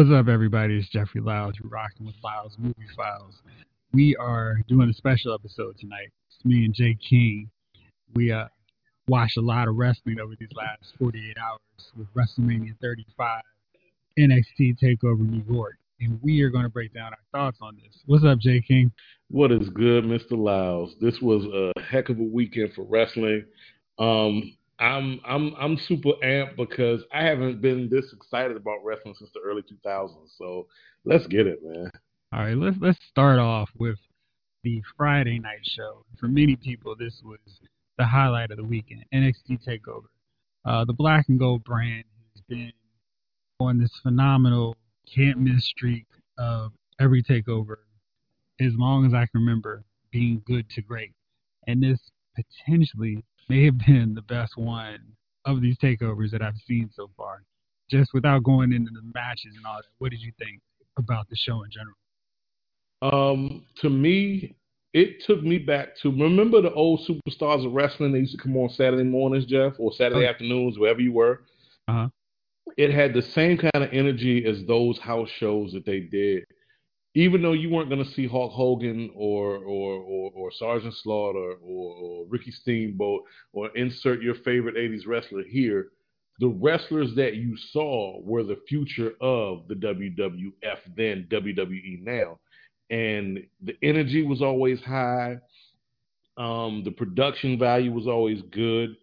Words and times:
What's 0.00 0.12
up, 0.12 0.28
everybody? 0.28 0.78
It's 0.78 0.88
Jeffrey 0.88 1.20
Lyles. 1.20 1.56
You're 1.62 1.68
rocking 1.68 2.06
with 2.06 2.14
Lyles 2.24 2.56
Movie 2.58 2.88
Files. 2.96 3.34
We 3.92 4.16
are 4.16 4.62
doing 4.66 4.88
a 4.88 4.94
special 4.94 5.34
episode 5.34 5.76
tonight. 5.78 6.08
It's 6.26 6.42
me 6.42 6.64
and 6.64 6.72
Jay 6.72 6.96
King. 7.06 7.50
We 8.14 8.32
uh, 8.32 8.46
watched 9.08 9.36
a 9.36 9.42
lot 9.42 9.68
of 9.68 9.76
wrestling 9.76 10.18
over 10.18 10.32
these 10.40 10.48
last 10.56 10.94
48 10.98 11.36
hours 11.36 11.92
with 11.98 12.06
WrestleMania 12.14 12.72
35, 12.80 13.42
NXT 14.18 14.78
TakeOver 14.82 15.18
New 15.18 15.44
York, 15.46 15.76
and 16.00 16.18
we 16.22 16.40
are 16.40 16.48
going 16.48 16.64
to 16.64 16.70
break 16.70 16.94
down 16.94 17.12
our 17.12 17.18
thoughts 17.30 17.58
on 17.60 17.76
this. 17.76 17.94
What's 18.06 18.24
up, 18.24 18.38
Jay 18.38 18.62
King? 18.62 18.90
What 19.28 19.52
is 19.52 19.68
good, 19.68 20.04
Mr. 20.04 20.30
Lyles? 20.30 20.94
This 21.02 21.20
was 21.20 21.44
a 21.44 21.78
heck 21.78 22.08
of 22.08 22.18
a 22.18 22.22
weekend 22.22 22.72
for 22.72 22.84
wrestling. 22.84 23.44
Um, 23.98 24.56
I'm 24.80 25.20
I'm 25.26 25.54
I'm 25.60 25.76
super 25.76 26.12
amped 26.24 26.56
because 26.56 27.02
I 27.12 27.22
haven't 27.22 27.60
been 27.60 27.88
this 27.90 28.12
excited 28.12 28.56
about 28.56 28.78
wrestling 28.82 29.14
since 29.18 29.30
the 29.34 29.40
early 29.40 29.62
2000s. 29.62 30.14
So 30.36 30.66
let's 31.04 31.26
get 31.26 31.46
it, 31.46 31.60
man. 31.62 31.90
All 32.32 32.40
right, 32.40 32.56
let's 32.56 32.76
let's 32.80 32.98
start 33.08 33.38
off 33.38 33.68
with 33.78 33.98
the 34.64 34.82
Friday 34.96 35.38
night 35.38 35.64
show. 35.64 36.04
For 36.18 36.28
many 36.28 36.56
people, 36.56 36.96
this 36.96 37.20
was 37.22 37.38
the 37.98 38.06
highlight 38.06 38.50
of 38.50 38.56
the 38.56 38.64
weekend. 38.64 39.04
NXT 39.12 39.66
Takeover. 39.66 40.06
Uh, 40.64 40.84
the 40.84 40.92
Black 40.92 41.26
and 41.28 41.38
Gold 41.38 41.64
brand 41.64 42.04
has 42.34 42.42
been 42.48 42.72
on 43.58 43.78
this 43.78 43.92
phenomenal 44.02 44.76
can't 45.14 45.38
miss 45.38 45.66
streak 45.66 46.06
of 46.38 46.72
every 46.98 47.22
takeover 47.22 47.76
as 48.60 48.72
long 48.74 49.06
as 49.06 49.12
I 49.12 49.26
can 49.26 49.40
remember 49.40 49.84
being 50.10 50.42
good 50.46 50.68
to 50.70 50.82
great, 50.82 51.12
and 51.66 51.82
this 51.82 51.98
potentially 52.34 53.24
may 53.48 53.64
have 53.64 53.78
been 53.78 54.14
the 54.14 54.22
best 54.22 54.56
one 54.56 55.00
of 55.44 55.60
these 55.60 55.76
takeovers 55.78 56.30
that 56.30 56.42
I've 56.42 56.58
seen 56.66 56.90
so 56.94 57.10
far. 57.16 57.42
Just 57.90 58.14
without 58.14 58.44
going 58.44 58.72
into 58.72 58.90
the 58.92 59.02
matches 59.14 59.54
and 59.56 59.66
all 59.66 59.76
that, 59.76 59.84
what 59.98 60.10
did 60.10 60.20
you 60.20 60.32
think 60.38 60.60
about 60.96 61.28
the 61.28 61.36
show 61.36 61.62
in 61.64 61.70
general? 61.70 61.96
Um, 63.02 63.64
to 63.80 63.90
me, 63.90 64.54
it 64.92 65.22
took 65.24 65.42
me 65.42 65.58
back 65.58 65.96
to 66.02 66.10
remember 66.10 66.60
the 66.60 66.72
old 66.72 67.00
superstars 67.08 67.64
of 67.66 67.72
wrestling. 67.72 68.12
They 68.12 68.18
used 68.20 68.36
to 68.36 68.42
come 68.42 68.56
on 68.56 68.68
Saturday 68.70 69.04
mornings, 69.04 69.46
Jeff, 69.46 69.74
or 69.78 69.92
Saturday 69.92 70.26
Oh. 70.26 70.30
afternoons, 70.30 70.78
wherever 70.78 71.00
you 71.00 71.12
were. 71.12 71.42
Uh-huh. 71.88 72.08
It 72.76 72.90
had 72.92 73.14
the 73.14 73.22
same 73.22 73.56
kind 73.56 73.84
of 73.84 73.90
energy 73.92 74.44
as 74.44 74.64
those 74.66 74.98
house 74.98 75.28
shows 75.38 75.72
that 75.72 75.84
they 75.84 76.00
did. 76.00 76.44
Even 77.14 77.42
though 77.42 77.52
you 77.52 77.70
weren't 77.70 77.88
going 77.88 78.04
to 78.04 78.10
see 78.12 78.28
Hulk 78.28 78.52
Hogan 78.52 79.10
or 79.14 79.56
or 79.56 79.94
or, 79.94 80.30
or 80.34 80.52
Sergeant 80.52 80.94
Slaughter 81.02 81.54
or, 81.62 81.94
or 81.94 82.26
Ricky 82.28 82.52
Steamboat 82.52 83.22
or 83.52 83.76
insert 83.76 84.22
your 84.22 84.36
favorite 84.36 84.76
'80s 84.76 85.06
wrestler 85.06 85.42
here, 85.42 85.88
the 86.38 86.48
wrestlers 86.48 87.14
that 87.16 87.34
you 87.34 87.56
saw 87.72 88.20
were 88.22 88.44
the 88.44 88.60
future 88.68 89.12
of 89.20 89.66
the 89.68 89.74
WWF 89.74 90.78
then 90.96 91.26
WWE 91.30 92.02
now, 92.02 92.38
and 92.90 93.40
the 93.62 93.76
energy 93.82 94.22
was 94.22 94.40
always 94.40 94.80
high. 94.80 95.38
Um, 96.36 96.82
the 96.84 96.92
production 96.92 97.58
value 97.58 97.92
was 97.92 98.06
always 98.06 98.40
good. 98.50 98.96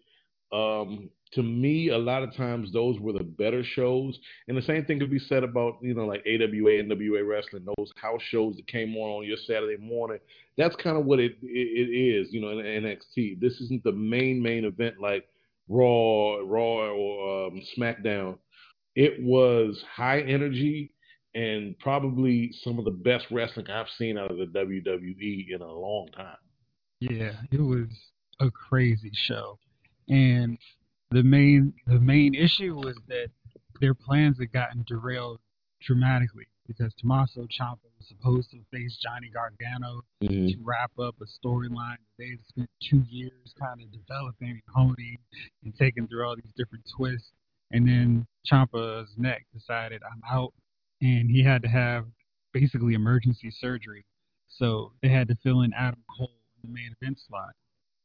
Um, 0.50 1.10
to 1.32 1.42
me, 1.42 1.90
a 1.90 1.98
lot 1.98 2.22
of 2.22 2.34
times 2.34 2.72
those 2.72 2.98
were 2.98 3.12
the 3.12 3.24
better 3.24 3.62
shows. 3.62 4.18
And 4.46 4.56
the 4.56 4.62
same 4.62 4.84
thing 4.84 4.98
could 4.98 5.10
be 5.10 5.18
said 5.18 5.44
about, 5.44 5.78
you 5.82 5.94
know, 5.94 6.06
like 6.06 6.24
AWA, 6.26 6.82
NWA 6.82 7.28
wrestling, 7.28 7.66
those 7.76 7.92
house 8.00 8.22
shows 8.30 8.56
that 8.56 8.66
came 8.66 8.96
on 8.96 9.18
on 9.18 9.26
your 9.26 9.36
Saturday 9.46 9.76
morning. 9.82 10.18
That's 10.56 10.76
kind 10.76 10.96
of 10.96 11.04
what 11.04 11.20
it, 11.20 11.36
it, 11.42 11.88
it 11.88 11.92
is, 11.92 12.28
you 12.32 12.40
know, 12.40 12.50
in 12.50 12.64
NXT. 12.64 13.40
This 13.40 13.60
isn't 13.60 13.84
the 13.84 13.92
main, 13.92 14.42
main 14.42 14.64
event 14.64 14.96
like 15.00 15.28
Raw, 15.68 16.38
Raw 16.44 16.90
or 16.90 17.46
um, 17.46 17.62
SmackDown. 17.76 18.38
It 18.94 19.22
was 19.22 19.82
high 19.94 20.20
energy 20.22 20.92
and 21.34 21.78
probably 21.78 22.52
some 22.64 22.78
of 22.78 22.84
the 22.84 22.90
best 22.90 23.26
wrestling 23.30 23.68
I've 23.68 23.86
seen 23.96 24.18
out 24.18 24.30
of 24.30 24.38
the 24.38 24.46
WWE 24.46 25.54
in 25.54 25.60
a 25.60 25.72
long 25.72 26.08
time. 26.16 26.36
Yeah, 27.00 27.32
it 27.52 27.60
was 27.60 27.86
a 28.40 28.50
crazy 28.50 29.12
show. 29.14 29.58
And 30.08 30.58
the 31.10 31.22
main 31.22 31.72
the 31.86 31.98
main 31.98 32.34
issue 32.34 32.76
was 32.76 32.96
that 33.08 33.28
their 33.80 33.94
plans 33.94 34.38
had 34.38 34.52
gotten 34.52 34.84
derailed 34.86 35.40
dramatically 35.80 36.46
because 36.66 36.92
Tommaso 37.00 37.46
Ciampa 37.46 37.88
was 37.96 38.06
supposed 38.06 38.50
to 38.50 38.58
face 38.70 38.98
Johnny 39.02 39.30
Gargano 39.32 40.02
mm-hmm. 40.22 40.48
to 40.48 40.56
wrap 40.62 40.90
up 40.98 41.16
a 41.20 41.24
storyline 41.24 41.96
that 41.96 42.18
they 42.18 42.28
had 42.30 42.40
spent 42.46 42.70
two 42.88 43.02
years 43.08 43.54
kind 43.58 43.80
of 43.80 43.90
developing 43.90 44.50
and 44.50 44.62
honing 44.74 45.16
and 45.64 45.74
taking 45.78 46.06
through 46.06 46.26
all 46.26 46.36
these 46.36 46.52
different 46.56 46.84
twists. 46.94 47.30
And 47.70 47.88
then 47.88 48.26
Ciampa's 48.50 49.10
neck 49.16 49.46
decided 49.54 50.02
I'm 50.04 50.22
out, 50.30 50.52
and 51.00 51.30
he 51.30 51.42
had 51.42 51.62
to 51.62 51.68
have 51.68 52.06
basically 52.52 52.94
emergency 52.94 53.50
surgery. 53.50 54.04
So 54.48 54.92
they 55.02 55.08
had 55.08 55.28
to 55.28 55.36
fill 55.42 55.62
in 55.62 55.72
Adam 55.72 56.02
Cole 56.16 56.32
in 56.62 56.70
the 56.70 56.74
main 56.74 56.94
event 57.00 57.18
slot. 57.26 57.54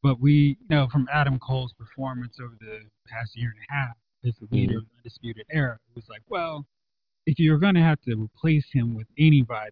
But 0.04 0.20
we 0.20 0.58
you 0.60 0.68
know 0.70 0.88
from 0.92 1.08
Adam 1.12 1.40
Cole's 1.40 1.74
performance 1.74 2.38
over 2.40 2.56
the 2.60 2.82
past 3.08 3.36
year 3.36 3.50
and 3.50 3.60
a 3.70 3.74
half 3.74 3.96
as 4.26 4.34
the 4.40 4.56
leader 4.56 4.78
of 4.78 4.84
the 4.84 4.98
Undisputed 5.00 5.46
Era, 5.50 5.80
it 5.90 5.96
was 5.96 6.06
like, 6.10 6.22
well, 6.30 6.66
if 7.26 7.40
you're 7.40 7.58
going 7.58 7.76
to 7.76 7.82
have 7.82 8.00
to 8.02 8.16
replace 8.16 8.66
him 8.72 8.94
with 8.96 9.08
anybody, 9.18 9.72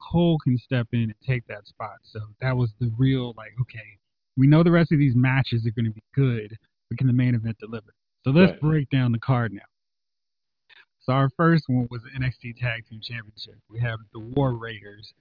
Cole 0.00 0.38
can 0.42 0.58
step 0.58 0.88
in 0.92 1.02
and 1.02 1.14
take 1.26 1.46
that 1.46 1.66
spot. 1.66 1.96
So 2.02 2.20
that 2.40 2.56
was 2.56 2.70
the 2.80 2.90
real, 2.98 3.34
like, 3.36 3.52
okay, 3.60 3.98
we 4.36 4.46
know 4.46 4.62
the 4.62 4.70
rest 4.70 4.92
of 4.92 4.98
these 4.98 5.14
matches 5.14 5.66
are 5.66 5.70
going 5.70 5.86
to 5.86 5.90
be 5.92 6.02
good, 6.14 6.56
but 6.88 6.98
can 6.98 7.06
the 7.06 7.12
main 7.12 7.34
event 7.34 7.58
deliver? 7.58 7.92
So 8.24 8.30
let's 8.30 8.52
Right. 8.52 8.60
break 8.60 8.90
down 8.90 9.12
the 9.12 9.18
card 9.18 9.52
now. 9.52 9.60
So 11.00 11.12
our 11.12 11.30
first 11.36 11.64
one 11.68 11.86
was 11.90 12.02
the 12.02 12.10
NXT 12.10 12.58
Tag 12.58 12.86
Team 12.86 13.00
Championship. 13.02 13.58
We 13.68 13.80
have 13.80 13.98
the 14.12 14.20
War 14.20 14.54
Raiders, 14.54 15.12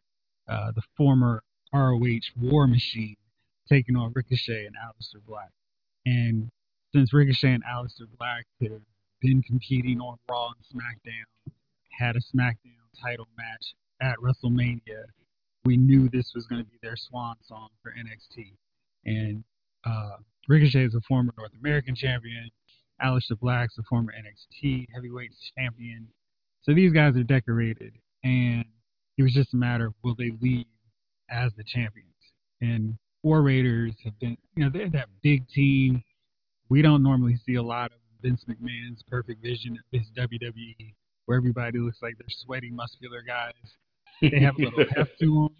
uh, 0.47 0.71
the 0.73 0.81
former 0.97 1.43
ROH 1.73 2.19
War 2.35 2.67
Machine, 2.67 3.15
taking 3.69 3.95
on 3.95 4.11
Ricochet 4.15 4.65
and 4.65 4.75
Aleister 4.75 5.23
Black. 5.25 5.49
And 6.05 6.49
since 6.93 7.13
Ricochet 7.13 7.53
and 7.53 7.63
Aleister 7.63 8.07
Black 8.17 8.45
have 8.61 8.81
been 9.21 9.41
competing 9.43 9.99
on 9.99 10.17
Raw 10.29 10.49
and 10.49 10.81
SmackDown, 10.81 11.53
had 11.91 12.15
a 12.15 12.19
SmackDown 12.19 12.79
title 13.01 13.27
match 13.37 13.75
at 14.01 14.15
WrestleMania, 14.17 15.03
we 15.65 15.77
knew 15.77 16.09
this 16.09 16.31
was 16.33 16.45
going 16.47 16.63
to 16.63 16.69
be 16.69 16.77
their 16.81 16.95
swan 16.95 17.35
song 17.43 17.69
for 17.83 17.91
NXT. 17.91 18.53
And 19.05 19.43
uh, 19.85 20.17
Ricochet 20.47 20.85
is 20.85 20.95
a 20.95 21.01
former 21.01 21.33
North 21.37 21.51
American 21.59 21.95
champion. 21.95 22.49
Aleister 23.01 23.39
Black's 23.39 23.77
a 23.77 23.83
former 23.83 24.13
NXT 24.13 24.87
heavyweight 24.93 25.31
champion. 25.57 26.07
So 26.61 26.73
these 26.73 26.91
guys 26.91 27.15
are 27.15 27.23
decorated, 27.23 27.93
and 28.23 28.65
it 29.17 29.23
was 29.23 29.33
just 29.33 29.53
a 29.53 29.57
matter 29.57 29.87
of 29.87 29.93
will 30.03 30.15
they 30.15 30.31
leave 30.41 30.65
as 31.29 31.53
the 31.55 31.63
champions. 31.63 32.09
And 32.61 32.97
War 33.23 33.41
Raiders 33.41 33.93
have 34.03 34.17
been, 34.19 34.37
you 34.55 34.63
know, 34.63 34.69
they're 34.71 34.89
that 34.89 35.09
big 35.21 35.47
team. 35.49 36.03
We 36.69 36.81
don't 36.81 37.03
normally 37.03 37.37
see 37.45 37.55
a 37.55 37.63
lot 37.63 37.91
of 37.91 37.97
Vince 38.21 38.45
McMahon's 38.49 39.03
perfect 39.09 39.41
vision 39.43 39.73
of 39.73 39.83
this 39.91 40.07
WWE, 40.17 40.93
where 41.25 41.37
everybody 41.37 41.79
looks 41.79 41.99
like 42.01 42.17
they're 42.17 42.27
sweaty, 42.29 42.69
muscular 42.69 43.21
guys. 43.21 43.53
They 44.21 44.39
have 44.41 44.55
a 44.57 44.61
little 44.61 44.85
heft 44.95 45.19
to 45.19 45.25
them. 45.25 45.55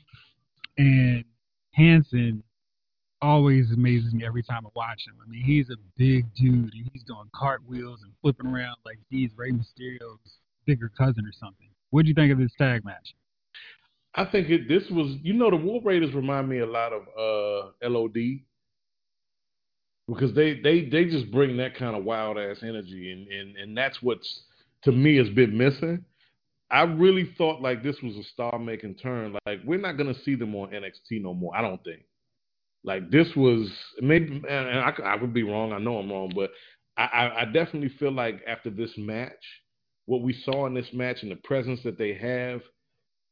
And 0.77 1.23
Hanson 1.73 2.43
always 3.21 3.71
amazes 3.71 4.13
me 4.13 4.25
every 4.25 4.43
time 4.43 4.65
I 4.65 4.69
watch 4.75 5.01
him. 5.07 5.15
I 5.21 5.29
mean, 5.29 5.43
he's 5.43 5.69
a 5.69 5.77
big 5.97 6.25
dude, 6.35 6.73
and 6.73 6.89
he's 6.93 7.03
doing 7.03 7.29
cartwheels 7.33 8.01
and 8.03 8.11
flipping 8.21 8.47
around 8.47 8.77
like 8.85 8.99
he's 9.09 9.31
Rey 9.35 9.51
Mysterio's 9.51 10.37
bigger 10.65 10.91
cousin 10.97 11.25
or 11.25 11.33
something. 11.33 11.69
What 11.89 12.03
do 12.03 12.09
you 12.09 12.15
think 12.15 12.31
of 12.31 12.37
this 12.37 12.53
tag 12.57 12.85
match? 12.85 13.13
I 14.15 14.25
think 14.25 14.49
it, 14.49 14.67
this 14.67 14.83
was, 14.89 15.17
you 15.21 15.33
know, 15.33 15.49
the 15.49 15.55
War 15.55 15.81
Raiders 15.83 16.13
remind 16.13 16.49
me 16.49 16.59
a 16.59 16.65
lot 16.65 16.91
of 16.93 17.03
uh, 17.17 17.87
LOD 17.89 18.39
because 20.07 20.33
they, 20.33 20.59
they, 20.61 20.89
they 20.89 21.05
just 21.05 21.31
bring 21.31 21.57
that 21.57 21.75
kind 21.75 21.95
of 21.95 22.03
wild 22.03 22.37
ass 22.37 22.57
energy, 22.63 23.11
and, 23.11 23.27
and, 23.27 23.55
and 23.57 23.77
that's 23.77 24.01
what's 24.01 24.41
to 24.83 24.91
me 24.91 25.17
has 25.17 25.29
been 25.29 25.57
missing. 25.57 26.03
I 26.71 26.83
really 26.83 27.33
thought 27.37 27.61
like 27.61 27.83
this 27.83 27.95
was 28.01 28.15
a 28.15 28.23
star 28.23 28.57
making 28.59 28.95
turn. 28.95 29.35
Like 29.45 29.59
we're 29.65 29.79
not 29.79 29.97
gonna 29.97 30.13
see 30.23 30.35
them 30.35 30.55
on 30.55 30.69
NXT 30.69 31.21
no 31.21 31.33
more. 31.33 31.55
I 31.55 31.61
don't 31.61 31.83
think. 31.83 32.01
Like 32.83 33.09
this 33.11 33.27
was 33.35 33.69
maybe, 34.01 34.41
and 34.47 34.79
I, 34.79 34.91
could- 34.91 35.05
I 35.05 35.15
would 35.15 35.33
be 35.33 35.43
wrong. 35.43 35.73
I 35.73 35.79
know 35.79 35.97
I'm 35.97 36.11
wrong, 36.11 36.31
but 36.35 36.51
I, 36.97 37.31
I 37.39 37.45
definitely 37.45 37.89
feel 37.99 38.11
like 38.11 38.41
after 38.47 38.69
this 38.69 38.91
match, 38.97 39.31
what 40.05 40.21
we 40.21 40.33
saw 40.33 40.65
in 40.65 40.73
this 40.73 40.91
match 40.93 41.23
and 41.23 41.31
the 41.31 41.35
presence 41.37 41.81
that 41.83 41.97
they 41.97 42.13
have, 42.13 42.61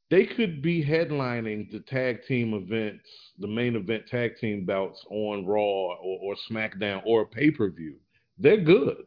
they 0.09 0.25
could 0.25 0.62
be 0.62 0.83
headlining 0.83 1.69
the 1.71 1.80
tag 1.81 2.19
team 2.27 2.54
events, 2.54 3.04
the 3.39 3.48
main 3.48 3.75
event 3.75 4.07
tag 4.07 4.38
team 4.38 4.65
bouts 4.65 5.04
on 5.09 5.45
Raw 5.45 5.59
or, 5.62 5.98
or 6.21 6.36
SmackDown 6.50 7.01
or 7.06 7.25
pay 7.25 7.51
per 7.51 7.69
view. 7.69 7.95
They're 8.38 8.62
good. 8.62 8.98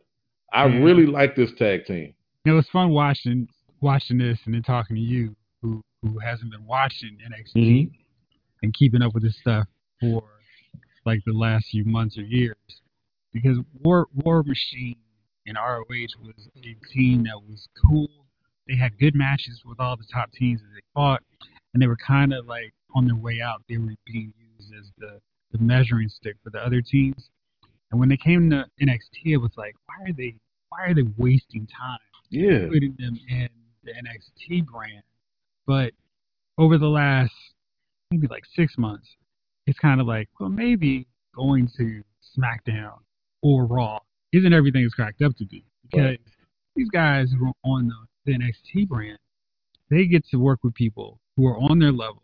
I 0.53 0.67
Yeah. 0.67 0.81
really 0.83 1.07
like 1.07 1.37
this 1.37 1.53
tag 1.55 1.87
team. 1.87 2.15
It 2.45 2.51
was 2.53 2.69
fun 2.71 2.91
watching 2.91 3.49
watching 3.81 4.19
this 4.19 4.39
and 4.45 4.55
then 4.55 4.63
talking 4.63 4.97
to 4.97 5.03
you, 5.03 5.35
who 5.63 5.83
who 6.03 6.19
hasn't 6.19 6.51
been 6.51 6.65
watching 6.67 7.17
NXT 7.25 7.55
Mhm. 7.87 7.91
and 8.63 8.75
keeping 8.75 9.03
up 9.03 9.15
with 9.15 9.23
this 9.23 9.39
stuff 9.39 9.67
for 10.01 10.23
like 11.07 11.21
the 11.27 11.33
last 11.33 11.69
few 11.71 11.85
months 11.85 12.19
or 12.19 12.23
years. 12.23 12.57
Because 13.33 13.59
War 13.83 14.07
War 14.15 14.43
Machine 14.43 14.97
and 15.47 15.57
ROH 15.57 16.17
was 16.21 16.49
a 16.57 16.75
team 16.93 17.23
that 17.25 17.41
was 17.43 17.69
cool. 17.87 18.27
They 18.71 18.77
had 18.77 18.97
good 18.99 19.15
matches 19.17 19.63
with 19.65 19.81
all 19.81 19.97
the 19.97 20.05
top 20.13 20.31
teams 20.33 20.61
that 20.61 20.69
they 20.73 20.81
fought, 20.95 21.23
and 21.75 21.83
they 21.83 21.89
were 21.89 21.97
kind 21.97 22.33
of 22.33 22.47
like 22.47 22.73
on 22.95 23.05
their 23.07 23.17
way 23.17 23.41
out. 23.41 23.63
They 23.69 23.77
were 23.79 23.95
being 24.07 24.33
used 24.59 24.73
as 24.79 24.91
the 24.99 25.21
the 25.53 25.59
measuring 25.59 26.09
stick 26.09 26.37
for 26.45 26.51
the 26.51 26.59
other 26.65 26.81
teams. 26.81 27.29
And 27.91 27.99
when 27.99 28.09
they 28.09 28.17
came 28.17 28.49
to 28.51 28.65
NXT, 28.81 29.33
it 29.33 29.37
was 29.39 29.51
like, 29.57 29.75
why 29.87 30.09
are 30.09 30.13
they 30.13 30.37
why 30.69 30.87
are 30.87 30.95
they 30.95 31.03
wasting 31.19 31.67
time 31.67 31.99
Yeah. 32.31 32.69
putting 32.69 32.95
them 32.99 33.19
in 33.29 33.49
the 33.83 33.91
NXT 33.93 34.67
brand? 34.67 35.03
But 35.67 35.93
over 36.57 36.79
the 36.79 36.87
last 36.87 37.33
maybe 38.13 38.29
like 38.29 38.45
six 38.55 38.79
months, 38.79 39.09
it's 39.67 39.79
kind 39.81 40.01
of 40.01 40.07
like, 40.07 40.29
well, 40.39 40.49
maybe 40.49 41.07
going 41.35 41.69
to 41.77 42.03
SmackDown 42.39 42.99
or 43.43 43.65
Raw 43.65 43.99
isn't 44.33 44.53
everything 44.53 44.85
it's 44.85 44.95
cracked 44.95 45.23
up 45.23 45.37
to 45.39 45.45
be 45.47 45.65
because 45.83 46.01
Right. 46.11 46.21
these 46.77 46.89
guys 46.91 47.33
who 47.37 47.49
are 47.49 47.53
on 47.65 47.89
the, 47.89 47.95
the 48.25 48.33
NXT 48.37 48.89
brand, 48.89 49.19
they 49.89 50.07
get 50.07 50.25
to 50.29 50.37
work 50.39 50.61
with 50.63 50.75
people 50.75 51.19
who 51.37 51.47
are 51.47 51.57
on 51.59 51.79
their 51.79 51.93
level, 51.93 52.23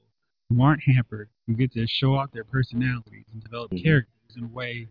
who 0.48 0.62
aren't 0.62 0.82
hampered, 0.82 1.28
who 1.46 1.54
get 1.54 1.72
to 1.72 1.86
show 1.86 2.14
off 2.14 2.30
their 2.32 2.44
personalities 2.44 3.24
and 3.32 3.42
develop 3.42 3.70
Mhm. 3.72 3.82
characters 3.82 4.36
in 4.36 4.44
a 4.44 4.48
way 4.48 4.88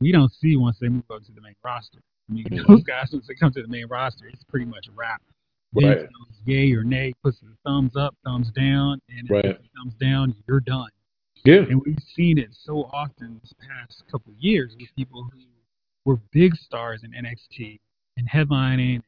we 0.00 0.12
don't 0.12 0.32
see 0.32 0.56
once 0.56 0.78
they 0.78 0.88
move 0.88 1.08
up 1.10 1.22
to 1.24 1.32
the 1.32 1.40
main 1.40 1.54
roster. 1.62 2.00
I 2.28 2.32
mean, 2.32 2.44
Mhm. 2.44 2.66
those 2.66 2.82
guys, 2.84 3.12
once 3.12 3.26
they 3.26 3.34
come 3.34 3.52
to 3.52 3.62
the 3.62 3.68
main 3.68 3.86
roster, 3.86 4.26
it's 4.26 4.44
pretty 4.44 4.66
much 4.66 4.88
a 4.88 4.92
wrap. 4.92 5.22
Vince 5.72 6.02
Right. 6.02 6.12
goes 6.12 6.40
yay 6.44 6.72
or 6.72 6.84
nay, 6.84 7.12
puts 7.22 7.40
the 7.40 7.54
thumbs 7.64 7.96
up, 7.96 8.16
thumbs 8.24 8.50
down, 8.52 9.00
and 9.08 9.24
if 9.26 9.30
Right. 9.30 9.44
it's 9.44 9.68
thumbs 9.76 9.94
down, 9.94 10.34
you're 10.46 10.60
done. 10.60 10.90
Yeah. 11.44 11.64
And 11.68 11.82
we've 11.84 12.02
seen 12.02 12.38
it 12.38 12.54
so 12.54 12.84
often 12.84 13.38
this 13.40 13.52
past 13.54 14.06
couple 14.08 14.32
of 14.32 14.38
years 14.38 14.76
with 14.78 14.94
people 14.94 15.24
who 15.24 15.40
were 16.04 16.16
big 16.32 16.54
stars 16.56 17.02
in 17.02 17.12
NXT 17.14 17.80
and 18.16 18.28
headlining. 18.28 19.02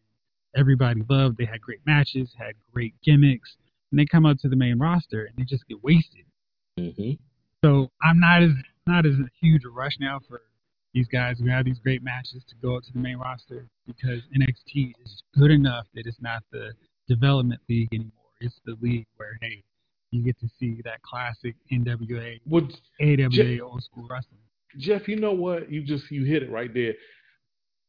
Everybody 0.57 1.03
loved. 1.09 1.37
They 1.39 1.45
had 1.45 1.61
great 1.61 1.81
matches, 1.87 2.31
had 2.37 2.55
great 2.73 2.95
gimmicks, 3.05 3.57
and 3.91 3.99
they 4.01 4.07
come 4.07 4.27
up 4.27 4.39
to 4.39 4.49
the 4.49 4.57
main 4.57 4.79
roster 4.79 5.25
and 5.27 5.37
they 5.37 5.45
just 5.45 5.67
get 5.69 5.83
wasted. 5.83 6.25
hmm 6.79 7.13
So 7.65 7.91
I'm 8.03 8.19
not 8.21 8.43
as 8.43 8.51
not 8.87 9.05
as 9.05 9.15
huge 9.41 9.65
a 9.65 9.69
rush 9.69 9.97
now 9.99 10.21
for 10.29 10.43
these 10.95 11.09
guys 11.09 11.39
who 11.39 11.47
have 11.49 11.65
these 11.65 11.79
great 11.81 12.03
matches 12.03 12.43
to 12.49 12.55
go 12.63 12.77
up 12.77 12.85
to 12.85 12.93
the 12.93 12.99
main 13.01 13.19
roster 13.19 13.67
because 13.87 14.23
NXT 14.35 14.93
is 15.05 15.23
good 15.37 15.51
enough 15.51 15.87
that 15.95 16.07
it's 16.07 16.21
not 16.21 16.43
the 16.53 16.73
development 17.09 17.61
league 17.69 17.89
anymore. 17.93 18.13
It's 18.41 18.59
the 18.65 18.77
league 18.81 19.07
where 19.17 19.37
hey, 19.43 19.63
you 20.11 20.23
get 20.23 20.39
to 20.41 20.49
see 20.59 20.81
that 20.85 21.03
classic 21.03 21.55
NWA, 21.73 22.41
Well, 22.47 22.69
AWA, 23.01 23.29
Je- 23.29 23.61
old 23.61 23.83
school 23.83 24.07
wrestling. 24.09 24.41
Jeff, 24.79 25.09
you 25.09 25.17
know 25.17 25.33
what? 25.33 25.71
You 25.71 25.83
just 25.83 26.11
you 26.11 26.25
hit 26.25 26.43
it 26.43 26.51
right 26.51 26.73
there. 26.73 26.95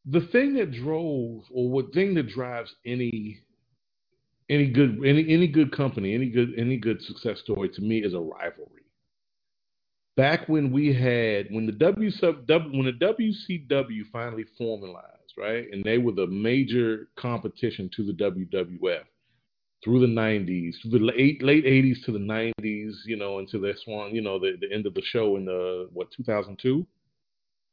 The 0.09 0.21
thing 0.31 0.54
that 0.56 0.71
drove, 0.71 1.44
or 1.51 1.69
what 1.69 1.94
thing 1.94 2.13
that 2.15 2.30
drives 2.30 2.74
any 2.86 3.39
any 4.50 4.69
good 4.69 5.00
any 5.06 5.33
any 5.33 5.48
good 5.48 5.71
company, 5.75 6.13
any 6.13 6.30
good 6.30 6.54
any 6.57 6.77
good 6.77 7.01
success 7.01 7.39
story 7.42 7.69
to 7.69 7.81
me 7.81 8.00
is 8.00 8.13
a 8.13 8.19
rivalry. 8.19 8.83
Back 10.15 10.48
when 10.48 10.71
we 10.71 10.94
had 10.94 11.48
when 11.51 11.65
the 11.65 11.74
W 11.74 12.09
sub 12.09 12.48
W 12.48 12.77
when 12.77 12.86
the 12.86 13.06
WCW 13.06 14.04
finally 14.12 14.45
formalized, 14.57 15.33
right, 15.38 15.68
and 15.71 15.83
they 15.83 15.98
were 15.98 16.13
the 16.13 16.27
major 16.27 17.09
competition 17.18 17.89
to 17.95 18.06
the 18.06 18.13
WWF 18.13 19.04
through 19.83 20.00
the 20.00 20.07
'90s, 20.07 20.74
through 20.81 21.00
the 21.00 21.06
late 21.06 21.44
late 21.44 21.65
'80s 21.65 22.04
to 22.06 22.12
the 22.13 22.19
'90s, 22.19 22.94
you 23.06 23.18
know, 23.18 23.39
until 23.39 23.62
this 23.62 23.81
one, 23.86 24.15
you 24.15 24.21
know, 24.21 24.39
the, 24.39 24.57
the 24.59 24.74
end 24.74 24.86
of 24.86 24.94
the 24.94 25.04
show 25.04 25.36
in 25.36 25.45
the 25.45 25.89
what 25.92 26.07
2002. 26.15 26.88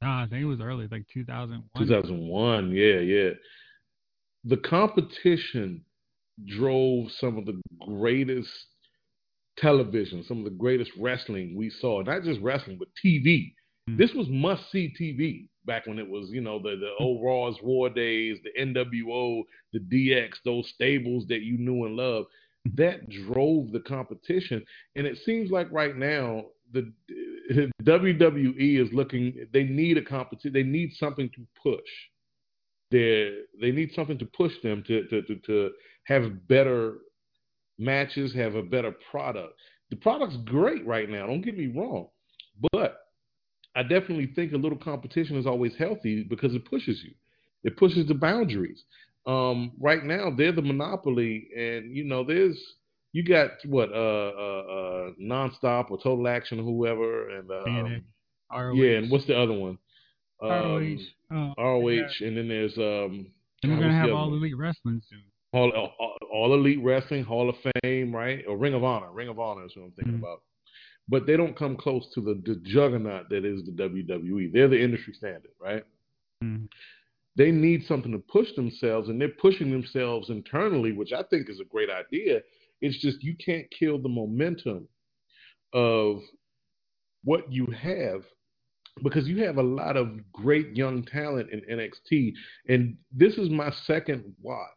Nah, 0.04 0.24
I 0.24 0.26
think 0.26 0.42
it 0.42 0.46
was 0.46 0.60
early, 0.60 0.86
like 0.90 1.06
2001. 1.14 1.62
2001, 1.78 2.72
yeah, 2.72 2.98
yeah. 2.98 3.30
The 4.44 4.58
competition 4.58 5.82
drove 6.46 7.10
some 7.12 7.38
of 7.38 7.46
the 7.46 7.58
greatest 7.86 8.50
television, 9.56 10.22
some 10.28 10.40
of 10.40 10.44
the 10.44 10.50
greatest 10.50 10.90
wrestling 10.98 11.54
we 11.56 11.70
saw. 11.70 12.02
Not 12.02 12.22
just 12.22 12.40
wrestling, 12.42 12.76
but 12.78 12.88
TV. 13.02 13.54
Hmm. 13.88 13.96
This 13.96 14.12
was 14.12 14.26
must 14.28 14.70
see 14.70 14.92
TV 15.00 15.48
back 15.64 15.86
when 15.86 15.98
it 15.98 16.06
was, 16.06 16.28
you 16.30 16.42
know, 16.42 16.58
the, 16.58 16.76
the 16.76 16.92
old 17.00 17.24
Raw's 17.24 17.56
War 17.62 17.88
days, 17.88 18.36
the 18.44 18.62
NWO, 18.62 19.42
the 19.72 19.80
DX, 19.80 20.32
those 20.44 20.68
stables 20.68 21.24
that 21.28 21.40
you 21.40 21.56
knew 21.56 21.86
and 21.86 21.96
loved. 21.96 22.26
That 22.74 23.08
drove 23.08 23.72
the 23.72 23.80
competition. 23.80 24.62
And 24.96 25.06
it 25.06 25.16
seems 25.24 25.50
like 25.50 25.72
right 25.72 25.96
now, 25.96 26.44
the 26.72 26.92
WWE 27.82 28.82
is 28.82 28.92
looking, 28.92 29.46
they 29.52 29.64
need 29.64 29.98
a 29.98 30.02
competition, 30.02 30.52
they 30.52 30.62
need 30.62 30.92
something 30.94 31.30
to 31.30 31.46
push. 31.62 31.80
They 32.90 33.32
they 33.60 33.72
need 33.72 33.90
something 33.94 34.18
to 34.18 34.26
push 34.26 34.52
them 34.62 34.84
to, 34.86 35.06
to, 35.08 35.22
to, 35.22 35.36
to 35.46 35.70
have 36.04 36.46
better 36.48 36.98
matches, 37.78 38.34
have 38.34 38.54
a 38.54 38.62
better 38.62 38.92
product. 39.10 39.54
The 39.90 39.96
product's 39.96 40.36
great 40.44 40.86
right 40.86 41.08
now, 41.08 41.26
don't 41.26 41.42
get 41.42 41.56
me 41.58 41.66
wrong. 41.66 42.08
But 42.72 42.96
I 43.76 43.82
definitely 43.82 44.30
think 44.34 44.52
a 44.52 44.56
little 44.58 44.78
competition 44.78 45.36
is 45.36 45.46
always 45.46 45.72
healthy 45.76 46.22
because 46.22 46.54
it 46.54 46.64
pushes 46.64 47.02
you. 47.02 47.12
It 47.64 47.76
pushes 47.76 48.06
the 48.06 48.14
boundaries. 48.14 48.84
Um, 49.26 49.72
right 49.80 50.04
now 50.04 50.30
they're 50.36 50.52
the 50.52 50.62
monopoly, 50.62 51.48
and 51.56 51.94
you 51.94 52.04
know 52.04 52.24
there's 52.24 52.60
you 53.14 53.22
got 53.24 53.50
what 53.64 53.90
uh 53.90 53.94
uh, 53.94 54.62
uh 54.68 55.10
nonstop 55.20 55.90
or 55.90 55.96
total 56.02 56.28
action 56.28 56.58
or 56.60 56.64
whoever, 56.64 57.30
and 57.30 57.50
um, 57.50 58.02
ROH. 58.52 58.74
yeah, 58.74 58.98
and 58.98 59.10
what's 59.10 59.26
the 59.26 59.38
other 59.38 59.54
one? 59.54 59.78
ROH. 60.42 60.76
Um, 60.78 60.98
Oh, 61.30 61.54
ROH, 61.80 61.88
yeah. 61.88 62.26
and 62.28 62.36
then 62.36 62.48
there's 62.48 62.76
um. 62.76 63.26
And 63.62 63.72
we're 63.72 63.80
gonna 63.80 63.94
have 63.94 64.10
all 64.10 64.28
one? 64.30 64.38
elite 64.38 64.56
wrestling 64.58 65.00
soon. 65.08 65.22
all, 65.54 65.70
all, 65.70 66.16
all 66.32 66.52
elite 66.54 66.80
wrestling, 66.82 67.24
Hall 67.24 67.48
of 67.48 67.56
Fame, 67.82 68.14
right? 68.14 68.44
Or 68.46 68.56
Ring 68.58 68.74
of 68.74 68.84
Honor. 68.84 69.10
Ring 69.12 69.28
of 69.28 69.38
Honor 69.38 69.64
is 69.64 69.72
what 69.74 69.84
I'm 69.84 69.90
thinking 69.92 70.14
Mhm. 70.14 70.18
about. 70.18 70.42
But 71.08 71.26
they 71.26 71.36
don't 71.36 71.56
come 71.56 71.76
close 71.76 72.06
to 72.14 72.20
the, 72.20 72.34
the 72.44 72.56
juggernaut 72.64 73.28
that 73.30 73.44
is 73.44 73.64
the 73.64 73.72
WWE. 73.72 74.52
They're 74.52 74.68
the 74.68 74.80
industry 74.80 75.14
standard, 75.14 75.52
right? 75.60 75.84
Mhm. 76.42 76.68
They 77.36 77.50
need 77.50 77.84
something 77.84 78.12
to 78.12 78.18
push 78.18 78.52
themselves, 78.54 79.08
and 79.08 79.20
they're 79.20 79.28
pushing 79.40 79.70
themselves 79.70 80.30
internally, 80.30 80.92
which 80.92 81.12
I 81.12 81.22
think 81.24 81.48
is 81.48 81.58
a 81.60 81.64
great 81.64 81.90
idea. 81.90 82.42
It's 82.84 83.00
just 83.00 83.22
you 83.22 83.34
can't 83.42 83.66
kill 83.70 83.98
the 83.98 84.10
momentum 84.10 84.86
of 85.72 86.20
what 87.24 87.50
you 87.50 87.66
have 87.66 88.22
because 89.02 89.26
you 89.26 89.42
have 89.42 89.56
a 89.56 89.62
lot 89.62 89.96
of 89.96 90.20
great 90.32 90.76
young 90.76 91.02
talent 91.02 91.48
in 91.50 91.62
NXT, 91.62 92.34
and 92.68 92.98
this 93.10 93.38
is 93.38 93.48
my 93.48 93.70
second 93.86 94.34
watch 94.42 94.68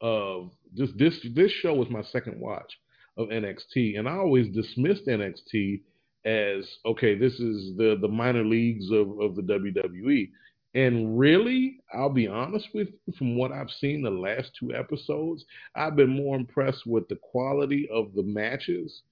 of 0.00 0.50
this. 0.74 0.88
This 0.96 1.20
this 1.34 1.52
show 1.52 1.74
was 1.74 1.90
my 1.90 2.02
second 2.04 2.40
watch 2.40 2.72
of 3.18 3.28
NXT, 3.28 3.98
and 3.98 4.08
I 4.08 4.16
always 4.16 4.48
dismissed 4.48 5.06
NXT 5.06 5.82
as 6.24 6.66
okay, 6.86 7.14
this 7.14 7.34
is 7.34 7.76
the 7.76 7.98
the 8.00 8.08
minor 8.08 8.44
leagues 8.44 8.90
of 8.90 9.20
of 9.20 9.36
the 9.36 9.42
WWE. 9.42 10.30
And 10.74 11.18
really, 11.18 11.80
I'll 11.92 12.08
be 12.08 12.26
honest 12.26 12.68
with 12.72 12.88
you, 13.06 13.12
from 13.18 13.36
what 13.36 13.52
I've 13.52 13.70
seen 13.70 14.02
the 14.02 14.10
last 14.10 14.52
two 14.58 14.74
episodes, 14.74 15.44
I've 15.74 15.96
been 15.96 16.10
more 16.10 16.36
impressed 16.36 16.86
with 16.86 17.08
the 17.08 17.16
quality 17.16 17.88
of 17.92 18.14
the 18.14 18.22
matches 18.22 19.02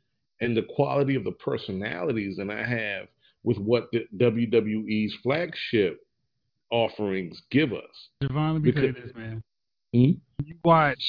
and 0.41 0.57
the 0.57 0.67
quality 0.75 1.17
of 1.17 1.25
the 1.25 1.33
personalities 1.33 2.37
than 2.39 2.51
I 2.51 2.65
have 2.65 3.09
with 3.43 3.59
what 3.59 3.91
the 3.93 4.07
WWE's 4.17 5.15
flagship 5.23 6.01
offerings 6.71 7.43
give 7.51 7.73
us. 7.73 8.09
Jovon, 8.23 8.55
let 8.55 8.63
me 8.63 8.73
tell 8.73 8.85
you 8.85 8.93
this, 8.93 9.15
man. 9.15 9.43
Hmm? 9.93 10.13
You 10.45 10.55
watch. 10.65 11.03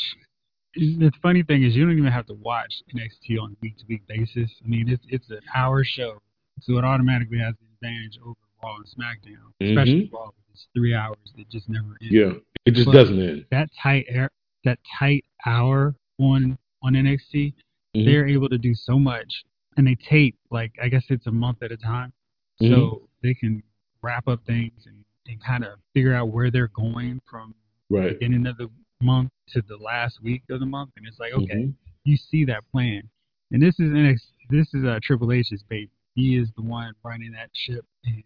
The 0.76 1.12
funny 1.22 1.44
thing 1.44 1.64
is, 1.64 1.76
you 1.76 1.86
don't 1.86 1.98
even 1.98 2.12
have 2.12 2.26
to 2.28 2.34
watch 2.34 2.74
NXT 2.96 3.42
on 3.42 3.52
a 3.52 3.56
week 3.62 3.78
to 3.78 3.86
week 3.90 4.04
basis. 4.08 4.50
I 4.64 4.68
mean, 4.68 4.90
it's 4.90 5.04
it's 5.10 5.30
an 5.30 5.42
hour 5.54 5.84
show, 5.84 6.22
so 6.62 6.78
it 6.78 6.86
automatically 6.86 7.40
has 7.40 7.54
the 7.60 7.68
advantage 7.76 8.18
over 8.26 8.36
Raw 8.64 8.78
and 8.78 8.86
SmackDown, 8.86 9.70
especially 9.70 10.10
Raw, 10.14 10.30
its 10.52 10.68
three 10.76 10.94
hours 10.94 11.18
that 11.38 11.50
just 11.50 11.70
never 11.70 11.98
end. 12.02 12.12
Yeah, 12.12 12.34
it 12.66 12.72
just 12.72 12.86
But- 12.86 12.94
doesn't 12.94 13.20
end. 13.22 13.46
That 13.52 13.70
tight 13.82 14.06
air, 14.08 14.30
that 14.64 14.80
tight 15.00 15.26
hour 15.46 15.96
on 16.20 16.58
on 16.84 16.94
NXT, 16.96 17.54
Mhm. 17.96 18.06
they're 18.06 18.28
able 18.28 18.50
to 18.50 18.58
do 18.58 18.74
so 18.74 18.98
much, 18.98 19.44
and 19.78 19.86
they 19.86 19.96
tape 19.96 20.36
like 20.50 20.72
I 20.82 20.90
guess 20.90 21.06
it's 21.10 21.28
a 21.28 21.32
month 21.32 21.62
at 21.64 21.72
a 21.72 21.78
time, 21.78 22.12
so 22.60 22.66
Mhm. 22.68 23.08
they 23.22 23.34
can 23.36 23.62
wrap 24.02 24.28
up 24.28 24.44
things 24.46 24.88
and, 24.88 25.04
and 25.28 25.40
kind 25.42 25.64
of 25.64 25.80
figure 25.94 26.14
out 26.14 26.30
where 26.32 26.50
they're 26.50 26.70
going 26.70 27.20
from 27.30 27.54
Right. 27.90 28.18
beginning 28.18 28.48
of 28.48 28.58
the 28.58 28.70
month 29.02 29.30
to 29.50 29.62
the 29.62 29.78
last 29.78 30.22
week 30.24 30.42
of 30.50 30.60
the 30.60 30.66
month, 30.66 30.92
and 30.98 31.06
it's 31.08 31.20
like 31.20 31.34
okay, 31.34 31.66
Mhm. 31.66 31.76
you 32.04 32.18
see 32.18 32.46
that 32.46 32.64
plan, 32.72 33.08
and 33.52 33.62
this 33.62 33.80
is 33.80 33.92
NXT, 33.94 34.34
this 34.50 34.74
is 34.74 34.84
uh, 34.84 35.00
Triple 35.04 35.32
H's 35.32 35.62
baby. 35.64 35.92
He 36.16 36.36
is 36.36 36.52
the 36.54 36.62
one 36.64 36.94
running 37.04 37.32
that 37.34 37.50
ship, 37.54 37.86
and 38.06 38.24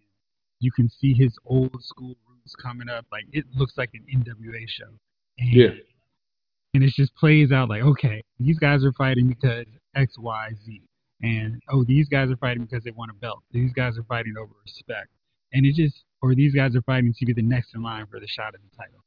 you 0.59 0.71
can 0.71 0.89
see 0.89 1.13
his 1.13 1.37
old 1.45 1.75
school 1.83 2.15
roots 2.29 2.55
coming 2.61 2.89
up. 2.89 3.05
Like 3.11 3.25
it 3.31 3.45
looks 3.55 3.77
like 3.77 3.91
an 3.93 4.05
NWA 4.13 4.67
show, 4.67 4.89
and, 5.37 5.49
Yeah. 5.53 5.69
and 6.73 6.83
it 6.83 6.93
just 6.93 7.15
plays 7.15 7.51
out 7.51 7.69
like 7.69 7.81
okay, 7.83 8.21
these 8.39 8.57
guys 8.59 8.83
are 8.83 8.93
fighting 8.93 9.27
because 9.27 9.65
X, 9.95 10.17
Y, 10.17 10.49
Z, 10.65 10.81
and 11.21 11.61
oh, 11.69 11.83
these 11.83 12.07
guys 12.09 12.29
are 12.29 12.37
fighting 12.37 12.63
because 12.65 12.83
they 12.83 12.91
want 12.91 13.11
a 13.11 13.15
belt. 13.15 13.43
These 13.51 13.73
guys 13.73 13.97
are 13.97 14.03
fighting 14.03 14.35
over 14.39 14.51
respect, 14.63 15.09
and 15.53 15.65
it 15.65 15.75
just 15.75 16.03
or 16.21 16.33
these 16.35 16.53
guys 16.55 16.75
are 16.75 16.81
fighting 16.83 17.13
to 17.17 17.25
be 17.25 17.33
the 17.33 17.41
next 17.41 17.75
in 17.75 17.83
line 17.83 18.05
for 18.07 18.19
the 18.19 18.27
shot 18.27 18.53
at 18.55 18.61
the 18.61 18.75
title. 18.77 19.01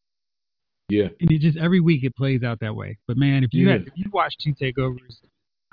Yeah. 0.91 1.09
and 1.21 1.31
it 1.31 1.41
just 1.41 1.59
every 1.59 1.81
week 1.81 2.03
it 2.05 2.17
plays 2.17 2.43
out 2.43 2.61
that 2.61 2.75
way. 2.75 2.97
But 3.07 3.19
man, 3.19 3.45
if 3.45 3.53
you 3.53 3.67
Yeah. 3.67 3.73
had 3.73 3.83
if 3.89 3.93
you 3.97 4.07
watch 4.11 4.35
two 4.39 4.55
takeovers, 4.55 5.21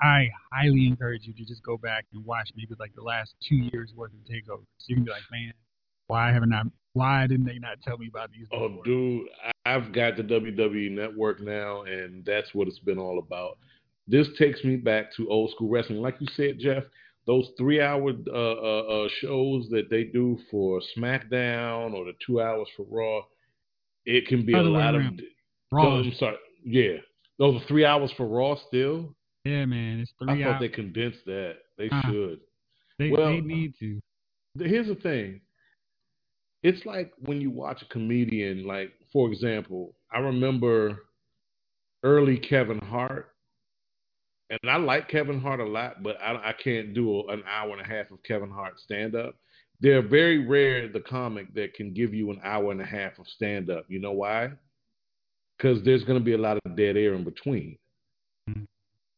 I 0.02 0.28
highly 0.52 0.86
encourage 0.86 1.26
you 1.26 1.32
to 1.32 1.44
just 1.46 1.62
go 1.62 1.78
back 1.78 2.04
and 2.12 2.22
watch 2.22 2.50
maybe 2.54 2.74
like 2.78 2.94
the 2.94 3.00
last 3.02 3.34
two 3.40 3.56
years 3.56 3.94
worth 3.94 4.12
of 4.12 4.18
takeovers. 4.30 4.66
You 4.86 4.96
can 4.96 5.04
be 5.04 5.10
like, 5.10 5.22
man, 5.30 5.54
why 6.08 6.32
haven't 6.32 6.52
I? 6.52 6.62
Why 6.92 7.26
didn't 7.26 7.46
they 7.46 7.58
not 7.58 7.82
tell 7.82 7.98
me 7.98 8.08
about 8.08 8.30
these? 8.32 8.46
Oh, 8.52 8.68
before? 8.68 8.84
dude, 8.84 9.26
I've 9.66 9.92
got 9.92 10.16
the 10.16 10.22
WWE 10.22 10.90
Network 10.92 11.40
now, 11.40 11.82
and 11.82 12.24
that's 12.24 12.54
what 12.54 12.68
it's 12.68 12.78
been 12.78 12.98
all 12.98 13.18
about. 13.18 13.58
This 14.08 14.28
takes 14.38 14.64
me 14.64 14.76
back 14.76 15.12
to 15.16 15.28
old 15.28 15.50
school 15.50 15.68
wrestling, 15.68 16.00
like 16.00 16.16
you 16.20 16.26
said, 16.36 16.58
Jeff. 16.58 16.84
Those 17.26 17.48
three-hour 17.58 18.12
uh, 18.28 18.32
uh, 18.32 19.04
uh, 19.04 19.08
shows 19.20 19.68
that 19.70 19.90
they 19.90 20.04
do 20.04 20.38
for 20.50 20.80
SmackDown 20.96 21.92
or 21.92 22.04
the 22.04 22.12
two 22.24 22.40
hours 22.40 22.68
for 22.76 22.86
Raw, 22.88 23.22
it 24.04 24.26
can 24.28 24.46
be 24.46 24.54
a 24.54 24.58
Other 24.58 24.70
way 24.70 24.78
lot 24.78 24.94
of. 24.94 25.02
Raw. 25.72 25.96
I'm 25.98 26.12
sorry. 26.18 26.36
Yeah, 26.64 26.98
those 27.38 27.60
are 27.60 27.66
three 27.66 27.84
hours 27.84 28.12
for 28.16 28.26
Raw. 28.28 28.54
Still, 28.68 29.14
Yeah, 29.44 29.66
man, 29.66 29.98
it's 30.00 30.12
three. 30.18 30.40
I 30.40 30.44
thought 30.44 30.52
hours. 30.54 30.60
they 30.60 30.68
condensed 30.68 31.24
that. 31.26 31.56
They 31.76 31.90
Uh, 31.90 32.02
should. 32.02 32.40
They, 32.98 33.10
well- 33.10 33.26
they 33.26 33.40
need 33.40 33.74
to. 33.80 34.00
here's 34.58 34.86
the 34.86 34.94
thing. 34.94 35.40
It's 36.66 36.84
like 36.84 37.12
when 37.20 37.40
you 37.40 37.48
watch 37.48 37.80
a 37.82 37.84
comedian, 37.84 38.66
like 38.66 38.90
for 39.12 39.30
example, 39.30 39.94
I 40.10 40.18
remember 40.18 41.04
early 42.02 42.38
Kevin 42.38 42.80
Hart, 42.80 43.28
and 44.50 44.58
I 44.68 44.76
like 44.76 45.08
Kevin 45.08 45.40
Hart 45.40 45.60
a 45.60 45.64
lot, 45.64 46.02
but 46.02 46.20
I, 46.20 46.32
I 46.34 46.52
can't 46.52 46.92
do 46.92 47.28
an 47.28 47.44
hour 47.48 47.70
and 47.70 47.80
a 47.80 47.88
half 47.88 48.10
of 48.10 48.20
Kevin 48.24 48.50
Hart 48.50 48.80
stand 48.80 49.14
up. 49.14 49.36
They're 49.78 50.02
very 50.02 50.44
rare 50.44 50.88
the 50.88 50.98
comic 50.98 51.54
that 51.54 51.74
can 51.74 51.94
give 51.94 52.12
you 52.12 52.32
an 52.32 52.40
hour 52.42 52.72
and 52.72 52.80
a 52.80 52.84
half 52.84 53.16
of 53.20 53.28
stand 53.28 53.70
up. 53.70 53.84
You 53.86 54.00
know 54.00 54.12
why? 54.12 54.50
Because 55.56 55.84
there's 55.84 56.02
going 56.02 56.18
to 56.18 56.24
be 56.24 56.34
a 56.34 56.38
lot 56.38 56.58
of 56.64 56.76
dead 56.76 56.96
air 56.96 57.14
in 57.14 57.22
between. 57.22 57.78
Mhm. 58.50 58.66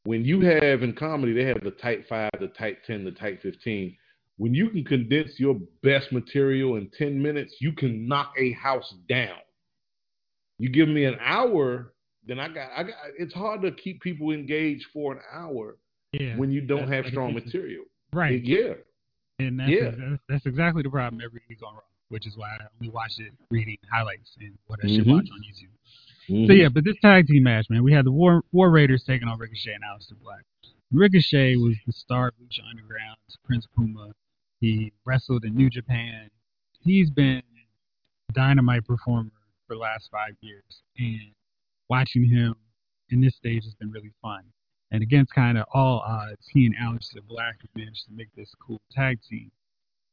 When 0.05 0.23
you 0.23 0.43
have 0.43 0.83
in 0.83 0.93
comedy, 0.93 1.33
they 1.33 1.47
have 1.47 1.65
the 1.65 1.71
tight 1.71 2.07
five, 2.11 2.31
the 2.41 2.49
tight 2.49 2.85
10, 2.87 3.07
the 3.07 3.13
tight 3.13 3.41
15 3.41 3.97
when 4.39 4.55
you 4.55 4.71
can 4.71 4.85
condense 4.85 5.39
your 5.39 5.57
best 5.83 6.11
material 6.13 6.77
in 6.77 6.89
10 6.97 7.21
minutes, 7.21 7.57
you 7.61 7.73
can 7.73 8.09
knock 8.09 8.33
a 8.39 8.53
house 8.53 8.95
down. 9.09 9.37
You 10.59 10.71
give 10.71 10.89
me 10.89 11.05
an 11.05 11.17
hour, 11.21 11.93
then 12.27 12.41
I 12.41 12.49
got 12.49 12.71
I 12.77 12.83
got 12.85 12.95
it's 13.19 13.35
hard 13.35 13.63
to 13.63 13.73
keep 13.73 14.01
people 14.01 14.31
engaged 14.31 14.87
for 14.93 15.13
an 15.13 15.21
hour 15.33 15.77
Yeah. 16.13 16.37
when 16.37 16.51
you 16.51 16.61
don't 16.61 16.89
have 16.91 17.07
strong 17.07 17.35
material. 17.35 17.85
right. 18.13 18.43
Yeah. 18.43 18.75
And 19.41 19.61
that's, 19.61 19.71
Yeah. 19.71 19.91
that's 19.91 20.23
that's 20.29 20.47
exactly 20.47 20.83
the 20.83 20.91
problem 20.91 21.21
every 21.25 21.41
week 21.49 21.59
on 21.65 21.75
Raw, 21.75 21.81
which 22.09 22.27
is 22.27 22.37
why 22.37 22.49
I 22.49 22.67
only 22.81 22.91
watch 22.93 23.13
it 23.19 23.33
reading 23.51 23.77
highlights 23.91 24.37
and 24.41 24.57
what 24.67 24.81
I 24.85 24.89
should 24.89 25.05
Mhm. 25.07 25.13
watch 25.13 25.29
on 25.31 25.41
YouTube. 25.43 25.75
So 26.27 26.35
Mm-hmm. 26.35 26.53
yeah, 26.53 26.69
but 26.69 26.85
this 26.85 26.97
tag 27.01 27.27
team 27.27 27.45
match, 27.45 27.71
man, 27.71 27.83
we 27.85 27.93
had 27.93 28.05
the 28.05 28.13
War 28.13 28.43
War 28.53 28.71
Raiders 28.71 29.05
taking 29.05 29.29
on 29.29 29.39
Ricochet 29.39 29.73
and 29.75 29.83
Aleister 29.85 30.19
Black. 30.21 30.45
Ricochet 30.91 31.57
was 31.57 31.77
the 31.87 31.93
star 31.93 32.29
of 32.29 32.35
Lucha 32.39 32.61
Underground, 32.69 33.17
Prince 33.45 33.67
Puma. 33.77 34.13
He 34.61 34.93
wrestled 35.05 35.45
in 35.45 35.55
New 35.55 35.71
Japan. 35.71 36.29
He's 36.81 37.11
been 37.11 37.43
a 38.31 38.33
dynamite 38.33 38.85
performer 38.85 39.31
for 39.67 39.75
the 39.75 39.81
last 39.81 40.09
five 40.11 40.35
years, 40.41 40.83
and 40.99 41.33
watching 41.89 42.25
him 42.25 42.55
in 43.11 43.21
this 43.21 43.37
stage 43.37 43.65
has 43.65 43.75
been 43.75 43.91
really 43.91 44.13
fun. 44.21 44.43
And 44.91 45.03
against 45.03 45.35
kind 45.35 45.59
of 45.59 45.67
all 45.75 46.01
odds, 46.01 46.47
he 46.51 46.67
and 46.67 46.75
Aleister 46.77 47.25
Black 47.27 47.57
have 47.61 47.71
managed 47.77 48.07
to 48.07 48.13
make 48.15 48.29
this 48.35 48.51
cool 48.67 48.81
tag 48.91 49.21
team. 49.29 49.51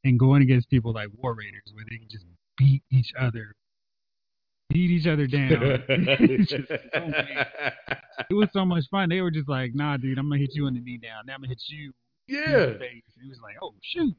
And 0.04 0.20
going 0.20 0.42
against 0.42 0.70
people 0.70 0.94
like 0.94 1.08
War 1.18 1.34
Raiders, 1.34 1.72
where 1.74 1.86
they 1.90 1.98
can 1.98 2.10
just 2.10 2.26
beat 2.58 2.84
each 2.92 3.14
other, 3.20 3.56
beat 4.70 4.92
each 4.92 5.08
other 5.08 5.28
down. 5.28 5.84
So 8.16 8.24
it 8.30 8.34
was 8.34 8.50
so 8.54 8.64
much 8.64 8.86
fun. 8.90 9.10
They 9.10 9.22
were 9.22 9.32
just 9.32 9.50
like, 9.50 9.76
"Nah, 9.76 9.98
dude, 9.98 10.18
I'm 10.18 10.30
gonna 10.30 10.40
hit 10.40 10.56
you 10.56 10.68
on 10.68 10.74
the 10.74 10.80
knee 10.80 10.98
down. 10.98 11.26
Now 11.26 11.34
I'm 11.34 11.42
gonna 11.42 11.50
hit 11.50 11.64
you 11.68 11.92
in 12.30 12.36
yeah. 12.36 12.66
the 12.68 12.78
face." 12.80 13.04
And 13.18 13.26
it 13.26 13.30
was 13.30 13.42
like, 13.42 13.56
"Oh 13.62 13.74
shoot!" 13.82 14.16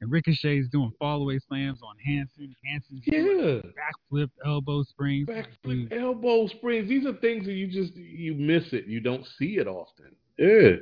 And 0.00 0.10
Ricochet's 0.10 0.68
doing 0.68 0.92
fallaway 1.00 1.38
slams 1.46 1.80
on 1.82 1.94
Hanson. 2.04 2.54
Hanson's 2.64 3.02
doing 3.04 3.38
Yeah. 3.38 3.70
backflip 3.76 4.30
elbow 4.46 4.82
springs. 4.82 5.28
Backflip 5.28 5.90
Dude, 5.90 5.92
elbow 5.92 6.46
springs. 6.46 6.88
These 6.88 7.04
are 7.06 7.12
things 7.14 7.44
that 7.46 7.52
you 7.52 7.66
just 7.66 7.94
you 7.96 8.34
miss 8.34 8.72
it. 8.72 8.86
You 8.86 9.00
don't 9.00 9.26
see 9.38 9.58
it 9.58 9.66
often. 9.66 10.14
Yeah. 10.38 10.76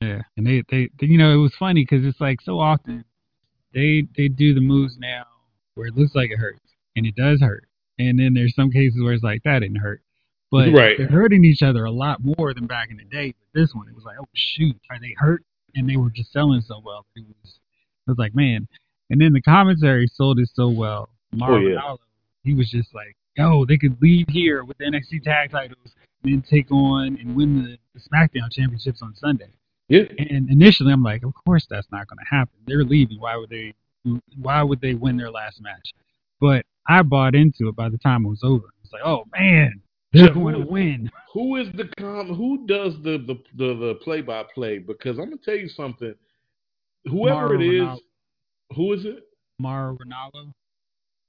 Yeah, 0.00 0.22
and 0.36 0.46
they, 0.46 0.62
they, 0.70 0.90
they 1.00 1.06
you 1.06 1.16
know, 1.18 1.32
it 1.32 1.36
was 1.36 1.54
funny 1.58 1.82
because 1.88 2.04
it's 2.04 2.20
like 2.20 2.40
so 2.40 2.58
often 2.58 3.04
they 3.72 4.06
they 4.16 4.28
do 4.28 4.52
the 4.54 4.60
moves 4.60 4.98
now 4.98 5.24
where 5.74 5.86
it 5.86 5.96
looks 5.96 6.14
like 6.14 6.30
it 6.30 6.36
hurts, 6.38 6.60
and 6.96 7.06
it 7.06 7.14
does 7.16 7.40
hurt. 7.40 7.66
And 7.98 8.18
then 8.18 8.34
there's 8.34 8.54
some 8.56 8.70
cases 8.72 9.00
where 9.02 9.12
it's 9.12 9.22
like 9.22 9.42
that 9.44 9.60
didn't 9.60 9.76
hurt, 9.76 10.02
but 10.50 10.72
Right. 10.72 10.98
they're 10.98 11.06
hurting 11.06 11.44
each 11.44 11.62
other 11.62 11.84
a 11.84 11.90
lot 11.92 12.18
more 12.24 12.52
than 12.52 12.66
back 12.66 12.90
in 12.90 12.96
the 12.96 13.04
day. 13.04 13.32
But 13.38 13.60
this 13.60 13.72
one, 13.72 13.88
it 13.88 13.94
was 13.94 14.04
like, 14.04 14.16
oh 14.20 14.26
shoot, 14.34 14.76
are 14.90 14.98
they 14.98 15.14
hurt? 15.16 15.44
And 15.76 15.88
they 15.88 15.96
were 15.96 16.10
just 16.10 16.32
selling 16.32 16.60
so 16.60 16.80
well. 16.84 17.06
It 17.16 17.24
was, 17.42 17.58
it 18.06 18.10
was 18.10 18.18
like, 18.18 18.34
man. 18.34 18.66
And 19.10 19.20
then 19.20 19.32
the 19.32 19.40
commentary 19.42 20.06
sold 20.06 20.38
it 20.38 20.48
so 20.54 20.68
well. 20.68 21.08
Mauro 21.32 21.56
Oh, 21.56 21.60
yeah. 21.60 21.94
He 22.42 22.54
was 22.54 22.70
just 22.70 22.94
like, 22.94 23.16
yo, 23.36 23.64
they 23.64 23.76
could 23.76 23.96
leave 24.02 24.26
here 24.28 24.64
with 24.64 24.78
the 24.78 24.84
NXT 24.84 25.22
tag 25.22 25.50
titles, 25.50 25.94
and 26.22 26.32
then 26.32 26.42
take 26.48 26.70
on 26.70 27.18
and 27.20 27.34
win 27.34 27.62
the, 27.64 27.78
the 27.94 28.00
SmackDown 28.00 28.50
championships 28.50 29.02
on 29.02 29.14
Sunday. 29.14 29.48
Yeah. 29.88 30.04
And 30.18 30.50
initially, 30.50 30.92
I'm 30.92 31.02
like, 31.02 31.22
of 31.24 31.32
course 31.44 31.66
that's 31.68 31.86
not 31.90 32.06
going 32.08 32.18
to 32.18 32.36
happen. 32.36 32.54
They're 32.66 32.84
leaving. 32.84 33.20
Why 33.20 33.36
would 33.36 33.50
they? 33.50 33.74
Why 34.38 34.62
would 34.62 34.80
they 34.82 34.94
win 34.94 35.16
their 35.16 35.30
last 35.30 35.62
match? 35.62 35.92
But 36.40 36.66
I 36.88 37.02
bought 37.02 37.34
into 37.34 37.68
it 37.68 37.76
by 37.76 37.88
the 37.88 37.98
time 37.98 38.26
it 38.26 38.28
was 38.28 38.42
over. 38.42 38.66
It's 38.82 38.92
like, 38.92 39.02
oh 39.04 39.24
man, 39.38 39.80
they're 40.12 40.28
Yeah, 40.28 40.34
going 40.34 40.60
to 40.60 40.66
win. 40.66 41.10
Who 41.32 41.56
is 41.56 41.68
the 41.74 41.88
com? 41.98 42.34
Who 42.34 42.66
does 42.66 42.94
the 43.02 43.18
the 43.18 43.42
the, 43.56 43.74
the 43.74 43.94
play 44.02 44.20
by 44.20 44.44
play? 44.54 44.78
Because 44.78 45.18
I'm 45.18 45.26
gonna 45.26 45.36
tell 45.44 45.56
you 45.56 45.68
something. 45.68 46.14
Whoever 47.06 47.34
Mauro 47.48 47.60
it 47.60 47.64
is, 47.66 47.82
Ranallo. 47.82 47.98
who 48.76 48.92
is 48.92 49.04
it? 49.04 49.24
Mauro 49.58 49.96
Ronaldo. 49.96 50.52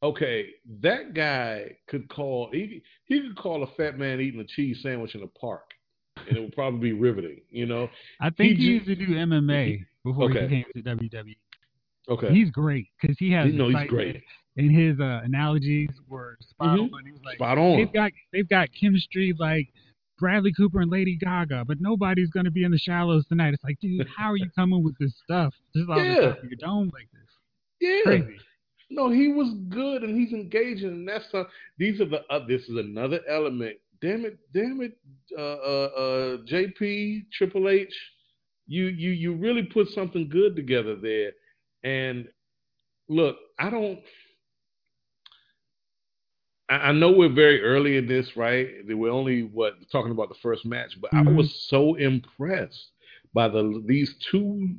Okay, 0.04 0.50
that 0.82 1.14
guy 1.14 1.76
could 1.88 2.08
call. 2.10 2.50
He 2.52 2.82
he 3.06 3.22
could 3.22 3.36
call 3.38 3.64
a 3.64 3.68
fat 3.76 3.98
man 3.98 4.20
eating 4.22 4.40
a 4.40 4.44
cheese 4.46 4.80
sandwich 4.84 5.16
in 5.16 5.24
a 5.24 5.28
park, 5.28 5.72
and 6.28 6.38
it 6.38 6.42
would 6.42 6.54
probably 6.54 6.80
be 6.80 6.94
riveting. 6.94 7.42
You 7.50 7.66
know. 7.66 7.90
I 8.22 8.30
think 8.30 8.58
He 8.58 8.64
he, 8.66 8.72
used 8.74 8.86
to 8.88 8.96
do 8.96 9.08
MMA 9.08 9.84
before 10.04 10.30
Okay. 10.32 10.44
he 10.48 10.48
came 10.48 10.66
to 10.76 10.82
WWE. 10.82 11.36
Okay. 12.08 12.34
He's 12.34 12.52
great 12.52 12.88
because 13.02 13.18
he 13.18 13.32
has. 13.32 13.52
no, 13.54 13.70
he's 13.70 13.88
great. 13.90 14.22
And 14.58 14.72
his 14.72 15.00
uh, 15.00 15.22
analogies 15.24 15.90
were 16.08 16.38
spot 16.40 16.78
Mhm. 16.78 16.94
on. 16.94 17.06
He 17.06 17.12
was 17.12 17.22
like, 17.26 17.36
Spot 17.36 17.58
on. 17.58 17.78
they've 17.78 17.92
got 17.92 18.12
they've 18.32 18.48
got 18.48 18.70
chemistry 18.80 19.34
like 19.40 19.68
Bradley 20.20 20.54
Cooper 20.54 20.82
and 20.82 20.92
Lady 20.92 21.18
Gaga, 21.18 21.66
but 21.66 21.80
nobody's 21.82 22.30
gonna 22.30 22.52
be 22.52 22.64
in 22.64 22.72
the 22.72 22.78
shallows 22.78 23.26
tonight. 23.28 23.54
It's 23.54 23.64
like, 23.64 23.80
dude, 23.80 24.08
how 24.16 24.32
are 24.32 24.38
you 24.38 24.50
coming 24.56 24.84
with 24.84 24.98
this 25.00 25.14
stuff? 25.24 25.54
Just 25.76 25.90
all 25.90 25.98
Yeah. 25.98 26.04
this 26.14 26.18
stuff 26.24 26.38
in 26.44 26.50
your 26.50 26.58
dome 26.58 26.92
like 26.94 27.10
this. 27.12 27.30
Yeah. 27.82 28.02
Crazy. 28.04 28.38
No, 28.92 29.10
he 29.10 29.30
was 29.30 29.52
good 29.70 30.04
and 30.04 30.16
he's 30.20 30.32
engaging, 30.32 30.90
and 30.90 31.08
that's 31.08 31.26
uh, 31.34 31.44
these 31.78 32.00
are 32.00 32.06
the 32.06 32.22
uh, 32.30 32.46
this 32.48 32.62
is 32.70 32.78
another 32.78 33.20
element. 33.28 33.78
Damn 34.02 34.26
it, 34.26 34.38
damn 34.54 34.80
it, 34.82 34.96
uh, 35.38 35.42
uh, 35.42 35.90
uh, 35.98 36.38
JP 36.50 37.26
Triple 37.34 37.68
H, 37.70 37.92
you 38.68 38.86
you 38.88 39.10
you 39.12 39.34
really 39.36 39.64
put 39.64 39.88
something 39.90 40.30
good 40.30 40.56
together 40.56 40.96
there. 40.96 41.32
And 41.84 42.28
look, 43.10 43.38
I 43.60 43.70
don't. 43.72 44.00
I 46.70 46.76
I 46.76 46.92
know 46.92 47.12
we're 47.12 47.30
very 47.34 47.62
early 47.62 47.98
in 47.98 48.08
this, 48.08 48.36
right? 48.36 48.68
We're 48.88 49.12
only 49.12 49.44
what 49.44 49.76
talking 49.92 50.12
about 50.12 50.30
the 50.30 50.36
first 50.36 50.66
match, 50.66 51.00
but 51.02 51.14
I 51.14 51.22
Mhm. 51.24 51.36
was 51.36 51.54
so 51.70 51.96
impressed 51.96 52.92
by 53.34 53.48
the 53.48 53.82
these 53.86 54.16
two 54.32 54.76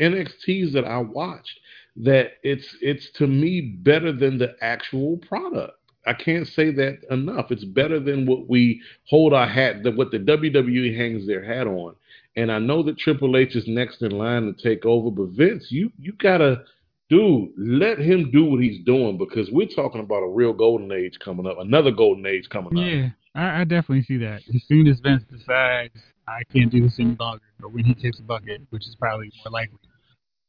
NXTs 0.00 0.72
that 0.72 0.84
I 0.84 0.98
watched 0.98 1.60
that 1.96 2.32
it's 2.42 2.76
it's 2.80 3.10
to 3.12 3.26
me 3.26 3.60
better 3.60 4.12
than 4.12 4.38
the 4.38 4.56
actual 4.62 5.18
product. 5.18 5.76
I 6.06 6.14
can't 6.14 6.46
say 6.46 6.70
that 6.72 7.00
enough. 7.10 7.52
It's 7.52 7.64
better 7.64 8.00
than 8.00 8.24
what 8.24 8.48
we 8.48 8.80
hold 9.04 9.34
our 9.34 9.46
hat, 9.46 9.82
that 9.82 9.96
what 9.96 10.10
the 10.10 10.18
WWE 10.18 10.94
hangs 10.96 11.26
their 11.26 11.42
hat 11.44 11.66
on. 11.66 11.94
And 12.36 12.50
I 12.50 12.58
know 12.58 12.82
that 12.84 12.96
Triple 12.96 13.36
H 13.36 13.54
is 13.54 13.66
next 13.66 14.00
in 14.02 14.12
line 14.12 14.46
to 14.46 14.52
take 14.62 14.86
over, 14.86 15.10
but 15.10 15.28
Vince, 15.30 15.70
you 15.70 15.92
you 15.98 16.12
gotta, 16.12 16.64
dude, 17.10 17.50
let 17.58 17.98
him 17.98 18.30
do 18.30 18.44
what 18.44 18.60
he's 18.62 18.82
doing 18.84 19.18
because 19.18 19.50
we're 19.50 19.66
talking 19.68 20.00
about 20.00 20.22
a 20.22 20.28
real 20.28 20.52
golden 20.52 20.90
age 20.92 21.18
coming 21.22 21.46
up, 21.46 21.58
another 21.58 21.90
golden 21.90 22.24
age 22.24 22.48
coming 22.48 22.68
up. 22.78 22.84
Yeah, 22.84 23.08
I, 23.34 23.60
I 23.60 23.64
definitely 23.64 24.02
see 24.04 24.16
that. 24.18 24.40
As 24.54 24.62
soon 24.66 24.86
as 24.86 25.00
Vince 25.00 25.24
decides 25.30 25.94
I 26.26 26.42
can't 26.52 26.70
do 26.70 26.82
this 26.82 26.96
any 26.98 27.16
longer, 27.18 27.42
or 27.62 27.68
when 27.68 27.84
he 27.84 27.94
kicks 27.94 28.20
a 28.20 28.22
bucket, 28.22 28.62
which 28.70 28.86
is 28.86 28.96
probably 28.98 29.30
more 29.44 29.52
likely. 29.52 29.78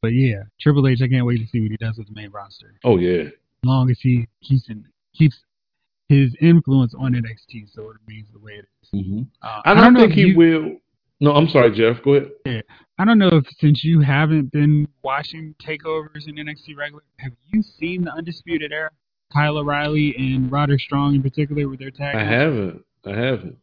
But 0.00 0.08
yeah, 0.14 0.42
Triple 0.60 0.88
H, 0.88 1.00
I 1.02 1.08
can't 1.08 1.26
wait 1.26 1.38
to 1.38 1.46
see 1.48 1.60
what 1.60 1.70
he 1.70 1.76
does 1.76 1.96
with 1.98 2.06
the 2.08 2.14
main 2.14 2.30
roster. 2.30 2.74
Oh 2.84 2.96
yeah, 2.98 3.24
As 3.24 3.32
long 3.64 3.90
as 3.90 3.98
he 4.00 4.26
keeps 4.42 4.68
in, 4.68 4.84
keeps 5.14 5.36
his 6.08 6.34
influence 6.40 6.94
on 6.98 7.12
NXT, 7.12 7.72
so 7.72 7.90
it 7.90 7.96
remains 8.06 8.28
the 8.32 8.38
way 8.40 8.52
it 8.54 8.66
is. 8.82 9.00
mm-hmm. 9.00 9.22
Uh, 9.42 9.60
I 9.64 9.74
don't 9.74 9.94
know 9.94 10.00
think 10.00 10.12
he 10.12 10.20
you- 10.28 10.36
will. 10.36 10.76
No, 11.22 11.32
I'm 11.34 11.48
sorry, 11.48 11.70
Jeff. 11.70 12.02
Go 12.02 12.14
ahead. 12.14 12.64
I 12.98 13.04
don't 13.04 13.18
know 13.18 13.28
if 13.32 13.46
since 13.60 13.84
you 13.84 14.00
haven't 14.00 14.50
been 14.50 14.88
watching 15.04 15.54
takeovers 15.64 16.26
in 16.26 16.34
NXT 16.34 16.76
regular, 16.76 17.04
have 17.20 17.30
you 17.52 17.62
seen 17.62 18.02
the 18.02 18.12
Undisputed 18.12 18.72
Era? 18.72 18.90
Kyle 19.32 19.56
O'Reilly 19.56 20.14
and 20.18 20.50
Roderick 20.50 20.80
Strong 20.80 21.14
in 21.14 21.22
particular 21.22 21.68
with 21.68 21.78
their 21.78 21.92
tag? 21.92 22.16
I 22.16 22.24
haven't. 22.24 22.84
I 23.06 23.10
haven't. 23.10 23.56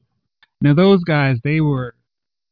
Now 0.61 0.73
those 0.73 1.03
guys, 1.03 1.37
they 1.43 1.59
were 1.59 1.95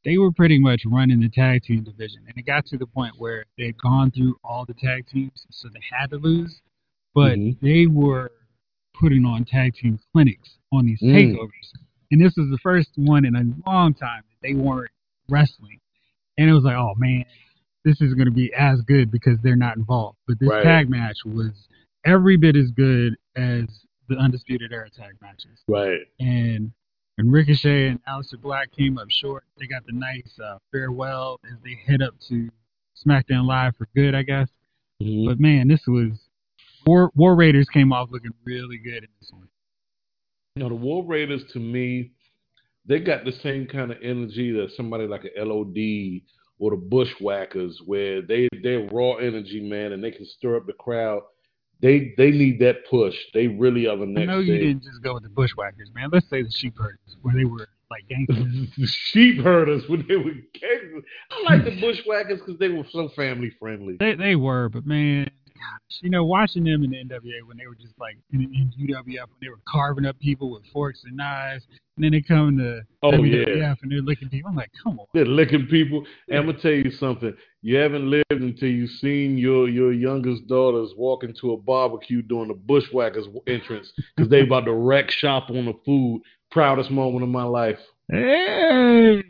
they 0.04 0.18
were 0.18 0.32
pretty 0.32 0.60
much 0.60 0.82
running 0.86 1.22
the 1.22 1.30
tag 1.30 1.64
team 1.64 1.86
division, 1.86 2.24
and 2.28 2.38
it 2.38 2.46
got 2.46 2.66
to 2.66 2.78
the 2.78 2.86
point 2.86 3.14
where 3.18 3.46
they 3.58 3.68
had 3.68 3.78
gone 3.78 4.12
through 4.12 4.36
all 4.44 4.66
the 4.66 4.74
tag 4.74 5.08
teams, 5.08 5.46
so 5.52 5.70
they 5.70 5.80
had 5.90 6.10
to 6.10 6.18
lose. 6.18 6.62
But 7.16 7.38
Mhm. 7.38 7.60
they 7.62 7.88
were 7.88 8.32
putting 8.94 9.24
on 9.24 9.46
tag 9.46 9.74
team 9.76 10.00
clinics 10.12 10.58
on 10.74 10.86
these 10.86 11.02
Mm. 11.02 11.14
takeovers, 11.14 11.72
and 12.12 12.20
this 12.22 12.36
was 12.36 12.50
the 12.50 12.58
first 12.58 12.92
one 12.98 13.24
in 13.24 13.36
a 13.36 13.70
long 13.70 13.94
time 13.94 14.24
that 14.30 14.38
they 14.48 14.54
weren't 14.54 14.92
wrestling, 15.30 15.80
and 16.38 16.50
it 16.50 16.54
was 16.54 16.64
like, 16.64 16.76
oh 16.76 16.94
man, 16.98 17.26
this 17.84 18.02
is 18.02 18.14
going 18.14 18.26
to 18.28 18.32
be 18.34 18.54
as 18.54 18.82
good 18.82 19.12
because 19.12 19.38
they're 19.42 19.56
not 19.56 19.78
involved. 19.78 20.18
But 20.28 20.40
this 20.40 20.50
Right. 20.50 20.64
tag 20.64 20.90
match 20.90 21.18
was 21.26 21.68
every 22.06 22.38
bit 22.38 22.56
as 22.56 22.72
good 22.72 23.16
as 23.36 23.66
the 24.10 24.16
Undisputed 24.18 24.72
Era 24.72 24.90
tag 24.90 25.16
matches 25.22 25.64
Right. 25.68 26.02
and 26.20 26.72
and 27.20 27.32
Ricochet 27.32 27.88
and 27.88 28.04
Aleister 28.06 28.40
Black 28.40 28.72
came 28.72 29.00
up 29.00 29.10
short. 29.10 29.44
They 29.58 29.66
got 29.66 29.84
the 29.88 29.92
nice 29.94 30.38
uh, 30.40 30.60
farewell 30.72 31.40
as 31.52 31.58
they 31.64 31.74
head 31.86 32.02
up 32.04 32.14
to 32.30 32.48
SmackDown 33.06 33.46
Live 33.48 33.76
for 33.76 33.88
good, 33.96 34.14
I 34.14 34.22
guess. 34.22 34.50
Mhm. 35.02 35.26
But 35.26 35.40
man, 35.40 35.68
this 35.68 35.86
was 35.88 36.30
War 36.86 37.12
War 37.16 37.36
Raiders 37.36 37.68
came 37.70 37.92
off 37.92 38.12
looking 38.12 38.32
really 38.44 38.78
good 38.78 39.04
in 39.04 39.10
this 39.20 39.32
one. 39.32 39.48
You 40.56 40.64
know, 40.64 40.70
the 40.70 40.76
War 40.76 41.04
Raiders 41.06 41.44
to 41.54 41.60
me, 41.60 42.12
they 42.88 43.00
got 43.00 43.26
the 43.26 43.34
same 43.44 43.68
kind 43.68 43.92
of 43.92 43.98
energy 44.02 44.52
that 44.54 44.72
somebody 44.76 45.08
like 45.08 45.26
a 45.26 45.44
LOD 45.44 46.22
or 46.60 46.72
the 46.72 46.78
Bushwhackers, 46.78 47.82
where 47.86 48.22
they 48.22 48.48
they're 48.64 48.88
raw 48.92 49.16
energy, 49.16 49.62
man, 49.62 49.92
and 49.92 50.04
they 50.04 50.12
can 50.12 50.26
stir 50.26 50.58
up 50.58 50.66
the 50.66 50.74
crowd. 50.74 51.22
They 51.82 52.14
they 52.18 52.32
need 52.32 52.60
that 52.62 52.88
push. 52.90 53.16
They 53.34 53.48
really 53.48 53.88
are 53.88 53.98
the 53.98 54.06
next. 54.06 54.24
I 54.24 54.26
know 54.26 54.40
you 54.40 54.54
thing. 54.54 54.62
didn't 54.62 54.84
just 54.84 55.04
go 55.04 55.14
with 55.14 55.24
the 55.24 55.30
Bushwhackers, 55.30 55.92
man. 55.94 56.10
Let's 56.12 56.30
say 56.30 56.42
the 56.42 56.52
Sheep 56.52 56.78
Herders, 56.78 57.18
where 57.22 57.36
they 57.36 57.46
were 57.46 57.68
like 57.90 58.08
gangsters. 58.08 58.70
the 58.78 58.88
sheep 58.88 59.42
herders 59.42 59.84
when 59.88 60.06
they 60.08 60.18
were 60.18 60.34
gangsters. 60.54 61.04
I 61.32 61.54
like 61.54 61.66
the 61.66 61.80
Bushwhackers 61.80 62.40
because 62.40 62.60
they 62.60 62.70
were 62.70 62.86
so 62.92 63.10
family 63.16 63.52
friendly. 63.60 63.98
they 64.00 64.16
they 64.16 64.36
were, 64.36 64.70
but 64.70 64.86
man, 64.86 65.30
gosh, 65.58 66.00
you 66.02 66.10
know, 66.10 66.24
watching 66.26 66.64
them 66.64 66.84
in 66.84 66.92
the 66.92 66.98
NWA 66.98 67.42
when 67.46 67.58
they 67.58 67.68
were 67.68 67.76
just 67.76 67.94
like 68.00 68.18
in, 68.32 68.42
in 68.42 68.72
UWF 68.80 69.08
when 69.28 69.38
they 69.42 69.50
were 69.50 69.60
carving 69.68 70.06
up 70.06 70.18
people 70.20 70.52
with 70.52 70.64
forks 70.72 71.04
and 71.06 71.18
knives, 71.18 71.66
and 71.96 72.04
then 72.04 72.12
they 72.12 72.22
come 72.22 72.58
to 72.58 72.82
Oh, 73.04 73.12
WWF 73.12 73.58
yeah. 73.58 73.74
and 73.82 73.92
they're 73.92 74.02
licking 74.02 74.30
people. 74.30 74.50
I'm 74.50 74.56
like, 74.56 74.72
come 74.84 75.00
on. 75.00 75.06
They're 75.14 75.26
licking 75.26 75.68
people. 75.68 76.06
And 76.30 76.40
I'm 76.40 76.46
gonna 76.48 76.60
tell 76.60 76.72
you 76.72 76.92
something. 76.92 77.36
You 77.62 77.78
haven't 77.78 78.10
lived 78.10 78.26
until 78.30 78.70
you've 78.70 78.92
seen 78.92 79.38
your 79.38 79.68
your 79.68 79.92
youngest 79.94 80.48
daughters 80.48 80.94
walk 80.98 81.24
into 81.24 81.52
a 81.54 81.58
barbecue 81.58 82.22
during 82.22 82.48
the 82.50 82.54
Bushwhackers 82.54 83.26
entrance 83.48 83.92
because 84.16 84.30
they 84.30 84.42
about 84.42 84.66
to 84.66 84.74
wreck 84.74 85.10
shop 85.12 85.50
on 85.50 85.66
the 85.66 85.74
food. 85.86 86.22
Proudest 86.52 86.90
moment 86.92 87.24
of 87.24 87.30
my 87.30 87.44
life. 87.44 87.80
Hey! 88.10 89.22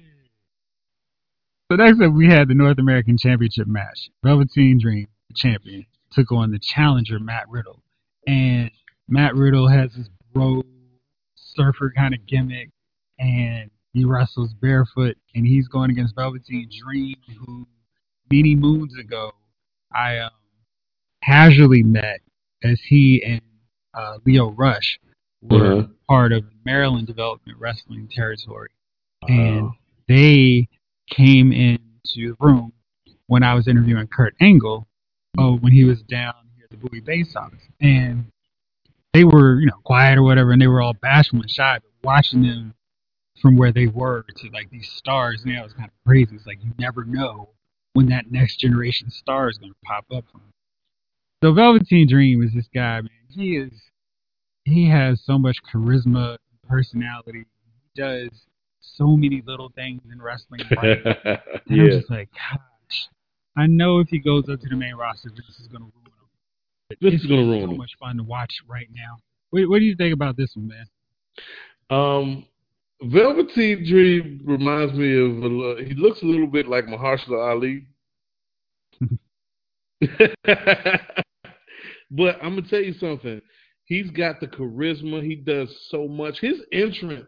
So 1.70 1.76
next 1.76 2.00
up, 2.02 2.14
we 2.14 2.28
had 2.28 2.48
the 2.48 2.54
North 2.54 2.78
American 2.80 3.18
Championship 3.18 3.68
match. 3.68 4.10
Velveteen 4.24 4.80
Dream, 4.80 5.08
the 5.30 5.34
champion, 5.36 5.86
took 6.12 6.32
on 6.32 6.52
the 6.52 6.60
challenger 6.60 7.20
Matt 7.20 7.50
Riddle, 7.50 7.82
and 8.28 8.72
Matt 9.08 9.36
Riddle 9.36 9.68
has 9.68 9.92
this 9.96 10.10
bro 10.34 10.64
surfer 11.36 11.92
kind 11.96 12.14
of 12.14 12.26
gimmick, 12.26 12.70
and 13.20 13.70
he 13.94 14.06
wrestles 14.06 14.54
barefoot, 14.54 15.18
and 15.36 15.46
he's 15.46 15.68
going 15.68 15.90
against 15.90 16.16
Velveteen 16.16 16.70
Dream, 16.84 17.16
who 17.40 17.68
many 18.32 18.56
moons 18.56 18.98
ago 18.98 19.32
I 19.94 20.18
um, 20.20 20.32
casually 21.24 21.84
met 21.84 22.20
as 22.64 22.80
he 22.88 23.24
and 23.24 23.42
uh, 23.94 24.18
Lio 24.26 24.52
Rush 24.52 25.00
were 25.42 25.74
Uh-huh. 25.74 25.88
part 26.08 26.32
of 26.34 26.44
Maryland 26.66 27.08
Development 27.08 27.58
Wrestling 27.60 28.08
Territory. 28.14 28.70
And 29.28 29.72
they 30.08 30.68
came 31.10 31.52
into 31.52 31.80
the 32.16 32.36
room 32.40 32.74
when 33.28 33.44
I 33.44 33.54
was 33.56 33.68
interviewing 33.68 34.08
Kurt 34.08 34.36
Angle, 34.42 34.88
oh, 35.38 35.58
when 35.58 35.72
he 35.72 35.84
was 35.84 36.02
down 36.04 36.34
here 36.56 36.66
at 36.66 36.70
the 36.72 36.78
Bowie 36.78 37.02
Base 37.02 37.36
office, 37.36 37.64
and 37.82 38.26
they 39.14 39.24
were, 39.24 39.60
you 39.60 39.68
know, 39.68 39.80
quiet 39.84 40.18
or 40.18 40.24
whatever, 40.24 40.52
and 40.52 40.62
they 40.62 40.68
were 40.68 40.82
all 40.82 40.94
bashful 40.94 41.40
and 41.42 41.50
shy. 41.50 41.80
But 41.82 42.08
watching 42.08 42.44
them 42.44 42.74
from 43.42 43.58
where 43.58 43.72
they 43.72 43.88
were 43.88 44.26
to 44.38 44.50
like 44.50 44.70
these 44.70 44.90
stars, 44.90 45.44
you 45.46 45.54
know, 45.54 45.62
it 45.62 45.64
was 45.64 45.74
kind 45.74 45.90
of 45.90 46.06
crazy. 46.06 46.36
It's 46.36 46.46
like 46.46 46.64
you 46.64 46.72
never 46.78 47.04
know 47.04 47.50
when 47.94 48.08
that 48.10 48.32
next 48.32 48.60
generation 48.60 49.10
star 49.10 49.50
is 49.50 49.58
going 49.58 49.72
to 49.72 49.78
pop 49.86 50.06
up 50.16 50.26
from. 50.32 50.42
So 51.44 51.54
Velveteen 51.54 52.08
Dream 52.08 52.44
is 52.44 52.54
this 52.54 52.68
guy, 52.74 53.02
man. 53.02 53.10
He 53.30 53.58
is, 53.58 53.72
he 54.66 54.90
has 54.90 55.22
so 55.24 55.38
much 55.38 55.58
charisma, 55.72 56.32
and 56.32 56.70
personality. 56.70 57.46
He 57.94 58.02
does 58.02 58.30
so 58.80 59.16
many 59.16 59.44
little 59.46 59.72
things 59.76 60.02
in 60.12 60.22
wrestling. 60.22 60.62
And 61.70 61.82
I'm 61.82 61.90
just 61.90 62.10
like, 62.10 62.30
gosh, 62.32 62.62
I 63.58 63.66
know 63.66 64.00
if 64.00 64.08
he 64.10 64.20
goes 64.20 64.48
up 64.50 64.62
to 64.62 64.70
the 64.70 64.76
main 64.76 64.96
roster, 64.96 65.30
this 65.30 65.60
is 65.60 65.68
going 65.68 65.84
to 65.84 65.92
ruin 65.96 66.06
him. 66.06 66.98
This 67.02 67.20
is 67.20 67.26
gonna 67.26 67.42
just 67.42 67.50
ruin 67.50 67.66
so 67.66 67.72
him. 67.72 67.78
much 67.78 67.92
fun 68.00 68.18
to 68.18 68.24
watch 68.24 68.54
right 68.68 68.88
now. 68.94 69.18
What, 69.50 69.68
what 69.70 69.80
do 69.80 69.86
you 69.86 69.96
think 69.96 70.14
about 70.14 70.38
this 70.38 70.54
one, 70.56 70.68
man? 70.68 70.86
Um, 71.90 72.46
Velveteen 73.02 73.86
Dream 73.90 74.42
reminds 74.46 74.94
me 74.94 75.14
of 75.14 75.44
a, 75.44 75.48
lo- 75.48 75.78
he 75.84 75.94
looks 75.96 76.22
a 76.22 76.26
little 76.26 76.48
bit 76.48 76.68
like 76.68 76.86
Mahershala 76.86 77.50
Ali. 77.52 77.88
but 82.12 82.36
I'm 82.42 82.56
gonna 82.56 82.62
tell 82.70 82.82
you 82.82 82.94
something. 82.94 83.42
He's 83.86 84.12
got 84.12 84.40
the 84.40 84.48
charisma. 84.48 85.24
He 85.24 85.36
does 85.36 85.74
so 85.90 86.08
much. 86.08 86.40
His 86.40 86.62
entrance 86.72 87.28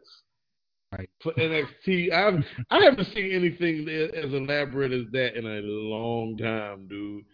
Right. 0.91 1.09
for 1.21 1.33
NXT, 1.33 2.11
I've 2.11 2.43
I 2.71 2.83
haven't 2.83 3.07
seen 3.13 3.31
anything 3.31 3.87
as 3.87 4.33
elaborate 4.33 4.91
as 4.91 5.05
that 5.11 5.37
in 5.37 5.45
a 5.45 5.61
long 5.61 6.35
time, 6.35 6.87
dude. 6.87 7.25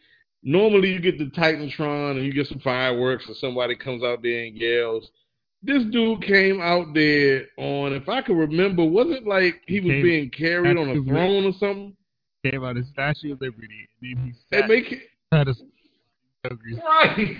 Normally, 0.43 0.91
you 0.91 0.99
get 0.99 1.17
the 1.17 1.25
Titantron 1.25 2.17
and 2.17 2.25
you 2.25 2.33
get 2.33 2.47
some 2.47 2.59
fireworks, 2.59 3.25
and 3.27 3.35
somebody 3.37 3.75
comes 3.75 4.03
out 4.03 4.21
there 4.21 4.43
and 4.43 4.57
yells. 4.57 5.09
This 5.63 5.83
dude 5.85 6.21
came 6.21 6.61
out 6.61 6.93
there 6.93 7.45
on, 7.57 7.93
if 7.93 8.07
I 8.09 8.21
can 8.21 8.35
remember, 8.35 8.83
was 8.83 9.07
it 9.09 9.25
like 9.25 9.61
he 9.67 9.79
was 9.79 9.89
Came- 9.91 10.03
being 10.03 10.29
carried 10.29 10.77
on 10.77 10.89
a 10.89 11.03
throne 11.03 11.45
or 11.45 11.53
something? 11.53 11.95
Came 12.43 12.63
out 12.63 12.77
of 12.77 12.85
Statue 12.87 13.33
of 13.33 13.41
Liberty, 13.41 13.87
and 14.01 14.17
then 14.17 14.25
he 14.25 14.33
They 14.51 14.59
sat 14.59 14.69
make 14.69 14.91
it 14.91 15.01
a 15.31 15.55
right. 16.85 17.37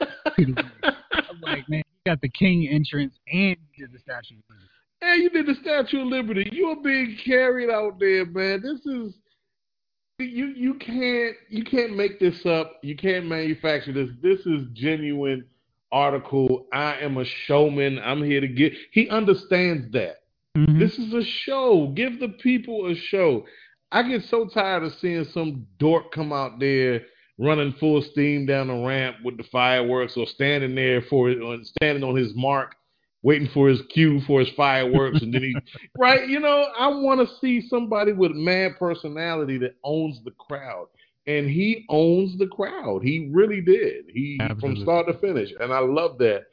I'm 0.38 1.40
like, 1.40 1.68
man, 1.68 1.78
you 1.78 2.10
got 2.10 2.20
the 2.20 2.28
King 2.28 2.68
entrance 2.68 3.14
and 3.32 3.56
you 3.76 3.86
did 3.86 3.94
the 3.94 3.98
Statue 4.00 4.34
of 4.34 4.42
Liberty. 4.50 4.68
Hey, 5.02 5.16
you 5.16 5.30
did 5.30 5.46
the 5.46 5.56
Statue 5.56 6.02
of 6.02 6.06
Liberty. 6.06 6.48
You're 6.52 6.76
being 6.76 7.18
carried 7.24 7.70
out 7.70 7.98
there, 7.98 8.24
man. 8.24 8.62
This 8.62 8.86
is 8.86 9.14
you. 10.20 10.46
You 10.46 10.74
can't. 10.74 11.34
You 11.48 11.64
can't 11.64 11.96
make 11.96 12.20
this 12.20 12.46
up. 12.46 12.78
You 12.82 12.94
can't 12.94 13.26
manufacture 13.26 13.92
this. 13.92 14.10
This 14.22 14.46
is 14.46 14.68
genuine 14.72 15.44
article. 15.90 16.66
I 16.72 16.94
am 17.00 17.18
a 17.18 17.24
showman. 17.24 17.98
I'm 17.98 18.22
here 18.22 18.40
to 18.40 18.46
get. 18.46 18.74
He 18.92 19.08
understands 19.08 19.90
that. 19.90 20.18
Mhm. 20.56 20.78
This 20.78 20.96
is 21.00 21.12
a 21.14 21.24
show. 21.24 21.88
Give 21.96 22.20
the 22.20 22.28
people 22.28 22.86
a 22.86 22.94
show. 22.94 23.44
I 23.90 24.04
get 24.04 24.22
so 24.22 24.46
tired 24.46 24.84
of 24.84 24.94
seeing 24.94 25.24
some 25.24 25.66
dork 25.78 26.12
come 26.12 26.32
out 26.32 26.60
there 26.60 27.04
running 27.38 27.72
full 27.72 28.02
steam 28.02 28.46
down 28.46 28.68
the 28.68 28.86
ramp 28.86 29.16
with 29.24 29.36
the 29.36 29.42
fireworks 29.44 30.16
or 30.16 30.26
standing 30.26 30.76
there 30.76 31.02
for 31.02 31.34
standing 31.64 32.04
on 32.04 32.14
his 32.14 32.34
mark, 32.36 32.76
waiting 33.22 33.48
for 33.54 33.68
his 33.68 33.80
cue 33.92 34.20
for 34.26 34.40
his 34.40 34.50
fireworks, 34.56 35.22
and 35.22 35.32
then 35.32 35.42
he 35.42 35.56
right. 35.98 36.28
You 36.28 36.40
know, 36.40 36.66
I 36.78 36.88
want 36.88 37.26
to 37.26 37.36
see 37.40 37.66
somebody 37.68 38.12
with 38.12 38.32
mad 38.32 38.72
personality 38.78 39.58
that 39.58 39.76
owns 39.84 40.20
the 40.24 40.32
crowd. 40.32 40.86
And 41.28 41.48
he 41.48 41.84
owns 41.88 42.36
the 42.36 42.48
crowd. 42.48 43.02
He 43.04 43.30
really 43.32 43.60
did. 43.60 44.06
He 44.12 44.40
from 44.58 44.76
start 44.76 45.06
to 45.06 45.16
finish. 45.18 45.50
And 45.60 45.72
I 45.72 45.78
love 45.78 46.18
that. 46.18 46.46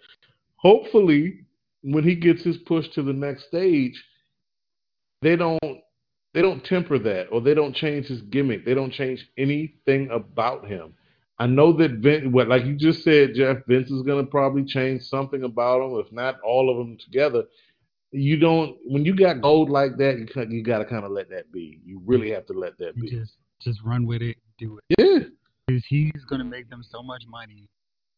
Hopefully, 0.57 1.39
when 1.81 2.03
he 2.03 2.13
gets 2.13 2.43
his 2.43 2.57
push 2.57 2.87
to 2.89 3.01
the 3.01 3.13
next 3.13 3.47
stage, 3.47 3.99
they 5.23 5.35
don't 5.35 5.59
they 6.33 6.41
don't 6.41 6.63
temper 6.63 6.99
that 6.99 7.27
or 7.31 7.41
they 7.41 7.53
don't 7.53 7.75
change 7.75 8.05
his 8.05 8.21
gimmick. 8.21 8.63
They 8.63 8.75
don't 8.75 8.93
change 8.93 9.27
anything 9.37 10.09
about 10.11 10.67
him. 10.67 10.93
I 11.39 11.47
know 11.47 11.71
that 11.73 11.91
Vince, 11.99 12.27
what 12.31 12.47
like 12.49 12.65
you 12.65 12.75
just 12.75 13.03
said, 13.03 13.33
Jeff, 13.35 13.57
Vince 13.67 13.89
is 13.91 14.01
gonna 14.03 14.25
probably 14.25 14.65
change 14.65 15.03
something 15.03 15.43
about 15.43 15.81
him, 15.81 15.97
if 15.99 16.11
not 16.11 16.39
all 16.41 16.69
of 16.69 16.77
them 16.77 16.97
together. 16.97 17.45
You 18.11 18.37
don't 18.37 18.75
when 18.85 19.05
you 19.05 19.15
got 19.15 19.41
gold 19.41 19.69
like 19.69 19.95
that, 19.97 20.17
you 20.17 20.27
you 20.49 20.63
got 20.63 20.79
to 20.79 20.85
kind 20.85 21.05
of 21.05 21.11
let 21.11 21.29
that 21.29 21.51
be. 21.51 21.79
You 21.85 22.01
really 22.05 22.31
have 22.31 22.45
to 22.47 22.53
let 22.53 22.77
that 22.79 22.95
be. 22.95 23.09
just 23.09 23.33
just 23.61 23.79
run 23.83 24.05
with 24.07 24.21
it, 24.21 24.37
do 24.57 24.79
it. 24.89 24.95
Yeah, 24.99 25.27
because 25.67 25.85
he's 25.87 26.25
going 26.27 26.39
to 26.39 26.45
make 26.45 26.69
them 26.69 26.81
so 26.81 27.03
much 27.03 27.23
money. 27.27 27.67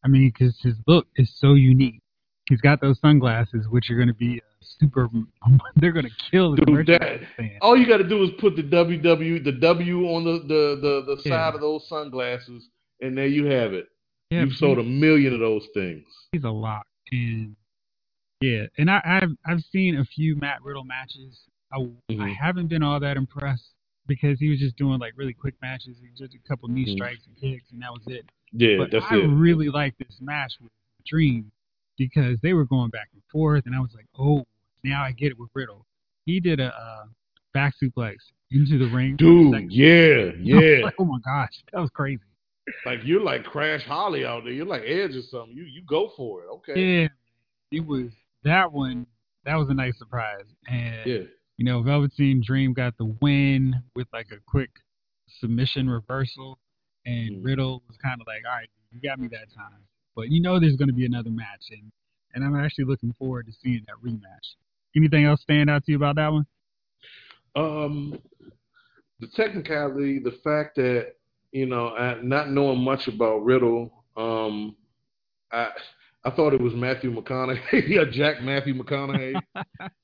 I 0.04 0.08
mean, 0.08 0.32
because 0.34 0.58
his 0.62 0.76
look 0.86 1.06
is 1.16 1.30
so 1.38 1.54
unique. 1.54 2.00
He's 2.48 2.60
got 2.62 2.80
those 2.80 2.98
sunglasses, 3.00 3.66
which 3.68 3.90
are 3.90 3.96
going 3.96 4.08
to 4.08 4.14
be 4.14 4.40
super. 4.62 5.08
They're 5.76 5.92
going 5.92 6.06
to 6.06 6.12
kill 6.30 6.56
the 6.56 6.62
Dude, 6.64 6.86
that- 6.86 7.20
all 7.60 7.76
you 7.76 7.86
got 7.86 7.98
to 7.98 8.08
do 8.08 8.22
is 8.24 8.30
put 8.38 8.56
the 8.56 8.62
WW 8.62 9.44
the 9.44 9.52
W 9.52 10.06
on 10.08 10.24
the 10.24 10.38
the 10.40 10.80
the, 10.80 11.16
the 11.16 11.22
Yeah. 11.28 11.36
side 11.50 11.54
of 11.54 11.60
those 11.60 11.86
sunglasses, 11.86 12.70
and 13.02 13.18
there 13.18 13.26
you 13.26 13.44
have 13.46 13.72
it. 13.74 13.86
Yeah, 14.30 14.44
You've 14.44 14.54
sold 14.54 14.78
a 14.78 14.82
million 14.82 15.34
of 15.34 15.40
those 15.40 15.66
things. 15.74 16.04
he's 16.32 16.44
a 16.44 16.48
lot, 16.50 16.86
and 17.10 17.54
yeah, 18.40 18.64
and 18.78 18.90
I, 18.90 19.00
I've 19.04 19.30
I've 19.46 19.60
seen 19.70 19.96
a 19.98 20.04
few 20.04 20.36
Matt 20.36 20.62
Riddle 20.62 20.84
matches. 20.84 21.40
I 21.72 21.76
I 21.78 22.12
Mhm. 22.12 22.36
haven't 22.36 22.68
been 22.68 22.82
all 22.82 22.98
that 23.00 23.16
impressed 23.18 23.74
because 24.06 24.38
he 24.38 24.48
was 24.48 24.58
just 24.58 24.76
doing 24.76 24.98
like 24.98 25.12
really 25.16 25.34
quick 25.34 25.54
matches. 25.60 25.98
He 26.00 26.08
did 26.16 26.34
a 26.34 26.48
couple 26.48 26.68
knee 26.68 26.86
Mhm. 26.86 26.92
strikes 26.94 27.26
and 27.26 27.36
kicks, 27.36 27.70
and 27.72 27.82
that 27.82 27.92
was 27.92 28.02
it. 28.06 28.24
Yeah, 28.52 28.78
but 28.78 28.90
that's 28.90 29.04
I 29.10 29.16
it. 29.16 29.26
really 29.26 29.68
liked 29.68 29.98
this 29.98 30.18
match 30.20 30.54
with 30.60 30.72
Dream 31.06 31.50
because 31.98 32.40
they 32.40 32.52
were 32.54 32.64
going 32.64 32.90
back 32.90 33.08
and 33.12 33.22
forth, 33.30 33.66
and 33.66 33.74
I 33.74 33.80
was 33.80 33.94
like, 33.94 34.06
oh, 34.18 34.46
now 34.82 35.02
I 35.02 35.12
get 35.12 35.30
it 35.30 35.38
with 35.38 35.50
Riddle. 35.54 35.84
He 36.24 36.40
did 36.40 36.58
a 36.60 36.74
uh, 36.74 37.04
back 37.52 37.74
suplex 37.82 38.16
into 38.50 38.78
the 38.78 38.86
ring. 38.94 39.16
Dude, 39.16 39.70
yeah, 39.70 39.94
I 39.96 40.30
was 40.30 40.38
yeah. 40.42 40.84
like, 40.84 40.94
oh 40.98 41.04
my 41.04 41.18
gosh, 41.24 41.62
that 41.72 41.80
was 41.80 41.90
crazy. 41.90 42.22
Like 42.86 43.00
you're 43.04 43.20
like 43.22 43.44
Crash 43.44 43.82
Holly 43.84 44.24
out 44.24 44.44
there. 44.44 44.52
You're 44.52 44.66
like 44.66 44.82
Edge 44.82 45.14
or 45.16 45.22
something. 45.30 45.56
You 45.56 45.64
you 45.64 45.82
go 45.88 46.12
for 46.16 46.42
it. 46.44 46.46
Okay. 46.56 47.02
Yeah, 47.02 47.08
it 47.70 47.86
was 47.86 48.10
that 48.44 48.72
one. 48.72 49.06
That 49.44 49.56
was 49.56 49.68
a 49.70 49.74
nice 49.74 49.98
surprise, 49.98 50.44
and 50.68 51.04
Yeah. 51.06 51.22
you 51.56 51.64
know, 51.64 51.82
Velveteen 51.82 52.42
Dream 52.44 52.72
got 52.72 52.96
the 52.96 53.06
win 53.20 53.74
with 53.96 54.06
like 54.12 54.30
a 54.30 54.38
quick 54.46 54.70
submission 55.40 55.88
reversal, 55.90 56.58
and 57.06 57.36
Mhm. 57.36 57.44
Riddle 57.44 57.82
was 57.88 57.96
kind 57.96 58.20
of 58.20 58.26
like, 58.26 58.44
all 58.46 58.56
right, 58.56 58.68
you 58.92 59.00
got 59.00 59.18
me 59.18 59.26
that 59.28 59.52
time, 59.52 59.84
but 60.14 60.28
you 60.30 60.40
know, 60.40 60.60
there's 60.60 60.76
going 60.76 60.88
to 60.88 60.94
be 60.94 61.06
another 61.06 61.30
match, 61.30 61.70
and 61.70 61.90
and 62.34 62.44
I'm 62.44 62.54
actually 62.56 62.84
looking 62.84 63.12
forward 63.14 63.46
to 63.46 63.52
seeing 63.52 63.84
that 63.88 63.96
rematch. 63.96 64.54
Anything 64.96 65.24
else 65.24 65.42
stand 65.42 65.68
out 65.68 65.84
to 65.84 65.90
you 65.92 65.96
about 65.96 66.16
that 66.16 66.32
one? 66.32 66.46
Um, 67.56 68.18
the 69.20 69.26
technicality, 69.28 70.18
the 70.18 70.38
fact 70.44 70.76
that 70.76 71.16
you 71.52 71.66
know, 71.66 72.18
not 72.22 72.50
knowing 72.50 72.80
much 72.80 73.08
about 73.08 73.44
Riddle, 73.44 74.04
um, 74.16 74.76
I 75.52 75.70
I 76.24 76.30
thought 76.30 76.54
it 76.54 76.60
was 76.60 76.74
Matthew 76.74 77.12
McConaughey, 77.14 77.88
yeah, 77.88 78.04
Jack 78.10 78.42
Matthew 78.42 78.74
McConaughey. 78.74 79.42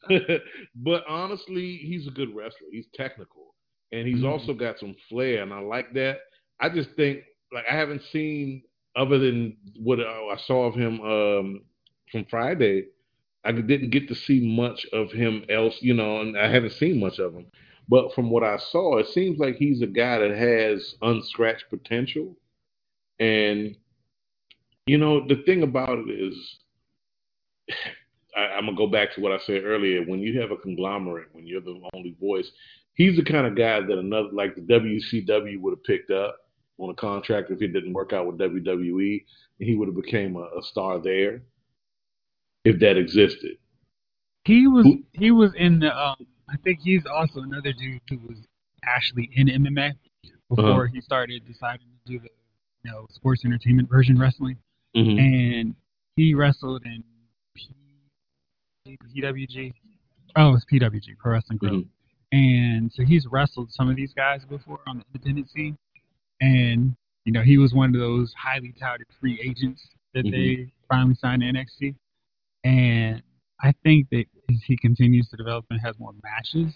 but 0.77 1.05
honestly, 1.09 1.77
he's 1.79 2.07
a 2.07 2.11
good 2.11 2.35
wrestler. 2.35 2.69
He's 2.73 2.89
technical, 2.95 3.55
and 3.93 4.07
he's 4.07 4.23
Mhm. 4.23 4.31
also 4.31 4.55
got 4.55 4.79
some 4.79 4.95
flair, 5.09 5.43
and 5.43 5.53
I 5.53 5.61
like 5.61 5.93
that. 5.95 6.21
I 6.61 6.69
just 6.71 6.91
think 6.93 7.23
like 7.53 7.65
I 7.71 7.75
haven't 7.77 8.03
seen 8.05 8.63
other 8.97 9.19
than 9.19 9.57
what 9.81 10.01
I 10.01 10.37
saw 10.47 10.67
of 10.67 10.75
him 10.75 11.01
um, 11.03 11.65
from 12.11 12.25
Friday. 12.27 12.87
I 13.45 13.53
didn't 13.53 13.91
get 13.91 14.09
to 14.09 14.15
see 14.15 14.41
much 14.57 14.85
of 14.93 15.13
him 15.13 15.45
else, 15.49 15.79
you 15.81 15.95
know, 15.95 16.21
and 16.21 16.37
I 16.37 16.49
haven't 16.51 16.73
seen 16.73 17.01
much 17.01 17.19
of 17.19 17.35
him. 17.35 17.47
But 17.89 18.15
from 18.15 18.31
what 18.31 18.45
I 18.45 18.59
saw, 18.59 18.99
it 18.99 19.09
seems 19.09 19.39
like 19.39 19.57
he's 19.57 19.81
a 19.81 19.87
guy 19.87 20.19
that 20.19 20.37
has 20.37 20.95
unscratched 21.01 21.71
potential. 21.71 22.37
And 23.19 23.77
you 24.87 24.99
know, 24.99 25.27
the 25.27 25.43
thing 25.45 25.63
about 25.63 25.99
it 25.99 26.11
is, 26.11 26.59
I, 28.37 28.41
I'm 28.41 28.67
gonna 28.67 28.77
go 28.77 28.87
back 28.87 29.15
to 29.15 29.21
what 29.21 29.33
I 29.33 29.39
said 29.39 29.65
earlier. 29.65 30.03
When 30.05 30.21
you 30.21 30.41
have 30.41 30.51
a 30.51 30.57
conglomerate, 30.57 31.29
when 31.33 31.47
you're 31.47 31.63
the 31.63 31.81
only 31.95 32.15
voice, 32.21 32.51
he's 32.95 33.17
the 33.17 33.25
kind 33.25 33.47
of 33.47 33.57
guy 33.57 33.81
that 33.81 33.99
another 33.99 34.29
like 34.33 34.55
the 34.55 34.61
WCW 34.61 35.61
would 35.61 35.73
have 35.73 35.85
picked 35.85 36.11
up 36.11 36.37
on 36.79 36.91
a 36.91 36.95
contract 36.95 37.51
if 37.51 37.61
it 37.63 37.73
didn't 37.73 37.93
work 37.93 38.13
out 38.13 38.27
with 38.27 38.39
WWE, 38.39 39.25
and 39.59 39.69
he 39.69 39.75
would 39.75 39.89
have 39.89 39.97
became 39.97 40.37
a, 40.37 40.59
a 40.59 40.63
star 40.63 40.99
there 40.99 41.43
if 42.65 42.79
that 42.81 42.97
existed. 42.97 43.57
He 44.45 44.67
was 44.67 44.87
he 45.13 45.31
was 45.31 45.53
in 45.57 45.81
the. 45.81 45.97
Um, 45.97 46.27
I 46.51 46.57
think 46.65 46.81
he's 46.83 47.05
also 47.07 47.41
another 47.43 47.73
dude 47.73 48.01
who 48.09 48.19
was 48.27 48.39
actually 48.85 49.29
in 49.35 49.49
MMA 49.49 49.93
before 50.49 50.85
Uh-huh. 50.85 50.93
he 50.93 51.01
started 51.01 51.45
deciding 51.47 51.87
to 52.07 52.13
do 52.13 52.19
the 52.21 52.29
you 52.85 52.91
know 52.91 53.07
sports 53.11 53.45
entertainment 53.45 53.89
version 53.89 54.19
wrestling. 54.19 54.57
Mm-hmm. 54.97 55.19
and 55.19 55.77
he 56.17 56.35
wrestled 56.35 56.83
in 56.87 57.05
P- 57.55 58.97
PWG. 59.15 59.73
Oh, 60.37 60.55
it's 60.55 60.65
PWG, 60.65 61.17
Pro 61.19 61.33
Wrestling 61.33 61.59
Group. 61.59 61.85
Mhm. 61.85 61.89
And 62.33 62.93
so 62.93 63.05
he's 63.05 63.27
wrestled 63.27 63.71
some 63.73 63.89
of 63.91 63.97
these 63.97 64.13
guys 64.15 64.45
before 64.47 64.81
on 64.87 64.99
the 64.99 65.05
independent 65.15 65.51
scene, 65.51 65.77
and 66.41 66.97
you 67.27 67.33
know 67.33 67.43
he 67.43 67.59
was 67.59 67.75
one 67.75 67.95
of 67.95 68.01
those 68.01 68.33
highly 68.35 68.73
touted 68.73 69.07
free 69.21 69.39
agents 69.43 69.87
that 70.15 70.25
Mhm. 70.25 70.31
they 70.31 70.73
finally 70.89 71.15
signed 71.15 71.43
to 71.43 71.49
NXT. 71.49 71.95
And 72.65 73.23
I 73.61 73.75
think 73.83 74.09
that 74.11 74.25
as 74.51 74.63
he 74.67 74.77
continues 74.77 75.29
to 75.31 75.37
develop 75.37 75.67
and 75.71 75.81
has 75.81 75.99
more 75.99 76.13
matches, 76.23 76.73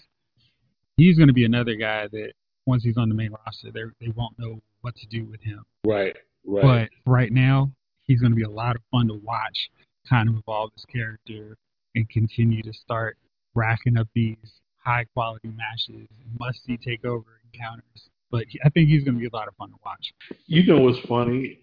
he's 0.97 1.17
going 1.17 1.27
to 1.27 1.33
be 1.33 1.45
another 1.45 1.75
guy 1.75 2.07
that 2.11 2.33
once 2.65 2.83
he's 2.83 2.97
on 2.97 3.09
the 3.09 3.15
main 3.15 3.31
roster, 3.45 3.71
they 3.71 3.83
they 3.99 4.11
won't 4.15 4.37
know 4.37 4.61
what 4.81 4.95
to 4.95 5.07
do 5.07 5.25
with 5.25 5.41
him. 5.41 5.63
Right, 5.85 6.15
right. 6.45 6.89
But 7.05 7.11
right 7.11 7.31
now, 7.31 7.71
he's 8.03 8.19
going 8.19 8.31
to 8.31 8.35
be 8.35 8.43
a 8.43 8.49
lot 8.49 8.75
of 8.75 8.81
fun 8.91 9.07
to 9.07 9.15
watch, 9.23 9.69
kind 10.07 10.29
of 10.29 10.35
evolve 10.35 10.71
his 10.75 10.85
character 10.85 11.57
and 11.95 12.09
continue 12.09 12.61
to 12.63 12.73
start 12.73 13.17
racking 13.55 13.97
up 13.97 14.07
these 14.13 14.37
high 14.77 15.05
quality 15.13 15.49
matches, 15.49 16.07
must 16.39 16.63
see 16.65 16.77
takeover 16.77 17.23
encounters. 17.53 18.09
But 18.31 18.45
I 18.65 18.69
think 18.69 18.89
he's 18.89 19.03
going 19.03 19.13
to 19.13 19.19
be 19.19 19.27
a 19.27 19.35
lot 19.35 19.47
of 19.47 19.55
fun 19.55 19.69
to 19.69 19.75
watch. 19.85 20.13
You 20.47 20.65
know 20.65 20.81
what's 20.81 20.99
funny? 21.07 21.59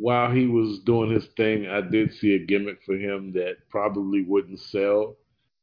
While 0.00 0.30
he 0.32 0.46
was 0.46 0.80
doing 0.86 1.10
his 1.10 1.26
thing, 1.36 1.66
I 1.66 1.80
did 1.80 2.12
see 2.14 2.34
a 2.34 2.38
gimmick 2.38 2.78
for 2.84 2.94
him 2.94 3.32
that 3.32 3.56
probably 3.68 4.22
wouldn't 4.22 4.60
sell. 4.60 5.16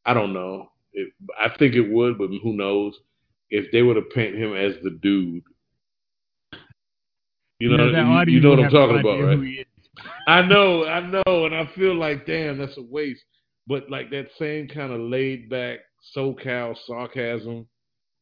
I 0.06 0.14
don't 0.14 0.34
know. 0.34 0.72
It, 0.94 1.14
I 1.40 1.50
think 1.58 1.76
it 1.76 1.90
would, 1.90 2.18
but 2.18 2.30
who 2.44 2.54
knows? 2.54 2.98
If 3.50 3.72
they 3.72 3.82
would 3.82 3.96
have 3.96 4.10
painted 4.10 4.42
him 4.42 4.56
as 4.56 4.76
the 4.84 4.92
dude. 5.02 5.44
You 7.60 7.78
know, 7.78 7.92
that 7.92 8.28
you, 8.28 8.36
you 8.36 8.42
know 8.42 8.50
what 8.50 8.60
I'm 8.60 8.70
talking 8.70 9.00
about, 9.00 9.22
right? 9.22 9.38
who 9.38 9.42
he 9.44 9.54
is. 9.54 9.66
I 10.28 10.42
know, 10.42 10.86
I 10.86 11.00
know, 11.00 11.46
and 11.46 11.56
I 11.56 11.70
feel 11.76 11.96
like, 11.96 12.26
damn, 12.26 12.58
that's 12.58 12.78
a 12.78 12.82
waste. 12.82 13.24
But 13.68 13.90
like 13.90 14.10
that 14.12 14.28
same 14.38 14.68
kind 14.68 14.92
of 14.92 15.00
laid 15.00 15.50
back 15.50 15.80
SoCal 16.16 16.76
sarcasm, 16.86 17.68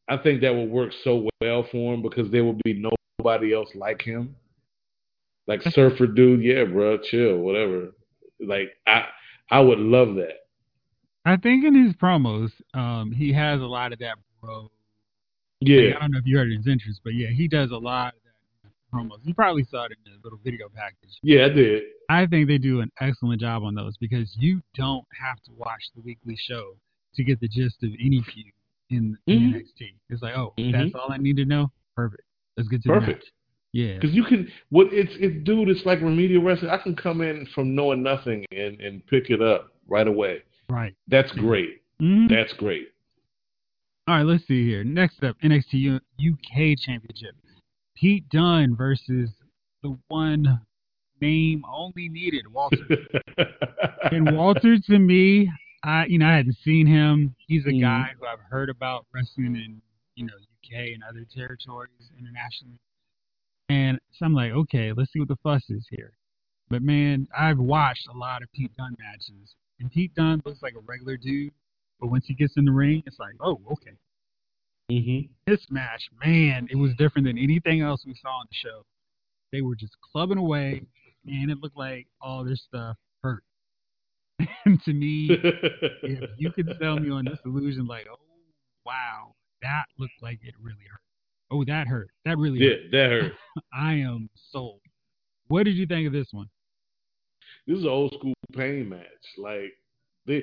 I 0.08 0.16
think 0.18 0.40
that 0.42 0.54
would 0.54 0.70
work 0.70 0.92
so 1.02 1.28
well 1.40 1.66
for 1.70 1.94
him 1.94 2.02
because 2.02 2.30
there 2.30 2.44
would 2.44 2.60
be 2.64 2.82
nobody 3.20 3.52
else 3.52 3.68
like 3.74 4.02
him. 4.02 4.36
Like 5.46 5.62
surfer 5.62 6.06
dude, 6.06 6.42
yeah, 6.42 6.64
bro, 6.64 6.98
chill, 6.98 7.38
whatever. 7.38 7.92
Like 8.40 8.70
I, 8.86 9.04
I 9.50 9.60
would 9.60 9.78
love 9.78 10.14
that. 10.16 10.36
I 11.26 11.36
think 11.36 11.64
in 11.64 11.74
his 11.86 11.94
promos, 11.94 12.50
um, 12.74 13.12
he 13.12 13.32
has 13.32 13.60
a 13.60 13.64
lot 13.66 13.92
of 13.92 13.98
that 14.00 14.16
bro. 14.40 14.62
Like, 14.62 14.70
Yeah, 15.60 15.96
I 15.96 16.00
don't 16.00 16.10
know 16.12 16.18
if 16.18 16.26
you 16.26 16.36
heard 16.38 16.50
his 16.50 16.66
entrance, 16.66 17.00
but 17.02 17.14
yeah, 17.14 17.28
he 17.28 17.48
does 17.48 17.70
a 17.70 17.76
lot 17.76 18.14
of 18.14 18.20
that 18.64 18.70
promos. 18.92 19.18
You 19.22 19.34
probably 19.34 19.64
saw 19.64 19.84
it 19.84 19.92
in 19.92 20.12
the 20.12 20.18
little 20.22 20.38
video 20.44 20.68
package. 20.74 21.16
yeah, 21.22 21.46
I 21.46 21.48
did. 21.50 21.82
I 22.10 22.26
think 22.26 22.48
they 22.48 22.58
do 22.58 22.80
an 22.80 22.90
excellent 23.00 23.40
job 23.40 23.62
on 23.62 23.74
those 23.74 23.96
because 23.98 24.34
you 24.38 24.60
don't 24.74 25.04
have 25.18 25.40
to 25.44 25.50
watch 25.56 25.82
the 25.94 26.02
weekly 26.02 26.36
show 26.38 26.76
to 27.14 27.24
get 27.24 27.40
the 27.40 27.48
gist 27.48 27.82
of 27.82 27.90
any 27.98 28.22
feud 28.22 28.52
in, 28.90 29.16
in 29.26 29.38
Mhm. 29.38 29.54
NXT. 29.54 29.94
It's 30.10 30.20
like, 30.22 30.36
oh, 30.36 30.52
Mhm. 30.58 30.72
that's 30.72 30.94
all 30.94 31.10
I 31.10 31.16
need 31.16 31.36
to 31.38 31.44
know. 31.46 31.70
Perfect. 31.96 32.22
Let's 32.58 32.68
get 32.68 32.82
to 32.82 32.88
the 32.88 32.98
Perfect. 33.00 33.30
Match. 33.74 33.86
Yeah. 33.88 33.94
Because 33.98 34.14
you 34.14 34.24
can, 34.24 34.48
what 34.70 34.88
it's, 34.92 35.12
it's, 35.18 35.44
dude, 35.44 35.68
it's 35.68 35.84
like 35.84 36.00
remedial 36.00 36.42
wrestling. 36.42 36.70
I 36.70 36.78
can 36.78 36.94
come 36.96 37.20
in 37.20 37.46
from 37.54 37.74
knowing 37.74 38.02
nothing 38.02 38.44
and 38.52 38.80
and 38.80 39.06
pick 39.06 39.30
it 39.30 39.42
up 39.42 39.72
right 39.88 40.06
away. 40.08 40.42
Right. 40.70 40.94
That's 41.08 41.30
great. 41.32 41.82
Mhm. 42.00 42.28
That's 42.28 42.52
great. 42.54 42.88
All 44.06 44.16
right, 44.16 44.22
let's 44.26 44.46
see 44.46 44.66
here. 44.66 44.84
Next 44.84 45.22
up, 45.24 45.36
NXT 45.42 45.72
U- 45.74 46.00
UK 46.18 46.76
Championship. 46.78 47.34
Pete 47.96 48.28
Dunne 48.28 48.76
versus 48.76 49.30
the 49.82 49.96
one 50.08 50.60
name 51.20 51.64
only 51.70 52.08
needed, 52.08 52.46
Walter. 52.52 52.76
And 54.12 54.36
Walter, 54.36 54.76
to 54.78 54.98
me, 54.98 55.50
I 55.82 56.04
you 56.06 56.18
know 56.18 56.26
I 56.28 56.36
hadn't 56.36 56.58
seen 56.62 56.86
him. 56.86 57.34
He's 57.48 57.64
a 57.64 57.70
Mhm. 57.70 57.80
guy 57.80 58.10
who 58.18 58.26
I've 58.26 58.40
heard 58.50 58.68
about 58.68 59.06
wrestling 59.14 59.56
in 59.56 59.80
you 60.14 60.26
know 60.26 60.34
UK 60.62 60.92
and 60.92 61.02
other 61.02 61.24
territories 61.34 62.10
internationally, 62.18 62.78
and 63.68 63.98
so 64.12 64.26
I'm 64.26 64.34
like, 64.34 64.52
okay, 64.52 64.92
let's 64.96 65.12
see 65.12 65.18
what 65.18 65.28
the 65.28 65.38
fuss 65.42 65.62
is 65.70 65.86
here. 65.90 66.12
But 66.68 66.82
man, 66.82 67.28
I've 67.36 67.58
watched 67.58 68.08
a 68.12 68.16
lot 68.16 68.42
of 68.42 68.52
Pete 68.52 68.72
Dunne 68.76 68.96
matches, 68.98 69.54
and 69.80 69.90
Pete 69.90 70.14
Dunne 70.14 70.42
looks 70.44 70.62
like 70.62 70.74
a 70.74 70.80
regular 70.80 71.16
dude, 71.16 71.52
but 72.00 72.10
once 72.10 72.24
he 72.26 72.34
gets 72.34 72.56
in 72.56 72.64
the 72.64 72.72
ring, 72.72 73.02
it's 73.06 73.18
like, 73.18 73.34
oh, 73.40 73.60
okay. 73.72 73.96
hmm 74.90 75.26
This 75.46 75.60
match, 75.70 76.02
man, 76.24 76.68
it 76.70 76.76
was 76.76 76.92
different 76.98 77.26
than 77.26 77.38
anything 77.38 77.80
else 77.80 78.04
we 78.06 78.14
saw 78.14 78.40
on 78.40 78.46
the 78.50 78.54
show. 78.54 78.84
They 79.52 79.60
were 79.60 79.76
just 79.76 79.94
clubbing 80.12 80.38
away, 80.38 80.82
and 81.26 81.50
it 81.50 81.58
looked 81.62 81.76
like 81.76 82.06
all 82.20 82.44
this 82.44 82.62
stuff 82.66 82.96
hurt. 83.22 83.44
and 84.64 84.82
to 84.84 84.92
me, 84.92 85.28
if 86.02 86.30
you 86.38 86.50
could 86.50 86.74
sell 86.80 86.98
me 86.98 87.10
on 87.10 87.24
this 87.24 87.38
illusion, 87.44 87.86
like, 87.86 88.06
oh 88.10 88.18
wow, 88.84 89.34
that 89.62 89.84
looked 89.98 90.20
like 90.22 90.40
it 90.42 90.54
really 90.60 90.84
hurt. 90.90 91.00
Oh, 91.54 91.64
that 91.66 91.86
hurt. 91.86 92.08
That 92.24 92.36
really 92.36 92.58
yeah, 92.58 92.70
hurt. 92.70 92.90
that 92.90 93.10
hurt. 93.10 93.32
I 93.72 93.94
am 93.94 94.28
sold. 94.50 94.80
What 95.46 95.64
did 95.64 95.76
you 95.76 95.86
think 95.86 96.06
of 96.08 96.12
this 96.12 96.28
one? 96.32 96.48
This 97.66 97.78
is 97.78 97.84
an 97.84 97.90
old 97.90 98.12
school 98.14 98.34
pain 98.52 98.88
match. 98.88 99.04
Like 99.38 99.72
they 100.26 100.42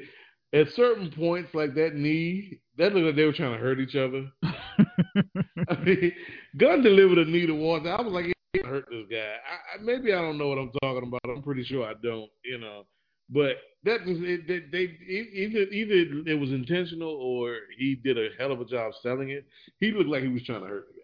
at 0.54 0.69
certain 0.69 1.12
points, 1.12 1.54
like 1.54 1.76
that 1.76 1.95
knee, 1.95 2.60
that 2.78 2.93
looked 2.93 3.08
like 3.08 3.15
they 3.17 3.26
were 3.26 3.34
trying 3.34 3.54
to 3.54 3.58
hurt 3.58 3.80
each 3.82 3.95
other. 3.95 4.30
I 4.43 5.76
mean, 5.84 6.13
Dunne 6.58 6.82
delivered 6.82 7.17
a 7.17 7.26
knee 7.26 7.45
to 7.45 7.54
Walter. 7.54 7.91
I 7.91 8.02
was 8.02 8.13
like, 8.13 8.26
it 8.54 8.65
hurt 8.65 8.86
this 8.89 9.06
guy. 9.10 9.17
I, 9.17 9.80
I, 9.80 9.84
maybe 9.84 10.13
I 10.13 10.21
don't 10.21 10.38
know 10.38 10.47
what 10.47 10.60
I'm 10.60 10.71
talking 10.82 11.08
about. 11.08 11.21
I'm 11.26 11.43
pretty 11.43 11.65
sure 11.65 11.86
I 11.86 11.93
don't. 12.02 12.30
You 12.45 12.58
know, 12.58 12.86
but 13.30 13.58
that 13.84 14.06
was 14.06 14.17
it, 14.21 14.47
they, 14.47 14.60
they 14.71 14.97
either 15.10 15.62
either 15.71 16.30
it 16.30 16.39
was 16.39 16.52
intentional 16.52 17.13
or 17.13 17.58
he 17.78 17.95
did 17.95 18.17
a 18.17 18.30
hell 18.38 18.52
of 18.52 18.62
a 18.62 18.65
job 18.65 18.93
selling 19.02 19.32
it. 19.32 19.45
He 19.80 19.91
looked 19.91 20.10
like 20.10 20.24
he 20.24 20.30
was 20.30 20.43
trying 20.43 20.62
to 20.62 20.67
hurt 20.67 20.88
the 20.88 20.93
guy. 20.93 21.01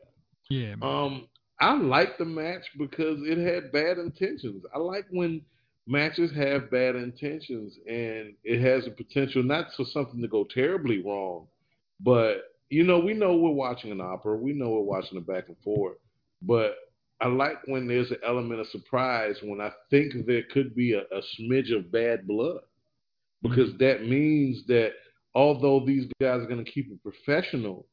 Yeah. 0.50 0.76
Man. 0.76 0.84
Um, 0.84 1.28
I 1.60 1.74
like 1.76 2.18
the 2.18 2.26
match 2.26 2.64
because 2.78 3.20
it 3.24 3.38
had 3.38 3.72
bad 3.72 3.98
intentions. 3.98 4.64
I 4.74 4.78
like 4.78 5.06
when 5.10 5.42
matches 5.88 6.32
have 6.36 6.70
bad 6.70 6.96
intentions 6.96 7.78
and 7.88 8.34
it 8.44 8.62
has 8.62 8.86
a 8.86 8.92
potential 8.92 9.42
not 9.42 9.68
for 9.76 9.86
something 9.86 10.22
to 10.22 10.28
go 10.28 10.44
terribly 10.44 11.02
wrong, 11.02 11.48
but 12.00 12.44
you 12.70 12.84
know, 12.84 13.00
we 13.00 13.14
know 13.14 13.36
we're 13.36 13.52
watching 13.52 13.92
an 13.92 14.02
opera. 14.02 14.38
We 14.38 14.54
know 14.54 14.70
we're 14.70 14.82
watching 14.82 15.18
a 15.18 15.22
back 15.22 15.48
and 15.48 15.58
forth. 15.64 15.98
But 16.42 16.76
I 17.22 17.28
like 17.28 17.58
when 17.66 17.88
there's 17.88 18.12
an 18.12 18.18
element 18.26 18.60
of 18.60 18.68
surprise 18.68 19.38
when 19.42 19.62
I 19.62 19.72
think 19.90 20.14
there 20.26 20.44
could 20.52 20.76
be 20.76 20.94
a, 20.94 21.02
a 21.02 21.22
smidge 21.40 21.76
of 21.76 21.92
bad 21.92 22.28
blood. 22.28 22.60
Because 23.42 23.70
mm-hmm. 23.70 23.84
that 23.84 24.06
means 24.06 24.66
that 24.68 24.92
although 25.34 25.84
these 25.86 26.06
guys 26.20 26.42
are 26.42 26.48
going 26.48 26.64
to 26.64 26.72
keep 26.72 26.92
it 26.92 27.02
professional, 27.02 27.86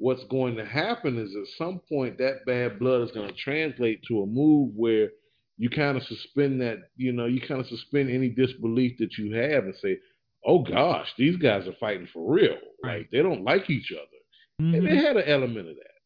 what's 0.00 0.24
going 0.30 0.56
to 0.56 0.64
happen 0.64 1.18
is 1.18 1.36
at 1.36 1.58
some 1.58 1.78
point 1.86 2.16
that 2.16 2.46
bad 2.46 2.78
blood 2.78 3.02
is 3.02 3.12
going 3.12 3.28
to 3.28 3.34
translate 3.34 4.02
to 4.08 4.22
a 4.22 4.26
move 4.26 4.72
where 4.74 5.10
you 5.58 5.68
kind 5.68 5.98
of 5.98 6.02
suspend 6.04 6.62
that, 6.62 6.78
you 6.96 7.12
know, 7.12 7.26
you 7.26 7.38
kind 7.46 7.60
of 7.60 7.66
suspend 7.66 8.10
any 8.10 8.30
disbelief 8.30 8.96
that 8.98 9.18
you 9.18 9.34
have 9.34 9.64
and 9.64 9.74
say, 9.82 9.98
oh 10.46 10.62
gosh, 10.62 11.06
these 11.18 11.36
guys 11.36 11.68
are 11.68 11.76
fighting 11.78 12.08
for 12.14 12.32
real. 12.32 12.56
Right. 12.82 13.00
Like 13.00 13.10
they 13.12 13.20
don't 13.20 13.44
like 13.44 13.68
each 13.68 13.92
other. 13.92 14.66
Mm-hmm. 14.66 14.74
And 14.74 14.86
they 14.86 14.96
had 14.96 15.18
an 15.18 15.28
element 15.28 15.68
of 15.68 15.76
that. 15.76 16.00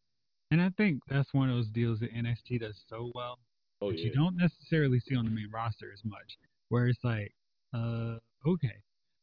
And 0.50 0.60
I 0.60 0.70
think 0.76 0.98
that's 1.08 1.32
one 1.32 1.48
of 1.48 1.54
those 1.54 1.68
deals 1.68 2.00
that 2.00 2.12
NXT 2.12 2.60
does 2.62 2.82
so 2.88 3.12
well. 3.14 3.38
Oh, 3.80 3.92
that 3.92 3.98
yeah. 4.00 4.06
you 4.06 4.12
don't 4.12 4.36
necessarily 4.36 4.98
see 4.98 5.14
on 5.14 5.24
the 5.24 5.30
main 5.30 5.50
roster 5.54 5.92
as 5.92 6.00
much. 6.04 6.36
Where 6.68 6.88
it's 6.88 7.04
like, 7.04 7.32
uh, 7.72 8.16
okay. 8.44 8.74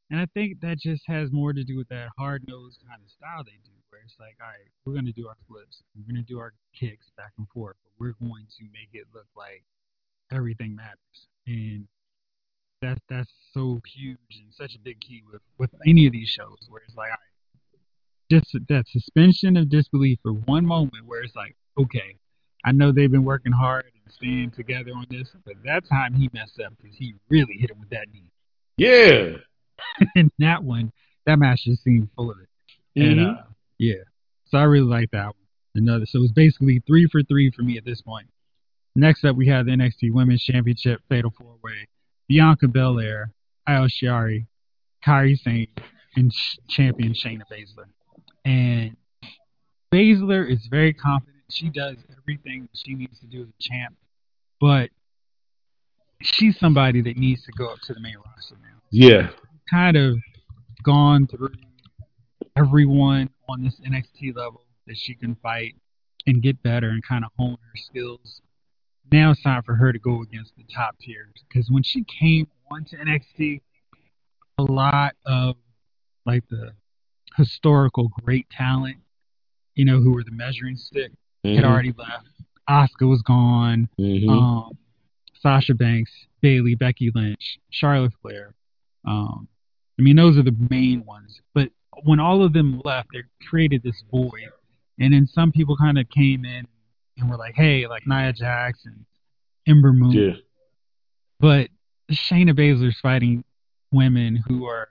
And 0.09 0.19
I 0.21 0.27
think 0.33 0.61
that 0.61 0.79
just 0.79 1.03
has 1.07 1.29
more 1.33 1.51
to 1.51 1.63
do 1.65 1.75
with 1.75 1.89
that 1.89 2.07
hard 2.17 2.45
nosed 2.47 2.79
kind 2.87 3.01
of 3.03 3.09
style 3.09 3.43
they 3.43 3.59
do, 3.65 3.71
it's 4.05 4.15
like, 4.19 4.35
all 4.41 4.47
right, 4.47 4.69
we're 4.85 4.93
gonna 4.93 5.11
do 5.11 5.27
our 5.27 5.37
flips, 5.47 5.83
we're 5.95 6.11
gonna 6.11 6.25
do 6.25 6.39
our 6.39 6.53
kicks 6.73 7.07
back 7.17 7.33
and 7.37 7.47
forth, 7.49 7.75
but 7.83 7.91
we're 7.99 8.15
going 8.21 8.45
to 8.57 8.63
make 8.71 8.89
it 8.93 9.07
look 9.13 9.27
like 9.35 9.63
everything 10.31 10.75
matters. 10.75 11.27
And 11.47 11.87
that's 12.81 13.01
that's 13.09 13.31
so 13.53 13.81
huge 13.85 14.17
and 14.35 14.53
such 14.53 14.75
a 14.75 14.79
big 14.79 14.99
key 15.01 15.23
with 15.31 15.41
with 15.57 15.69
any 15.85 16.07
of 16.07 16.13
these 16.13 16.29
shows 16.29 16.57
where 16.69 16.81
it's 16.87 16.95
like, 16.95 17.11
all 17.11 17.17
right, 17.17 17.31
just 18.31 18.55
that 18.69 18.85
suspension 18.87 19.57
of 19.57 19.69
disbelief 19.69 20.19
for 20.23 20.31
one 20.31 20.65
moment 20.65 21.05
where 21.05 21.21
it's 21.21 21.35
like, 21.35 21.55
okay, 21.79 22.15
I 22.63 22.71
know 22.71 22.91
they've 22.91 23.11
been 23.11 23.25
working 23.25 23.51
hard 23.51 23.85
and 23.85 24.13
staying 24.13 24.51
together 24.51 24.91
on 24.95 25.05
this, 25.09 25.29
but 25.45 25.55
that 25.65 25.87
time 25.89 26.13
he 26.13 26.29
messed 26.33 26.59
up 26.59 26.73
because 26.81 26.95
he 26.97 27.15
really 27.29 27.57
hit 27.59 27.71
him 27.71 27.79
with 27.79 27.89
that 27.89 28.07
knee. 28.13 28.29
Yeah. 28.77 29.37
and 30.15 30.31
that 30.39 30.63
one, 30.63 30.91
that 31.25 31.39
match 31.39 31.63
just 31.65 31.83
seemed 31.83 32.09
full 32.15 32.31
of 32.31 32.37
it. 32.39 32.99
Mm-hmm. 32.99 33.19
And 33.19 33.37
uh, 33.37 33.41
yeah, 33.81 34.03
so 34.45 34.59
I 34.59 34.63
really 34.63 34.85
like 34.85 35.09
that 35.09 35.25
one. 35.25 35.33
Another, 35.73 36.05
so 36.05 36.21
it's 36.21 36.31
basically 36.31 36.83
three 36.85 37.07
for 37.11 37.23
three 37.23 37.49
for 37.49 37.63
me 37.63 37.79
at 37.79 37.83
this 37.83 37.99
point. 37.99 38.27
Next 38.95 39.25
up, 39.25 39.35
we 39.35 39.47
have 39.47 39.65
the 39.65 39.71
NXT 39.71 40.13
Women's 40.13 40.43
Championship 40.43 41.01
Fatal 41.09 41.33
Four 41.35 41.55
Way. 41.63 41.87
Bianca 42.29 42.67
Belair, 42.67 43.31
Io 43.65 43.87
Shirai, 43.87 44.45
Kairi 45.03 45.35
Sane, 45.35 45.73
and 46.15 46.31
champion 46.69 47.13
Shayna 47.13 47.41
Baszler. 47.51 47.87
And 48.45 48.95
Baszler 49.91 50.47
is 50.47 50.67
very 50.69 50.93
confident. 50.93 51.37
She 51.49 51.69
does 51.69 51.97
everything 52.15 52.69
she 52.75 52.93
needs 52.93 53.19
to 53.21 53.25
do 53.25 53.41
as 53.41 53.47
a 53.47 53.61
champ, 53.61 53.95
but 54.59 54.91
she's 56.21 56.59
somebody 56.59 57.01
that 57.01 57.17
needs 57.17 57.43
to 57.45 57.51
go 57.53 57.69
up 57.69 57.79
to 57.85 57.95
the 57.95 57.99
main 57.99 58.15
roster 58.23 58.55
now. 58.61 58.79
Yeah. 58.91 59.29
Kind 59.71 59.97
of 59.97 60.17
gone 60.83 61.25
through 61.25 61.49
everyone 62.55 63.29
on 63.51 63.63
this 63.63 63.79
NXT 63.79 64.35
level 64.35 64.65
that 64.87 64.97
she 64.97 65.13
can 65.13 65.35
fight 65.35 65.75
and 66.25 66.41
get 66.41 66.61
better 66.63 66.89
and 66.89 67.03
kind 67.03 67.25
of 67.25 67.31
hone 67.37 67.57
her 67.61 67.75
skills 67.75 68.41
now 69.11 69.31
it's 69.31 69.41
time 69.41 69.61
for 69.63 69.75
her 69.75 69.91
to 69.91 69.99
go 69.99 70.21
against 70.21 70.55
the 70.55 70.63
top 70.73 70.97
tiers. 70.99 71.33
Because 71.47 71.69
when 71.69 71.83
she 71.83 72.03
came 72.03 72.47
onto 72.71 72.97
NXT, 72.97 73.61
a 74.57 74.63
lot 74.63 75.15
of 75.25 75.55
like 76.25 76.43
the 76.49 76.73
historical 77.37 78.09
great 78.23 78.49
talent, 78.49 78.97
you 79.75 79.85
know, 79.85 79.99
who 79.99 80.13
were 80.13 80.23
the 80.23 80.31
measuring 80.31 80.77
stick, 80.77 81.11
mm-hmm. 81.45 81.55
had 81.55 81.65
already 81.65 81.93
left. 81.97 82.27
Asuka 82.69 83.09
was 83.09 83.21
gone. 83.21 83.89
Mm-hmm. 83.99 84.29
Um, 84.29 84.77
Sasha 85.41 85.73
Banks, 85.73 86.11
Bayley, 86.41 86.75
Becky 86.75 87.11
Lynch, 87.13 87.59
Charlotte 87.69 88.13
Flair. 88.21 88.53
Um, 89.05 89.47
I 89.99 90.03
mean, 90.03 90.15
those 90.15 90.37
are 90.37 90.43
the 90.43 90.55
main 90.69 91.03
ones. 91.05 91.41
But 91.53 91.69
when 92.03 92.19
all 92.19 92.43
of 92.43 92.53
them 92.53 92.81
left, 92.83 93.09
they 93.13 93.23
created 93.47 93.83
this 93.83 94.03
void. 94.11 94.49
And 94.99 95.13
then 95.13 95.27
some 95.27 95.51
people 95.51 95.75
kind 95.77 95.97
of 95.97 96.09
came 96.09 96.45
in 96.45 96.67
and 97.17 97.29
were 97.29 97.37
like, 97.37 97.55
hey, 97.55 97.87
like 97.87 98.07
Nia 98.07 98.33
Jax 98.33 98.85
and 98.85 99.05
Ember 99.67 99.93
Moon. 99.93 100.11
Yeah. 100.11 100.33
But 101.39 101.69
Shayna 102.11 102.57
Baszler's 102.57 102.99
fighting 103.01 103.43
women 103.91 104.43
who 104.47 104.65
are 104.65 104.89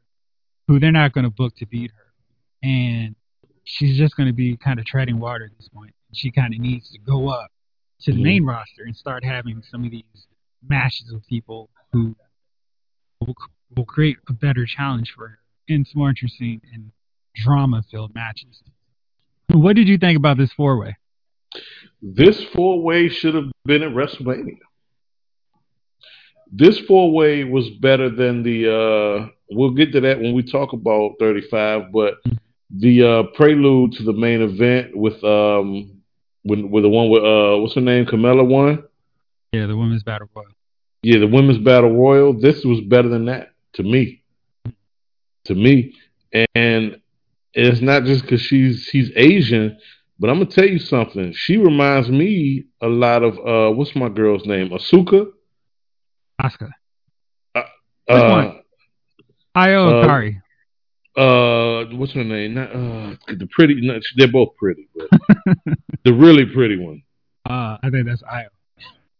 who 0.67 0.79
they're 0.79 0.93
not 0.93 1.13
going 1.13 1.25
to 1.25 1.31
book 1.31 1.55
to 1.57 1.67
beat 1.67 1.91
her, 1.91 2.69
and 2.69 3.17
she's 3.65 3.99
just 3.99 4.17
going 4.17 4.29
to 4.29 4.33
be 4.33 4.57
kind 4.57 4.79
of 4.79 4.87
treading 4.87 5.19
water 5.19 5.45
at 5.45 5.57
this 5.57 5.69
point. 5.69 5.93
She 6.13 6.31
kind 6.31 6.55
of 6.55 6.61
needs 6.61 6.91
to 6.91 6.99
go 6.99 7.29
up 7.29 7.51
to 8.03 8.13
the 8.13 8.17
mm-hmm. 8.17 8.25
main 8.25 8.45
roster 8.45 8.85
and 8.85 8.97
start 8.97 9.25
having 9.25 9.63
some 9.71 9.85
of 9.85 9.91
these 9.91 10.05
matches 10.67 11.11
with 11.13 11.27
people 11.27 11.71
who 11.93 12.15
will, 13.21 13.35
will 13.77 13.85
create 13.85 14.17
a 14.29 14.33
better 14.33 14.65
challenge 14.67 15.13
for 15.17 15.29
her 15.29 15.39
and 15.77 15.87
some 15.87 16.01
more 16.01 16.09
interesting 16.09 16.61
and 16.73 16.91
drama-filled 17.35 18.15
matches. 18.15 18.63
What 19.53 19.77
did 19.77 19.89
you 19.89 19.99
think 19.99 20.17
about 20.17 20.37
this 20.37 20.53
four-way? 20.53 20.97
This 22.03 22.43
four 22.55 22.83
way 22.83 23.09
should 23.09 23.35
have 23.35 23.51
been 23.65 23.83
at 23.83 23.91
WrestleMania. 23.91 24.59
This 26.53 26.79
four 26.81 27.13
way 27.13 27.45
was 27.45 27.69
better 27.71 28.09
than 28.09 28.43
the. 28.43 28.69
Uh, 28.73 29.29
we'll 29.51 29.75
get 29.75 29.93
to 29.93 30.01
that 30.01 30.21
when 30.21 30.35
we 30.35 30.43
talk 30.43 30.73
about 30.73 31.13
35, 31.21 31.93
but 31.93 32.15
the 32.71 33.03
uh, 33.03 33.23
prelude 33.35 33.93
to 33.93 34.03
the 34.03 34.13
main 34.13 34.41
event 34.41 34.97
with 34.97 35.23
um 35.25 36.01
with, 36.45 36.61
with 36.61 36.85
the 36.85 36.89
one 36.89 37.11
with 37.11 37.23
uh 37.23 37.61
what's 37.61 37.75
her 37.75 37.81
name 37.81 38.07
Carmella 38.07 38.47
won. 38.47 38.85
Yeah, 39.53 39.67
the 39.67 39.77
women's 39.77 40.03
battle 40.03 40.29
royal. 40.35 40.47
Yeah, 41.03 41.19
the 41.19 41.27
women's 41.27 41.59
battle 41.59 41.93
royal. 41.93 42.33
This 42.39 42.65
was 42.65 42.81
better 42.81 43.09
than 43.09 43.27
that 43.27 43.53
to 43.75 43.83
me. 43.83 44.20
To 45.45 45.55
me, 45.55 45.95
and 46.55 47.01
it's 47.55 47.81
not 47.81 48.05
just 48.05 48.23
because 48.23 48.41
she's 48.41 48.85
she's 48.85 49.11
Asian. 49.17 49.79
But 50.19 50.29
I'm 50.29 50.39
gonna 50.39 50.51
tell 50.51 50.67
you 50.69 50.79
something. 50.79 51.33
She 51.33 51.57
reminds 51.57 52.11
me 52.11 52.67
a 52.83 52.89
lot 52.89 53.23
of 53.23 53.39
uh, 53.39 53.75
what's 53.75 53.97
my 53.97 54.11
girl's 54.11 54.45
name? 54.45 54.69
Asuka. 54.69 55.31
Asuka. 56.43 56.69
Uh, 57.55 57.63
Which 58.07 58.23
uh, 58.23 58.29
one? 58.29 58.61
Io 59.55 60.01
uh, 60.01 60.07
Kairi. 60.07 60.43
Uh, 61.17 61.97
what's 61.97 62.13
her 62.13 62.23
name? 62.23 62.55
Not, 62.55 62.71
uh, 62.71 63.17
the 63.29 63.49
pretty. 63.51 63.81
No, 63.81 63.99
they're 64.17 64.31
both 64.31 64.55
pretty, 64.57 64.89
but 64.95 65.09
the 66.05 66.13
really 66.13 66.45
pretty 66.45 66.77
one. 66.77 67.03
Uh, 67.49 67.79
I 67.83 67.91
think 67.91 68.07
that's 68.07 68.23
Io. 68.23 68.49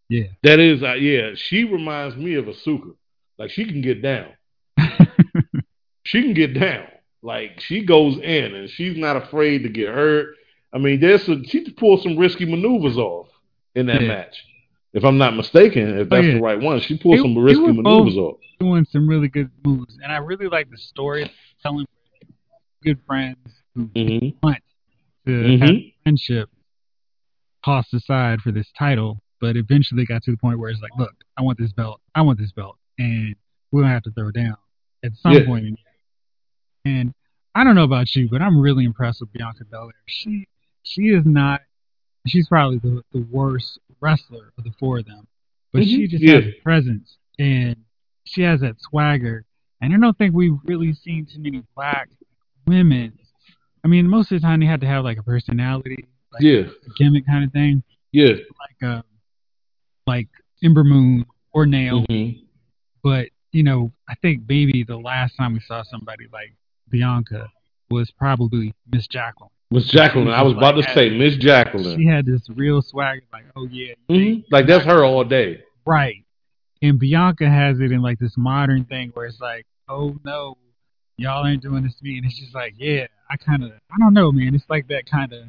Yeah. 0.09 0.25
That 0.43 0.59
is, 0.59 0.83
uh, 0.83 0.95
yeah. 0.95 1.31
She 1.35 1.65
reminds 1.65 2.17
me 2.17 2.35
of 2.35 2.45
Asuka. 2.47 2.95
Like 3.39 3.51
she 3.51 3.65
can 3.65 3.81
get 3.81 4.03
down. 4.03 4.29
she 6.03 6.23
can 6.23 6.35
get 6.35 6.55
down. 6.55 6.87
Like 7.23 7.61
she 7.61 7.85
goes 7.85 8.17
in 8.17 8.55
and 8.55 8.71
she's 8.71 8.97
not 8.97 9.17
afraid 9.17 9.63
to 9.65 9.69
get 9.69 9.89
hurt. 9.89 10.37
I 10.73 10.79
mean, 10.79 11.01
there's 11.01 11.25
some, 11.25 11.45
she 11.45 11.69
pulled 11.71 12.03
some 12.03 12.17
risky 12.17 12.45
maneuvers 12.45 12.97
off 12.97 13.29
in 13.75 13.87
that 13.87 14.01
yeah. 14.01 14.09
match. 14.09 14.37
If 14.93 15.05
I'm 15.05 15.19
not 15.19 15.37
mistaken, 15.37 15.99
if 15.99 16.09
that's 16.09 16.25
oh, 16.25 16.27
yeah. 16.27 16.35
the 16.35 16.41
right 16.41 16.61
one, 16.61 16.81
she 16.81 16.99
pulled 16.99 17.21
some 17.21 17.37
risky 17.39 17.73
maneuvers 17.73 18.17
off. 18.17 18.39
Doing 18.59 18.87
some 18.91 19.09
really 19.09 19.29
good 19.29 19.51
moves, 19.65 19.97
and 20.03 20.13
I 20.13 20.17
really 20.19 20.49
like 20.49 20.69
the 20.71 20.77
story 20.77 21.31
telling 21.63 21.87
good 22.83 22.99
friends 23.07 23.39
who 23.75 23.87
mm-hmm. 23.87 24.29
want 24.43 24.59
to 25.27 25.31
mm-hmm. 25.31 25.65
have 25.65 25.77
friendship 26.03 26.51
tossed 27.65 27.95
aside 27.95 28.41
for 28.41 28.53
this 28.53 28.67
title, 28.77 29.19
but 29.41 29.57
eventually 29.57 30.05
got 30.05 30.23
to 30.25 30.33
the 30.33 30.37
point 30.37 30.59
where 30.59 30.71
it's 30.71 30.81
like, 30.81 30.91
look, 30.99 31.15
I 31.37 31.43
want 31.43 31.59
this 31.59 31.73
belt, 31.73 32.01
I 32.15 32.23
want 32.23 32.39
this 32.39 32.53
belt, 32.53 32.77
and 32.99 33.35
we're 33.71 33.83
gonna 33.83 33.95
have 33.95 34.03
to 34.03 34.11
throw 34.11 34.29
it 34.29 34.35
down 34.35 34.57
at 35.05 35.13
some 35.23 35.33
yeah. 35.33 35.47
point. 35.47 35.79
And 36.85 37.15
I 37.55 37.65
don't 37.65 37.75
know 37.75 37.85
about 37.85 38.15
you, 38.15 38.29
but 38.31 38.43
I'm 38.43 38.61
really 38.61 38.85
impressed 38.85 39.21
with 39.21 39.33
Bianca 39.33 39.65
Belair. 39.65 39.93
She 40.07 40.47
she 40.83 41.03
is 41.09 41.25
not. 41.25 41.61
She's 42.27 42.49
probably 42.49 42.79
the 42.79 43.03
the 43.13 43.27
worst 43.31 43.79
wrestler 44.01 44.53
of 44.57 44.65
the 44.65 44.73
four 44.79 44.99
of 44.99 45.07
them, 45.07 45.27
but 45.73 45.83
mm-hmm. 45.83 45.89
she 45.89 46.07
just 46.07 46.23
yeah. 46.23 46.37
has 46.37 46.45
a 46.45 46.63
presence 46.63 47.17
and 47.39 47.77
she 48.25 48.43
has 48.43 48.61
that 48.61 48.77
swagger. 48.81 49.45
And 49.81 49.95
I 49.95 49.99
don't 49.99 50.17
think 50.17 50.35
we've 50.35 50.59
really 50.65 50.93
seen 50.93 51.27
too 51.27 51.41
many 51.41 51.63
black 51.75 52.09
women. 52.67 53.19
I 53.85 53.89
mean, 53.89 54.07
most 54.07 54.31
of 54.31 54.41
the 54.41 54.47
time 54.47 54.61
they 54.61 54.67
have 54.67 54.81
to 54.81 54.87
have 54.87 55.05
like 55.05 55.19
a 55.19 55.23
personality, 55.23 56.07
like 56.33 56.43
yeah, 56.43 56.61
a 56.61 56.91
gimmick 56.99 57.27
kind 57.27 57.45
of 57.45 57.53
thing. 57.53 57.83
Yeah, 58.13 58.35
like 58.35 58.91
uh, 58.91 59.03
like 60.07 60.29
Ember 60.63 60.85
Moon 60.85 61.25
or 61.53 61.67
Naomi. 61.67 62.07
Mhm. 62.11 62.45
But 63.03 63.29
you 63.53 63.63
know, 63.63 63.93
I 64.09 64.15
think 64.17 64.43
maybe 64.49 64.85
the 64.85 64.99
last 64.99 65.37
time 65.37 65.55
we 65.55 65.61
saw 65.61 65.83
somebody 65.83 66.27
like 66.33 66.55
Bianca 66.91 67.51
was 67.91 68.11
probably 68.11 68.75
Miss 68.91 69.07
Jacqueline. 69.09 69.51
Miss 69.71 69.87
Jacqueline. 69.87 70.29
I 70.29 70.43
was 70.43 70.55
about 70.55 70.73
to 70.73 70.83
say 70.95 71.11
Miss 71.17 71.37
Jacqueline. 71.37 71.99
She 71.99 72.07
had 72.07 72.27
this 72.27 72.49
real 72.51 72.83
swagger, 72.83 73.23
like, 73.33 73.45
oh 73.57 73.67
yeah, 73.71 73.95
Mhm. 74.09 74.45
Like 74.51 74.67
that's 74.67 74.85
her 74.85 75.05
all 75.05 75.25
day. 75.25 75.63
right. 75.87 76.25
And 76.83 76.99
Bianca 76.99 77.47
has 77.49 77.79
it 77.79 77.93
in 77.93 78.01
like 78.01 78.19
this 78.19 78.37
modern 78.39 78.85
thing 78.85 79.11
where 79.15 79.27
it's 79.27 79.39
like, 79.41 79.67
oh 79.89 80.17
no, 80.25 80.57
y'all 81.19 81.47
ain't 81.47 81.63
doing 81.63 81.83
this 81.85 81.95
to 81.97 82.05
me, 82.05 82.17
and 82.17 82.25
it's 82.27 82.39
just 82.39 82.55
like, 82.55 82.75
yeah, 82.79 83.07
I 83.29 83.37
kind 83.37 83.63
of, 83.65 83.73
I 83.93 83.99
don't 83.99 84.15
know, 84.15 84.33
man. 84.33 84.55
It's 84.55 84.65
like 84.71 84.89
that 84.89 85.05
kind 85.05 85.33
of 85.33 85.45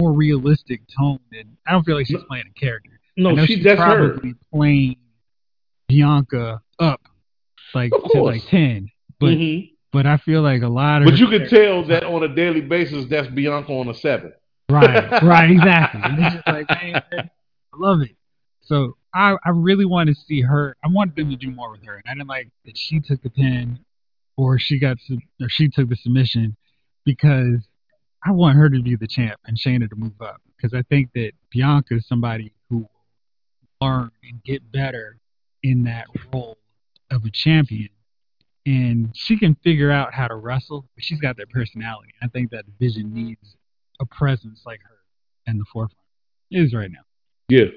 more 0.00 0.12
realistic 0.12 0.80
tone, 0.96 1.18
and 1.32 1.56
I 1.66 1.72
don't 1.72 1.84
feel 1.84 1.96
like 1.96 2.06
she's 2.06 2.22
playing 2.28 2.44
a 2.48 2.58
character. 2.60 2.90
No, 3.16 3.36
she 3.44 3.56
she's 3.56 3.64
that's 3.64 3.80
her. 3.80 4.10
probably 4.12 4.34
playing 4.54 4.96
Bianca 5.88 6.62
up 6.78 7.00
like 7.74 7.90
to 8.12 8.22
like 8.22 8.46
ten, 8.46 8.88
but 9.18 9.30
Mhm. 9.36 9.71
But 9.92 10.06
I 10.06 10.16
feel 10.16 10.42
like 10.42 10.62
a 10.62 10.68
lot 10.68 11.02
of 11.02 11.06
But 11.06 11.18
you 11.18 11.28
can 11.28 11.48
tell 11.48 11.84
that 11.86 12.04
on 12.04 12.22
a 12.22 12.34
daily 12.34 12.60
basis 12.60 13.06
that's 13.08 13.28
Bianca 13.28 13.72
on 13.72 13.88
a 13.88 13.94
seven. 13.94 14.32
right, 14.70 15.22
right, 15.22 15.50
exactly. 15.50 16.00
And 16.02 16.24
it's 16.24 16.34
just 16.34 16.46
like, 16.46 16.68
man, 16.68 17.02
I 17.12 17.28
love 17.76 18.00
it. 18.00 18.16
So 18.62 18.96
I 19.14 19.36
I 19.44 19.50
really 19.50 19.84
want 19.84 20.08
to 20.08 20.14
see 20.14 20.40
her. 20.42 20.76
I 20.84 20.88
wanted 20.88 21.16
them 21.16 21.30
to 21.30 21.36
do 21.36 21.50
more 21.50 21.70
with 21.70 21.84
her, 21.84 21.94
and 21.94 22.04
I 22.06 22.14
didn't 22.14 22.28
like 22.28 22.48
that 22.64 22.76
she 22.76 23.00
took 23.00 23.22
the 23.22 23.30
pin 23.30 23.80
or 24.36 24.58
she 24.58 24.78
got 24.78 24.98
or 25.40 25.48
she 25.48 25.68
took 25.68 25.88
the 25.88 25.96
submission 25.96 26.56
because 27.04 27.68
I 28.24 28.30
want 28.30 28.56
her 28.56 28.70
to 28.70 28.82
be 28.82 28.96
the 28.96 29.06
champ 29.06 29.40
and 29.44 29.58
Shayna 29.58 29.88
to 29.90 29.96
move 29.96 30.20
up 30.20 30.40
because 30.56 30.72
I 30.72 30.82
think 30.82 31.10
that 31.14 31.32
Bianca 31.50 31.96
is 31.96 32.06
somebody 32.06 32.52
who 32.70 32.78
will 32.78 32.90
learn 33.80 34.10
and 34.22 34.42
get 34.44 34.70
better 34.70 35.18
in 35.62 35.84
that 35.84 36.06
role 36.32 36.56
of 37.10 37.24
a 37.24 37.30
champion. 37.30 37.90
And 38.64 39.10
she 39.14 39.38
can 39.38 39.56
figure 39.64 39.90
out 39.90 40.14
how 40.14 40.28
to 40.28 40.36
wrestle, 40.36 40.88
but 40.94 41.04
she's 41.04 41.20
got 41.20 41.36
that 41.38 41.50
personality. 41.50 42.12
I 42.22 42.28
think 42.28 42.50
that 42.50 42.64
division 42.66 43.12
needs 43.12 43.56
a 44.00 44.06
presence 44.06 44.62
like 44.64 44.80
her 44.82 44.98
in 45.46 45.58
the 45.58 45.64
forefront. 45.72 45.98
It 46.50 46.60
is 46.60 46.74
right 46.74 46.90
now. 46.90 47.00
Yeah. 47.48 47.70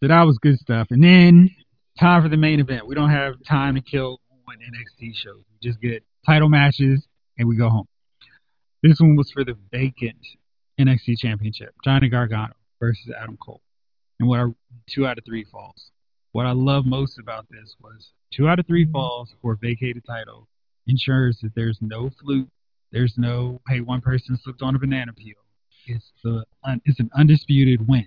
So 0.00 0.08
that 0.08 0.22
was 0.22 0.38
good 0.38 0.58
stuff. 0.58 0.88
And 0.90 1.04
then 1.04 1.50
time 1.98 2.22
for 2.22 2.28
the 2.28 2.36
main 2.36 2.60
event. 2.60 2.86
We 2.86 2.94
don't 2.94 3.10
have 3.10 3.34
time 3.46 3.74
to 3.74 3.80
kill 3.80 4.20
on 4.48 4.56
NXT 4.56 5.14
shows. 5.14 5.42
We 5.50 5.68
just 5.68 5.80
get 5.80 6.02
title 6.26 6.48
matches 6.48 7.06
and 7.38 7.48
we 7.48 7.56
go 7.56 7.68
home. 7.68 7.86
This 8.82 8.98
one 8.98 9.14
was 9.14 9.30
for 9.30 9.44
the 9.44 9.56
vacant 9.70 10.16
NXT 10.80 11.18
Championship. 11.18 11.74
Johnny 11.84 12.08
Gargano 12.08 12.54
versus 12.80 13.12
Adam 13.16 13.36
Cole. 13.36 13.60
And 14.18 14.28
what 14.28 14.40
are 14.40 14.52
two 14.88 15.06
out 15.06 15.18
of 15.18 15.24
three 15.24 15.44
falls. 15.44 15.91
What 16.32 16.46
I 16.46 16.52
love 16.52 16.86
most 16.86 17.18
about 17.18 17.46
this 17.50 17.76
was 17.80 18.12
two 18.32 18.48
out 18.48 18.58
of 18.58 18.66
three 18.66 18.86
falls 18.90 19.34
for 19.42 19.54
vacated 19.60 20.04
title 20.06 20.48
ensures 20.86 21.38
that 21.42 21.54
there's 21.54 21.78
no 21.80 22.10
fluke. 22.20 22.48
There's 22.90 23.14
no 23.16 23.60
hey 23.68 23.80
one 23.80 24.00
person 24.00 24.38
slipped 24.42 24.62
on 24.62 24.74
a 24.74 24.78
banana 24.78 25.12
peel. 25.12 25.36
It's 25.86 26.10
the 26.24 26.44
it's 26.84 27.00
an 27.00 27.10
undisputed 27.14 27.86
win. 27.86 28.06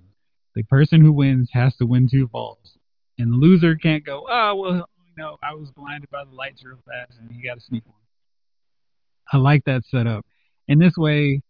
The 0.55 0.63
person 0.63 1.01
who 1.01 1.11
wins 1.11 1.49
has 1.53 1.75
to 1.77 1.85
win 1.85 2.09
two 2.09 2.27
falls, 2.27 2.77
and 3.19 3.31
the 3.31 3.37
loser 3.37 3.75
can't 3.75 4.03
go. 4.03 4.25
Oh 4.27 4.55
well, 4.55 4.89
you 5.05 5.13
know 5.17 5.37
I 5.43 5.53
was 5.53 5.69
blinded 5.71 6.09
by 6.09 6.23
the 6.23 6.31
lights 6.31 6.63
real 6.65 6.79
fast, 6.87 7.19
and 7.19 7.29
you 7.31 7.43
got 7.43 7.55
to 7.55 7.61
sneak 7.61 7.85
one. 7.85 7.95
I 9.31 9.37
like 9.37 9.63
that 9.65 9.83
setup, 9.85 10.25
and 10.67 10.81
this 10.81 10.97
way 10.97 11.41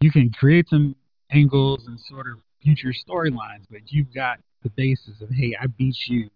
you 0.00 0.12
can 0.12 0.30
create 0.30 0.68
some 0.68 0.94
angles 1.32 1.86
and 1.88 1.98
sort 1.98 2.28
of 2.28 2.38
future 2.62 2.92
storylines, 2.92 3.66
but 3.70 3.80
you've 3.86 4.14
got 4.14 4.38
the 4.62 4.70
basis 4.70 5.20
of 5.20 5.30
hey, 5.30 5.56
I 5.60 5.66
beat 5.66 5.96
you 6.08 6.30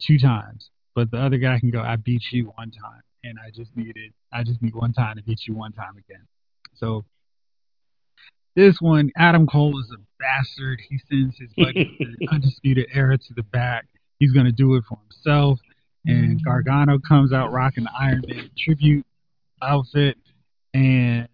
two 0.00 0.18
times, 0.18 0.70
but 0.94 1.10
the 1.10 1.18
other 1.18 1.38
guy 1.38 1.58
can 1.58 1.70
go, 1.70 1.80
I 1.80 1.96
beat 1.96 2.22
you 2.30 2.52
one 2.56 2.70
time, 2.70 3.02
and 3.24 3.38
I 3.38 3.50
just 3.50 3.76
needed, 3.76 4.12
I 4.32 4.42
just 4.42 4.62
need 4.62 4.74
one 4.74 4.92
time 4.92 5.16
to 5.16 5.22
beat 5.22 5.46
you 5.46 5.54
one 5.54 5.72
time 5.72 5.96
again. 5.96 6.26
So 6.74 7.04
this 8.54 8.76
one, 8.80 9.10
Adam 9.16 9.46
Cole 9.46 9.78
is 9.80 9.92
a 9.92 9.98
bastard. 10.18 10.80
He 10.88 10.98
sends 11.08 11.38
his 11.38 11.50
buddy, 11.56 11.96
the 12.18 12.28
Undisputed 12.28 12.88
Era, 12.92 13.16
to 13.16 13.34
the 13.34 13.42
back. 13.44 13.86
He's 14.18 14.32
gonna 14.32 14.52
do 14.52 14.74
it 14.76 14.84
for 14.88 14.98
himself. 15.08 15.60
And 16.06 16.42
Gargano 16.42 16.98
comes 16.98 17.34
out 17.34 17.52
rocking 17.52 17.84
the 17.84 17.90
Iron 17.98 18.22
Man 18.26 18.50
tribute 18.56 19.04
outfit, 19.62 20.16
and 20.72 21.28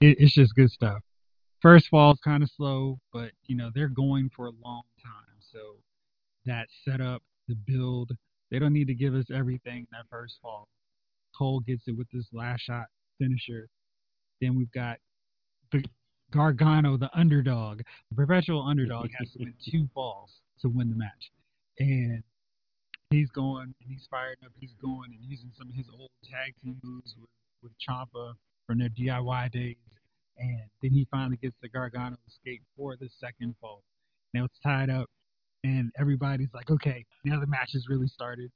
it, 0.00 0.18
it's 0.20 0.34
just 0.34 0.54
good 0.54 0.70
stuff. 0.70 1.00
First 1.62 1.88
fall 1.88 2.12
is 2.12 2.18
kind 2.22 2.42
of 2.42 2.50
slow, 2.50 2.98
but 3.12 3.30
you 3.46 3.56
know 3.56 3.70
they're 3.74 3.88
going 3.88 4.30
for 4.36 4.46
a 4.46 4.52
long 4.62 4.82
time, 5.02 5.25
so 5.56 5.76
that 6.44 6.66
setup, 6.84 7.22
the 7.48 7.54
build, 7.54 8.12
they 8.50 8.58
don't 8.58 8.72
need 8.72 8.86
to 8.88 8.94
give 8.94 9.14
us 9.14 9.26
everything 9.34 9.78
in 9.78 9.86
that 9.92 10.06
first 10.10 10.38
fall. 10.42 10.68
Cole 11.36 11.60
gets 11.60 11.82
it 11.86 11.96
with 11.96 12.08
this 12.12 12.26
last 12.32 12.62
shot 12.62 12.86
finisher. 13.18 13.68
Then 14.40 14.56
we've 14.56 14.70
got 14.72 14.98
the 15.72 15.84
Gargano, 16.30 16.96
the 16.96 17.10
underdog, 17.18 17.78
the 18.10 18.16
perpetual 18.16 18.62
underdog, 18.62 19.08
has 19.18 19.30
to 19.32 19.38
win 19.40 19.54
two 19.70 19.88
falls 19.94 20.30
to 20.60 20.68
win 20.68 20.90
the 20.90 20.96
match, 20.96 21.30
and 21.78 22.22
he's 23.10 23.30
going 23.30 23.74
and 23.80 23.90
he's 23.90 24.06
fired 24.10 24.38
up. 24.44 24.52
He's 24.58 24.74
going 24.80 25.10
and 25.12 25.20
using 25.20 25.50
some 25.56 25.68
of 25.68 25.74
his 25.74 25.86
old 25.92 26.10
tag 26.24 26.54
team 26.62 26.78
moves 26.82 27.14
with 27.18 27.30
with 27.62 27.72
Ciampa 27.78 28.34
from 28.66 28.78
their 28.78 28.90
DIY 28.90 29.52
days, 29.52 29.76
and 30.38 30.62
then 30.82 30.90
he 30.90 31.06
finally 31.10 31.36
gets 31.36 31.56
the 31.62 31.68
Gargano 31.68 32.16
escape 32.28 32.62
for 32.76 32.96
the 32.96 33.08
second 33.20 33.54
fall. 33.60 33.82
Now 34.34 34.44
it's 34.44 34.58
tied 34.62 34.90
up, 34.90 35.08
and 35.66 35.90
everybody's 35.98 36.48
like, 36.54 36.70
okay, 36.70 37.04
now 37.24 37.40
the 37.40 37.46
match 37.46 37.70
has 37.72 37.88
really 37.88 38.06
started. 38.06 38.50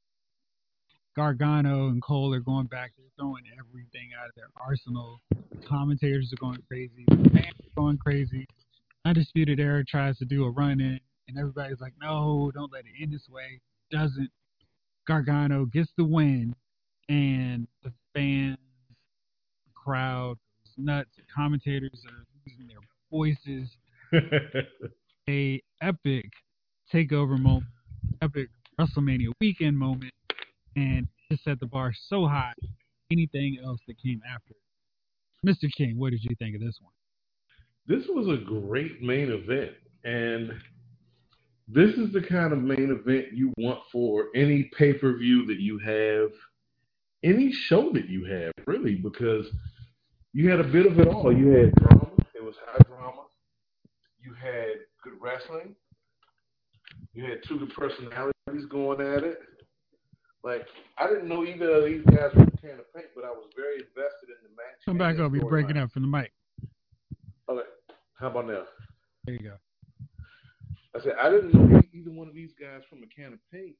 Gargano 1.16 1.88
and 1.88 2.01
Cole 2.01 2.33
are 2.33 2.40
going 2.40 2.66
back. 2.66 2.92
They're 2.96 3.07
throwing 3.18 3.42
everything 3.59 4.11
out 4.18 4.29
of 4.29 4.35
their 4.37 4.49
arsenal. 4.64 5.20
The 5.31 5.66
commentators 5.66 6.33
are 6.33 6.40
going 6.40 6.62
crazy. 6.68 7.05
The 7.09 7.31
fans 7.31 7.55
are 7.61 7.75
going 7.77 7.99
crazy. 7.99 8.46
Undisputed 9.05 9.59
Era 9.59 9.85
tries 9.85 10.18
to 10.18 10.25
do 10.25 10.44
a 10.44 10.51
run 10.51 10.81
in, 10.81 11.01
and 11.27 11.38
everybody's 11.38 11.81
like, 11.81 11.94
no, 12.01 12.53
don't 12.55 12.73
let 12.73 12.85
it 12.85 13.03
end 13.03 13.12
this 13.12 13.29
way. 13.29 13.61
Doesn't. 13.90 14.31
Gargano 15.09 15.64
gets 15.64 15.90
the 15.96 16.05
win, 16.05 16.55
and 17.09 17.66
the 17.83 17.92
fans, 18.14 18.59
the 19.66 19.73
crowd 19.75 20.37
nuts. 20.79 21.11
The 21.16 21.23
commentators 21.35 22.05
are 22.07 22.25
losing 22.46 22.68
their 22.68 22.79
voices. 23.11 23.68
A 25.29 25.62
epic 25.83 26.31
takeover 26.92 27.38
moment, 27.38 27.66
epic 28.22 28.48
WrestleMania 28.79 29.33
weekend 29.40 29.79
moment, 29.79 30.12
and 30.76 31.07
just 31.31 31.44
set 31.44 31.61
the 31.61 31.66
bar 31.66 31.92
so 32.09 32.26
high. 32.26 32.55
Anything 33.12 33.59
else 33.64 33.81
that 33.88 34.00
came 34.00 34.20
after. 34.33 34.55
Mr. 35.46 35.71
King, 35.77 35.98
what 35.98 36.10
did 36.10 36.23
you 36.23 36.35
think 36.38 36.54
of 36.54 36.60
this 36.60 36.79
one? 36.81 36.92
this 37.90 38.06
was 38.08 38.29
a 38.29 38.44
great 38.44 39.02
main 39.02 39.33
event, 39.33 39.73
and 40.04 40.52
this 41.67 41.90
is 41.96 42.12
the 42.12 42.23
kind 42.23 42.52
of 42.52 42.60
main 42.60 42.90
event 42.90 43.33
you 43.33 43.52
want 43.56 43.81
for 43.90 44.27
any 44.37 44.71
pay 44.79 44.92
per 44.92 45.17
view 45.17 45.44
that 45.46 45.58
you 45.58 45.77
have, 45.79 46.31
any 47.25 47.52
show 47.52 47.90
that 47.92 48.08
you 48.08 48.25
have, 48.27 48.52
really, 48.67 48.94
because 48.94 49.46
you 50.33 50.48
had 50.48 50.60
a 50.60 50.64
bit 50.64 50.87
of 50.87 51.00
it 51.00 51.08
all. 51.08 51.37
You 51.37 51.48
had 51.48 51.73
drama, 51.75 52.10
it 52.33 52.44
was 52.44 52.54
high 52.64 52.83
drama. 52.87 53.25
You 54.23 54.35
had 54.35 54.69
good 55.02 55.14
wrestling. 55.21 55.75
You 57.13 57.25
had 57.25 57.42
two 57.46 57.58
good 57.58 57.75
personalities 57.75 58.67
going 58.69 59.00
at 59.00 59.25
it. 59.25 59.40
Like 60.42 60.67
I 60.96 61.06
didn't 61.06 61.29
know 61.29 61.44
either 61.44 61.71
of 61.71 61.85
these 61.85 62.04
guys 62.06 62.31
were 62.35 62.44
a 62.44 62.56
can 62.56 62.79
of 62.79 62.92
paint, 62.94 63.08
but 63.15 63.25
I 63.25 63.31
was 63.31 63.50
very 63.56 63.75
invested 63.75 64.29
in 64.29 64.42
the 64.44 64.56
match. 64.56 64.79
Come 64.87 64.96
back 64.98 65.19
up. 65.19 65.33
You're 65.35 65.48
breaking 65.48 65.77
up 65.77 65.90
from 65.92 66.02
the 66.02 66.08
mic. 66.08 66.33
Okay, 67.48 67.69
how 68.19 68.29
about 68.29 68.46
now? 68.46 68.63
There 69.25 69.35
you 69.35 69.40
go. 69.40 69.54
I 70.96 71.02
said 71.02 71.13
I 71.21 71.29
didn't 71.31 71.52
know 71.52 71.83
either 71.92 72.11
one 72.11 72.29
of 72.29 72.35
these 72.35 72.52
guys 72.58 72.83
from 72.88 73.02
a 73.02 73.06
can 73.06 73.35
of 73.35 73.38
paint, 73.52 73.75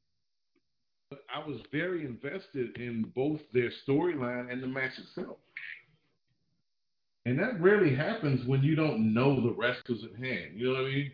but 1.09 1.21
I 1.35 1.47
was 1.47 1.61
very 1.73 2.05
invested 2.05 2.77
in 2.77 3.11
both 3.15 3.41
their 3.55 3.71
storyline 3.89 4.53
and 4.53 4.63
the 4.63 4.67
match 4.67 4.93
itself. 4.99 5.39
And 7.27 7.39
that 7.39 7.61
rarely 7.61 7.95
happens 7.95 8.47
when 8.47 8.63
you 8.63 8.75
don't 8.75 9.15
know 9.15 9.41
the 9.41 9.53
wrestlers 9.53 10.05
at 10.05 10.19
hand. 10.23 10.53
You 10.57 10.67
know 10.67 10.81
what 10.81 10.91
I 10.91 10.95
mean? 10.95 11.13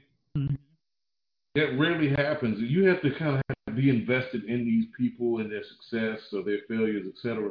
That 1.57 1.79
rarely 1.79 2.11
happens. 2.11 2.59
You 2.61 2.85
have 2.87 3.03
to 3.03 3.11
kind 3.19 3.37
of 3.37 3.43
have 3.49 3.75
to 3.75 3.83
be 3.83 3.91
invested 3.91 4.45
in 4.45 4.65
these 4.65 4.87
people 4.97 5.39
and 5.39 5.51
their 5.51 5.63
success 5.65 6.21
or 6.33 6.43
their 6.45 6.59
failures, 6.69 7.07
etc. 7.09 7.51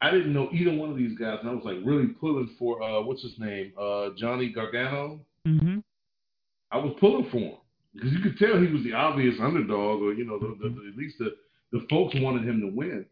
I 0.00 0.10
didn't 0.10 0.32
know 0.32 0.48
either 0.52 0.74
one 0.74 0.90
of 0.90 0.96
these 0.96 1.18
guys, 1.18 1.38
and 1.40 1.50
I 1.50 1.54
was 1.54 1.64
like 1.64 1.78
really 1.84 2.08
pulling 2.08 2.54
for 2.58 2.82
uh, 2.82 3.02
what's 3.02 3.22
his 3.22 3.38
name, 3.38 3.72
uh, 3.80 4.10
Johnny 4.16 4.52
Gargano. 4.52 5.20
Mm-hmm. 5.46 5.78
I 6.70 6.76
was 6.76 6.94
pulling 7.00 7.28
for 7.30 7.38
him 7.38 7.56
because 7.94 8.12
you 8.12 8.20
could 8.20 8.38
tell 8.38 8.60
he 8.60 8.72
was 8.72 8.84
the 8.84 8.92
obvious 8.92 9.34
underdog, 9.40 10.02
or 10.02 10.12
you 10.12 10.24
know, 10.24 10.38
the, 10.38 10.56
the, 10.62 10.68
the, 10.68 10.88
at 10.88 10.96
least 10.96 11.16
the 11.18 11.34
the 11.72 11.86
folks 11.90 12.14
wanted 12.18 12.48
him 12.48 12.60
to 12.60 12.74
win, 12.74 13.04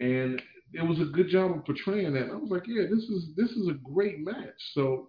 and 0.00 0.40
it 0.72 0.82
was 0.82 1.00
a 1.00 1.12
good 1.12 1.28
job 1.28 1.50
of 1.50 1.64
portraying 1.64 2.14
that. 2.14 2.30
I 2.30 2.34
was 2.34 2.50
like, 2.50 2.64
yeah, 2.66 2.84
this 2.84 3.04
is 3.04 3.26
this 3.36 3.50
is 3.50 3.68
a 3.68 3.74
great 3.74 4.20
match. 4.20 4.58
So 4.74 5.08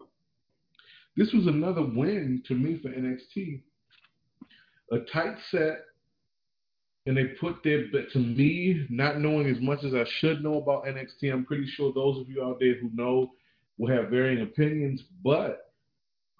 this 1.16 1.32
was 1.34 1.48
another 1.48 1.82
win 1.82 2.44
to 2.48 2.56
me 2.56 2.80
for 2.82 2.90
NXT. 2.90 3.62
A 4.94 5.00
tight 5.12 5.36
set, 5.50 5.80
and 7.06 7.18
they 7.18 7.26
put 7.40 7.64
their 7.64 7.86
but 7.92 8.12
to 8.12 8.20
me, 8.20 8.86
not 8.90 9.20
knowing 9.20 9.48
as 9.48 9.60
much 9.60 9.84
as 9.84 9.94
I 9.94 10.06
should 10.20 10.42
know 10.42 10.58
about 10.58 10.86
NXT, 10.86 11.34
I'm 11.34 11.46
pretty 11.46 11.68
sure 11.68 11.92
those 11.92 12.20
of 12.20 12.30
you 12.30 12.44
out 12.44 12.60
there 12.60 12.76
who 12.76 12.90
know 12.94 13.32
will 13.78 13.94
have 13.94 14.10
varying 14.10 14.42
opinions. 14.42 15.04
But 15.24 15.74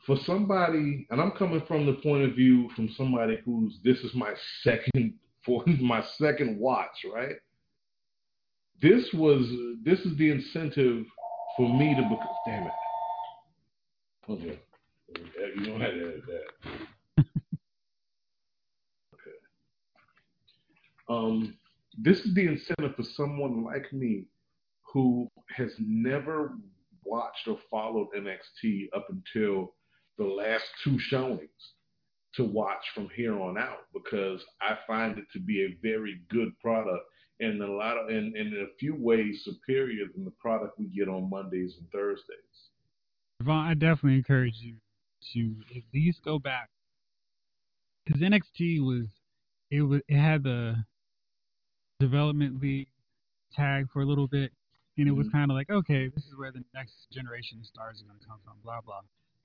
for 0.06 0.18
somebody, 0.26 1.08
and 1.10 1.20
I'm 1.20 1.32
coming 1.32 1.64
from 1.68 1.86
the 1.86 1.94
point 1.94 2.24
of 2.24 2.36
view 2.36 2.70
from 2.76 2.90
somebody 2.96 3.40
who's 3.44 3.80
this 3.84 3.98
is 4.00 4.14
my 4.14 4.34
second 4.62 5.16
for 5.46 5.64
my 5.82 6.04
second 6.18 6.60
watch, 6.60 7.06
right? 7.14 7.36
This 8.82 9.12
was 9.14 9.46
this 9.84 10.00
is 10.00 10.16
the 10.18 10.32
incentive 10.32 11.06
for 11.58 11.68
me 11.68 11.96
to 11.96 12.02
become. 12.04 12.28
Damn 12.46 12.68
it! 12.68 12.74
Okay, 14.30 14.60
you 15.58 15.66
don't 15.66 15.82
have 15.82 15.92
to 15.92 16.00
edit 16.00 16.24
that. 16.28 16.88
Um, 21.14 21.58
this 21.98 22.20
is 22.20 22.34
the 22.34 22.48
incentive 22.48 22.96
for 22.96 23.04
someone 23.04 23.64
like 23.64 23.92
me 23.94 24.26
who 24.82 25.30
has 25.56 25.72
never 25.80 26.54
watched 27.04 27.48
or 27.48 27.58
followed 27.70 28.08
NXT 28.18 28.88
up 28.96 29.08
until 29.10 29.74
the 30.18 30.24
last 30.24 30.66
two 30.84 30.98
showings 31.00 31.50
to 32.36 32.44
watch 32.44 32.84
from 32.96 33.10
here 33.16 33.40
on 33.40 33.58
out 33.58 33.86
because 33.94 34.44
I 34.62 34.78
find 34.88 35.18
it 35.20 35.26
to 35.34 35.40
be 35.40 35.62
a 35.62 35.78
very 35.82 36.22
good 36.32 36.58
product 36.60 37.04
and 37.40 37.62
a 37.62 37.72
lot 37.72 37.98
of 37.98 38.10
and, 38.10 38.36
and 38.36 38.54
in 38.54 38.62
a 38.62 38.78
few 38.80 38.96
ways 38.96 39.44
superior 39.44 40.06
than 40.14 40.26
the 40.26 40.32
product 40.32 40.80
we 40.80 40.86
get 40.86 41.10
on 41.10 41.30
Mondays 41.30 41.76
and 41.80 41.90
Thursdays. 41.92 42.70
Vaughn, 43.42 43.68
I 43.68 43.74
definitely 43.74 44.18
encourage 44.18 44.56
you 44.60 44.76
to 45.34 45.56
at 45.76 45.84
least 45.94 46.24
go 46.24 46.40
back 46.40 46.70
because 48.06 48.22
NXT 48.22 48.82
was 48.82 49.08
it 49.70 49.82
was 49.82 50.02
it 50.08 50.18
had 50.18 50.44
the 50.44 50.84
development 52.00 52.62
league 52.62 52.88
tag 53.56 53.88
for 53.92 54.02
a 54.02 54.06
little 54.06 54.28
bit, 54.28 54.52
and 54.98 55.08
it 55.08 55.12
was 55.12 55.28
Mm-hmm. 55.28 55.38
kind 55.38 55.52
of 55.52 55.56
like 55.56 55.70
okay, 55.70 56.08
this 56.10 56.24
is 56.26 56.36
where 56.38 56.52
the 56.52 56.64
next 56.74 56.94
generation 57.12 57.60
of 57.60 57.66
stars 57.66 58.02
are 58.02 58.06
going 58.08 58.20
to 58.20 58.26
come 58.26 58.40
from, 58.44 58.54
blah 58.64 58.82
blah. 58.86 59.02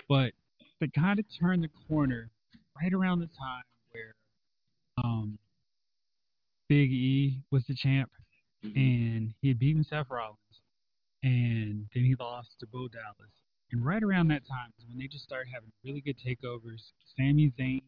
But 0.09 0.33
they 0.81 0.89
kind 0.89 1.19
of 1.19 1.25
turned 1.41 1.63
the 1.65 1.71
corner 1.89 2.31
right 2.81 2.93
around 2.93 3.21
the 3.21 3.27
time 3.39 3.65
where 3.91 4.15
um, 5.05 5.39
Big 6.69 6.91
E 6.91 7.43
was 7.51 7.65
the 7.69 7.75
champ, 7.75 8.11
and 8.63 9.35
he 9.41 9.49
had 9.49 9.59
beaten 9.59 9.85
Seth 9.85 10.07
Rollins, 10.11 10.37
and 11.23 11.87
then 11.95 12.05
he 12.05 12.15
lost 12.19 12.49
to 12.61 12.67
Bo 12.67 12.89
Dallas. 12.89 13.33
And 13.73 13.85
right 13.85 14.03
around 14.03 14.29
that 14.29 14.47
time 14.49 14.73
is 14.79 14.85
when 14.89 14.97
they 14.99 15.07
just 15.09 15.25
started 15.25 15.49
having 15.53 15.71
really 15.85 16.01
good 16.01 16.17
takeovers. 16.27 16.93
Sami 17.17 17.53
Zayn 17.59 17.83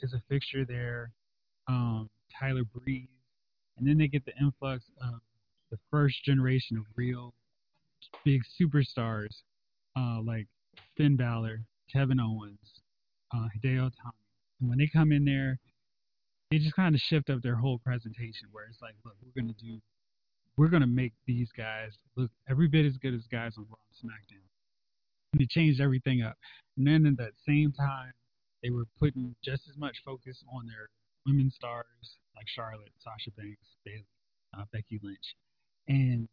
is 0.00 0.12
a 0.12 0.22
fixture 0.28 0.64
there, 0.64 1.10
um, 1.68 2.08
Tyler 2.38 2.62
Breeze, 2.64 3.08
and 3.78 3.86
then 3.86 3.98
they 3.98 4.08
get 4.08 4.24
the 4.24 4.36
influx 4.40 4.84
of 5.00 5.20
the 5.70 5.78
first 5.90 6.22
generation 6.24 6.76
of 6.76 6.84
real 6.96 7.34
big 8.24 8.42
superstars 8.60 9.42
uh, 9.96 10.20
like 10.22 10.46
Finn 10.96 11.16
Balor, 11.16 11.62
Kevin 11.92 12.20
Owens, 12.20 12.82
uh, 13.34 13.48
Hideo 13.56 13.84
Itami. 13.84 14.12
And 14.60 14.68
when 14.68 14.78
they 14.78 14.88
come 14.92 15.12
in 15.12 15.24
there, 15.24 15.58
they 16.50 16.58
just 16.58 16.76
kind 16.76 16.94
of 16.94 17.00
shift 17.00 17.30
up 17.30 17.40
their 17.42 17.56
whole 17.56 17.78
presentation 17.78 18.48
where 18.52 18.66
it's 18.68 18.82
like, 18.82 18.94
look, 19.04 19.14
we're 19.22 19.40
gonna 19.40 19.54
do, 19.54 19.80
we're 20.56 20.68
gonna 20.68 20.86
make 20.86 21.14
these 21.26 21.48
guys 21.56 21.92
look 22.16 22.30
every 22.48 22.68
bit 22.68 22.84
as 22.84 22.96
good 22.98 23.14
as 23.14 23.26
guys 23.30 23.54
on 23.56 23.66
Raw 23.70 23.78
and 23.88 24.10
SmackDown. 24.10 24.44
And 25.32 25.40
they 25.40 25.46
changed 25.46 25.80
everything 25.80 26.22
up. 26.22 26.36
And 26.76 26.86
then 26.86 27.06
at 27.06 27.16
that 27.16 27.32
same 27.46 27.72
time, 27.72 28.12
they 28.62 28.70
were 28.70 28.84
putting 29.00 29.34
just 29.42 29.62
as 29.68 29.76
much 29.76 30.02
focus 30.04 30.44
on 30.54 30.66
their 30.66 30.90
women 31.26 31.50
stars 31.50 32.18
like 32.36 32.46
Charlotte, 32.48 32.92
Sasha 32.98 33.30
Banks, 33.36 33.66
Bayley, 33.84 34.04
uh, 34.56 34.64
Becky 34.72 35.00
Lynch, 35.02 35.36
and 35.88 36.28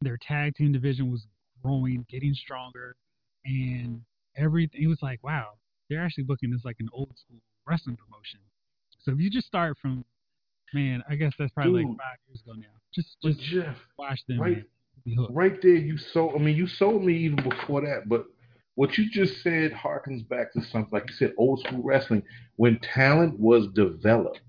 their 0.00 0.18
tag 0.18 0.54
team 0.54 0.72
division 0.72 1.10
was 1.10 1.26
growing, 1.62 2.04
getting 2.08 2.34
stronger, 2.34 2.96
and 3.44 4.02
everything. 4.36 4.82
It 4.82 4.86
was 4.86 5.02
like, 5.02 5.22
wow, 5.22 5.50
they're 5.88 6.02
actually 6.02 6.24
booking 6.24 6.50
this 6.50 6.64
like 6.64 6.76
an 6.80 6.88
old 6.92 7.12
school 7.16 7.38
wrestling 7.66 7.96
promotion. 7.96 8.40
So 9.00 9.12
if 9.12 9.18
you 9.18 9.30
just 9.30 9.46
start 9.46 9.76
from, 9.80 10.04
man, 10.72 11.02
I 11.08 11.14
guess 11.14 11.32
that's 11.38 11.52
probably 11.52 11.84
like 11.84 11.96
five 11.96 12.18
years 12.28 12.42
ago 12.42 12.52
now. 12.56 12.66
Just 12.94 13.16
just 13.22 13.40
Jeff, 13.40 13.76
watch 13.98 14.20
them. 14.26 14.40
right- 14.40 14.64
right 15.30 15.60
there, 15.62 15.76
you 15.76 15.96
sold. 15.96 16.34
I 16.34 16.38
mean, 16.38 16.56
you 16.56 16.66
sold 16.66 17.04
me 17.04 17.14
even 17.14 17.42
before 17.48 17.80
that. 17.82 18.08
But 18.08 18.26
what 18.74 18.96
you 18.98 19.10
just 19.10 19.42
said 19.42 19.72
harkens 19.72 20.28
back 20.28 20.52
to 20.52 20.62
something 20.62 20.90
like 20.92 21.08
you 21.08 21.14
said, 21.14 21.32
old 21.38 21.60
school 21.60 21.82
wrestling. 21.82 22.22
When 22.56 22.78
talent 22.80 23.38
was 23.38 23.68
developed, 23.68 24.40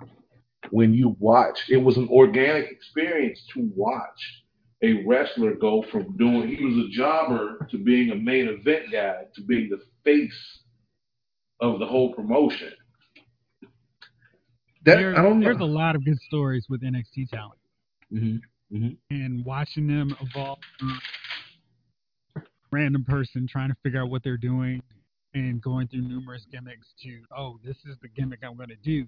when 0.69 0.93
you 0.93 1.15
watch, 1.19 1.59
it 1.69 1.77
was 1.77 1.97
an 1.97 2.07
organic 2.09 2.71
experience 2.71 3.43
to 3.53 3.69
watch 3.75 4.43
a 4.83 5.03
wrestler 5.05 5.53
go 5.55 5.83
from 5.91 6.15
doing 6.17 6.47
he 6.47 6.63
was 6.63 6.85
a 6.85 6.89
jobber 6.89 7.67
to 7.69 7.77
being 7.77 8.11
a 8.11 8.15
main 8.15 8.47
event 8.47 8.91
guy 8.91 9.23
to 9.35 9.41
being 9.43 9.69
the 9.69 9.79
face 10.03 10.59
of 11.59 11.79
the 11.79 11.85
whole 11.85 12.13
promotion. 12.13 12.71
That 14.83 14.95
There- 14.97 15.17
I 15.17 15.21
don't 15.21 15.39
know. 15.39 15.45
There's 15.45 15.59
a 15.61 15.65
lot 15.65 15.95
of 15.95 16.03
good 16.03 16.19
stories 16.21 16.65
with 16.69 16.81
NXT 16.83 17.27
talent. 17.27 17.59
Mhm. 18.11 18.41
and 19.09 19.45
watching 19.45 19.85
them 19.87 20.15
evolve 20.21 20.59
from 20.79 20.99
random 22.71 23.03
person 23.03 23.45
trying 23.47 23.69
to 23.69 23.75
figure 23.83 24.01
out 24.01 24.09
what 24.09 24.23
they're 24.23 24.37
doing 24.37 24.81
and 25.33 25.61
going 25.61 25.87
through 25.87 26.01
numerous 26.01 26.45
gimmicks 26.51 26.93
to 27.01 27.21
oh 27.35 27.57
this 27.63 27.77
is 27.85 27.97
the 28.01 28.07
gimmick 28.09 28.39
i'm 28.43 28.55
going 28.55 28.69
to 28.69 28.75
do 28.77 29.05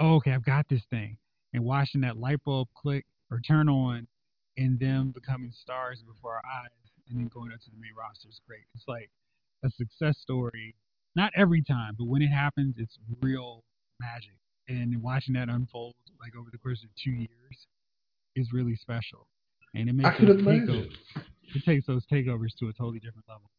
oh, 0.00 0.16
okay 0.16 0.32
i've 0.32 0.44
got 0.44 0.66
this 0.68 0.82
thing 0.90 1.16
and 1.54 1.64
watching 1.64 2.00
that 2.02 2.16
light 2.18 2.42
bulb 2.44 2.68
click 2.76 3.04
or 3.30 3.40
turn 3.40 3.68
on 3.68 4.06
and 4.56 4.78
them 4.78 5.12
becoming 5.14 5.52
stars 5.52 6.02
before 6.06 6.34
our 6.34 6.42
eyes 6.44 6.70
and 7.08 7.18
then 7.18 7.28
going 7.28 7.52
up 7.52 7.60
to 7.60 7.70
the 7.70 7.76
main 7.80 7.92
roster 7.98 8.28
is 8.28 8.40
great. 8.46 8.64
It's 8.74 8.84
like 8.86 9.10
a 9.64 9.70
success 9.70 10.18
story 10.18 10.74
not 11.16 11.32
every 11.36 11.62
time 11.62 11.94
but 11.98 12.06
when 12.06 12.22
it 12.22 12.28
happens 12.28 12.76
it's 12.78 12.98
real 13.20 13.64
magic. 14.00 14.38
And 14.68 15.02
watching 15.02 15.34
that 15.34 15.48
unfold 15.48 15.94
like 16.20 16.36
over 16.38 16.50
the 16.52 16.58
course 16.58 16.82
of 16.84 16.90
two 17.02 17.12
years 17.12 17.66
is 18.36 18.52
really 18.52 18.76
special. 18.76 19.26
And 19.74 19.88
it 19.88 19.94
makes 19.94 20.18
those 20.20 20.42
takeovers 20.42 20.92
it 21.54 21.64
takes 21.64 21.86
those 21.86 22.04
takeovers 22.12 22.54
to 22.60 22.68
a 22.68 22.72
totally 22.72 23.00
different 23.00 23.24
level 23.28 23.50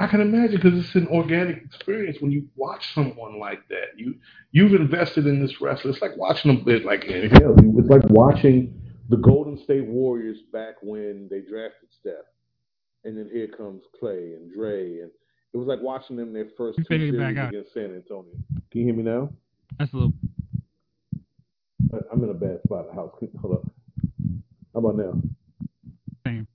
I 0.00 0.06
can 0.06 0.22
imagine 0.22 0.56
because 0.56 0.82
it's 0.82 0.94
an 0.94 1.08
organic 1.08 1.62
experience 1.62 2.16
when 2.20 2.32
you 2.32 2.48
watch 2.56 2.94
someone 2.94 3.38
like 3.38 3.68
that. 3.68 3.98
You 3.98 4.14
you've 4.50 4.72
invested 4.72 5.26
in 5.26 5.42
this 5.42 5.60
wrestler. 5.60 5.90
It's 5.90 6.00
like 6.00 6.16
watching 6.16 6.54
them. 6.54 6.64
It's 6.66 6.86
like 6.86 7.04
hell, 7.04 7.54
it's 7.58 7.90
like 7.90 8.08
watching 8.08 8.80
the 9.10 9.18
Golden 9.18 9.62
State 9.62 9.84
Warriors 9.84 10.38
back 10.54 10.76
when 10.82 11.28
they 11.30 11.40
drafted 11.40 11.90
Steph, 12.00 12.24
and 13.04 13.18
then 13.18 13.28
here 13.30 13.48
comes 13.48 13.82
Clay 13.98 14.32
and 14.32 14.50
Dre, 14.50 15.00
and 15.00 15.10
it 15.52 15.56
was 15.58 15.66
like 15.66 15.80
watching 15.82 16.16
them 16.16 16.32
their 16.32 16.48
first 16.56 16.78
two 16.78 16.84
series 16.84 17.12
against 17.14 17.74
San 17.74 17.94
Antonio. 17.94 18.32
Can 18.70 18.80
you 18.80 18.84
hear 18.86 18.94
me 18.94 19.02
now? 19.02 19.30
that's 19.78 19.92
a 19.92 19.96
little 19.96 20.14
I'm 22.10 22.24
in 22.24 22.30
a 22.30 22.34
bad 22.34 22.60
spot. 22.64 22.86
house. 22.94 23.12
Hold 23.42 23.54
up. 23.54 23.70
How 24.72 24.80
about 24.80 24.96
now? 24.96 25.12
same 26.24 26.46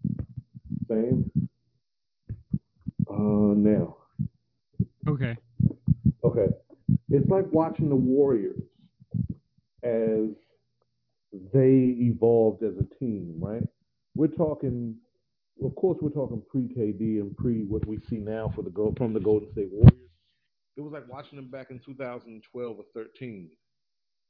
Same. 0.90 1.32
Uh, 3.10 3.54
now. 3.56 3.98
okay 5.08 5.36
Okay. 6.26 6.48
It's 7.10 7.30
like 7.30 7.46
watching 7.52 7.90
the 7.90 7.96
Warriors 7.96 8.62
as 9.84 10.30
they 11.54 11.96
evolved 12.00 12.64
as 12.64 12.74
a 12.78 13.00
team, 13.00 13.36
right? 13.40 13.64
We're 14.16 14.28
talking, 14.28 14.96
of 15.64 15.76
course, 15.76 16.00
we're 16.02 16.10
talking 16.10 16.42
pre 16.50 16.64
KD 16.64 17.22
and 17.22 17.36
pre 17.38 17.64
what 17.64 17.86
we 17.86 18.00
see 18.10 18.18
now 18.18 18.52
for 18.56 18.64
the 18.64 18.72
go 18.72 18.94
from 18.98 19.14
the 19.14 19.20
Golden 19.20 19.52
State 19.52 19.70
Warriors. 19.72 20.10
It 20.78 20.82
was 20.82 20.92
like 20.92 21.08
watching 21.08 21.36
them 21.36 21.50
back 21.50 21.68
in 21.70 21.80
2012 21.86 22.78
or 22.78 22.84
13 22.94 23.50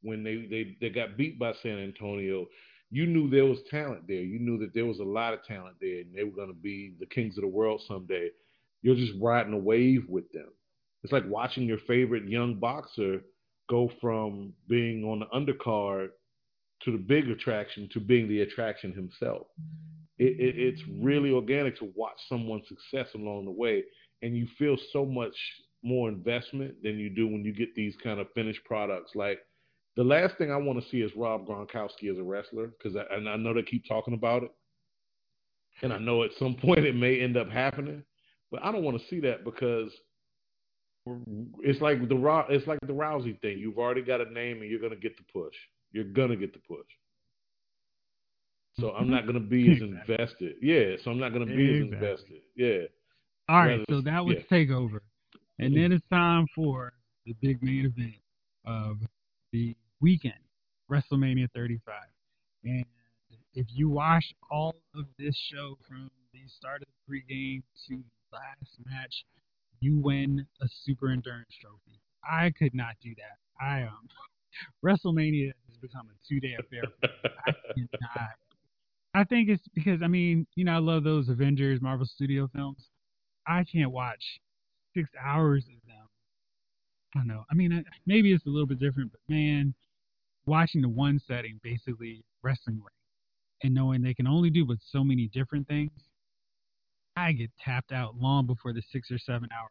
when 0.01 0.23
they, 0.23 0.45
they, 0.49 0.77
they 0.81 0.89
got 0.89 1.17
beat 1.17 1.39
by 1.39 1.53
San 1.63 1.79
Antonio. 1.79 2.45
You 2.91 3.07
knew 3.07 3.29
there 3.29 3.45
was 3.45 3.59
talent 3.71 4.07
there. 4.07 4.21
You 4.21 4.39
knew 4.39 4.59
that 4.59 4.73
there 4.73 4.85
was 4.85 4.99
a 4.99 5.03
lot 5.03 5.33
of 5.33 5.43
talent 5.45 5.77
there, 5.81 6.01
and 6.01 6.13
they 6.13 6.23
were 6.23 6.35
going 6.35 6.49
to 6.49 6.53
be 6.53 6.93
the 6.99 7.07
kings 7.07 7.37
of 7.37 7.41
the 7.41 7.47
world 7.47 7.81
someday. 7.87 8.29
You're 8.81 8.95
just 8.95 9.13
riding 9.21 9.53
a 9.53 9.57
wave 9.57 10.05
with 10.07 10.31
them. 10.31 10.49
It's 11.03 11.13
like 11.13 11.27
watching 11.27 11.63
your 11.63 11.77
favorite 11.87 12.27
young 12.27 12.55
boxer 12.55 13.21
go 13.69 13.91
from 14.01 14.53
being 14.67 15.03
on 15.03 15.19
the 15.19 15.25
undercard 15.27 16.09
to 16.83 16.91
the 16.91 16.97
big 16.97 17.29
attraction 17.29 17.89
to 17.93 17.99
being 17.99 18.27
the 18.27 18.41
attraction 18.41 18.93
himself. 18.93 19.47
It, 20.17 20.39
it, 20.39 20.57
it's 20.57 20.81
really 21.01 21.31
organic 21.31 21.77
to 21.79 21.91
watch 21.95 22.17
someone's 22.29 22.67
success 22.67 23.13
along 23.15 23.45
the 23.45 23.51
way, 23.51 23.83
and 24.21 24.35
you 24.35 24.47
feel 24.57 24.77
so 24.93 25.05
much 25.05 25.35
more 25.83 26.09
investment 26.09 26.81
than 26.83 26.97
you 26.97 27.09
do 27.09 27.27
when 27.27 27.43
you 27.43 27.53
get 27.53 27.75
these 27.75 27.95
kind 28.03 28.19
of 28.19 28.27
finished 28.33 28.63
products. 28.65 29.11
Like 29.13 29.39
the 29.95 30.03
last 30.03 30.37
thing 30.37 30.51
I 30.51 30.57
want 30.57 30.81
to 30.81 30.89
see 30.89 31.01
is 31.01 31.11
Rob 31.15 31.47
Gronkowski 31.47 32.11
as 32.11 32.17
a 32.17 32.23
wrestler, 32.23 32.71
because 32.77 32.97
I, 32.97 33.13
I 33.13 33.37
know 33.37 33.53
they 33.53 33.63
keep 33.63 33.87
talking 33.87 34.13
about 34.13 34.43
it, 34.43 34.51
and 35.81 35.91
I 35.93 35.97
know 35.97 36.23
at 36.23 36.31
some 36.39 36.55
point 36.61 36.85
it 36.85 36.95
may 36.95 37.19
end 37.19 37.37
up 37.37 37.49
happening, 37.49 38.03
but 38.51 38.63
I 38.63 38.71
don't 38.71 38.83
want 38.83 38.99
to 38.99 39.07
see 39.07 39.19
that 39.21 39.43
because 39.43 39.91
it's 41.59 41.81
like 41.81 41.99
the 42.07 42.45
it's 42.49 42.67
like 42.67 42.79
the 42.81 42.93
Rousey 42.93 43.39
thing. 43.41 43.59
You've 43.59 43.77
already 43.77 44.01
got 44.01 44.21
a 44.21 44.31
name, 44.31 44.61
and 44.61 44.69
you're 44.69 44.79
gonna 44.79 44.95
get 44.95 45.17
the 45.17 45.23
push. 45.31 45.55
You're 45.91 46.05
gonna 46.05 46.35
get 46.35 46.53
the 46.53 46.59
push. 46.59 46.87
So 48.79 48.91
I'm 48.91 49.09
not 49.09 49.25
gonna 49.25 49.39
be 49.39 49.71
as 49.71 49.81
invested. 49.81 50.55
Yeah. 50.61 50.95
So 51.03 51.11
I'm 51.11 51.19
not 51.19 51.31
gonna 51.31 51.45
be 51.45 51.75
as 51.75 51.81
invested. 51.81 52.41
Yeah. 52.55 52.83
All 53.47 53.57
right, 53.57 53.79
Rather- 53.79 53.85
so 53.89 54.01
that 54.01 54.25
was 54.25 54.37
yeah. 54.37 54.57
Takeover. 54.57 54.99
And 55.59 55.71
mm-hmm. 55.71 55.81
then 55.81 55.91
it's 55.93 56.05
time 56.09 56.47
for 56.53 56.93
the 57.25 57.33
big 57.41 57.63
main 57.63 57.85
event 57.85 58.15
of 58.65 58.97
the 59.53 59.75
weekend, 60.01 60.33
WrestleMania 60.91 61.47
35. 61.55 61.93
And 62.65 62.85
if 63.53 63.67
you 63.69 63.89
watch 63.89 64.25
all 64.51 64.75
of 64.95 65.05
this 65.17 65.35
show 65.51 65.77
from 65.87 66.09
the 66.33 66.39
start 66.57 66.81
of 66.81 66.87
the 66.87 67.13
pregame 67.13 67.63
to 67.87 68.03
last 68.35 68.77
match, 68.85 69.25
you 69.79 69.97
win 69.99 70.45
a 70.61 70.67
super 70.83 71.09
endurance 71.09 71.53
trophy. 71.61 71.99
I 72.29 72.51
could 72.57 72.75
not 72.75 72.95
do 73.01 73.13
that. 73.17 73.63
I 73.63 73.83
um 73.83 74.07
WrestleMania 74.85 75.51
has 75.67 75.77
become 75.81 76.07
a 76.09 76.27
two 76.27 76.39
day 76.39 76.55
affair. 76.59 76.83
I 77.47 77.51
cannot. 77.75 78.29
I 79.13 79.23
think 79.23 79.49
it's 79.49 79.63
because 79.73 80.01
I 80.03 80.07
mean, 80.07 80.47
you 80.55 80.65
know, 80.65 80.73
I 80.73 80.79
love 80.79 81.03
those 81.03 81.29
Avengers, 81.29 81.81
Marvel 81.81 82.05
Studio 82.05 82.49
films. 82.53 82.89
I 83.47 83.63
can't 83.63 83.91
watch 83.91 84.23
six 84.95 85.09
hours 85.23 85.65
of 85.67 85.87
them. 85.87 86.07
I 87.15 87.19
don't 87.19 87.27
know. 87.27 87.45
I 87.49 87.55
mean, 87.55 87.73
I- 87.73 87.83
maybe 88.05 88.33
it's 88.33 88.45
a 88.45 88.49
little 88.49 88.67
bit 88.67 88.79
different, 88.79 89.11
but 89.11 89.21
man, 89.29 89.73
watching 90.45 90.81
the 90.81 90.89
one 90.89 91.19
setting, 91.27 91.59
basically 91.63 92.23
wrestling 92.43 92.77
ring, 92.77 92.95
and 93.63 93.73
knowing 93.73 94.01
they 94.01 94.13
can 94.13 94.27
only 94.27 94.49
do 94.49 94.65
but 94.65 94.77
so 94.81 95.03
many 95.03 95.27
different 95.29 95.67
things, 95.67 95.91
I 97.15 97.31
get 97.31 97.51
tapped 97.63 97.91
out 97.91 98.15
long 98.17 98.45
before 98.45 98.73
the 98.73 98.83
six 98.91 99.09
or 99.11 99.17
seven 99.17 99.49
hour 99.51 99.69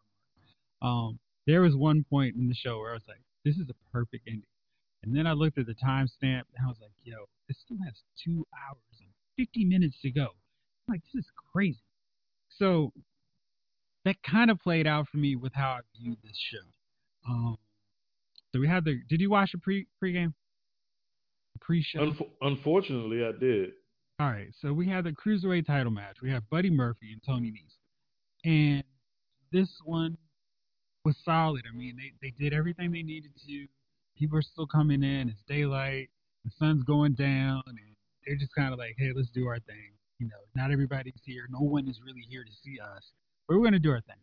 mark. 0.83 0.93
Um, 0.93 1.19
there 1.47 1.61
was 1.61 1.75
one 1.75 2.05
point 2.09 2.37
in 2.37 2.49
the 2.49 2.55
show 2.55 2.79
where 2.79 2.91
I 2.91 2.95
was 2.95 3.03
like, 3.09 3.21
"This 3.45 3.57
is 3.57 3.69
a 3.69 3.75
perfect 3.93 4.27
ending," 4.27 4.45
and 5.03 5.15
then 5.15 5.27
I 5.27 5.33
looked 5.33 5.59
at 5.59 5.67
the 5.67 5.75
timestamp 5.75 6.45
and 6.55 6.65
I 6.65 6.67
was 6.67 6.79
like, 6.81 6.93
"Yo, 7.03 7.17
this 7.49 7.59
still 7.65 7.79
has 7.85 7.95
two 8.23 8.47
hours 8.55 9.01
and 9.01 9.11
fifty 9.37 9.65
minutes 9.65 9.97
to 10.03 10.11
go." 10.11 10.29
I'm 10.89 10.95
like, 10.95 11.03
this 11.13 11.25
is 11.25 11.31
crazy. 11.53 11.83
So 12.59 12.93
that 14.05 14.17
kind 14.23 14.51
of 14.51 14.59
played 14.61 14.87
out 14.87 15.09
for 15.09 15.17
me 15.17 15.37
with 15.37 15.53
how 15.55 15.71
I 15.71 15.81
viewed 15.99 16.19
this 16.23 16.37
show. 16.37 16.67
Um, 17.29 17.57
so 18.53 18.61
we 18.61 18.69
had 18.69 18.85
the. 18.85 19.01
Did 19.09 19.21
you 19.21 19.31
watch 19.31 19.53
the 19.53 19.59
pre 19.59 19.87
pregame? 20.03 20.35
Pre-show. 21.61 22.01
Unf- 22.01 22.31
unfortunately, 22.43 23.25
I 23.25 23.33
did. 23.39 23.71
All 24.21 24.31
right, 24.31 24.55
so 24.61 24.73
we 24.73 24.89
had 24.89 25.05
the 25.05 25.11
cruiserweight 25.11 25.67
title 25.67 25.91
match. 25.91 26.19
We 26.23 26.31
have 26.31 26.49
Buddy 26.49 26.71
Murphy 26.71 27.13
and 27.13 27.21
Tony 27.27 27.51
Nese, 27.51 28.49
and 28.49 28.85
this 29.51 29.69
one 29.85 30.17
was 31.05 31.17
solid. 31.25 31.65
I 31.69 31.77
mean, 31.77 31.97
they 31.97 32.13
they 32.23 32.33
did 32.39 32.53
everything 32.55 32.93
they 32.93 33.03
needed 33.03 33.33
to. 33.49 33.67
People 34.17 34.39
are 34.39 34.43
still 34.43 34.69
coming 34.69 35.03
in. 35.03 35.29
It's 35.29 35.43
daylight. 35.49 36.11
The 36.45 36.53
sun's 36.61 36.85
going 36.85 37.15
down, 37.15 37.65
and 37.67 37.77
they're 38.25 38.37
just 38.37 38.55
kind 38.55 38.73
of 38.73 38.79
like, 38.79 38.95
"Hey, 38.97 39.11
let's 39.13 39.31
do 39.31 39.49
our 39.49 39.59
thing." 39.59 39.91
You 40.21 40.29
know, 40.29 40.37
not 40.55 40.71
everybody's 40.71 41.21
here. 41.25 41.49
No 41.51 41.59
one 41.59 41.89
is 41.89 42.01
really 42.01 42.25
here 42.29 42.45
to 42.45 42.53
see 42.63 42.79
us, 42.79 43.11
but 43.49 43.59
we're 43.59 43.65
gonna 43.65 43.81
do 43.81 43.91
our 43.91 44.01
thing. 44.03 44.23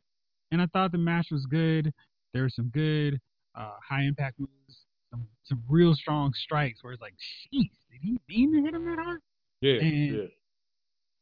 And 0.52 0.62
I 0.62 0.68
thought 0.68 0.94
the 0.94 1.00
match 1.00 1.28
was 1.32 1.46
good. 1.46 1.94
There 2.34 2.44
were 2.44 2.50
some 2.50 2.70
good 2.70 3.20
uh, 3.56 3.76
high 3.86 4.04
impact 4.04 4.40
moves, 4.40 4.86
some 5.10 5.28
some 5.44 5.62
real 5.68 5.96
strong 5.96 6.32
strikes. 6.34 6.82
Where 6.82 6.94
it's 6.94 7.02
like, 7.02 7.16
"Jeez, 7.54 7.72
did 7.92 8.00
he 8.02 8.18
mean 8.30 8.54
to 8.54 8.62
hit 8.62 8.74
him 8.74 8.86
that 8.86 8.98
hard?" 8.98 9.20
Yeah. 9.62 9.80
And- 9.82 10.16
yeah. 10.16 10.26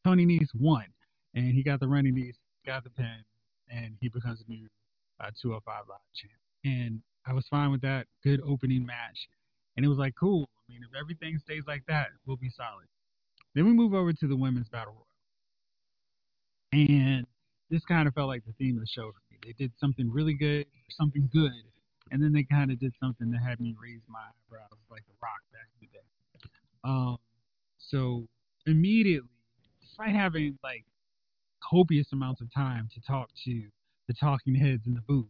Tony 0.05 0.25
Nese 0.25 0.55
won, 0.55 0.85
and 1.35 1.53
he 1.53 1.61
got 1.61 1.79
the 1.81 1.87
running 1.87 2.15
knees, 2.15 2.35
got 2.65 2.83
the 2.85 2.89
pin, 2.89 3.23
and 3.69 3.95
he 3.99 4.07
becomes 4.07 4.41
a 4.47 4.49
new 4.49 4.65
uh, 5.19 5.29
205 5.41 5.83
Live 5.89 5.99
champ. 6.15 6.33
And 6.63 7.01
I 7.27 7.33
was 7.33 7.45
fine 7.49 7.69
with 7.71 7.81
that. 7.81 8.07
Good 8.23 8.41
opening 8.47 8.85
match, 8.85 9.27
and 9.75 9.85
it 9.85 9.89
was 9.89 9.97
like 9.97 10.15
cool. 10.17 10.49
I 10.67 10.71
mean, 10.71 10.81
if 10.89 10.97
everything 10.97 11.37
stays 11.43 11.63
like 11.67 11.83
that, 11.87 12.07
we'll 12.25 12.37
be 12.37 12.49
solid. 12.49 12.85
Then 13.55 13.65
we 13.65 13.73
move 13.73 13.93
over 13.93 14.13
to 14.13 14.27
the 14.27 14.35
women's 14.37 14.69
battle 14.69 14.93
royal, 14.93 15.05
and 16.71 17.25
this 17.69 17.83
kind 17.85 18.07
of 18.07 18.13
felt 18.13 18.27
like 18.29 18.45
the 18.45 18.53
theme 18.53 18.75
of 18.77 18.81
the 18.81 18.87
show 18.87 19.11
for 19.11 19.21
me. 19.31 19.37
They 19.45 19.53
did 19.53 19.71
something 19.79 20.09
really 20.09 20.33
good, 20.33 20.65
something 20.91 21.29
good, 21.31 21.51
and 22.11 22.23
then 22.23 22.31
they 22.33 22.43
kind 22.43 22.71
of 22.71 22.79
did 22.79 22.93
something 23.01 23.31
that 23.31 23.41
had 23.41 23.59
me 23.59 23.75
raise 23.81 24.01
my 24.07 24.19
eyebrows 24.19 24.79
like 24.89 25.03
the 25.07 25.13
Rock 25.21 25.41
back 25.51 25.67
in 25.81 25.87
the 25.87 25.97
day. 25.97 26.49
Um, 26.85 27.17
so 27.89 28.27
immediately, 28.65 29.29
despite 29.81 30.15
having 30.15 30.57
like 30.63 30.85
copious 31.67 32.07
amounts 32.13 32.41
of 32.41 32.53
time 32.53 32.87
to 32.93 33.01
talk 33.01 33.29
to 33.45 33.63
the 34.07 34.13
talking 34.13 34.55
heads 34.55 34.83
in 34.85 34.93
the 34.93 35.01
booth, 35.01 35.27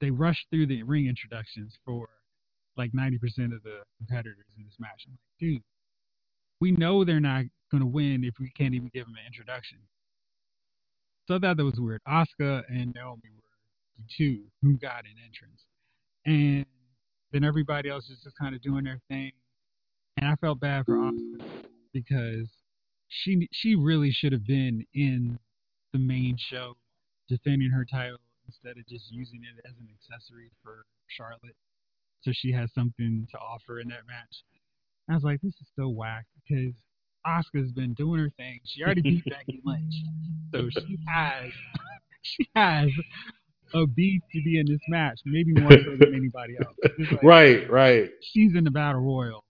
they 0.00 0.10
rushed 0.10 0.46
through 0.50 0.66
the 0.66 0.82
ring 0.82 1.06
introductions 1.06 1.74
for 1.84 2.08
like 2.76 2.92
90% 2.92 3.14
of 3.54 3.62
the 3.62 3.80
competitors 3.98 4.44
in 4.56 4.64
this 4.64 4.74
match. 4.78 5.04
I'm 5.06 5.12
like, 5.12 5.18
dude, 5.40 5.62
we 6.60 6.72
know 6.72 7.04
they're 7.04 7.20
not 7.20 7.44
going 7.70 7.80
to 7.80 7.86
win 7.86 8.22
if 8.24 8.34
we 8.38 8.50
can't 8.50 8.74
even 8.74 8.90
give 8.92 9.06
them 9.06 9.14
an 9.14 9.26
introduction. 9.26 9.78
So 11.26 11.36
I 11.36 11.38
thought 11.38 11.56
that 11.56 11.64
was 11.64 11.78
weird. 11.78 12.02
Asuka 12.06 12.62
and 12.68 12.94
Naomi 12.94 13.22
were 13.34 13.42
the 13.96 14.04
two 14.16 14.42
who 14.62 14.76
got 14.76 15.04
an 15.04 15.16
entrance. 15.24 15.62
And 16.26 16.66
then 17.32 17.44
everybody 17.44 17.88
else 17.88 18.08
is 18.10 18.18
just 18.22 18.36
kind 18.38 18.54
of 18.54 18.62
doing 18.62 18.84
their 18.84 19.00
thing. 19.08 19.32
And 20.18 20.28
I 20.28 20.36
felt 20.36 20.60
bad 20.60 20.84
for 20.84 20.96
Asuka 20.96 21.55
because 21.96 22.46
she 23.08 23.48
she 23.52 23.74
really 23.74 24.10
should 24.10 24.32
have 24.32 24.46
been 24.46 24.84
in 24.94 25.38
the 25.92 25.98
main 25.98 26.36
show 26.38 26.76
defending 27.28 27.70
her 27.70 27.84
title 27.84 28.18
instead 28.46 28.76
of 28.76 28.86
just 28.86 29.10
using 29.10 29.40
it 29.44 29.64
as 29.66 29.72
an 29.80 29.88
accessory 29.94 30.50
for 30.62 30.84
Charlotte. 31.08 31.56
So 32.20 32.32
she 32.34 32.52
has 32.52 32.70
something 32.74 33.26
to 33.30 33.38
offer 33.38 33.80
in 33.80 33.88
that 33.88 34.06
match. 34.06 34.42
I 35.08 35.14
was 35.14 35.22
like, 35.24 35.40
this 35.40 35.54
is 35.60 35.68
so 35.74 35.88
whack 35.88 36.26
because 36.36 36.74
Asuka's 37.26 37.72
been 37.72 37.94
doing 37.94 38.20
her 38.20 38.30
thing. 38.36 38.60
She 38.64 38.82
already 38.82 39.02
beat 39.02 39.24
Becky 39.24 39.62
Lynch. 39.64 39.94
So 40.52 40.68
she 40.86 40.98
has 41.08 41.50
she 42.22 42.48
has 42.54 42.88
a 43.74 43.86
beat 43.86 44.22
to 44.32 44.42
be 44.42 44.58
in 44.58 44.66
this 44.66 44.80
match, 44.88 45.18
maybe 45.24 45.52
more 45.54 45.70
so 45.70 45.96
than 45.98 46.14
anybody 46.14 46.56
else. 46.62 46.76
Like, 47.10 47.22
Right. 47.22 47.70
Right. 47.70 48.10
she's 48.20 48.54
in 48.54 48.64
the 48.64 48.70
battle 48.70 49.00
royal 49.00 49.45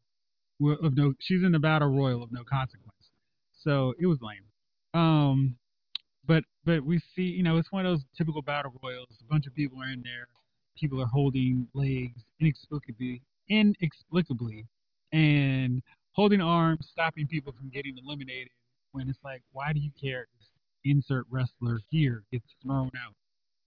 of 0.60 0.96
no 0.96 1.12
she's 1.20 1.42
in 1.42 1.52
the 1.52 1.58
battle 1.58 1.88
royal 1.88 2.22
of 2.22 2.32
no 2.32 2.42
consequence. 2.44 3.10
So 3.62 3.94
it 3.98 4.06
was 4.06 4.18
lame. 4.20 4.44
Um 4.94 5.56
but 6.26 6.44
but 6.64 6.84
we 6.84 7.00
see 7.14 7.22
you 7.22 7.42
know 7.42 7.58
it's 7.58 7.70
one 7.72 7.84
of 7.86 7.92
those 7.92 8.04
typical 8.16 8.42
battle 8.42 8.72
royals. 8.82 9.08
A 9.20 9.24
bunch 9.32 9.46
of 9.46 9.54
people 9.54 9.80
are 9.82 9.92
in 9.92 10.02
there. 10.02 10.28
People 10.78 11.00
are 11.00 11.06
holding 11.06 11.68
legs 11.74 12.22
inexplicably 12.40 13.22
inexplicably 13.48 14.66
and 15.12 15.82
holding 16.12 16.40
arms 16.40 16.88
stopping 16.90 17.26
people 17.26 17.52
from 17.52 17.68
getting 17.70 17.96
eliminated 18.04 18.48
when 18.92 19.08
it's 19.08 19.18
like 19.24 19.42
why 19.52 19.72
do 19.72 19.80
you 19.80 19.90
care 20.00 20.26
insert 20.84 21.26
wrestler 21.30 21.80
here 21.90 22.22
gets 22.32 22.46
thrown 22.62 22.90
out? 23.04 23.14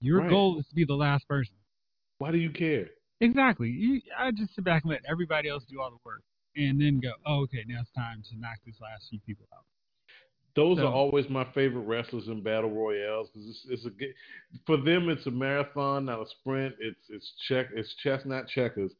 Your 0.01 0.19
Right. 0.19 0.29
goal 0.29 0.59
is 0.59 0.65
to 0.67 0.75
be 0.75 0.85
the 0.85 0.95
last 0.95 1.27
person. 1.27 1.53
Why 2.19 2.31
do 2.31 2.37
you 2.37 2.49
care? 2.49 2.89
Exactly. 3.21 3.69
You, 3.69 4.01
I 4.17 4.31
just 4.31 4.55
sit 4.55 4.63
back 4.63 4.83
and 4.83 4.91
let 4.91 5.01
everybody 5.09 5.49
else 5.49 5.63
do 5.69 5.81
all 5.81 5.89
the 5.89 5.97
work, 6.05 6.21
and 6.67 6.81
then 6.81 6.99
go, 6.99 7.11
oh, 7.25 7.41
okay, 7.43 7.63
now 7.67 7.79
it's 7.81 7.91
time 7.91 8.21
to 8.29 8.39
knock 8.39 8.57
this 8.65 8.75
last 8.81 9.05
few 9.09 9.19
people 9.25 9.47
out. 9.53 9.63
Those 10.55 10.77
So- 10.77 10.87
are 10.87 10.93
always 10.93 11.29
my 11.29 11.45
favorite 11.53 11.83
wrestlers 11.83 12.27
in 12.27 12.41
battle 12.43 12.69
royales 12.71 13.29
because 13.29 13.47
it's, 13.47 13.65
it's 13.69 13.85
a 13.85 13.91
for 14.65 14.77
them 14.77 15.09
it's 15.09 15.25
a 15.27 15.31
marathon, 15.31 16.05
not 16.05 16.19
a 16.21 16.25
sprint. 16.39 16.75
It's 16.79 16.99
it's 17.09 17.31
check 17.47 17.67
it's 17.73 17.93
chess, 18.03 18.21
not 18.25 18.47
checkers. 18.47 18.91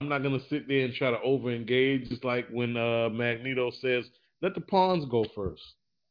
I'm 0.00 0.08
not 0.08 0.22
gonna 0.22 0.40
sit 0.50 0.66
there 0.68 0.84
and 0.84 0.94
try 0.94 1.10
to 1.10 1.20
over 1.22 1.50
engage. 1.50 2.10
It's 2.10 2.24
like 2.24 2.48
when 2.50 2.76
uh, 2.76 3.08
Magneto 3.10 3.70
says, 3.80 4.04
"Let 4.42 4.54
the 4.54 4.60
pawns 4.62 5.04
go 5.10 5.24
first. 5.34 5.62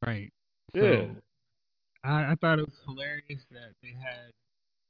Right. 0.06 0.32
Yeah, 0.74 0.82
So 0.82 1.16
I, 2.04 2.32
I 2.32 2.36
thought 2.40 2.60
it 2.60 2.66
was 2.68 2.78
hilarious 2.86 3.44
that 3.52 3.74
they 3.82 3.94
had 4.00 4.32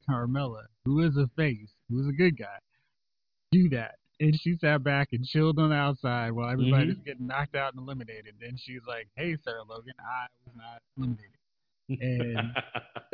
Carmella, 0.10 0.64
who 0.84 1.02
is 1.02 1.16
a 1.18 1.28
face, 1.36 1.70
who 1.90 2.02
is 2.02 2.08
a 2.08 2.12
good 2.14 2.38
guy, 2.38 2.58
do 3.52 3.70
that. 3.70 3.96
And 4.20 4.40
she 4.40 4.56
sat 4.62 4.84
back 4.84 5.10
and 5.12 5.26
chilled 5.26 5.60
on 5.60 5.72
the 5.72 5.76
outside 5.76 6.32
while 6.32 6.50
everybody 6.50 6.84
mm-hmm. 6.84 6.90
was 6.90 7.06
getting 7.06 7.28
knocked 7.28 7.56
out 7.56 7.74
and 7.74 7.82
eliminated. 7.82 8.36
Then 8.40 8.58
she's 8.58 8.82
like, 8.88 9.08
"Hey, 9.16 9.36
Sarah 9.44 9.64
Logan, 9.68 9.94
I 10.00 10.28
was 10.46 10.56
not 10.56 10.82
eliminated." 10.98 11.36
And 11.90 12.52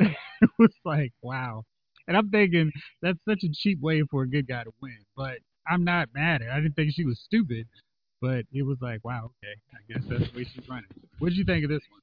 it 0.00 0.50
was 0.58 0.72
like, 0.84 1.12
wow. 1.22 1.64
And 2.08 2.16
I'm 2.16 2.30
thinking 2.30 2.72
that's 3.00 3.18
such 3.28 3.44
a 3.44 3.48
cheap 3.52 3.80
way 3.80 4.02
for 4.10 4.22
a 4.22 4.28
good 4.28 4.48
guy 4.48 4.64
to 4.64 4.72
win. 4.80 4.98
But 5.16 5.38
I'm 5.68 5.84
not 5.84 6.08
mad 6.14 6.42
at 6.42 6.48
it. 6.48 6.50
I 6.50 6.56
didn't 6.56 6.74
think 6.74 6.92
she 6.92 7.04
was 7.04 7.20
stupid, 7.24 7.66
but 8.20 8.44
it 8.52 8.62
was 8.62 8.78
like, 8.80 9.04
wow, 9.04 9.30
okay. 9.42 9.54
I 9.72 9.92
guess 9.92 10.02
that's 10.08 10.30
the 10.32 10.38
way 10.38 10.46
she's 10.52 10.68
running. 10.68 10.90
What 11.18 11.30
did 11.30 11.38
you 11.38 11.44
think 11.44 11.64
of 11.64 11.70
this 11.70 11.82
one? 11.90 12.00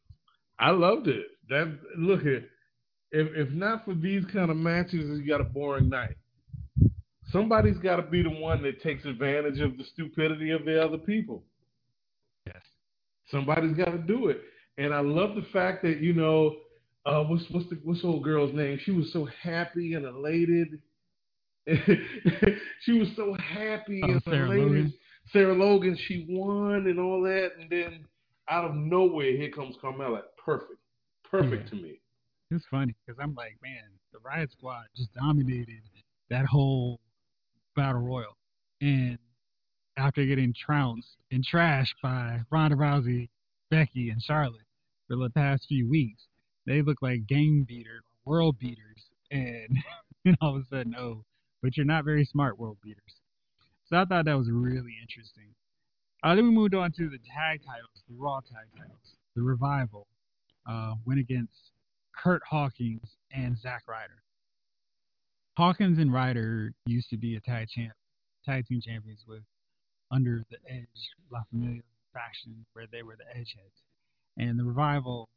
I 0.59 0.71
loved 0.71 1.07
it. 1.07 1.25
That 1.49 1.77
look 1.97 2.21
at 2.21 2.43
if 3.11 3.27
if 3.35 3.49
not 3.51 3.85
for 3.85 3.93
these 3.93 4.23
kind 4.31 4.51
of 4.51 4.57
matches, 4.57 5.19
you 5.19 5.27
got 5.27 5.41
a 5.41 5.45
boring 5.45 5.89
night. 5.89 6.15
Somebody's 7.31 7.77
got 7.77 7.97
to 7.97 8.03
be 8.03 8.23
the 8.23 8.29
one 8.29 8.61
that 8.63 8.81
takes 8.81 9.05
advantage 9.05 9.59
of 9.59 9.77
the 9.77 9.83
stupidity 9.93 10.51
of 10.51 10.65
the 10.65 10.83
other 10.83 10.97
people. 10.97 11.43
Yes. 12.47 12.61
Somebody's 13.29 13.75
got 13.75 13.91
to 13.91 13.97
do 13.99 14.27
it. 14.29 14.41
And 14.77 14.93
I 14.93 15.01
love 15.01 15.35
the 15.35 15.45
fact 15.53 15.83
that 15.83 15.99
you 15.99 16.13
know, 16.13 16.55
uh, 17.05 17.23
what's 17.23 17.43
what's 17.51 17.69
the 17.69 17.79
what's 17.83 18.01
the 18.01 18.07
old 18.07 18.23
girl's 18.23 18.53
name? 18.55 18.79
She 18.83 18.91
was 18.91 19.11
so 19.13 19.27
happy 19.41 19.93
and 19.93 20.05
elated. 20.05 20.79
she 21.67 22.93
was 22.93 23.09
so 23.15 23.35
happy 23.35 24.01
Oh, 24.03 24.11
and 24.11 24.23
Sarah 24.23 24.45
elated. 24.45 24.65
Logan? 24.67 24.93
Sarah 25.31 25.53
Logan, 25.53 25.97
she 26.07 26.25
won 26.29 26.87
and 26.87 26.99
all 26.99 27.21
that, 27.23 27.51
and 27.59 27.69
then 27.69 28.05
out 28.49 28.65
of 28.65 28.73
nowhere, 28.75 29.35
here 29.37 29.51
comes 29.51 29.75
Carmella. 29.83 30.21
Perfect, 30.43 30.79
perfect 31.29 31.65
Yeah. 31.65 31.69
to 31.69 31.75
me. 31.83 32.01
It's 32.51 32.65
funny 32.71 32.95
because 33.05 33.19
I'm 33.21 33.35
like, 33.35 33.57
man, 33.61 33.83
the 34.11 34.17
Riot 34.19 34.51
Squad 34.51 34.85
just 34.97 35.13
dominated 35.13 35.81
that 36.31 36.45
whole 36.47 36.99
battle 37.75 38.01
royal, 38.01 38.37
and 38.81 39.17
after 39.97 40.25
getting 40.25 40.53
trounced 40.53 41.17
and 41.31 41.45
trashed 41.45 41.95
by 42.01 42.39
Ronda 42.49 42.75
Rousey, 42.75 43.29
Becky, 43.69 44.09
and 44.09 44.21
Charlotte 44.21 44.61
for 45.07 45.17
the 45.17 45.29
past 45.29 45.65
few 45.67 45.89
weeks, 45.89 46.23
they 46.65 46.81
look 46.81 47.01
like 47.01 47.27
game 47.27 47.65
beaters, 47.67 48.03
world 48.25 48.57
beaters, 48.59 49.09
and, 49.31 49.77
and 50.25 50.37
all 50.41 50.55
of 50.55 50.63
a 50.63 50.65
sudden, 50.69 50.95
oh, 50.95 51.23
but 51.61 51.75
you're 51.75 51.85
not 51.85 52.05
very 52.05 52.25
smart 52.25 52.59
world 52.59 52.77
beaters. 52.83 53.19
So 53.87 53.97
I 53.97 54.05
thought 54.05 54.25
that 54.25 54.37
was 54.37 54.49
really 54.51 54.95
interesting. 55.01 55.55
Uh, 56.23 56.35
then 56.35 56.45
we 56.45 56.51
moved 56.51 56.75
on 56.75 56.91
to 56.91 57.09
the 57.09 57.17
tag 57.17 57.61
titles, 57.65 58.03
the 58.07 58.15
Raw 58.15 58.39
tag 58.41 58.67
titles. 58.77 59.15
The 59.35 59.41
Revival 59.41 60.07
uh, 60.69 60.93
went 61.05 61.19
against 61.19 61.71
Curt 62.15 62.41
Hawkins 62.49 63.15
and 63.31 63.57
Zack 63.57 63.83
Ryder. 63.87 64.21
Hawkins 65.59 65.99
and 65.99 66.13
Ryder 66.13 66.71
used 66.85 67.09
to 67.09 67.17
be 67.17 67.35
a 67.35 67.41
tag 67.41 67.67
champ, 67.67 67.91
tag 68.45 68.65
team 68.65 68.79
champions 68.79 69.25
with 69.27 69.43
under 70.09 70.41
the 70.49 70.55
Edge 70.69 70.87
La 71.29 71.41
Familia 71.49 71.81
faction, 72.13 72.65
where 72.71 72.85
they 72.89 73.03
were 73.03 73.17
the 73.17 73.25
Edgeheads. 73.37 73.83
And 74.37 74.57
the 74.57 74.63
Revival 74.63 75.27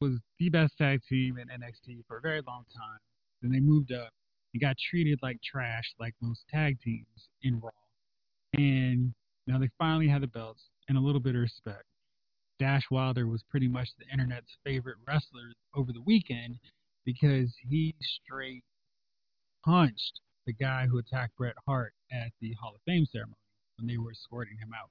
was 0.00 0.20
the 0.38 0.50
best 0.50 0.78
tag 0.78 1.00
team 1.08 1.36
in 1.36 1.48
NXT 1.48 2.04
for 2.06 2.18
a 2.18 2.20
very 2.20 2.42
long 2.46 2.64
time. 2.72 3.00
Then 3.42 3.50
they 3.50 3.58
moved 3.58 3.90
up 3.90 4.10
and 4.54 4.62
got 4.62 4.76
treated 4.88 5.18
like 5.20 5.38
trash, 5.42 5.94
like 5.98 6.14
most 6.22 6.42
tag 6.48 6.78
teams 6.80 7.28
in 7.42 7.58
Raw. 7.58 7.70
And 8.54 9.12
now 9.48 9.58
they 9.58 9.70
finally 9.78 10.06
had 10.06 10.22
the 10.22 10.28
belts 10.28 10.62
and 10.88 10.96
a 10.96 11.00
little 11.00 11.20
bit 11.20 11.34
of 11.34 11.40
respect. 11.40 11.82
Dash 12.60 12.84
Wilder 12.88 13.26
was 13.26 13.42
pretty 13.50 13.66
much 13.66 13.88
the 13.98 14.06
internet's 14.12 14.56
favorite 14.62 14.98
wrestler 15.08 15.50
over 15.74 15.92
the 15.92 16.02
weekend 16.02 16.60
because 17.04 17.52
he 17.68 17.96
straight 18.00 18.62
punched 19.64 20.20
the 20.46 20.52
guy 20.52 20.86
who 20.86 20.98
attacked 20.98 21.36
Bret 21.36 21.54
Hart 21.66 21.92
at 22.12 22.30
the 22.40 22.52
Hall 22.60 22.72
of 22.74 22.80
Fame 22.86 23.06
ceremony 23.12 23.36
when 23.78 23.86
they 23.86 23.96
were 23.98 24.10
escorting 24.12 24.56
him 24.58 24.70
out. 24.74 24.90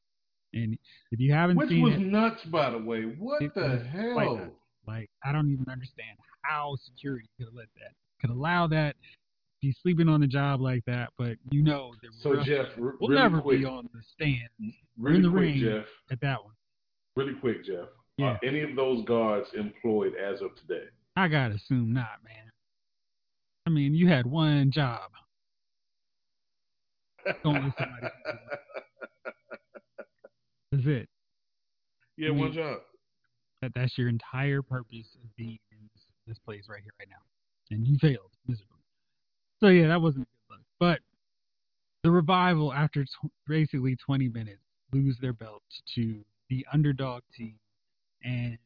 And 0.53 0.77
if 1.11 1.19
you 1.19 1.31
haven't 1.33 1.57
seen 1.57 1.59
Which 1.59 1.69
seen 1.69 1.83
was 1.83 1.93
it, 1.93 1.99
nuts, 1.99 2.43
by 2.45 2.69
the 2.71 2.77
way. 2.79 3.01
What 3.03 3.41
the 3.55 3.85
hell? 3.91 4.35
nuts. 4.37 4.51
like 4.87 5.09
I 5.23 5.31
don't 5.31 5.51
even 5.51 5.65
understand 5.69 6.17
how 6.41 6.75
security 6.83 7.27
could 7.37 7.49
let 7.53 7.67
that 7.79 7.91
could 8.21 8.29
allow 8.31 8.67
that 8.67 8.95
be 9.61 9.75
sleeping 9.83 10.07
on 10.09 10.21
the 10.21 10.27
job 10.27 10.61
like 10.61 10.83
that. 10.85 11.09
But 11.17 11.37
you 11.51 11.61
know, 11.63 11.93
So 12.21 12.41
Jeff, 12.43 12.67
r- 12.77 12.95
will 12.99 13.09
really 13.09 13.21
never 13.21 13.41
quick, 13.41 13.59
be 13.59 13.65
on 13.65 13.87
the 13.93 14.01
stand 14.13 14.73
really 14.97 15.17
in 15.17 15.23
the 15.23 15.29
quick, 15.29 15.41
ring. 15.41 15.59
Jeff, 15.59 15.85
at 16.11 16.21
that 16.21 16.43
one. 16.43 16.53
really 17.15 17.33
quick, 17.39 17.63
Jeff. 17.65 17.85
Yeah. 18.17 18.25
Are 18.31 18.39
any 18.43 18.61
of 18.61 18.75
those 18.75 19.05
guards 19.05 19.47
employed 19.57 20.13
as 20.15 20.41
of 20.41 20.55
today? 20.55 20.85
I 21.15 21.27
gotta 21.27 21.55
assume 21.55 21.93
not, 21.93 22.19
man. 22.23 22.48
I 23.69 23.71
mean, 23.71 23.93
you 23.93 24.07
had 24.07 24.25
one 24.25 24.71
job. 24.71 25.11
Don't 27.43 27.53
let 27.53 27.77
somebody 27.77 28.03
else 28.03 28.13
do 28.25 28.31
it. 28.31 30.05
That's 30.71 30.85
it. 30.87 31.09
yeah, 32.17 32.29
I 32.29 32.31
one 32.31 32.51
job. 32.51 32.79
That 33.61 33.71
that's 33.75 33.95
your 33.95 34.09
entire 34.09 34.63
purpose 34.63 35.05
of 35.23 35.35
being 35.35 35.59
in 35.71 35.77
this, 35.93 36.01
this 36.25 36.39
place 36.39 36.63
right 36.67 36.81
here, 36.81 36.93
right 36.99 37.09
now, 37.11 37.21
and 37.69 37.85
you 37.85 37.99
failed 37.99 38.31
miserably. 38.47 38.79
So 39.59 39.67
yeah, 39.67 39.87
that 39.89 40.01
wasn't 40.01 40.23
a 40.23 40.27
good 40.51 40.55
look. 40.55 40.61
But 40.79 40.99
the 42.03 42.09
revival, 42.09 42.73
after 42.73 43.05
tw- 43.05 43.31
basically 43.47 43.95
20 43.97 44.29
minutes, 44.29 44.63
lose 44.91 45.15
their 45.21 45.33
belts 45.33 45.83
to 45.93 46.25
the 46.49 46.65
underdog 46.73 47.21
team, 47.37 47.59
and 48.23 48.57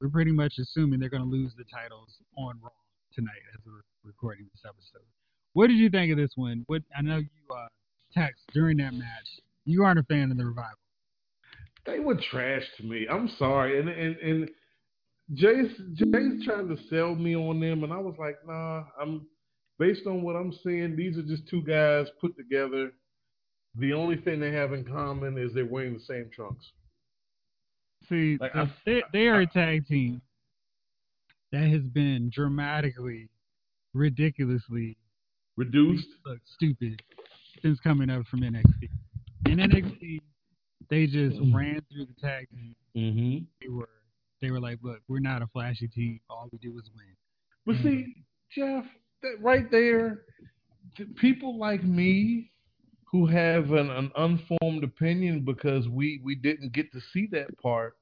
we're 0.00 0.08
pretty 0.08 0.32
much 0.32 0.54
assuming 0.58 0.98
they're 0.98 1.08
going 1.08 1.22
to 1.22 1.28
lose 1.28 1.52
the 1.56 1.64
titles 1.72 2.16
on 2.36 2.58
Raw 2.60 2.70
tonight 3.14 3.42
as 3.54 3.60
we're 3.66 3.80
recording 4.04 4.46
this 4.52 4.62
episode. 4.64 5.04
What 5.52 5.66
did 5.68 5.76
you 5.76 5.90
think 5.90 6.12
of 6.12 6.18
this 6.18 6.32
one? 6.36 6.64
What 6.66 6.82
I 6.96 7.02
know 7.02 7.18
you 7.18 7.28
uh, 7.54 7.66
text 8.14 8.42
during 8.52 8.76
that 8.78 8.92
match. 8.94 9.28
You 9.64 9.84
aren't 9.84 9.98
a 9.98 10.04
fan 10.04 10.30
of 10.30 10.36
the 10.38 10.46
revival. 10.46 10.78
They 11.86 11.98
were 12.00 12.18
trash 12.30 12.62
to 12.78 12.84
me. 12.84 13.06
I'm 13.10 13.28
sorry, 13.38 13.78
and 13.80 13.88
and 13.88 14.16
and 14.16 14.50
Jay's 15.34 15.70
Jay's 15.94 16.44
trying 16.44 16.68
to 16.68 16.76
sell 16.88 17.14
me 17.14 17.36
on 17.36 17.60
them, 17.60 17.84
and 17.84 17.92
I 17.92 17.98
was 17.98 18.14
like, 18.18 18.36
nah. 18.46 18.84
I'm 19.00 19.26
based 19.78 20.06
on 20.06 20.22
what 20.22 20.36
I'm 20.36 20.52
seeing. 20.64 20.94
These 20.96 21.16
are 21.18 21.22
just 21.22 21.46
two 21.48 21.62
guys 21.62 22.06
put 22.20 22.36
together. 22.36 22.92
The 23.78 23.92
only 23.92 24.16
thing 24.16 24.40
they 24.40 24.50
have 24.52 24.72
in 24.72 24.84
common 24.84 25.38
is 25.38 25.52
they're 25.54 25.64
wearing 25.64 25.94
the 25.94 26.00
same 26.00 26.28
trunks. 26.34 26.64
See, 28.08 28.36
Like, 28.40 28.52
the- 28.52 28.60
I- 28.60 28.72
they, 28.84 29.02
they 29.12 29.26
are 29.28 29.40
a 29.42 29.46
tag 29.46 29.86
team 29.86 30.20
that 31.52 31.68
has 31.68 31.82
been 31.82 32.30
dramatically, 32.32 33.28
ridiculously 33.94 34.96
Reduced. 35.56 36.06
look 36.24 36.38
stupid 36.54 37.02
since 37.62 37.78
coming 37.80 38.08
up 38.10 38.26
from 38.26 38.40
NXT. 38.40 38.88
In 39.46 39.58
NXT, 39.58 40.20
they 40.88 41.06
just 41.06 41.36
Mm. 41.38 41.54
ran 41.54 41.80
through 41.92 42.06
the 42.06 42.14
tag 42.20 42.48
team. 42.50 42.74
Mm-hmm. 42.96 43.44
They 43.60 43.68
were 43.68 43.88
they 44.40 44.50
were 44.50 44.60
like, 44.60 44.78
look, 44.82 45.02
we're 45.06 45.18
not 45.20 45.42
a 45.42 45.46
flashy 45.48 45.86
team. 45.86 46.18
All 46.30 46.48
we 46.50 46.56
do 46.58 46.78
is 46.78 46.88
win. 46.96 47.14
But 47.66 47.76
Mhm. 47.76 47.82
see, 47.82 48.24
Jeff, 48.50 48.86
that 49.22 49.36
right 49.40 49.70
there, 49.70 50.22
th- 50.96 51.14
people 51.16 51.58
like 51.58 51.84
me 51.84 52.50
who 53.04 53.26
have 53.26 53.72
an, 53.72 53.90
an 53.90 54.10
unformed 54.16 54.82
opinion 54.82 55.44
because 55.44 55.88
we, 55.90 56.20
we 56.24 56.34
didn't 56.36 56.72
get 56.72 56.90
to 56.92 57.00
see 57.12 57.26
that 57.32 57.54
part, 57.58 57.98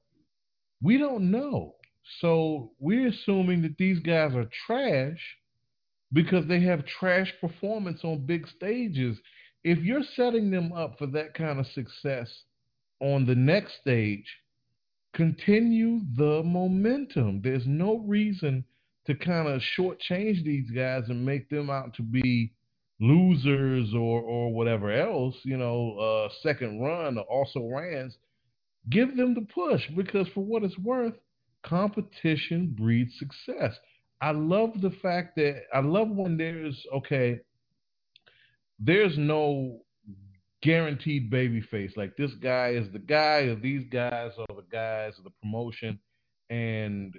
we 0.80 0.96
don't 0.96 1.28
know. 1.28 1.74
So 2.20 2.72
we're 2.78 3.08
assuming 3.08 3.62
that 3.62 3.76
these 3.78 4.00
guys 4.00 4.34
are 4.34 4.48
trash 4.66 5.20
because 6.12 6.46
they 6.46 6.60
have 6.60 6.86
trash 6.86 7.32
performance 7.40 8.00
on 8.02 8.26
big 8.26 8.46
stages. 8.48 9.18
If 9.64 9.78
you're 9.78 10.04
setting 10.16 10.50
them 10.50 10.72
up 10.72 10.98
for 10.98 11.06
that 11.08 11.34
kind 11.34 11.58
of 11.58 11.66
success 11.66 12.28
on 13.00 13.26
the 13.26 13.34
next 13.34 13.80
stage, 13.80 14.26
continue 15.14 16.00
the 16.16 16.42
momentum. 16.44 17.40
There's 17.42 17.66
no 17.66 17.98
reason 17.98 18.64
to 19.06 19.14
kind 19.14 19.48
of 19.48 19.62
shortchange 19.76 20.44
these 20.44 20.70
guys 20.70 21.04
and 21.08 21.24
make 21.24 21.48
them 21.48 21.70
out 21.70 21.94
to 21.94 22.02
be 22.02 22.52
losers 23.00 23.94
or 23.94 24.20
or 24.20 24.52
whatever 24.52 24.90
else, 24.92 25.36
you 25.44 25.56
know, 25.56 25.98
uh, 25.98 26.28
second 26.42 26.80
run 26.80 27.16
or 27.18 27.24
also 27.24 27.68
rans. 27.68 28.16
Give 28.90 29.16
them 29.16 29.34
the 29.34 29.46
push 29.52 29.82
because 29.96 30.26
for 30.34 30.44
what 30.44 30.62
it's 30.62 30.78
worth, 30.78 31.14
competition 31.68 32.74
breeds 32.76 33.12
success. 33.18 33.76
I 34.20 34.32
love 34.32 34.80
the 34.80 34.90
fact 35.02 35.36
that 35.36 35.62
I 35.72 35.80
love 35.80 36.08
when 36.08 36.36
there's 36.36 36.84
okay, 36.92 37.40
there's 38.78 39.16
no 39.16 39.80
guaranteed 40.62 41.30
baby 41.30 41.60
face. 41.60 41.92
Like 41.96 42.16
this 42.16 42.32
guy 42.42 42.70
is 42.70 42.90
the 42.92 42.98
guy, 42.98 43.40
or 43.42 43.54
these 43.54 43.84
guys 43.90 44.32
are 44.38 44.54
the 44.54 44.64
guys 44.72 45.14
of 45.18 45.24
the 45.24 45.30
promotion, 45.42 45.98
and 46.50 47.14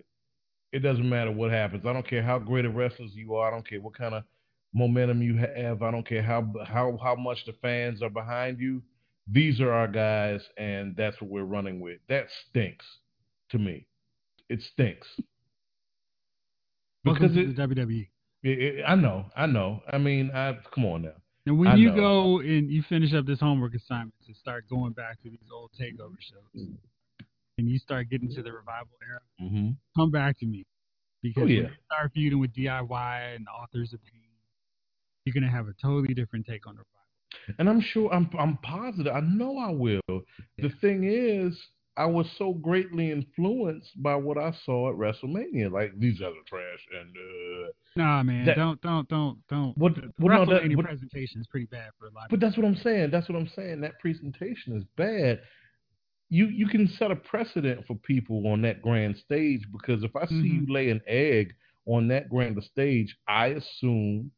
it 0.71 0.79
doesn't 0.79 1.07
matter 1.07 1.31
what 1.31 1.51
happens. 1.51 1.85
I 1.85 1.93
don't 1.93 2.07
care 2.07 2.23
how 2.23 2.39
great 2.39 2.65
a 2.65 2.69
wrestlers 2.69 3.11
you 3.13 3.35
are. 3.35 3.47
I 3.47 3.51
don't 3.51 3.67
care 3.67 3.81
what 3.81 3.97
kind 3.97 4.15
of 4.15 4.23
momentum 4.73 5.21
you 5.21 5.37
have. 5.37 5.81
I 5.81 5.91
don't 5.91 6.07
care 6.07 6.23
how 6.23 6.51
how 6.65 6.97
how 7.01 7.15
much 7.15 7.45
the 7.45 7.53
fans 7.61 8.01
are 8.01 8.09
behind 8.09 8.59
you. 8.59 8.81
These 9.31 9.61
are 9.61 9.71
our 9.71 9.87
guys, 9.87 10.41
and 10.57 10.95
that's 10.97 11.19
what 11.21 11.29
we're 11.29 11.43
running 11.43 11.79
with. 11.79 11.99
That 12.09 12.27
stinks 12.49 12.85
to 13.51 13.59
me. 13.59 13.85
It 14.49 14.61
stinks 14.73 15.07
because 17.03 17.33
to 17.33 17.39
it, 17.41 17.55
the 17.55 17.61
WWE. 17.67 18.07
it, 18.43 18.59
it- 18.59 18.83
I 18.87 18.95
know, 18.95 19.25
I 19.35 19.45
know. 19.45 19.81
I 19.91 19.97
mean, 19.97 20.31
I 20.33 20.57
come 20.73 20.85
on 20.85 21.03
now. 21.03 21.11
And 21.45 21.57
when 21.57 21.67
I 21.69 21.75
you 21.75 21.89
know. 21.89 21.95
go 21.95 22.39
and 22.39 22.69
you 22.69 22.83
finish 22.87 23.13
up 23.13 23.25
this 23.25 23.39
homework 23.39 23.73
assignment 23.73 24.13
to 24.27 24.33
start 24.35 24.67
going 24.69 24.91
back 24.93 25.21
to 25.23 25.29
these 25.29 25.49
old 25.51 25.71
takeover 25.79 26.15
shows, 26.19 26.67
and 27.57 27.67
you 27.69 27.79
start 27.79 28.09
getting 28.09 28.29
to 28.35 28.43
the 28.43 28.51
revival 28.51 28.97
era, 29.09 29.19
Mm-hmm. 29.41 29.69
come 29.95 30.11
back 30.11 30.37
to 30.39 30.45
me 30.45 30.65
because 31.23 31.41
Oh, 31.43 31.45
when 31.45 31.55
yeah. 31.55 31.61
you 31.63 31.69
start 31.85 32.11
feuding 32.13 32.39
with 32.39 32.53
DIY 32.53 33.35
and 33.35 33.47
authors 33.47 33.93
of 33.93 33.99
pain, 34.03 34.21
you're 35.25 35.33
gonna 35.33 35.49
have 35.51 35.67
a 35.67 35.73
totally 35.81 36.13
different 36.13 36.45
take 36.45 36.67
on 36.67 36.75
the 36.75 36.81
revival. 36.81 37.55
And 37.57 37.69
I'm 37.69 37.81
sure 37.81 38.13
I'm 38.13 38.29
I'm 38.37 38.57
positive. 38.57 39.13
I 39.13 39.21
know 39.21 39.57
I 39.57 39.71
will. 39.71 40.01
The 40.57 40.69
thing 40.81 41.03
is, 41.05 41.57
I 41.99 42.05
was 42.05 42.25
so 42.37 42.53
greatly 42.53 43.11
influenced 43.11 43.91
by 44.01 44.15
what 44.15 44.37
I 44.37 44.53
saw 44.65 44.89
at 44.89 44.95
WrestleMania. 44.95 45.69
Like 45.71 45.91
these 45.99 46.19
guys 46.19 46.29
are 46.29 46.47
trash, 46.47 46.83
and 46.99 47.09
uh, 47.17 47.71
Nah, 47.97 48.23
man, 48.23 48.45
That- 48.45 48.55
don't, 48.55 48.79
don't, 48.81 49.07
don't, 49.09 49.37
don't. 49.49 49.77
What- 49.77 49.95
The 49.95 50.11
well, 50.19 50.45
no, 50.45 50.53
that- 50.53 50.63
WrestleMania 50.63 50.77
what- 50.77 50.85
presentation 50.85 51.41
is 51.41 51.47
pretty 51.47 51.65
bad 51.65 51.89
for 51.99 52.05
a 52.07 52.11
lot. 52.11 52.27
but 52.29 52.39
that's 52.39 52.55
what 52.55 52.65
I'm 52.65 52.77
saying. 52.77 53.09
That's 53.11 53.27
what 53.27 53.37
I'm 53.37 53.49
saying. 53.55 53.81
That 53.81 53.99
presentation 53.99 54.77
is 54.77 54.83
bad. 54.95 55.41
You 56.29 56.45
you 56.47 56.67
can 56.67 56.87
set 56.87 57.11
a 57.11 57.15
precedent 57.17 57.85
for 57.87 57.95
people 57.95 58.47
on 58.47 58.61
that 58.61 58.81
grand 58.81 59.17
stage 59.17 59.61
because 59.71 60.03
if 60.03 60.15
I 60.15 60.25
see 60.27 60.35
Mhm. 60.35 60.67
you 60.67 60.73
lay 60.73 60.89
an 60.91 61.01
egg 61.07 61.53
on 61.85 62.07
that 62.09 62.29
grand 62.29 62.63
stage, 62.63 63.17
I 63.27 63.47
assume 63.47 64.31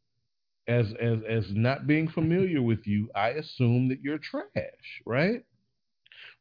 as 0.67 0.93
as 0.93 1.19
as 1.27 1.45
not 1.53 1.85
being 1.87 2.07
familiar 2.07 2.61
with 2.61 2.87
you, 2.87 3.09
I 3.13 3.29
assume 3.31 3.89
that 3.89 3.99
you're 4.01 4.19
trash, 4.19 5.01
right? 5.05 5.43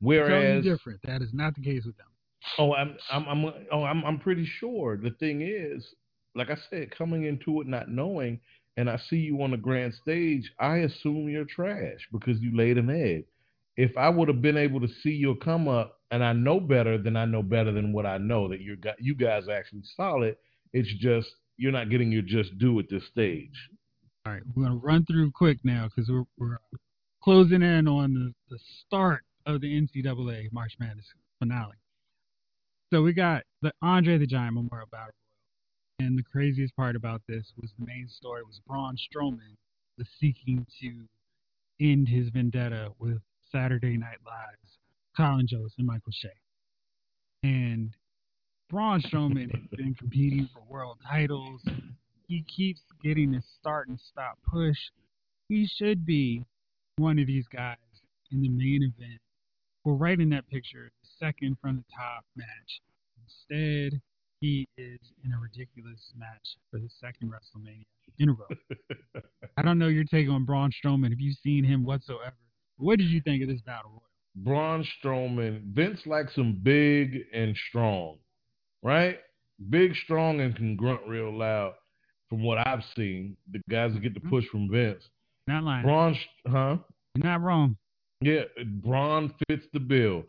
Whereas 0.01 0.65
different. 0.65 1.01
That 1.05 1.23
is 1.23 1.31
not 1.33 1.55
the 1.55 1.63
case 1.63 1.85
with 1.85 1.97
them. 1.97 2.07
Oh, 2.59 2.75
I'm 2.75 2.97
I'm 3.11 3.27
I'm 3.29 3.53
oh 3.71 3.85
I'm 3.85 4.05
I'm 4.05 4.19
pretty 4.19 4.47
sure. 4.59 4.97
The 4.97 5.11
thing 5.11 5.43
is, 5.43 5.87
like 6.35 6.51
I 6.51 6.57
said, 6.71 6.91
coming 6.97 7.25
into 7.25 7.61
it 7.61 7.67
not 7.67 7.91
knowing, 7.91 8.41
and 8.77 8.89
I 8.89 8.99
see 9.09 9.17
you 9.17 9.43
on 9.43 9.51
the 9.51 9.57
grand 9.57 9.95
stage, 9.95 10.51
I 10.59 10.79
assume 10.79 11.29
you're 11.29 11.45
trash 11.45 12.09
because 12.13 12.41
you 12.41 12.57
laid 12.57 12.79
an 12.79 12.91
egg. 12.91 13.25
If 13.77 13.97
I 13.97 14.09
would 14.09 14.29
have 14.29 14.43
been 14.43 14.57
able 14.57 14.81
to 14.81 14.89
see 15.03 15.11
your 15.11 15.37
come 15.37 15.69
up, 15.69 16.01
and 16.11 16.25
I 16.25 16.33
know 16.33 16.61
better 16.61 16.99
than 16.99 17.17
I 17.17 17.25
know 17.25 17.43
better 17.43 17.73
than 17.73 17.93
what 17.93 18.07
I 18.07 18.19
know 18.19 18.49
that 18.49 18.61
you 18.61 18.77
got 18.77 18.97
you 19.01 19.15
guys 19.15 19.49
are 19.49 19.57
actually 19.57 19.83
solid. 19.97 20.37
It's 20.73 20.93
just 20.99 21.29
you're 21.57 21.73
not 21.73 21.91
getting 21.91 22.11
your 22.11 22.23
just 22.23 22.57
due 22.59 22.79
at 22.79 22.89
this 22.89 23.07
stage. 23.07 23.69
All 24.27 24.33
right, 24.33 24.43
we're 24.55 24.65
gonna 24.65 24.77
run 24.77 25.05
through 25.05 25.31
quick 25.33 25.59
now 25.63 25.89
because 25.89 26.11
we're 26.11 26.25
we're 26.39 26.59
closing 27.23 27.63
in 27.63 27.87
on 27.87 28.15
the, 28.15 28.35
the 28.49 28.59
start 28.87 29.25
of 29.55 29.61
the 29.61 29.81
NCAA 29.81 30.53
March 30.53 30.75
Madness 30.79 31.07
finale. 31.39 31.77
So 32.93 33.03
we 33.03 33.13
got 33.13 33.43
the 33.63 33.73
Andre 33.83 34.19
the 34.19 34.27
Giant 34.27 34.55
Memorial 34.55 34.89
Battle 34.91 35.15
Royal, 36.01 36.09
and 36.09 36.19
the 36.19 36.25
craziest 36.25 36.75
part 36.77 36.97
about 36.97 37.23
this 37.29 37.53
was 37.61 37.71
the 37.79 37.87
main 37.87 38.09
story 38.09 38.43
was 38.43 38.61
Braun 38.67 38.97
Strowman 38.97 39.57
was 39.97 40.09
seeking 40.19 40.67
to 40.81 41.07
end 41.81 42.09
his 42.09 42.29
vendetta 42.31 42.93
with 42.99 43.19
Saturday 43.53 43.97
Night 43.97 44.19
Live's 44.27 44.79
Colin 45.17 45.47
Jost 45.47 45.75
and 45.79 45.87
Michael 45.87 46.13
Che. 46.13 46.31
And 47.43 47.95
Braun 48.69 49.03
Strowman 49.03 49.51
has 49.53 49.79
been 49.79 49.95
competing 49.95 50.49
for 50.53 50.63
world 50.69 50.99
titles. 51.09 51.61
He 52.29 52.45
keeps 52.45 52.81
getting 53.03 53.33
this 53.33 53.45
start 53.59 53.89
and 53.89 53.99
stop 54.01 54.39
push. 54.49 54.79
He 55.49 55.67
should 55.67 56.07
be 56.07 56.45
one 56.97 57.19
of 57.19 57.27
these 57.27 57.47
guys 57.49 57.77
in 58.31 58.41
the 58.41 58.49
main 58.49 58.83
event. 58.83 59.21
We're 59.85 59.95
right 59.95 60.19
in 60.21 60.29
that 60.31 60.49
picture, 60.49 60.91
second 61.19 61.57
from 61.61 61.77
the 61.77 61.85
top 61.97 62.25
match. 62.37 62.81
Instead, 63.25 64.01
he 64.41 64.69
is 64.77 65.01
in 65.25 65.33
a 65.33 65.39
ridiculous 65.39 66.13
match 66.17 66.57
for 66.71 66.79
the 66.79 66.89
second 67.01 67.31
WrestleMania 67.31 67.85
in 68.19 68.31
a 68.31 68.33
row. 68.33 69.23
I 69.57 69.63
don't 69.63 69.79
know 69.79 69.89
your 69.89 70.05
take 70.05 70.29
on 70.29 70.45
Braun 70.45 70.71
Strowman. 70.71 71.11
Have 71.11 71.21
you 71.21 71.33
seen 71.43 71.65
him 71.65 71.85
whatsoever? 71.85 72.37
What 72.77 72.99
did 72.99 73.09
you 73.09 73.21
think 73.21 73.43
of 73.43 73.49
this 73.49 73.61
battle 73.63 73.91
royal? 73.91 74.03
Braun 74.37 74.87
Strowman, 75.03 75.63
Vince 75.75 76.01
likes 76.07 76.35
him 76.35 76.61
big 76.63 77.21
and 77.33 77.57
strong, 77.69 78.19
right? 78.83 79.19
Big, 79.69 79.95
strong, 80.05 80.41
and 80.41 80.55
can 80.57 80.77
grunt 80.77 81.01
real 81.07 81.37
loud. 81.37 81.75
From 82.29 82.45
what 82.45 82.65
I've 82.65 82.85
seen, 82.95 83.37
the 83.51 83.61
guys 83.69 83.93
that 83.93 84.03
get 84.03 84.15
the 84.15 84.21
mm-hmm. 84.21 84.31
push 84.31 84.47
from 84.53 84.71
Vince. 84.71 85.03
Not 85.49 85.65
lying. 85.65 85.83
Braun, 85.85 86.17
huh? 86.47 86.77
You're 87.17 87.25
not 87.25 87.43
wrong. 87.43 87.77
Yeah, 88.21 88.43
Braun 88.83 89.33
fits 89.49 89.67
the 89.73 89.81
bill. 89.81 90.25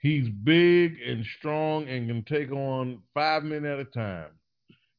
He's 0.00 0.28
big 0.28 0.96
and 1.06 1.24
strong 1.38 1.88
and 1.88 2.08
can 2.08 2.24
take 2.24 2.52
on 2.52 3.02
five 3.14 3.44
men 3.44 3.64
at 3.64 3.78
a 3.78 3.84
time. 3.84 4.30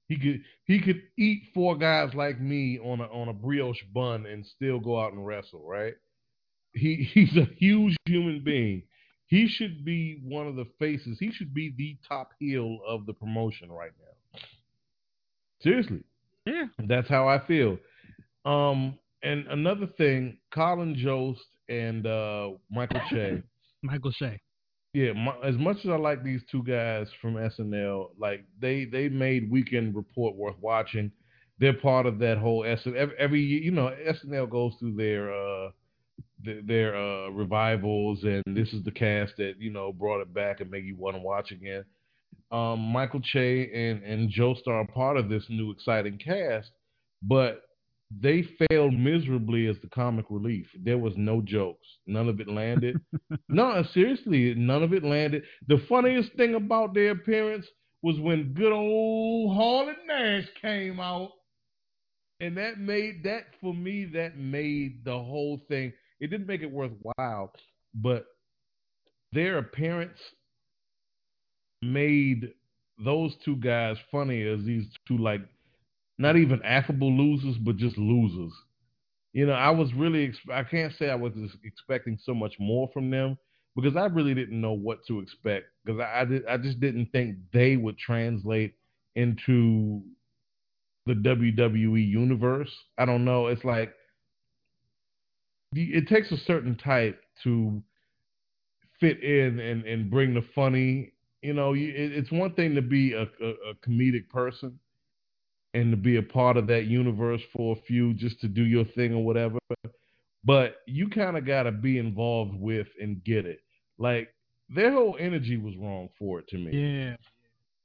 He 0.07 0.17
could 0.17 0.41
he 0.65 0.79
could 0.79 1.01
eat 1.17 1.43
four 1.53 1.77
guys 1.77 2.13
like 2.13 2.39
me 2.39 2.79
on 2.79 3.01
a 3.01 3.05
on 3.05 3.27
a 3.27 3.33
brioche 3.33 3.83
bun 3.93 4.25
and 4.25 4.45
still 4.45 4.79
go 4.79 4.99
out 4.99 5.11
and 5.11 5.25
wrestle, 5.25 5.63
right? 5.65 5.95
He 6.73 6.95
he's 7.13 7.35
a 7.35 7.47
huge 7.57 7.95
human 8.05 8.43
being. 8.43 8.83
He 9.27 9.49
should 9.49 9.83
be 9.83 10.21
one 10.23 10.47
of 10.47 10.55
the 10.55 10.67
faces. 10.79 11.17
He 11.19 11.31
should 11.31 11.53
be 11.53 11.73
the 11.77 11.97
top 12.07 12.29
heel 12.39 12.79
of 12.87 13.05
the 13.05 13.13
promotion 13.13 13.69
right 13.69 13.91
now. 13.99 14.39
Seriously. 15.61 16.03
Yeah. 16.45 16.67
That's 16.79 17.09
how 17.09 17.27
I 17.27 17.45
feel. 17.45 17.77
Um 18.45 18.97
and 19.23 19.45
another 19.47 19.87
thing, 19.97 20.37
Colin 20.53 20.95
Jost 20.95 21.41
and 21.69 22.05
uh, 22.05 22.51
Michael 22.69 23.01
Che. 23.09 23.41
Michael 23.83 24.11
Che. 24.11 24.39
Yeah, 24.93 25.13
my, 25.13 25.33
as 25.45 25.55
much 25.55 25.77
as 25.83 25.89
I 25.91 25.97
like 25.97 26.23
these 26.23 26.41
two 26.51 26.63
guys 26.63 27.07
from 27.21 27.35
SNL, 27.35 28.09
like 28.17 28.45
they 28.59 28.85
they 28.85 29.09
made 29.09 29.51
Weekend 29.51 29.95
Report 29.95 30.35
worth 30.35 30.55
watching. 30.59 31.11
They're 31.59 31.73
part 31.73 32.05
of 32.05 32.19
that 32.19 32.37
whole 32.37 32.61
SNL. 32.61 32.95
Every, 32.95 33.15
every 33.17 33.41
you 33.41 33.71
know, 33.71 33.93
SNL 34.07 34.49
goes 34.49 34.73
through 34.79 34.95
their 34.95 35.33
uh, 35.33 35.69
their, 36.43 36.61
their 36.61 36.95
uh, 36.95 37.29
revivals, 37.29 38.23
and 38.23 38.43
this 38.47 38.73
is 38.73 38.83
the 38.83 38.91
cast 38.91 39.33
that 39.37 39.55
you 39.59 39.71
know 39.71 39.91
brought 39.91 40.21
it 40.21 40.33
back 40.33 40.61
and 40.61 40.71
make 40.71 40.83
you 40.83 40.95
want 40.95 41.15
to 41.15 41.21
watch 41.21 41.51
again. 41.51 41.83
Um, 42.51 42.79
Michael 42.79 43.21
Che 43.21 43.69
and 43.73 44.03
and 44.03 44.29
Jost 44.29 44.67
are 44.67 44.85
part 44.87 45.17
of 45.17 45.29
this 45.29 45.43
new 45.49 45.71
exciting 45.71 46.17
cast, 46.17 46.71
but 47.21 47.66
they 48.09 48.47
failed 48.69 48.93
miserably 48.93 49.67
as 49.67 49.75
the 49.81 49.89
comic 49.89 50.25
relief. 50.29 50.67
There 50.81 50.97
was 50.97 51.13
no 51.17 51.41
jokes. 51.41 51.87
None 52.05 52.29
of 52.29 52.39
it 52.39 52.47
landed. 52.47 52.99
no, 53.49 53.83
seriously, 53.93 54.53
none 54.55 54.83
of 54.83 54.93
it 54.93 55.03
landed. 55.03 55.43
The 55.67 55.83
funniest 55.89 56.33
thing 56.33 56.55
about 56.55 56.93
their 56.93 57.11
appearance 57.11 57.65
was 58.01 58.19
when 58.19 58.53
good 58.53 58.71
old 58.71 59.55
Hall 59.55 59.89
and 59.89 59.97
Nash 60.07 60.47
came 60.61 60.99
out. 60.99 61.31
And 62.39 62.55
that 62.57 62.79
made 62.79 63.23
that 63.23 63.45
for 63.59 63.73
me, 63.73 64.05
that 64.13 64.37
made 64.37 65.03
the 65.03 65.11
whole 65.11 65.59
thing. 65.67 65.91
It 66.19 66.27
didn't 66.27 66.47
make 66.47 66.61
it 66.61 66.71
worthwhile, 66.71 67.51
but 67.95 68.25
their 69.33 69.57
appearance 69.57 70.19
made 71.81 72.53
those 73.03 73.35
two 73.43 73.55
guys 73.57 73.97
funny 74.11 74.41
as 74.43 74.63
these 74.63 74.85
two 75.07 75.17
like 75.17 75.41
not 76.17 76.35
even 76.35 76.61
affable 76.63 77.15
losers, 77.15 77.57
but 77.57 77.77
just 77.77 77.97
losers. 77.97 78.51
You 79.33 79.45
know, 79.45 79.53
I 79.53 79.69
was 79.69 79.93
really, 79.93 80.33
I 80.51 80.63
can't 80.63 80.93
say 80.97 81.09
I 81.09 81.15
was 81.15 81.33
expecting 81.63 82.17
so 82.23 82.33
much 82.33 82.55
more 82.59 82.89
from 82.93 83.11
them 83.11 83.37
because 83.75 83.95
I 83.95 84.05
really 84.05 84.33
didn't 84.33 84.59
know 84.59 84.73
what 84.73 85.05
to 85.07 85.19
expect 85.19 85.67
because 85.85 86.01
I, 86.01 86.25
I, 86.49 86.53
I 86.53 86.57
just 86.57 86.79
didn't 86.79 87.11
think 87.11 87.37
they 87.53 87.77
would 87.77 87.97
translate 87.99 88.73
into 89.15 90.01
the 91.05 91.13
WWE 91.13 92.09
universe. 92.09 92.71
I 92.97 93.05
don't 93.05 93.25
know. 93.25 93.47
It's 93.47 93.63
like, 93.63 93.93
it 95.73 96.07
takes 96.07 96.31
a 96.31 96.37
certain 96.37 96.75
type 96.75 97.21
to 97.43 97.83
fit 98.99 99.21
in 99.21 99.59
and, 99.59 99.85
and 99.85 100.09
bring 100.09 100.33
the 100.33 100.43
funny. 100.55 101.11
You 101.43 101.53
know, 101.53 101.73
it's 101.75 102.31
one 102.31 102.55
thing 102.55 102.73
to 102.73 102.81
be 102.81 103.13
a, 103.13 103.21
a, 103.21 103.49
a 103.49 103.75
comedic 103.87 104.29
person 104.29 104.79
and 105.77 105.91
to 105.91 105.97
be 105.97 106.17
a 106.17 106.23
part 106.23 106.57
of 106.57 106.65
that 106.67 106.85
universe 106.85 107.41
for 107.55 107.75
a 107.75 107.81
few 107.81 108.13
just 108.15 108.41
to 108.41 108.47
do 108.47 108.63
your 108.63 108.83
thing 108.83 109.13
or 109.13 109.23
whatever. 109.23 109.59
But 110.43 110.77
you 110.87 111.07
kind 111.07 111.37
of 111.37 111.45
got 111.45 111.63
to 111.63 111.71
be 111.71 111.99
involved 111.99 112.55
with 112.55 112.87
and 112.99 113.23
get 113.23 113.45
it. 113.45 113.59
Like 113.99 114.29
their 114.69 114.91
whole 114.91 115.15
energy 115.19 115.57
was 115.57 115.75
wrong 115.77 116.09
for 116.17 116.39
it 116.39 116.47
to 116.49 116.57
me. 116.57 116.71
Yeah. 116.71 117.15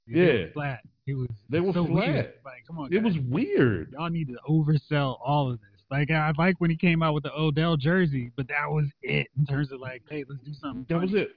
Yeah. 0.06 0.46
flat. 0.54 0.80
It 1.06 1.14
was. 1.14 1.28
They 1.50 1.60
were 1.60 1.72
so 1.72 1.86
flat. 1.86 2.08
Weird. 2.08 2.32
Like, 2.44 2.66
come 2.66 2.78
on. 2.78 2.88
Guys. 2.88 2.98
It 2.98 3.02
was 3.02 3.18
weird. 3.28 3.92
Y'all 3.92 4.10
need 4.10 4.28
to 4.28 4.38
oversell 4.48 5.18
all 5.24 5.50
of 5.50 5.60
this. 5.60 5.68
Like 5.90 6.10
I 6.10 6.32
like 6.38 6.56
when 6.58 6.70
he 6.70 6.76
came 6.76 7.02
out 7.02 7.12
with 7.12 7.24
the 7.24 7.38
Odell 7.38 7.76
jersey, 7.76 8.32
but 8.36 8.48
that 8.48 8.70
was 8.70 8.86
it 9.02 9.26
in 9.38 9.44
terms 9.44 9.70
of 9.70 9.80
like, 9.80 10.02
hey, 10.08 10.24
let's 10.26 10.42
do 10.42 10.54
something. 10.54 10.86
That 10.88 10.94
funny. 10.94 11.12
was 11.12 11.20
it. 11.20 11.28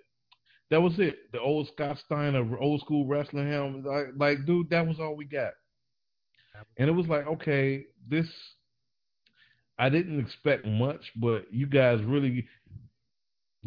That 0.71 0.81
was 0.81 0.93
it. 0.99 1.31
The 1.33 1.41
old 1.41 1.67
Scott 1.67 1.97
Steiner, 2.05 2.57
old 2.57 2.79
school 2.79 3.05
wrestling 3.05 3.51
helmet. 3.51 3.85
Like, 3.85 4.05
like, 4.15 4.45
dude, 4.45 4.69
that 4.69 4.87
was 4.87 4.99
all 4.99 5.15
we 5.15 5.25
got. 5.25 5.51
And 6.77 6.89
it 6.89 6.93
was 6.93 7.07
like, 7.07 7.27
okay, 7.27 7.85
this 8.09 8.27
I 9.77 9.89
didn't 9.89 10.19
expect 10.19 10.65
much, 10.65 11.01
but 11.17 11.45
you 11.51 11.67
guys 11.67 12.01
really 12.03 12.47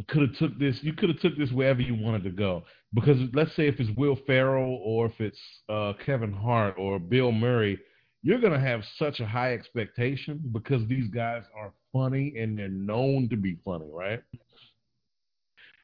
could 0.09 0.23
have 0.23 0.37
took 0.39 0.59
this. 0.59 0.79
You 0.83 0.93
could 0.93 1.11
have 1.11 1.21
took 1.21 1.37
this 1.37 1.51
wherever 1.51 1.81
you 1.81 1.95
wanted 1.95 2.25
to 2.25 2.31
go. 2.31 2.65
Because 2.95 3.19
let's 3.35 3.55
say 3.57 3.69
if 3.69 3.79
it's 3.79 3.91
Will 3.99 4.17
Ferrell 4.27 4.81
or 4.83 5.07
if 5.07 5.21
it's 5.21 5.39
uh, 5.69 5.93
Kevin 6.05 6.33
Hart 6.33 6.77
or 6.79 6.99
Bill 6.99 7.33
Murray, 7.33 7.79
you're 8.23 8.41
gonna 8.41 8.61
have 8.61 8.83
such 8.97 9.21
a 9.21 9.27
high 9.27 9.53
expectation 9.53 10.41
because 10.53 10.87
these 10.89 11.09
guys 11.09 11.43
are 11.57 11.73
funny 11.93 12.35
and 12.39 12.59
they're 12.59 12.69
known 12.69 13.29
to 13.29 13.37
be 13.37 13.59
funny, 13.65 13.89
right? 13.93 14.23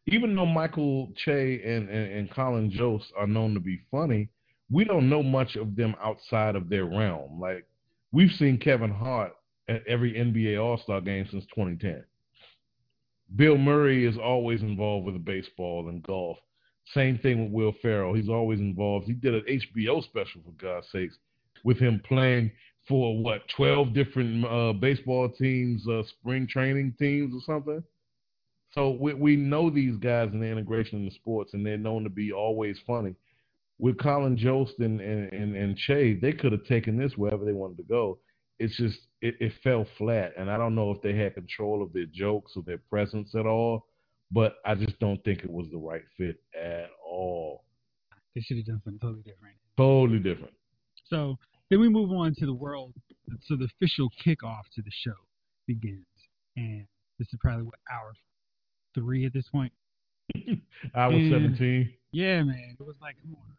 Even 0.07 0.35
though 0.35 0.47
Michael 0.47 1.13
Che 1.17 1.63
and, 1.63 1.89
and, 1.89 2.13
and 2.13 2.31
Colin 2.31 2.71
Jost 2.71 3.13
are 3.17 3.27
known 3.27 3.55
to 3.55 3.61
be 3.61 3.81
funny, 3.91 4.29
we 4.75 4.85
don't 4.85 5.09
know 5.09 5.23
much 5.23 5.55
of 5.55 5.77
them 5.77 5.95
outside 6.03 6.57
of 6.57 6.69
their 6.69 6.85
realm. 6.85 7.39
Like 7.41 7.65
we've 8.13 8.33
seen 8.33 8.59
Kevin 8.59 8.91
Hart 8.91 9.33
at 9.69 9.87
every 9.87 10.15
NBA 10.15 10.61
All 10.61 10.77
Star 10.79 11.01
game 11.01 11.29
since 11.31 11.45
2010. 11.55 12.03
Bill 13.37 13.57
Murray 13.57 14.05
is 14.05 14.19
always 14.19 14.63
involved 14.63 15.07
with 15.07 15.25
baseball 15.25 15.89
and 15.89 16.03
golf. 16.03 16.39
Same 16.93 17.19
thing 17.19 17.45
with 17.45 17.53
Will 17.53 17.73
Ferrell. 17.81 18.15
He's 18.15 18.29
always 18.29 18.59
involved. 18.59 19.07
He 19.07 19.13
did 19.13 19.35
an 19.35 19.45
HBO 19.49 20.03
special 20.03 20.43
for 20.45 20.53
God's 20.59 20.89
sakes 20.91 21.17
with 21.63 21.79
him 21.79 22.03
playing 22.07 22.51
for 22.89 23.17
what 23.23 23.43
12 23.57 23.95
different 23.95 24.45
uh, 24.45 24.73
baseball 24.73 25.29
teams, 25.31 25.87
uh, 25.89 26.03
spring 26.03 26.49
training 26.49 26.95
teams 26.99 27.33
or 27.33 27.41
something. 27.47 27.83
So 28.73 28.99
we 29.01 29.15
we 29.15 29.37
know 29.37 29.71
these 29.71 29.97
guys 29.99 30.31
and 30.33 30.43
the 30.43 30.47
integration 30.47 30.99
in 30.99 31.05
the 31.05 31.13
sports, 31.13 31.55
and 31.55 31.65
they're 31.65 31.79
known 31.79 32.03
to 32.03 32.11
be 32.11 32.33
always 32.33 32.77
funny 32.85 33.15
with 33.79 33.99
Colin 33.99 34.37
Jost 34.37 34.79
and, 34.79 35.01
and, 35.01 35.33
and, 35.33 35.57
and 35.57 35.77
Che, 35.77 36.15
they 36.21 36.33
could 36.33 36.53
have 36.53 36.65
taken 36.65 36.97
this 36.97 37.13
wherever 37.17 37.45
they 37.45 37.53
wanted 37.53 37.77
to 37.79 37.83
go. 37.85 38.19
it's 38.59 38.77
just 38.77 38.99
it, 39.21 39.35
it 39.41 39.53
fell 39.63 39.87
flat, 39.99 40.33
and 40.39 40.51
I 40.51 40.57
don't 40.57 40.75
know 40.75 40.91
if 40.93 41.01
they 41.03 41.15
had 41.17 41.35
control 41.35 41.83
of 41.83 41.93
their 41.93 42.07
jokes 42.13 42.53
or 42.57 42.63
their 42.65 42.79
presence 42.91 43.35
at 43.35 43.47
all. 43.47 43.87
But 44.31 44.57
I 44.65 44.75
just 44.75 44.99
don't 45.01 45.23
think 45.25 45.41
it 45.45 45.51
was 45.51 45.67
the 45.71 45.79
right 45.79 46.03
fit 46.17 46.37
at 46.61 46.89
all. 47.07 47.65
They 48.35 48.41
should 48.41 48.57
have 48.57 48.67
done 48.67 48.81
something 48.85 48.99
totally 49.01 49.23
different. 49.23 49.55
Totally 49.77 50.19
different. 50.19 50.55
So 51.07 51.37
then 51.71 51.81
we 51.81 51.89
move 51.89 52.11
on 52.11 52.35
to 52.39 52.47
the 52.47 52.55
world. 52.55 52.95
So 53.43 53.57
the 53.57 53.67
official 53.67 54.09
kickoff 54.25 54.63
to 54.75 54.83
the 54.83 54.91
show 54.91 55.15
begins, 55.67 56.07
and 56.57 56.87
this 57.19 57.29
is 57.33 57.39
probably 57.41 57.65
what 57.65 57.75
hour 57.93 58.13
three 58.95 59.25
at 59.27 59.33
this 59.33 59.49
point. 59.49 59.73
I 60.95 61.07
was 61.09 61.17
And- 61.17 61.31
17. 61.57 61.93
Yeah, 62.13 62.43
man. 62.45 62.77
It 62.79 62.83
was 62.85 62.97
like, 63.03 63.17
come 63.23 63.35
on. 63.35 63.57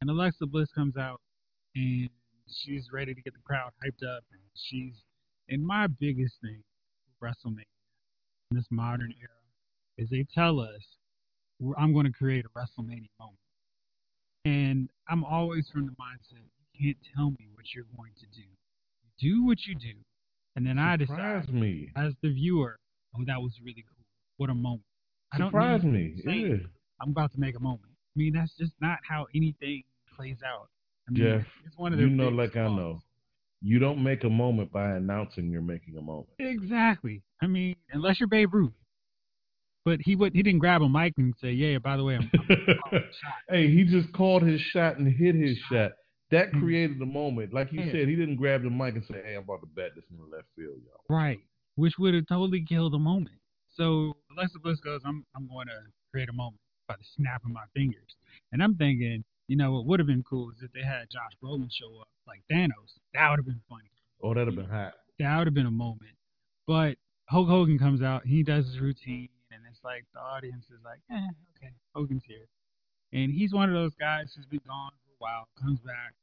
And 0.00 0.10
Alexa 0.10 0.46
Bliss 0.46 0.68
comes 0.74 0.96
out 0.96 1.20
and 1.74 2.08
she's 2.48 2.88
ready 2.92 3.14
to 3.14 3.20
get 3.22 3.34
the 3.34 3.40
crowd 3.44 3.70
hyped 3.84 4.06
up. 4.06 4.24
And 4.32 4.40
she's, 4.54 4.94
and 5.48 5.64
my 5.64 5.86
biggest 5.86 6.36
thing 6.40 6.62
with 7.20 7.30
WrestleMania 7.30 7.64
in 8.50 8.56
this 8.56 8.66
modern 8.70 9.12
era 9.20 9.32
is 9.96 10.08
they 10.10 10.24
tell 10.34 10.60
us, 10.60 10.82
I'm 11.76 11.92
going 11.92 12.06
to 12.06 12.12
create 12.12 12.44
a 12.44 12.58
WrestleMania 12.58 13.08
moment. 13.18 13.38
And 14.44 14.88
I'm 15.08 15.24
always 15.24 15.68
from 15.72 15.86
the 15.86 15.92
mindset, 15.92 16.44
you 16.72 16.94
can't 16.94 16.98
tell 17.16 17.30
me 17.30 17.48
what 17.54 17.66
you're 17.74 17.84
going 17.96 18.12
to 18.20 18.26
do. 18.26 18.46
Do 19.20 19.44
what 19.44 19.58
you 19.66 19.74
do. 19.74 19.94
And 20.54 20.64
then 20.66 20.78
I 20.78 20.96
Surprise 20.96 21.42
decide, 21.46 21.54
me. 21.60 21.88
as 21.96 22.14
the 22.22 22.32
viewer, 22.32 22.78
oh, 23.16 23.24
that 23.26 23.40
was 23.40 23.52
really 23.62 23.84
cool. 23.88 24.04
What 24.36 24.50
a 24.50 24.54
moment. 24.54 24.82
I 25.32 25.38
don't 25.38 25.48
Surprise 25.48 25.82
me. 25.82 26.14
say, 26.24 26.32
Yeah. 26.36 26.56
I'm 27.00 27.10
about 27.10 27.32
to 27.32 27.40
make 27.40 27.56
a 27.56 27.60
moment. 27.60 27.82
I 28.18 28.20
mean, 28.20 28.32
that's 28.32 28.50
just 28.58 28.72
not 28.80 28.98
how 29.08 29.28
anything 29.32 29.84
plays 30.16 30.38
out. 30.44 30.68
I 31.06 31.12
mean, 31.12 31.22
Jeff, 31.38 31.46
it's 31.64 31.78
one 31.78 31.92
of 31.92 32.00
their 32.00 32.08
You 32.08 32.12
know, 32.16 32.30
like 32.30 32.56
I 32.56 32.66
know, 32.66 33.00
you 33.62 33.78
don't 33.78 34.02
make 34.02 34.24
a 34.24 34.28
moment 34.28 34.72
by 34.72 34.90
announcing 34.96 35.50
you're 35.50 35.62
making 35.62 35.96
a 35.96 36.02
moment. 36.02 36.26
Exactly. 36.40 37.22
I 37.40 37.46
mean, 37.46 37.76
unless 37.92 38.18
you're 38.18 38.28
Babe 38.28 38.52
Ruth. 38.52 38.72
But 39.84 40.00
he 40.00 40.16
would 40.16 40.34
he 40.34 40.42
didn't 40.42 40.58
grab 40.58 40.82
a 40.82 40.88
mic 40.88 41.14
and 41.16 41.32
say, 41.40 41.52
"Yeah, 41.52 41.78
by 41.78 41.96
the 41.96 42.02
way, 42.02 42.16
I'm, 42.16 42.28
I'm 42.40 42.90
shot." 42.90 43.12
hey, 43.48 43.70
he 43.70 43.84
just 43.84 44.12
called 44.12 44.42
his 44.42 44.60
shot 44.72 44.98
and 44.98 45.06
hit 45.06 45.36
his 45.36 45.56
shot. 45.70 45.92
That 46.32 46.50
Mhm. 46.50 46.58
created 46.58 46.98
the 46.98 47.06
moment. 47.06 47.52
Like 47.52 47.72
you 47.72 47.82
Yeah. 47.82 47.92
said, 47.92 48.08
he 48.08 48.16
didn't 48.16 48.36
grab 48.36 48.64
the 48.64 48.70
mic 48.70 48.96
and 48.96 49.04
say, 49.04 49.22
"Hey, 49.24 49.36
I'm 49.36 49.44
about 49.44 49.60
to 49.60 49.66
bat 49.66 49.92
this 49.94 50.04
in 50.10 50.16
the 50.18 50.24
left 50.24 50.48
field, 50.56 50.78
y'all." 50.84 51.04
Right. 51.08 51.38
Which 51.76 51.94
would 52.00 52.14
have 52.14 52.26
totally 52.26 52.64
killed 52.64 52.94
the 52.94 52.98
moment. 52.98 53.36
So 53.76 54.16
Alexa 54.36 54.58
Bliss 54.58 54.80
goes, 54.80 55.02
I'm 55.04 55.24
I'm 55.36 55.46
going 55.46 55.68
to 55.68 55.78
create 56.10 56.28
a 56.28 56.32
moment 56.32 56.60
by 56.88 56.96
the 56.96 57.04
snap 57.16 57.44
of 57.44 57.50
my 57.50 57.64
fingers. 57.74 58.16
And 58.52 58.62
I'm 58.62 58.74
thinking, 58.74 59.24
you 59.46 59.56
know, 59.56 59.72
what 59.72 59.86
would 59.86 60.00
have 60.00 60.06
been 60.06 60.24
cool 60.28 60.50
is 60.50 60.56
if 60.62 60.72
they 60.72 60.82
had 60.82 61.08
Josh 61.10 61.32
Brolin 61.42 61.68
show 61.70 62.00
up 62.00 62.08
like 62.26 62.42
Thanos. 62.50 62.98
That 63.14 63.30
would 63.30 63.38
have 63.38 63.46
been 63.46 63.60
funny. 63.68 63.90
Oh, 64.22 64.34
that'd 64.34 64.48
have 64.48 64.56
been 64.56 64.68
hot. 64.68 64.94
That 65.18 65.38
would 65.38 65.46
have 65.46 65.54
been 65.54 65.66
a 65.66 65.70
moment. 65.70 66.16
But 66.66 66.96
Hulk 67.28 67.48
Hogan 67.48 67.78
comes 67.78 68.02
out, 68.02 68.26
he 68.26 68.42
does 68.42 68.66
his 68.66 68.80
routine, 68.80 69.28
and 69.50 69.62
it's 69.70 69.80
like 69.84 70.04
the 70.12 70.20
audience 70.20 70.64
is 70.66 70.80
like, 70.84 71.00
eh, 71.10 71.28
okay, 71.56 71.72
Hogan's 71.94 72.22
here. 72.26 72.46
And 73.12 73.32
he's 73.32 73.52
one 73.52 73.68
of 73.68 73.74
those 73.74 73.92
guys 73.98 74.32
who's 74.36 74.46
been 74.46 74.60
gone 74.66 74.92
for 75.02 75.10
a 75.12 75.18
while, 75.18 75.48
comes 75.60 75.80
back, 75.80 76.14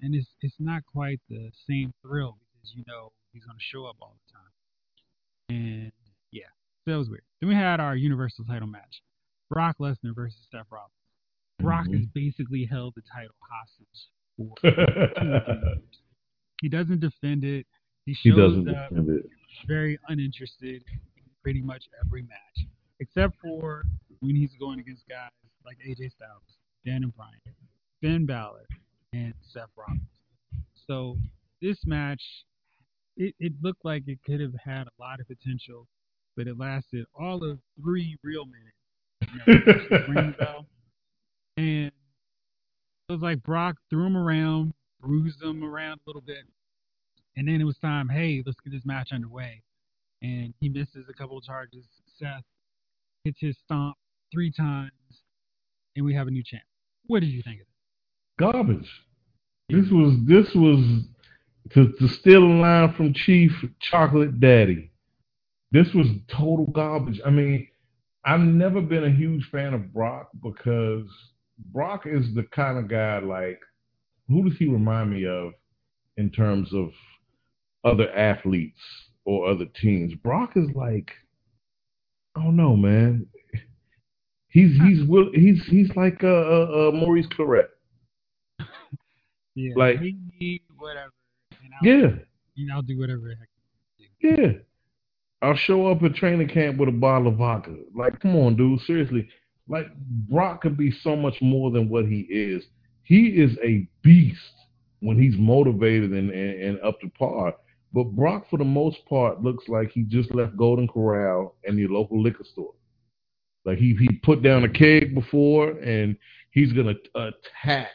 and 0.00 0.14
it's 0.14 0.28
it's 0.40 0.54
not 0.58 0.82
quite 0.92 1.20
the 1.28 1.50
same 1.68 1.92
thrill 2.02 2.38
because 2.52 2.72
you 2.74 2.84
know 2.86 3.12
he's 3.32 3.44
gonna 3.44 3.58
show 3.58 3.84
up 3.86 3.96
all 4.00 4.16
the 4.26 4.32
time. 4.32 5.58
And 5.58 5.92
yeah, 6.30 6.50
so 6.84 6.92
that 6.92 6.98
was 6.98 7.08
weird. 7.08 7.24
Then 7.40 7.48
we 7.48 7.54
had 7.56 7.80
our 7.80 7.96
Universal 7.96 8.44
title 8.44 8.68
match. 8.68 9.02
Brock 9.50 9.76
Lesnar 9.78 10.14
versus 10.14 10.38
Seth 10.50 10.66
Rollins. 10.70 10.90
Brock 11.60 11.86
Mhm. 11.86 11.98
has 11.98 12.06
basically 12.14 12.64
held 12.64 12.94
the 12.94 13.02
title 13.02 13.34
hostage 13.40 14.08
for 14.36 14.54
two 14.62 15.26
years. 15.26 15.78
He 16.62 16.68
doesn't 16.68 17.00
defend 17.00 17.44
it. 17.44 17.66
He 18.06 18.12
he 18.14 18.30
shows 18.30 18.36
doesn't 18.64 18.68
up 18.74 18.88
defend 18.90 19.10
it. 19.10 19.26
very 19.66 19.98
uninterested 20.08 20.82
in 21.16 21.24
pretty 21.42 21.60
much 21.60 21.84
every 22.04 22.22
match, 22.22 22.66
except 23.00 23.36
for 23.40 23.84
when 24.20 24.34
he's 24.36 24.54
going 24.56 24.78
against 24.80 25.06
guys 25.08 25.30
like 25.64 25.78
AJ 25.86 26.10
Styles, 26.12 26.42
Daniel 26.86 27.10
Bryan, 27.16 27.38
Finn 28.00 28.24
Balor, 28.26 28.66
and 29.12 29.34
Seth 29.52 29.68
Rollins. 29.76 30.02
So 30.86 31.18
this 31.60 31.84
match, 31.86 32.22
it, 33.16 33.34
it 33.38 33.52
looked 33.60 33.84
like 33.84 34.06
it 34.08 34.18
could 34.24 34.40
have 34.40 34.54
had 34.54 34.86
a 34.86 34.90
lot 34.98 35.20
of 35.20 35.26
potential, 35.28 35.86
but 36.36 36.46
it 36.46 36.56
lasted 36.58 37.04
all 37.14 37.44
of 37.44 37.58
three 37.82 38.16
real 38.22 38.46
minutes. 38.46 38.76
You 39.32 39.54
know, 39.54 39.60
especially 39.60 40.14
ring 40.14 40.34
bell. 40.38 40.66
And 41.56 41.86
it 41.86 43.12
was 43.12 43.20
like 43.20 43.42
Brock 43.42 43.76
threw 43.90 44.06
him 44.06 44.16
around, 44.16 44.72
bruised 45.00 45.42
him 45.42 45.64
around 45.64 46.00
a 46.06 46.08
little 46.08 46.22
bit, 46.22 46.44
and 47.36 47.48
then 47.48 47.60
it 47.60 47.64
was 47.64 47.78
time, 47.78 48.08
hey, 48.08 48.42
let's 48.44 48.60
get 48.60 48.72
this 48.72 48.84
match 48.84 49.12
underway. 49.12 49.62
And 50.22 50.54
he 50.60 50.68
misses 50.68 51.06
a 51.08 51.12
couple 51.12 51.38
of 51.38 51.44
charges. 51.44 51.86
Seth 52.18 52.44
hits 53.24 53.38
his 53.40 53.56
stomp 53.64 53.96
three 54.32 54.50
times, 54.50 54.92
and 55.96 56.04
we 56.04 56.14
have 56.14 56.28
a 56.28 56.30
new 56.30 56.42
champ. 56.42 56.62
What 57.06 57.20
did 57.20 57.30
you 57.30 57.42
think 57.42 57.60
of 57.60 57.62
it? 57.62 58.52
Garbage. 58.52 58.90
This 59.68 59.88
was 59.90 60.14
this 60.26 60.54
was 60.54 61.04
to 61.70 61.92
to 61.92 62.08
steal 62.08 62.42
a 62.42 62.54
line 62.60 62.92
from 62.94 63.14
Chief 63.14 63.52
Chocolate 63.80 64.40
Daddy. 64.40 64.90
This 65.72 65.92
was 65.94 66.06
total 66.28 66.66
garbage. 66.66 67.20
I 67.24 67.30
mean, 67.30 67.68
I've 68.24 68.40
never 68.40 68.80
been 68.80 69.04
a 69.04 69.10
huge 69.10 69.48
fan 69.50 69.72
of 69.74 69.92
Brock 69.92 70.28
because 70.42 71.06
Brock 71.72 72.02
is 72.06 72.34
the 72.34 72.44
kind 72.54 72.78
of 72.78 72.88
guy 72.88 73.18
like 73.20 73.58
who 74.28 74.48
does 74.48 74.56
he 74.58 74.66
remind 74.68 75.10
me 75.10 75.26
of 75.26 75.52
in 76.16 76.30
terms 76.30 76.72
of 76.74 76.90
other 77.84 78.10
athletes 78.14 78.78
or 79.24 79.48
other 79.50 79.64
teams? 79.80 80.14
Brock 80.22 80.52
is 80.56 80.68
like 80.74 81.10
I 82.36 82.42
don't 82.44 82.56
know, 82.56 82.76
man. 82.76 83.26
He's 84.48 84.76
he's 84.82 85.04
will 85.08 85.30
he's 85.32 85.64
he's 85.66 85.90
like 85.96 86.22
uh, 86.22 86.26
uh, 86.28 86.88
uh 86.88 86.92
Maurice 86.92 87.26
Clarett. 87.28 87.68
Yeah, 89.56 89.72
Like- 89.76 89.98
whatever, 90.78 91.10
and 91.62 91.72
I'll, 91.74 91.86
Yeah. 91.88 92.16
you 92.54 92.68
know, 92.68 92.74
I'll 92.76 92.82
do 92.82 92.96
whatever. 92.98 93.28
the 93.28 93.34
heck. 93.36 94.38
Yeah. 94.38 94.52
I'll 95.42 95.56
show 95.56 95.86
up 95.86 96.02
at 96.02 96.14
training 96.14 96.48
camp 96.48 96.78
with 96.78 96.88
a 96.88 96.92
bottle 96.92 97.28
of 97.28 97.36
vodka. 97.36 97.76
Like, 97.94 98.20
come 98.20 98.36
on, 98.36 98.56
dude. 98.56 98.80
Seriously. 98.82 99.28
Like, 99.68 99.86
Brock 99.96 100.62
could 100.62 100.76
be 100.76 100.90
so 100.90 101.16
much 101.16 101.40
more 101.40 101.70
than 101.70 101.88
what 101.88 102.06
he 102.06 102.20
is. 102.28 102.64
He 103.02 103.28
is 103.28 103.56
a 103.64 103.88
beast 104.02 104.52
when 105.00 105.20
he's 105.20 105.36
motivated 105.38 106.12
and, 106.12 106.30
and, 106.30 106.62
and 106.62 106.80
up 106.82 107.00
to 107.00 107.08
par. 107.08 107.54
But 107.92 108.04
Brock, 108.04 108.46
for 108.50 108.58
the 108.58 108.64
most 108.64 108.98
part, 109.08 109.42
looks 109.42 109.68
like 109.68 109.90
he 109.90 110.02
just 110.02 110.34
left 110.34 110.56
Golden 110.56 110.86
Corral 110.86 111.56
and 111.64 111.78
the 111.78 111.86
local 111.86 112.20
liquor 112.22 112.44
store. 112.44 112.74
Like, 113.64 113.78
he, 113.78 113.94
he 113.94 114.08
put 114.22 114.42
down 114.42 114.64
a 114.64 114.68
keg 114.68 115.14
before, 115.14 115.70
and 115.70 116.16
he's 116.50 116.72
to 116.94 117.20
attack 117.20 117.90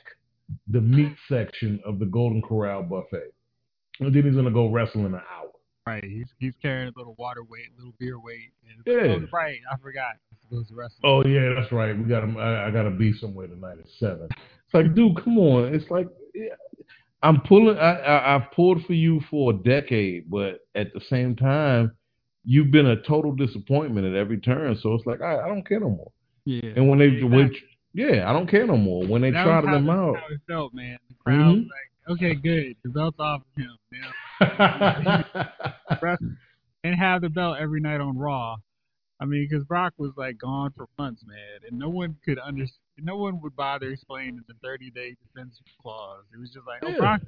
the 0.68 0.82
meat 0.82 1.16
section 1.28 1.80
of 1.86 2.00
the 2.00 2.06
Golden 2.06 2.42
Corral 2.42 2.84
buffet. 2.84 3.34
And 4.00 4.14
then 4.14 4.24
he's 4.24 4.36
to 4.46 4.52
go 4.52 4.70
wrestle 4.70 5.06
in 5.06 5.14
an 5.14 5.22
hour. 5.32 5.50
Right, 5.88 6.04
he's 6.04 6.26
he's 6.40 6.54
carrying 6.64 6.88
a 6.88 6.98
little 6.98 7.14
water 7.20 7.44
weight, 7.44 7.68
little 7.78 7.94
beer 8.00 8.20
weight. 8.20 8.50
And 8.68 8.82
Yeah. 8.88 9.14
Oh, 9.16 9.28
right, 9.32 9.60
I 9.72 9.78
forgot. 9.78 10.16
Oh 11.04 11.24
yeah, 11.26 11.54
that's 11.60 11.72
right. 11.72 11.96
We 11.98 12.06
got 12.06 12.24
him. 12.24 12.38
I, 12.38 12.66
I 12.68 12.72
got 12.72 12.84
to 12.84 12.92
be 12.92 13.14
somewhere 13.14 13.48
tonight 13.48 13.78
at 13.80 13.86
seven. 14.00 14.28
It's 14.32 14.74
like, 14.74 14.96
dude, 14.96 15.22
come 15.24 15.38
on. 15.38 15.74
It's 15.76 15.90
like 15.92 16.08
yeah, 16.34 16.50
I'm 17.22 17.42
pulling. 17.42 17.78
I, 17.78 17.98
I 18.00 18.36
I've 18.36 18.52
pulled 18.52 18.84
for 18.86 18.94
you 18.94 19.22
for 19.30 19.52
a 19.52 19.56
decade, 19.56 20.30
but 20.30 20.60
at 20.74 20.92
the 20.94 21.02
same 21.02 21.36
time, 21.36 21.92
you've 22.46 22.72
been 22.72 22.88
a 22.88 23.02
total 23.04 23.34
disappointment 23.34 24.08
at 24.08 24.16
every 24.16 24.40
turn. 24.40 24.78
So 24.82 24.94
it's 24.96 25.06
like 25.06 25.22
I, 25.22 25.36
I 25.42 25.48
don't 25.48 25.68
care 25.68 25.80
no 25.80 25.90
more. 25.90 26.12
yeah. 26.46 26.72
And 26.76 26.90
when 26.90 26.98
they 26.98 27.06
Exactly. 27.10 27.30
when, 27.30 27.52
yeah, 27.94 28.30
I 28.30 28.34
don't 28.34 28.50
care 28.50 28.66
no 28.66 28.78
more. 28.78 29.06
When 29.06 29.22
they 29.22 29.32
trotted 29.32 29.70
him 29.70 29.90
out, 29.90 30.18
how 30.18 30.26
it 30.34 30.42
felt, 30.48 30.74
man. 30.74 30.98
The 31.10 31.16
crowd 31.24 31.38
Mhm. 31.58 31.68
like, 31.68 32.18
okay, 32.18 32.34
good. 32.36 32.76
The 32.84 32.90
belt's 32.90 33.20
off 33.20 33.42
of 33.42 33.62
him. 33.62 33.78
You 33.92 34.02
know? 34.02 34.08
Rest- 34.08 34.16
and 36.84 36.96
have 36.96 37.22
the 37.22 37.30
belt 37.30 37.58
every 37.60 37.80
night 37.80 38.02
on 38.02 38.18
Raw. 38.18 38.58
I 39.20 39.26
mean, 39.26 39.48
because 39.50 39.64
Brock 39.66 39.94
was 39.98 40.12
like 40.18 40.38
gone 40.38 40.74
for 40.76 40.88
months, 40.98 41.24
man, 41.26 41.70
and 41.70 41.80
no 41.80 41.90
one 41.90 42.18
could 42.26 42.38
understand. 42.38 42.80
No 43.00 43.18
one 43.18 43.42
would 43.42 43.56
bother 43.56 43.90
explaining 43.92 44.42
the 44.48 44.54
30 44.64 44.92
day 44.92 45.16
defense 45.24 45.58
clause. 45.82 46.24
It 46.34 46.40
was 46.40 46.52
just 46.52 46.68
like, 46.68 46.82
oh, 46.84 46.98
Brock, 46.98 47.22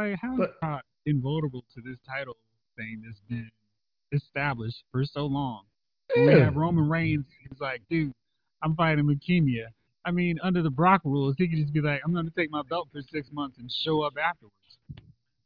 like, 0.00 0.16
how 0.20 0.32
is 0.34 0.38
But- 0.38 0.60
Brock 0.60 0.84
invulnerable 1.06 1.64
to 1.74 1.80
this 1.82 1.98
title 2.06 2.36
thing 2.76 3.02
that's 3.04 3.20
been 3.28 3.50
established 4.12 4.84
for 4.92 5.04
so 5.04 5.26
long? 5.26 5.64
When 6.14 6.26
we 6.26 6.40
have 6.40 6.56
Roman 6.56 6.88
Reigns, 6.88 7.24
he's 7.40 7.60
like, 7.60 7.82
dude, 7.88 8.12
I'm 8.62 8.74
fighting 8.74 9.04
leukemia. 9.04 9.66
I 10.04 10.10
mean, 10.10 10.38
under 10.42 10.62
the 10.62 10.70
Brock 10.70 11.02
rules, 11.04 11.34
he 11.38 11.46
could 11.46 11.58
just 11.58 11.72
be 11.72 11.80
like, 11.80 12.00
I'm 12.04 12.12
going 12.12 12.24
to 12.24 12.32
take 12.36 12.50
my 12.50 12.62
belt 12.68 12.88
for 12.92 13.00
six 13.12 13.28
months 13.32 13.58
and 13.58 13.70
show 13.70 14.02
up 14.02 14.14
afterwards. 14.20 14.54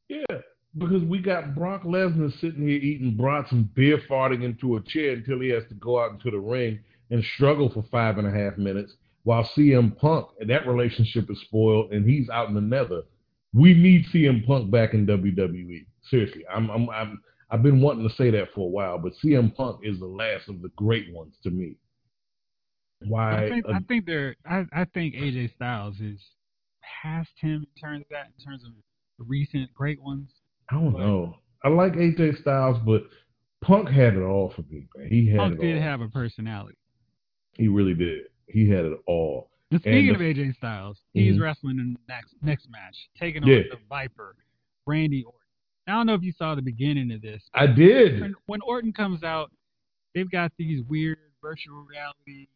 Yeah, 0.08 0.38
because 0.76 1.02
we 1.02 1.18
got 1.18 1.54
Brock 1.54 1.82
Lesnar 1.84 2.32
sitting 2.40 2.66
here 2.66 2.78
eating 2.78 3.16
brats 3.16 3.52
and 3.52 3.72
beer 3.74 4.00
farting 4.08 4.44
into 4.44 4.76
a 4.76 4.82
chair 4.82 5.12
until 5.12 5.40
he 5.40 5.48
has 5.50 5.62
to 5.68 5.74
go 5.74 6.02
out 6.02 6.12
into 6.12 6.30
the 6.30 6.38
ring 6.38 6.80
and 7.10 7.24
struggle 7.36 7.70
for 7.72 7.84
five 7.90 8.18
and 8.18 8.26
a 8.26 8.30
half 8.30 8.58
minutes 8.58 8.92
while 9.24 9.48
CM 9.56 9.96
Punk, 9.98 10.28
and 10.38 10.48
that 10.50 10.66
relationship 10.66 11.30
is 11.30 11.40
spoiled, 11.40 11.92
and 11.92 12.08
he's 12.08 12.28
out 12.28 12.48
in 12.48 12.54
the 12.54 12.60
nether 12.60 13.02
We 13.52 13.74
need 13.74 14.06
CM 14.12 14.46
Punk 14.46 14.70
back 14.70 14.94
in 14.94 15.06
WWE. 15.06 15.86
Seriously, 16.10 16.44
I'm, 16.54 16.70
I'm, 16.70 16.90
I'm, 16.90 17.22
I've 17.50 17.62
been 17.62 17.80
wanting 17.80 18.06
to 18.06 18.14
say 18.14 18.30
that 18.30 18.52
for 18.54 18.66
a 18.66 18.70
while, 18.70 18.98
but 18.98 19.12
CM 19.22 19.54
Punk 19.54 19.80
is 19.82 19.98
the 19.98 20.06
last 20.06 20.48
of 20.48 20.60
the 20.60 20.70
great 20.76 21.12
ones 21.12 21.34
to 21.42 21.50
me. 21.50 21.76
Why? 23.06 23.46
I 23.46 23.48
think, 23.48 23.66
I 23.68 23.78
think 23.88 24.06
they're. 24.06 24.36
I, 24.44 24.64
I 24.72 24.84
think 24.92 25.14
AJ 25.14 25.54
Styles 25.54 25.96
is 26.00 26.20
past 27.02 27.30
him 27.36 27.66
in 27.74 27.80
terms 27.80 28.02
of 28.02 28.08
that, 28.10 28.28
in 28.38 28.44
terms 28.44 28.64
of 28.64 28.72
recent 29.18 29.72
great 29.74 30.00
ones. 30.02 30.30
I 30.70 30.74
don't 30.74 30.98
know. 30.98 31.38
I 31.62 31.68
like 31.68 31.94
AJ 31.94 32.40
Styles, 32.40 32.78
but 32.84 33.02
Punk 33.62 33.88
had 33.88 34.14
it 34.14 34.22
all 34.22 34.52
for 34.54 34.62
me, 34.62 34.86
man. 34.96 35.08
He 35.08 35.28
had 35.30 35.38
Punk 35.38 35.60
did 35.60 35.76
all. 35.76 35.82
have 35.82 36.00
a 36.00 36.08
personality. 36.08 36.76
he 37.56 37.68
really 37.68 37.94
did. 37.94 38.22
He 38.48 38.68
had 38.68 38.84
it 38.84 38.98
all. 39.06 39.50
And 39.70 39.80
speaking 39.80 40.08
the- 40.08 40.14
of 40.14 40.20
AJ 40.20 40.52
Styles, 40.56 41.00
he's 41.14 41.36
Mhm. 41.36 41.40
wrestling 41.40 41.78
in 41.78 41.94
the 41.94 42.00
next 42.08 42.34
next 42.42 42.68
match, 42.70 43.08
taking 43.16 43.42
on 43.42 43.48
Yeah. 43.48 43.62
the 43.70 43.78
Viper, 43.88 44.36
Randy 44.86 45.22
Orton. 45.24 45.40
I 45.86 45.92
don't 45.92 46.06
know 46.06 46.14
if 46.14 46.22
you 46.22 46.32
saw 46.32 46.54
the 46.54 46.62
beginning 46.62 47.10
of 47.12 47.20
this. 47.22 47.48
I 47.54 47.66
did. 47.66 48.20
When, 48.20 48.34
when 48.46 48.60
Orton 48.62 48.92
comes 48.92 49.22
out, 49.22 49.50
they've 50.14 50.30
got 50.30 50.52
these 50.58 50.82
weird 50.84 51.18
virtual 51.42 51.82
reality 51.84 52.48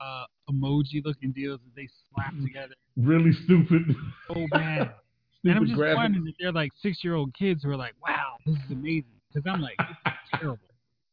uh, 0.00 0.24
emoji 0.50 1.02
looking 1.04 1.32
deals 1.32 1.58
that 1.64 1.74
they 1.74 1.88
slap 2.10 2.34
together 2.42 2.74
Really 2.96 3.32
stupid. 3.32 3.94
Oh 4.28 4.46
bad. 4.50 4.94
and 5.50 5.58
I'm 5.58 5.66
just 5.66 5.78
graphics. 5.78 5.96
wondering 5.96 6.26
if 6.28 6.34
they're 6.38 6.52
like 6.52 6.72
six 6.82 7.02
year 7.02 7.14
old 7.14 7.34
kids 7.34 7.62
who 7.62 7.70
are 7.70 7.76
like, 7.76 7.94
wow, 8.06 8.36
this 8.44 8.56
is 8.56 8.70
amazing. 8.70 9.04
Because 9.32 9.50
I'm 9.52 9.60
like, 9.60 9.76
this 9.78 10.12
is 10.12 10.40
terrible. 10.40 10.58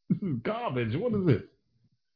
This 0.10 0.22
is 0.22 0.38
garbage. 0.44 0.96
What 0.96 1.14
is 1.14 1.26
this? 1.26 1.42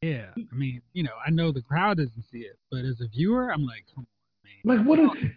Yeah. 0.02 0.28
I 0.38 0.56
mean, 0.56 0.82
you 0.94 1.04
know, 1.04 1.14
I 1.26 1.32
know 1.32 1.52
the 1.52 1.62
crowd 1.62 1.98
doesn't 1.98 2.26
see 2.32 2.40
it, 2.40 2.60
but 2.70 2.80
as 2.80 3.02
a 3.02 3.08
viewer, 3.08 3.52
I'm 3.52 3.66
like, 3.66 3.86
come 3.96 4.06
on, 4.06 4.76
man. 4.78 4.78
Like 4.78 4.88
what 4.88 5.00
is 5.00 5.32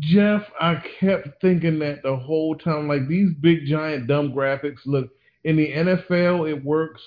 Jeff? 0.00 0.42
I 0.60 0.82
kept 1.00 1.40
thinking 1.40 1.78
that 1.78 2.02
the 2.02 2.16
whole 2.16 2.56
time. 2.56 2.88
Like 2.88 3.08
these 3.08 3.30
big 3.40 3.66
giant 3.66 4.06
dumb 4.06 4.32
graphics. 4.32 4.78
Look 4.84 5.08
in 5.44 5.56
the 5.56 5.70
NFL, 5.70 6.50
it 6.50 6.62
works, 6.62 7.00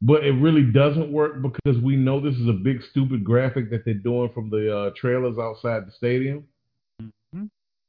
but 0.00 0.24
it 0.24 0.32
really 0.32 0.62
doesn't 0.62 1.12
work 1.12 1.42
because 1.42 1.80
we 1.82 1.96
know 1.96 2.20
this 2.20 2.36
is 2.36 2.48
a 2.48 2.52
big 2.52 2.82
stupid 2.90 3.22
graphic 3.24 3.70
that 3.70 3.84
they're 3.84 3.94
doing 3.94 4.30
from 4.32 4.50
the 4.50 4.74
uh, 4.74 4.90
trailers 4.96 5.36
outside 5.38 5.86
the 5.86 5.92
stadium. 5.92 6.44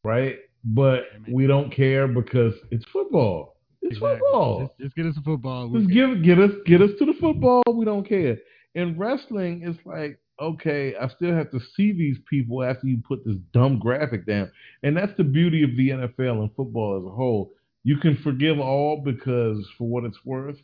Right? 0.04 0.36
But 0.64 1.04
we 1.30 1.47
don't 1.47 1.74
care 1.74 2.08
because 2.08 2.54
it's 2.70 2.86
football. 2.91 3.56
It's 3.82 3.97
Exactly. 3.97 4.20
football. 4.20 4.60
Just, 4.68 4.80
just 4.80 4.95
get 4.95 5.06
us 5.08 5.18
a 5.18 5.22
football. 5.24 5.68
We'll 5.70 5.82
Just 5.82 5.93
get- 5.93 6.24
give 6.24 6.24
get 6.24 6.39
us 6.39 6.52
get 6.66 6.82
us 6.82 6.91
to 6.99 7.06
the 7.06 7.14
football. 7.20 7.64
We 7.74 7.86
don't 7.86 8.08
care. 8.08 8.38
In 8.76 8.97
wrestling, 8.97 9.64
it's 9.64 9.80
like 9.86 10.20
okay, 10.39 10.95
I 10.95 11.08
still 11.10 11.36
have 11.36 11.52
to 11.52 11.60
see 11.76 11.91
these 11.91 12.18
people 12.28 12.64
after 12.64 12.88
you 12.88 12.97
put 13.08 13.24
this 13.24 13.36
dumb 13.54 13.78
graphic 13.78 14.26
down, 14.26 14.49
and 14.82 14.97
that's 14.97 15.16
the 15.16 15.24
beauty 15.24 15.62
of 15.62 15.76
the 15.78 15.89
NFL 15.89 16.41
and 16.41 16.49
football 16.56 16.97
as 16.99 17.06
a 17.06 17.16
whole. 17.16 17.52
You 17.84 17.97
can 17.97 18.16
forgive 18.24 18.60
all 18.60 19.02
because, 19.04 19.68
for 19.78 19.88
what 19.88 20.04
it's 20.04 20.24
worth, 20.26 20.58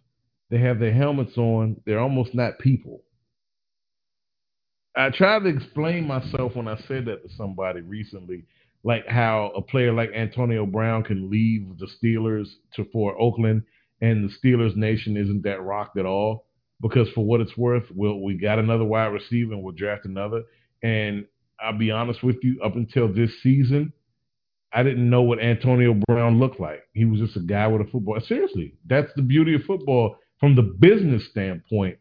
they 0.49 0.57
have 0.59 0.79
their 0.79 0.93
helmets 0.93 1.37
on. 1.37 1.79
They're 1.85 1.99
almost 1.99 2.33
not 2.33 2.57
people. 2.59 3.01
I 4.95 5.09
tried 5.11 5.43
to 5.43 5.49
explain 5.49 6.07
myself 6.07 6.55
when 6.55 6.67
I 6.67 6.77
said 6.87 7.05
that 7.05 7.21
to 7.27 7.29
somebody 7.35 7.81
recently, 7.81 8.45
like 8.87 9.05
how 9.05 9.51
a 9.53 9.61
player 9.61 9.91
like 9.91 10.11
Antonio 10.15 10.65
Brown 10.65 11.03
can 11.03 11.29
leave 11.29 11.77
the 11.77 11.87
Steelers 11.87 12.47
to 12.73 12.85
for 12.93 13.19
Oakland, 13.19 13.63
and 13.99 14.29
the 14.29 14.33
Steelers 14.33 14.77
nation 14.77 15.17
isn't 15.17 15.43
that 15.43 15.61
rocked 15.61 15.99
at 15.99 16.05
all. 16.05 16.45
Because 16.79 17.09
for 17.09 17.25
what 17.25 17.41
it's 17.41 17.57
worth, 17.57 17.83
we'll, 17.93 18.21
we 18.21 18.35
got 18.35 18.59
another 18.59 18.85
wide 18.85 19.07
receiver 19.07 19.51
and 19.51 19.61
we'll 19.61 19.73
draft 19.73 20.05
another. 20.05 20.43
And 20.83 21.25
I'll 21.59 21.77
be 21.77 21.91
honest 21.91 22.23
with 22.23 22.37
you, 22.43 22.61
up 22.63 22.75
until 22.75 23.11
this 23.11 23.31
season, 23.43 23.91
I 24.71 24.83
didn't 24.83 25.09
know 25.09 25.23
what 25.23 25.41
Antonio 25.41 25.99
Brown 26.07 26.39
looked 26.39 26.59
like. 26.59 26.83
He 26.93 27.03
was 27.03 27.19
just 27.19 27.35
a 27.35 27.41
guy 27.41 27.67
with 27.67 27.81
a 27.81 27.91
football. 27.91 28.21
Seriously, 28.25 28.75
that's 28.85 29.11
the 29.17 29.21
beauty 29.21 29.55
of 29.55 29.63
football 29.63 30.15
from 30.39 30.55
the 30.55 30.61
business 30.61 31.27
standpoint. 31.29 31.97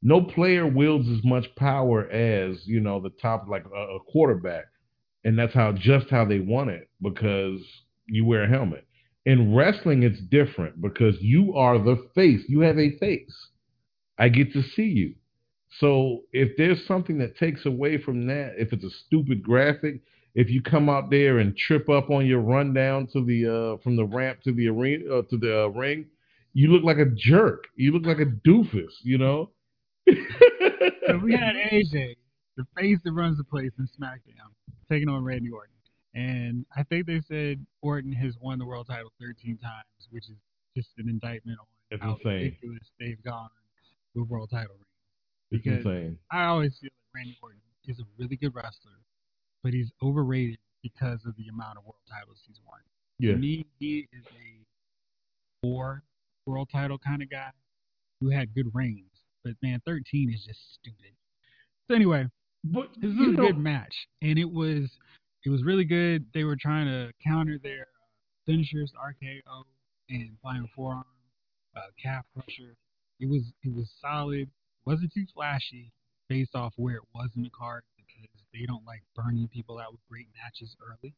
No 0.00 0.22
player 0.22 0.66
wields 0.66 1.08
as 1.10 1.22
much 1.22 1.54
power 1.56 2.08
as 2.08 2.66
you 2.66 2.80
know 2.80 2.98
the 3.00 3.10
top, 3.20 3.46
like 3.46 3.64
a, 3.74 3.96
a 3.96 4.00
quarterback, 4.10 4.66
and 5.24 5.38
that's 5.38 5.54
how 5.54 5.72
just 5.72 6.08
how 6.10 6.24
they 6.24 6.40
want 6.40 6.70
it 6.70 6.88
because 7.02 7.60
you 8.06 8.24
wear 8.24 8.44
a 8.44 8.48
helmet. 8.48 8.86
In 9.26 9.54
wrestling, 9.54 10.02
it's 10.02 10.20
different 10.20 10.80
because 10.80 11.14
you 11.20 11.54
are 11.54 11.78
the 11.78 12.08
face. 12.14 12.40
You 12.48 12.60
have 12.60 12.78
a 12.78 12.96
face. 12.98 13.48
I 14.18 14.28
get 14.28 14.52
to 14.54 14.62
see 14.62 14.82
you. 14.82 15.14
So 15.78 16.22
if 16.32 16.56
there's 16.56 16.84
something 16.86 17.18
that 17.18 17.36
takes 17.36 17.64
away 17.66 17.98
from 18.02 18.26
that, 18.26 18.54
if 18.58 18.72
it's 18.72 18.84
a 18.84 18.90
stupid 19.06 19.42
graphic, 19.42 20.00
if 20.34 20.48
you 20.50 20.62
come 20.62 20.88
out 20.88 21.10
there 21.10 21.38
and 21.38 21.56
trip 21.56 21.88
up 21.88 22.10
on 22.10 22.26
your 22.26 22.40
run 22.40 22.72
down 22.72 23.08
to 23.12 23.24
the 23.24 23.46
uh, 23.76 23.82
from 23.82 23.96
the 23.96 24.04
ramp 24.04 24.40
to 24.44 24.52
the 24.52 24.68
arena 24.68 25.18
uh, 25.18 25.22
to 25.30 25.36
the 25.36 25.64
uh, 25.64 25.66
ring, 25.68 26.06
you 26.54 26.72
look 26.72 26.82
like 26.82 26.98
a 26.98 27.10
jerk. 27.14 27.64
You 27.76 27.92
look 27.92 28.06
like 28.06 28.20
a 28.20 28.30
doofus. 28.48 28.92
You 29.02 29.18
know. 29.18 29.50
So 30.06 31.18
we 31.18 31.32
had 31.32 31.56
AJ, 31.72 32.16
the 32.56 32.64
face 32.78 32.98
that 33.04 33.12
runs 33.12 33.36
the 33.38 33.44
place 33.44 33.72
in 33.78 33.88
SmackDown, 33.98 34.50
taking 34.90 35.08
on 35.08 35.24
Randy 35.24 35.50
Orton. 35.50 35.74
And 36.14 36.66
I 36.76 36.82
think 36.82 37.06
they 37.06 37.20
said 37.28 37.64
Orton 37.82 38.12
has 38.12 38.34
won 38.40 38.58
the 38.58 38.66
world 38.66 38.88
title 38.88 39.12
13 39.20 39.58
times, 39.58 40.08
which 40.10 40.24
is 40.28 40.36
just 40.76 40.88
an 40.98 41.08
indictment 41.08 41.58
on 41.60 41.66
It's 41.90 42.02
how 42.02 42.14
insane. 42.14 42.32
ridiculous 42.32 42.90
they've 42.98 43.22
gone 43.22 43.48
with 44.14 44.28
world 44.28 44.50
title 44.50 44.74
reigns. 44.74 44.84
Because 45.50 45.86
insane. 45.86 46.18
I 46.30 46.46
always 46.46 46.76
feel 46.80 46.90
like 46.90 47.14
Randy 47.14 47.38
Orton 47.42 47.60
is 47.86 48.00
a 48.00 48.04
really 48.18 48.36
good 48.36 48.54
wrestler, 48.54 48.98
but 49.62 49.72
he's 49.72 49.90
overrated 50.02 50.58
because 50.82 51.24
of 51.26 51.36
the 51.36 51.46
amount 51.48 51.78
of 51.78 51.84
world 51.84 52.02
titles 52.10 52.38
he's 52.46 52.60
won. 52.66 52.80
Yeah. 53.18 53.32
To 53.32 53.38
me, 53.38 53.66
he 53.78 54.08
is 54.12 54.24
a 54.26 54.64
four 55.62 56.02
world 56.46 56.68
title 56.72 56.98
kind 56.98 57.22
of 57.22 57.30
guy 57.30 57.50
who 58.20 58.30
had 58.30 58.54
good 58.54 58.70
reigns. 58.74 59.06
But 59.44 59.54
man, 59.62 59.80
13 59.86 60.32
is 60.34 60.44
just 60.44 60.74
stupid. 60.74 61.12
So 61.88 61.94
anyway, 61.94 62.26
But 62.64 62.88
this 63.00 63.12
you 63.14 63.18
was 63.20 63.28
a 63.28 63.32
know- 63.32 63.46
good 63.46 63.58
match, 63.58 63.94
and 64.22 64.38
it 64.38 64.50
was 64.50 64.90
it 65.44 65.50
was 65.50 65.64
really 65.64 65.84
good. 65.84 66.26
They 66.34 66.44
were 66.44 66.56
trying 66.56 66.86
to 66.86 67.12
counter 67.26 67.58
their 67.62 67.82
uh, 67.82 68.06
finishers, 68.46 68.92
RKO 69.02 69.64
and 70.10 70.30
flying 70.42 70.68
forearm, 70.74 71.04
uh, 71.76 71.80
calf 72.02 72.24
crusher. 72.34 72.76
It 73.20 73.28
was 73.28 73.42
it 73.64 73.72
was 73.74 73.90
solid. 74.00 74.50
wasn't 74.86 75.12
too 75.12 75.24
flashy 75.34 75.92
based 76.28 76.54
off 76.54 76.72
where 76.76 76.96
it 76.96 77.02
was 77.14 77.30
in 77.36 77.42
the 77.42 77.50
card 77.50 77.82
because 77.96 78.28
they 78.52 78.66
don't 78.66 78.84
like 78.86 79.02
burning 79.14 79.48
people 79.48 79.78
out 79.78 79.92
with 79.92 80.00
great 80.10 80.26
matches 80.42 80.76
early. 80.82 81.14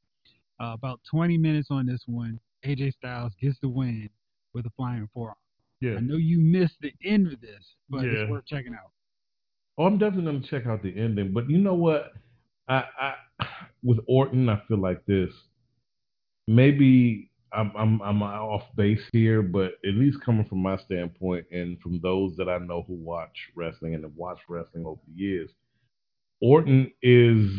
Uh, 0.60 0.74
about 0.74 1.00
20 1.10 1.38
minutes 1.38 1.68
on 1.70 1.86
this 1.86 2.02
one, 2.06 2.38
AJ 2.64 2.92
Styles 2.94 3.32
gets 3.40 3.58
the 3.60 3.68
win 3.68 4.08
with 4.54 4.66
a 4.66 4.70
flying 4.76 5.08
forearm. 5.12 5.34
Yeah. 5.80 5.96
I 5.96 6.00
know 6.00 6.16
you 6.16 6.38
missed 6.38 6.76
the 6.80 6.92
end 7.04 7.32
of 7.32 7.40
this, 7.40 7.64
but 7.88 8.02
Yeah. 8.02 8.12
it's 8.12 8.30
worth 8.30 8.46
checking 8.46 8.74
out. 8.74 8.92
Oh, 9.82 9.86
I'm 9.86 9.98
definitely 9.98 10.26
gonna 10.26 10.46
check 10.48 10.64
out 10.68 10.80
the 10.84 10.96
ending. 10.96 11.32
But 11.32 11.50
you 11.50 11.58
know 11.58 11.74
what? 11.74 12.12
I, 12.68 12.84
I 13.00 13.14
with 13.82 13.98
Orton, 14.06 14.48
I 14.48 14.62
feel 14.68 14.78
like 14.78 15.04
this. 15.06 15.30
Maybe 16.46 17.32
I'm 17.52 17.72
I'm 17.76 18.00
I'm 18.00 18.22
off 18.22 18.62
base 18.76 19.02
here, 19.12 19.42
but 19.42 19.72
at 19.84 19.94
least 19.94 20.20
coming 20.24 20.44
from 20.44 20.62
my 20.62 20.76
standpoint 20.76 21.46
and 21.50 21.80
from 21.80 21.98
those 22.00 22.36
that 22.36 22.48
I 22.48 22.58
know 22.58 22.84
who 22.86 22.94
watch 22.94 23.36
wrestling 23.56 23.96
and 23.96 24.04
have 24.04 24.14
watched 24.14 24.44
wrestling 24.48 24.86
over 24.86 25.00
the 25.08 25.20
years, 25.20 25.50
Orton 26.40 26.92
is 27.02 27.50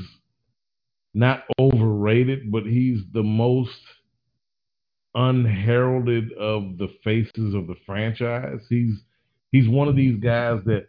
not 1.14 1.44
overrated, 1.60 2.54
but 2.54 2.64
he's 2.64 3.02
the 3.12 3.24
most 3.24 3.82
unheralded 5.14 6.32
of 6.40 6.78
the 6.78 6.88
faces 7.04 7.54
of 7.54 7.68
the 7.68 7.76
franchise. 7.86 8.62
He's 8.70 9.04
he's 9.52 9.68
one 9.68 9.90
of 9.90 9.98
these 9.98 10.16
guys 10.22 10.62
that 10.68 10.88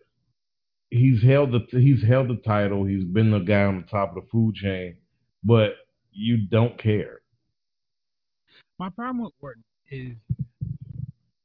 he's 0.95 1.23
held 1.23 1.51
the 1.53 1.61
he's 1.79 2.03
held 2.07 2.29
the 2.29 2.37
title. 2.47 2.85
He's 2.85 3.05
been 3.05 3.31
the 3.31 3.41
guy 3.41 3.65
on 3.65 3.81
the 3.81 3.87
top 3.87 4.17
of 4.17 4.23
the 4.23 4.31
food 4.31 4.55
chain, 4.55 4.97
but 5.43 5.75
you 6.13 6.47
don't 6.49 6.79
care. 6.79 7.19
My 8.79 8.89
problem 8.91 9.25
with 9.25 9.33
Orton 9.41 9.65
is 9.91 10.17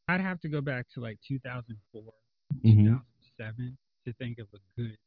I'd 0.07 0.21
have 0.21 0.39
to 0.41 0.49
go 0.49 0.61
back 0.61 0.87
to 0.93 1.01
like 1.01 1.17
2004, 1.27 2.01
Mhm. 2.63 3.01
2007 3.37 3.77
to 4.05 4.13
think 4.13 4.39
of 4.39 4.47
a 4.53 4.59
good, 4.75 4.97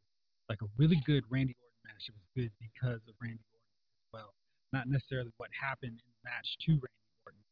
like 0.49 0.63
a 0.63 0.67
really 0.77 1.01
good 1.07 1.25
Randy 1.31 1.57
Orton 1.61 1.79
match. 1.85 2.09
It 2.09 2.15
was 2.15 2.27
good 2.37 2.53
because 2.61 3.01
of 3.09 3.15
Randy 3.21 3.43
Orton 3.53 3.67
as 3.99 4.13
well. 4.13 4.35
Not 4.73 4.89
necessarily 4.89 5.33
what 5.39 5.51
happened 5.61 6.01
in 6.05 6.11
the 6.13 6.31
match 6.31 6.57
to 6.67 6.73
Randy 6.73 7.07
Orton, 7.27 7.43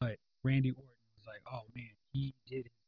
but 0.00 0.18
Randy 0.42 0.70
Orton 0.70 0.88
was 1.18 1.26
like, 1.26 1.42
oh 1.52 1.62
man, 1.74 1.90
he 2.12 2.34
did 2.46 2.64
his 2.66 2.72
part. 2.72 2.81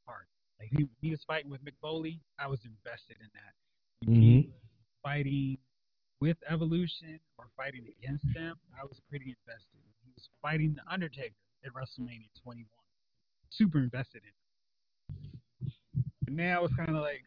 Like 0.59 0.69
he, 0.71 0.87
he 1.01 1.11
was 1.11 1.23
fighting 1.25 1.51
with 1.51 1.65
Mick 1.65 1.75
Foley. 1.81 2.21
I 2.39 2.47
was 2.47 2.61
invested 2.65 3.17
in 3.21 3.29
that. 3.35 3.55
When 4.07 4.21
he 4.23 4.43
Mhm. 4.43 4.47
was 4.47 4.63
fighting 5.03 5.59
with 6.21 6.37
Evolution 6.49 7.21
or 7.39 7.49
fighting 7.57 7.87
against 7.99 8.25
them, 8.35 8.57
I 8.79 8.85
was 8.85 9.01
pretty 9.09 9.31
invested. 9.31 9.81
He 10.05 10.13
was 10.15 10.29
fighting 10.41 10.75
The 10.75 10.93
Undertaker 10.93 11.35
at 11.65 11.73
WrestleMania 11.73 12.29
21. 12.43 12.67
Super 13.51 13.79
invested 13.81 14.23
in 14.23 14.29
him. 14.29 15.73
But 16.25 16.35
now 16.35 16.65
it's 16.65 16.75
kind 16.77 16.91
of 16.91 17.03
like 17.03 17.25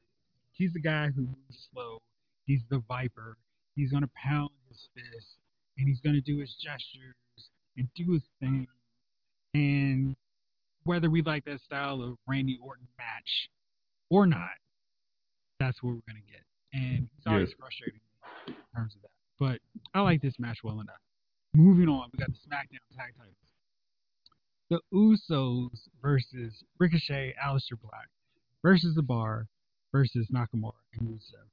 he's 0.52 0.74
the 0.74 0.80
guy 0.80 1.10
who 1.10 1.22
moves 1.22 1.68
slow. 1.72 2.02
He's 2.46 2.62
the 2.70 2.80
Viper. 2.88 3.38
He's 3.76 3.92
going 3.92 4.02
to 4.04 4.10
pound 4.16 4.50
his 4.70 4.88
fist 4.96 5.38
and 5.78 5.88
he's 5.88 6.00
going 6.02 6.16
to 6.16 6.22
do 6.22 6.38
his 6.40 6.56
gestures 6.56 7.16
and 7.78 7.88
do 7.94 8.12
his 8.14 8.24
thing. 8.40 8.68
And 9.54 10.16
whether 10.88 11.10
we 11.10 11.22
like 11.22 11.46
that 11.46 11.60
style 11.62 12.02
of 12.02 12.18
Randy 12.28 12.58
Orton 12.62 12.88
match 12.98 13.50
or 14.10 14.26
not, 14.26 14.50
that's 15.60 15.82
what 15.84 15.94
we're 15.96 16.02
gonna 16.08 16.22
get. 16.22 16.44
And 16.74 17.10
it's 17.18 17.28
always 17.28 17.50
Yes. 17.50 17.58
frustrating 17.60 18.00
in 18.48 18.56
terms 18.76 18.96
of 18.96 19.02
that. 19.04 19.12
But 19.40 19.62
I 19.94 20.02
like 20.02 20.22
this 20.22 20.40
match 20.40 20.64
well 20.64 20.80
enough. 20.80 21.02
Moving 21.54 21.88
on, 21.90 22.10
we 22.12 22.18
got 22.18 22.30
the 22.30 22.38
SmackDown 22.38 22.80
tag 22.96 23.16
titles. 23.18 23.36
The 24.70 24.82
Usos 24.94 25.88
versus 26.02 26.64
Ricochet, 26.78 27.36
Aleister 27.42 27.80
Black 27.82 28.10
versus 28.62 28.96
The 28.96 29.02
Bar 29.02 29.48
versus 29.92 30.28
Nakamura 30.32 30.74
and 30.94 31.08
Rusev. 31.08 31.48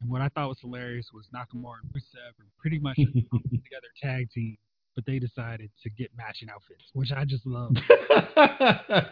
And 0.00 0.10
what 0.10 0.20
I 0.20 0.28
thought 0.28 0.48
was 0.48 0.60
hilarious 0.60 1.10
was 1.12 1.26
Nakamura 1.34 1.80
and 1.82 1.92
Rusev 1.92 2.38
were 2.38 2.44
pretty 2.58 2.78
much 2.78 2.98
a 2.98 3.04
together 3.04 3.88
tag 4.00 4.30
team, 4.30 4.58
but 4.98 5.06
they 5.06 5.20
decided 5.20 5.70
to 5.80 5.90
get 5.90 6.10
matching 6.16 6.48
outfits, 6.50 6.82
which 6.92 7.12
I 7.12 7.24
just 7.24 7.46
love. 7.46 7.72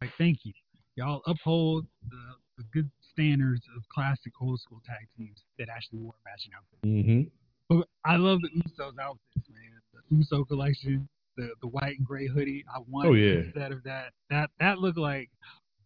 Like, 0.00 0.10
thank 0.18 0.40
you. 0.44 0.52
Y'all 0.96 1.22
uphold 1.26 1.86
the, 2.10 2.16
the 2.58 2.64
good 2.72 2.90
standards 3.12 3.62
of 3.76 3.82
classic 3.88 4.32
old 4.40 4.60
school 4.60 4.80
tag 4.86 5.06
teams 5.16 5.38
that 5.58 5.68
actually 5.68 5.98
wore 6.00 6.14
matching 6.24 6.52
outfits. 6.56 6.84
Mm-hmm. 6.84 7.28
But 7.68 7.88
I 8.04 8.16
love 8.16 8.40
the 8.42 8.48
Usos 8.48 8.98
outfits, 9.00 9.48
man. 9.50 9.80
The 10.10 10.16
Uso 10.16 10.44
collection, 10.44 11.08
the 11.36 11.50
the 11.60 11.68
white 11.68 11.96
and 11.98 12.06
gray 12.06 12.26
hoodie. 12.28 12.64
I 12.74 12.80
want 12.88 13.08
Oh, 13.08 13.12
yeah. 13.14 13.40
instead 13.44 13.72
of 13.72 13.82
that. 13.84 14.12
That 14.30 14.50
that 14.60 14.78
looked 14.78 14.98
like 14.98 15.30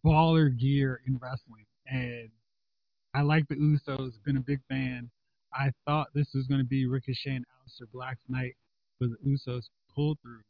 baller 0.05 0.57
gear 0.57 1.01
in 1.07 1.17
wrestling, 1.21 1.65
and 1.87 2.29
I 3.13 3.21
like 3.21 3.47
the 3.47 3.55
Usos. 3.55 4.11
Been 4.25 4.37
a 4.37 4.41
big 4.41 4.59
fan. 4.69 5.09
I 5.53 5.71
thought 5.85 6.07
this 6.13 6.27
was 6.33 6.47
going 6.47 6.61
to 6.61 6.67
be 6.67 6.85
Ricochet 6.87 7.35
and 7.35 7.45
Aleister 7.45 7.85
Black's 7.93 8.21
night, 8.29 8.55
but 8.99 9.09
the 9.09 9.29
Usos 9.29 9.63
pulled 9.93 10.17
through. 10.21 10.41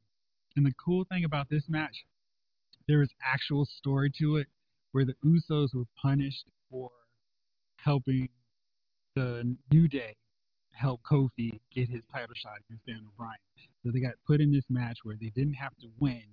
And 0.55 0.65
the 0.65 0.73
cool 0.83 1.05
thing 1.05 1.23
about 1.23 1.49
this 1.49 1.63
match, 1.67 2.05
there 2.87 2.99
was 2.99 3.09
actual 3.23 3.65
story 3.65 4.11
to 4.19 4.37
it, 4.37 4.47
where 4.91 5.05
the 5.05 5.15
Usos 5.25 5.73
were 5.73 5.85
punished 6.01 6.45
for 6.69 6.89
helping 7.77 8.29
the 9.15 9.55
New 9.71 9.87
Day 9.87 10.15
help 10.71 11.01
Kofi 11.03 11.59
get 11.73 11.89
his 11.89 12.01
title 12.11 12.35
shot 12.35 12.59
against 12.67 12.85
Daniel 12.85 13.11
Bryan. 13.17 13.37
So 13.83 13.91
they 13.91 13.99
got 13.99 14.13
put 14.25 14.41
in 14.41 14.51
this 14.51 14.65
match 14.69 14.99
where 15.03 15.15
they 15.19 15.31
didn't 15.35 15.53
have 15.55 15.75
to 15.81 15.87
win 15.99 16.23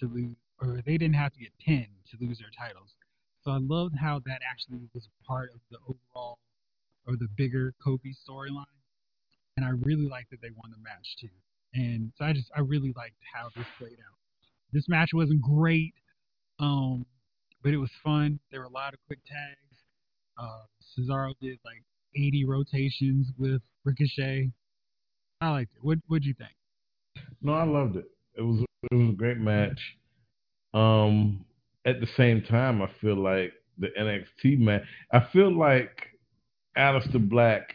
to 0.00 0.06
lose, 0.06 0.36
or 0.60 0.80
they 0.84 0.98
didn't 0.98 1.14
have 1.14 1.32
to 1.32 1.40
get 1.40 1.52
pinned 1.64 1.94
to 2.10 2.16
lose 2.20 2.38
their 2.38 2.50
titles. 2.56 2.90
So 3.42 3.50
I 3.50 3.58
loved 3.60 3.96
how 4.00 4.20
that 4.26 4.40
actually 4.48 4.88
was 4.94 5.08
part 5.26 5.50
of 5.54 5.60
the 5.70 5.78
overall 5.88 6.38
or 7.06 7.16
the 7.16 7.28
bigger 7.36 7.74
Kofi 7.84 8.14
storyline. 8.28 8.64
And 9.56 9.64
I 9.64 9.70
really 9.70 10.08
liked 10.08 10.30
that 10.30 10.40
they 10.42 10.50
won 10.50 10.70
the 10.70 10.82
match 10.82 11.16
too. 11.20 11.28
And 11.74 12.12
so 12.16 12.24
I 12.24 12.32
just 12.32 12.50
I 12.56 12.60
really 12.60 12.92
liked 12.96 13.16
how 13.34 13.48
this 13.56 13.66
played 13.78 13.92
out. 13.92 14.18
This 14.72 14.88
match 14.88 15.10
wasn't 15.12 15.42
great, 15.42 15.94
um, 16.58 17.04
but 17.62 17.72
it 17.72 17.78
was 17.78 17.90
fun. 18.02 18.38
There 18.50 18.60
were 18.60 18.66
a 18.66 18.70
lot 18.70 18.94
of 18.94 19.00
quick 19.06 19.20
tags. 19.26 19.82
Uh, 20.38 20.62
Cesaro 20.82 21.32
did 21.40 21.58
like 21.64 21.82
80 22.16 22.44
rotations 22.44 23.28
with 23.38 23.62
Ricochet. 23.84 24.50
I 25.40 25.50
liked 25.50 25.72
it. 25.76 25.84
What 25.84 25.98
what'd 26.06 26.24
you 26.24 26.34
think? 26.34 26.54
No, 27.42 27.52
I 27.52 27.64
loved 27.64 27.96
it. 27.96 28.06
It 28.36 28.42
was 28.42 28.64
it 28.90 28.94
was 28.94 29.10
a 29.10 29.16
great 29.16 29.38
match. 29.38 29.80
Um, 30.72 31.44
at 31.84 32.00
the 32.00 32.08
same 32.16 32.42
time, 32.42 32.82
I 32.82 32.90
feel 33.00 33.16
like 33.16 33.52
the 33.78 33.88
NXT 33.98 34.58
match. 34.58 34.82
I 35.12 35.26
feel 35.32 35.56
like 35.56 36.08
Aleister 36.76 37.28
Black, 37.28 37.74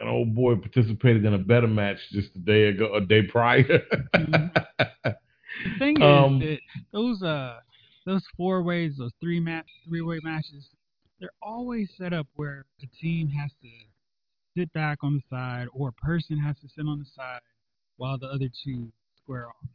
an 0.00 0.08
old 0.08 0.34
boy, 0.34 0.56
participated 0.56 1.24
in 1.24 1.34
a 1.34 1.38
better 1.38 1.66
match 1.66 1.98
just 2.10 2.34
a 2.36 2.38
day 2.38 2.64
ago, 2.68 2.94
a 2.94 3.00
day 3.00 3.22
prior. 3.22 3.82
The 5.64 5.78
thing 5.78 6.00
Um, 6.00 6.40
is 6.40 6.48
that 6.48 6.60
those 6.92 7.22
uh 7.22 7.58
those 8.06 8.24
four 8.36 8.62
ways, 8.62 8.94
those 8.98 9.12
three 9.20 9.40
match 9.40 9.66
three 9.86 10.00
way 10.00 10.20
matches, 10.22 10.68
they're 11.18 11.30
always 11.42 11.90
set 11.98 12.12
up 12.12 12.26
where 12.36 12.64
a 12.82 12.86
team 13.00 13.28
has 13.28 13.50
to 13.62 13.68
sit 14.56 14.72
back 14.72 14.98
on 15.02 15.14
the 15.14 15.22
side 15.28 15.66
or 15.74 15.88
a 15.88 15.92
person 15.92 16.38
has 16.38 16.56
to 16.60 16.68
sit 16.68 16.86
on 16.86 16.98
the 16.98 17.04
side 17.14 17.40
while 17.98 18.16
the 18.18 18.26
other 18.26 18.48
two 18.64 18.90
square 19.22 19.48
off. 19.48 19.68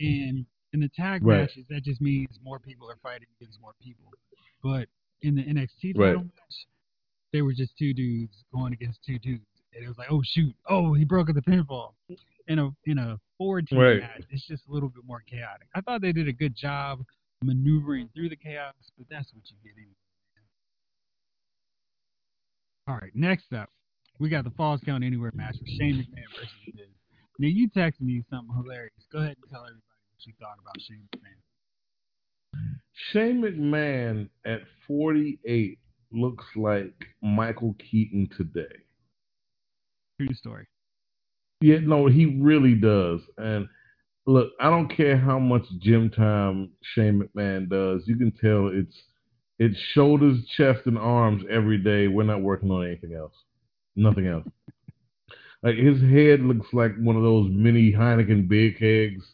And 0.00 0.44
in 0.72 0.80
the 0.80 0.90
tag 0.94 1.22
Right. 1.22 1.40
matches, 1.40 1.64
that 1.70 1.82
just 1.84 2.00
means 2.00 2.28
more 2.42 2.58
people 2.58 2.90
are 2.90 2.98
fighting 3.02 3.28
against 3.40 3.60
more 3.60 3.72
people. 3.82 4.12
But 4.62 4.88
in 5.22 5.34
the 5.34 5.42
NXT 5.42 5.94
Right. 5.94 6.08
title 6.08 6.22
match, 6.24 6.66
they 7.32 7.42
were 7.42 7.52
just 7.54 7.76
two 7.78 7.94
dudes 7.94 8.44
going 8.54 8.72
against 8.74 9.00
two 9.06 9.18
dudes. 9.18 9.46
And 9.74 9.84
it 9.84 9.88
was 9.88 9.96
like, 9.98 10.08
oh 10.10 10.22
shoot, 10.24 10.54
oh 10.68 10.92
he 10.94 11.04
broke 11.04 11.28
the 11.28 11.40
pinfall. 11.40 11.92
In 12.48 12.58
a 12.58 12.70
in 12.84 12.98
a 12.98 13.18
four 13.38 13.62
team 13.62 13.78
Right. 13.78 14.00
match, 14.00 14.24
it's 14.30 14.46
just 14.46 14.66
a 14.68 14.72
little 14.72 14.88
bit 14.88 15.04
more 15.06 15.22
chaotic. 15.28 15.68
I 15.74 15.80
thought 15.80 16.02
they 16.02 16.12
did 16.12 16.28
a 16.28 16.32
good 16.32 16.54
job 16.56 17.04
maneuvering 17.42 18.08
through 18.14 18.28
the 18.28 18.36
chaos, 18.36 18.74
but 18.98 19.06
that's 19.08 19.32
what 19.32 19.42
you 19.50 19.56
get 19.62 19.72
anyway. 19.76 19.94
All 22.88 22.96
right, 22.96 23.12
next 23.14 23.52
up, 23.52 23.68
we 24.18 24.28
got 24.28 24.44
the 24.44 24.50
Falls 24.50 24.80
Count 24.84 25.04
Anywhere 25.04 25.30
match 25.34 25.56
with 25.60 25.68
Shane 25.78 25.94
McMahon 25.96 26.26
versus 26.36 26.74
Miz. 26.74 26.86
Now 27.38 27.48
you 27.48 27.68
texted 27.70 28.00
me 28.02 28.22
something 28.28 28.54
hilarious. 28.54 28.92
Go 29.12 29.18
ahead 29.18 29.36
and 29.40 29.50
tell 29.50 29.60
everybody 29.62 29.80
what 30.10 30.26
you 30.26 30.32
thought 30.40 30.56
about 30.60 30.80
Shane 30.80 31.08
McMahon. 31.14 31.38
Shane 33.12 33.40
McMahon 33.40 34.28
at 34.44 34.60
48 34.86 35.78
looks 36.12 36.44
like 36.56 36.94
Michael 37.22 37.74
Keaton 37.78 38.28
today. 38.36 38.82
True 40.26 40.36
story. 40.36 40.66
Yeah, 41.60 41.78
no, 41.80 42.06
he 42.06 42.38
really 42.40 42.74
does. 42.74 43.20
And 43.38 43.68
look, 44.26 44.50
I 44.60 44.70
don't 44.70 44.94
care 44.94 45.16
how 45.16 45.38
much 45.38 45.64
gym 45.80 46.10
time 46.10 46.70
Shane 46.94 47.22
McMahon 47.22 47.68
does. 47.68 48.02
You 48.06 48.16
can 48.16 48.32
tell 48.32 48.68
it's 48.72 48.96
it's 49.58 49.78
shoulders, 49.94 50.38
chest, 50.56 50.80
and 50.86 50.98
arms 50.98 51.44
every 51.50 51.78
day. 51.78 52.08
We're 52.08 52.24
not 52.24 52.42
working 52.42 52.70
on 52.70 52.86
anything 52.86 53.14
else. 53.14 53.34
Nothing 53.94 54.26
else. 54.26 54.46
Like 55.62 55.76
his 55.76 56.00
head 56.00 56.40
looks 56.40 56.66
like 56.72 56.96
one 56.98 57.16
of 57.16 57.22
those 57.22 57.48
mini 57.52 57.92
Heineken 57.92 58.48
big 58.48 58.78
kegs. 58.78 59.24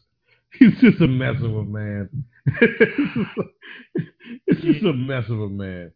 He's 0.59 0.79
just 0.81 1.01
a 1.01 1.07
mess 1.07 1.35
of 1.41 1.55
a 1.55 1.63
man. 1.63 2.09
it's 4.45 4.61
just 4.61 4.83
a 4.83 4.93
mess 4.93 5.25
of 5.29 5.39
a 5.39 5.49
man. 5.49 5.91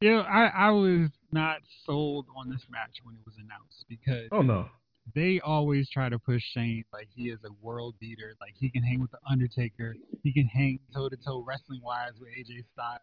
Yeah, 0.00 0.20
I, 0.20 0.46
I 0.46 0.70
was 0.70 1.08
not 1.32 1.58
sold 1.86 2.26
on 2.36 2.48
this 2.50 2.64
match 2.70 2.98
when 3.02 3.14
it 3.14 3.20
was 3.24 3.34
announced 3.36 3.84
because 3.88 4.28
Oh 4.32 4.42
no. 4.42 4.68
they 5.14 5.40
always 5.40 5.88
try 5.90 6.08
to 6.08 6.18
push 6.18 6.42
Shane 6.52 6.84
like 6.92 7.08
he 7.14 7.30
is 7.30 7.38
a 7.44 7.52
world 7.60 7.94
beater, 8.00 8.34
like 8.40 8.54
he 8.58 8.70
can 8.70 8.82
hang 8.82 9.00
with 9.00 9.10
the 9.10 9.18
Undertaker, 9.28 9.96
he 10.22 10.32
can 10.32 10.46
hang 10.46 10.78
toe 10.94 11.08
to 11.08 11.16
toe 11.16 11.42
wrestling 11.46 11.80
wise 11.82 12.12
with 12.20 12.28
AJ 12.30 12.64
Styles. 12.72 13.00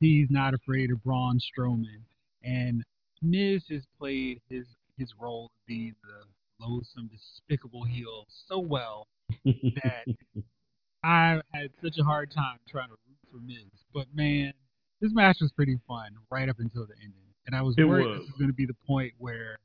He's 0.00 0.28
not 0.30 0.54
afraid 0.54 0.90
of 0.92 1.02
Braun 1.02 1.38
Strowman, 1.40 2.02
and 2.44 2.84
Miz 3.22 3.64
has 3.70 3.82
played 3.98 4.40
his 4.48 4.66
his 4.96 5.12
role 5.18 5.46
of 5.46 5.66
being 5.66 5.94
the 6.02 6.64
loathsome, 6.64 7.08
despicable 7.12 7.84
heel 7.84 8.26
so 8.48 8.58
well 8.58 9.06
that 9.44 10.06
I 11.04 11.40
had 11.54 11.70
such 11.82 11.98
a 11.98 12.04
hard 12.04 12.30
time 12.32 12.58
trying 12.68 12.88
to 12.88 12.96
root 13.06 13.18
for 13.30 13.40
Miz. 13.40 13.70
But 13.94 14.06
man, 14.14 14.52
this 15.00 15.12
match 15.12 15.38
was 15.40 15.52
pretty 15.52 15.78
fun 15.86 16.10
right 16.30 16.48
up 16.48 16.58
until 16.58 16.86
the 16.86 16.94
ending, 16.94 17.27
and 17.48 17.56
I 17.56 17.62
was 17.62 17.74
It 17.78 17.84
worried 17.84 18.06
was. 18.06 18.20
this 18.20 18.28
was 18.28 18.38
going 18.38 18.50
to 18.50 18.54
be 18.54 18.66
the 18.66 18.76
point 18.86 19.14
where 19.18 19.58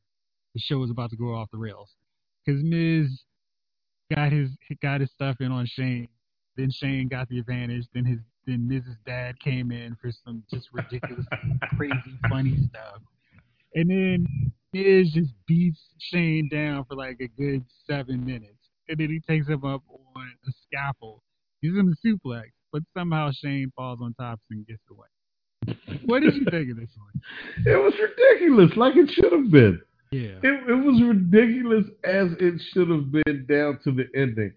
the 0.56 0.60
show 0.60 0.78
was 0.78 0.90
about 0.90 1.10
to 1.12 1.18
go 1.18 1.36
off 1.36 1.50
the 1.52 1.58
rails 1.58 1.90
because 2.46 2.64
Miz 2.64 3.22
got 4.14 4.32
his 4.32 4.50
got 4.82 5.02
his 5.02 5.12
stuff 5.12 5.36
in 5.42 5.52
on 5.52 5.66
Shane. 5.68 6.08
Then 6.56 6.72
Shane 6.72 7.08
got 7.10 7.28
the 7.30 7.40
advantage. 7.40 7.86
Then 7.94 8.06
his 8.06 8.20
then 8.48 8.68
Miz's 8.68 8.96
dad 9.06 9.40
came 9.40 9.72
in 9.72 9.96
for 10.02 10.12
some 10.26 10.44
just 10.52 10.68
ridiculous, 10.74 11.26
crazy, 11.78 12.18
funny 12.30 12.58
stuff. 12.70 13.02
And 13.76 13.90
then 13.90 14.52
Miz 14.74 15.12
just 15.12 15.32
beats 15.48 15.80
Shane 16.00 16.50
down 16.50 16.86
for 16.86 16.96
like 16.96 17.18
a 17.22 17.28
good 17.28 17.64
seven 17.88 18.26
minutes. 18.26 18.58
And 18.88 18.98
then 18.98 19.10
he 19.10 19.20
takes 19.20 19.48
him 19.48 19.64
up 19.66 19.82
on 20.16 20.32
a 20.48 20.52
scaffold. 20.68 21.22
He's 21.62 21.72
in 21.74 21.94
a 21.94 22.08
suplex, 22.08 22.48
but 22.72 22.84
somehow 22.96 23.32
Shane 23.32 23.72
falls 23.76 24.00
on 24.02 24.14
top 24.16 24.40
and 24.52 24.68
gets 24.68 24.82
away. 24.92 25.08
What 26.06 26.22
did 26.22 26.36
you 26.36 26.46
think 26.46 26.72
of 26.72 26.78
this 26.78 26.90
one? 26.98 27.22
It 27.66 27.82
was 27.82 27.94
ridiculous, 28.00 28.76
like 28.76 28.96
it 28.98 29.10
should 29.12 29.32
have 29.32 29.52
been. 29.52 29.82
Yeah. 30.12 30.38
It, 30.44 30.70
it 30.70 30.86
was 30.86 31.02
ridiculous 31.02 31.86
as 32.04 32.28
it 32.40 32.62
should 32.72 32.90
have 32.90 33.12
been 33.12 33.46
down 33.50 33.80
to 33.84 33.92
the 33.92 34.06
ending. 34.16 34.54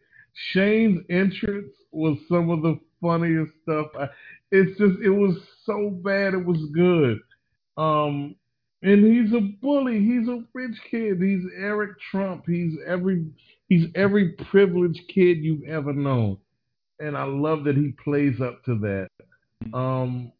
Shane's 0.52 1.01
entrance 1.09 1.72
was 1.93 2.18
some 2.28 2.51
of 2.51 2.62
the 2.62 2.78
funniest 3.01 3.52
stuff. 3.62 3.86
I, 3.98 4.09
it's 4.51 4.78
just 4.78 5.01
it 5.02 5.10
was 5.10 5.36
so 5.64 5.90
bad 5.90 6.34
it 6.34 6.44
was 6.44 6.59
good. 6.74 7.18
Um, 7.76 8.36
and 8.82 9.05
he's 9.05 9.32
a 9.32 9.40
bully. 9.62 9.98
He's 9.98 10.28
a 10.28 10.44
rich 10.52 10.76
kid. 10.90 11.20
He's 11.20 11.43
Eric 11.59 11.93
Trump. 12.10 12.44
He's 12.47 12.74
every 12.86 13.26
he's 13.68 13.86
every 13.94 14.32
privileged 14.51 15.01
kid 15.09 15.38
you've 15.38 15.64
ever 15.68 15.93
known. 15.93 16.38
And 17.01 17.16
I 17.16 17.24
love 17.24 17.64
that 17.64 17.76
he 17.76 17.94
plays 18.05 18.40
up 18.40 18.62
to 18.64 18.78
that. 18.78 19.09
Um, 19.76 20.32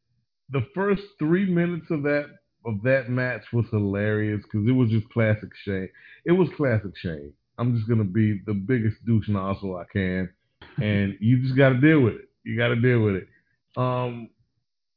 the 0.51 0.67
first 0.75 1.03
three 1.19 1.51
minutes 1.51 1.87
of 1.91 2.03
that 2.03 2.27
of 2.65 2.83
that 2.83 3.09
match 3.09 3.43
was 3.53 3.65
hilarious 3.71 4.43
because 4.43 4.67
it 4.67 4.73
was 4.73 4.91
just 4.91 5.09
classic 5.11 5.51
Shane. 5.65 5.89
It 6.25 6.33
was 6.33 6.49
classic 6.57 6.97
Shane. 6.97 7.33
I'm 7.59 7.77
just 7.77 7.89
gonna 7.89 8.05
be 8.05 8.41
the 8.47 8.55
biggest 8.55 9.05
douche 9.07 9.29
nozzle 9.29 9.77
I 9.77 9.85
can, 9.93 10.29
and 10.83 11.17
you 11.21 11.43
just 11.43 11.57
got 11.57 11.71
to 11.71 11.81
deal 11.81 12.01
with 12.01 12.15
it. 12.15 12.29
You 12.45 12.57
got 12.57 12.69
to 12.69 12.77
deal 12.77 13.01
with 13.01 13.17
it. 13.17 13.29
Um, 13.77 14.31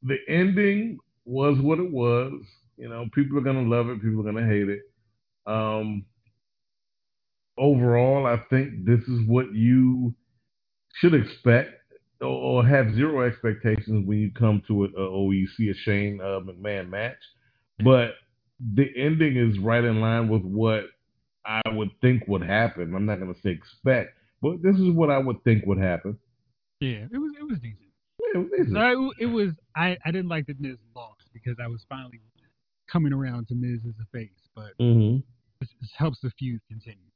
the 0.02 0.16
ending 0.28 0.98
was 1.24 1.58
what 1.60 1.78
it 1.78 1.90
was. 1.90 2.32
You 2.76 2.88
know, 2.88 3.06
people 3.14 3.38
are 3.38 3.42
gonna 3.42 3.62
love 3.62 3.88
it. 3.88 4.02
People 4.02 4.20
are 4.20 4.32
gonna 4.32 4.46
hate 4.46 4.68
it. 4.68 4.80
Um, 5.46 6.04
overall, 7.58 8.26
I 8.26 8.38
think 8.50 8.84
this 8.84 9.00
is 9.00 9.26
what 9.26 9.52
you 9.54 10.14
should 10.94 11.14
expect 11.14 11.74
or, 12.20 12.66
have 12.66 12.94
zero 12.94 13.26
expectations 13.26 14.06
when 14.06 14.18
you 14.18 14.30
come 14.32 14.62
to 14.68 14.84
it, 14.84 14.90
uh, 14.96 15.02
or 15.02 15.32
you 15.34 15.48
see 15.56 15.70
a 15.70 15.74
Shane 15.74 16.20
uh, 16.20 16.40
McMahon 16.40 16.88
match. 16.88 17.16
But 17.82 18.12
the 18.74 18.86
ending 18.96 19.36
is 19.36 19.58
right 19.58 19.82
in 19.82 20.00
line 20.00 20.28
with 20.28 20.42
what 20.42 20.84
I 21.44 21.62
would 21.70 21.90
think 22.02 22.24
would 22.28 22.42
happen. 22.42 22.94
I'm 22.94 23.06
not 23.06 23.18
going 23.18 23.34
to 23.34 23.40
say 23.40 23.50
expect, 23.50 24.10
but 24.42 24.62
this 24.62 24.76
is 24.76 24.90
what 24.92 25.10
I 25.10 25.18
would 25.18 25.42
think 25.44 25.64
would 25.66 25.78
happen. 25.78 26.18
Yeah, 26.80 27.06
it 27.10 27.18
was 27.18 27.32
it 27.38 27.44
was 27.44 27.58
decent. 27.58 27.90
Yeah, 28.20 28.40
it 28.40 28.42
was 28.42 28.50
decent. 28.50 28.72
No, 28.72 29.10
it, 29.10 29.22
it 29.22 29.26
was. 29.26 29.50
I 29.74 29.96
I 30.04 30.10
didn't 30.10 30.28
like 30.28 30.46
that 30.46 30.60
Miz 30.60 30.76
lost 30.94 31.24
because 31.32 31.56
I 31.62 31.68
was 31.68 31.84
finally 31.88 32.20
coming 32.90 33.12
around 33.12 33.48
to 33.48 33.54
Miz 33.54 33.80
as 33.88 33.94
a 34.00 34.06
face, 34.16 34.30
but 34.54 34.72
Mm-hmm. 34.80 35.18
this, 35.60 35.70
this 35.80 35.90
helps 35.96 36.20
the 36.20 36.30
feud 36.38 36.60
continue. 36.68 37.06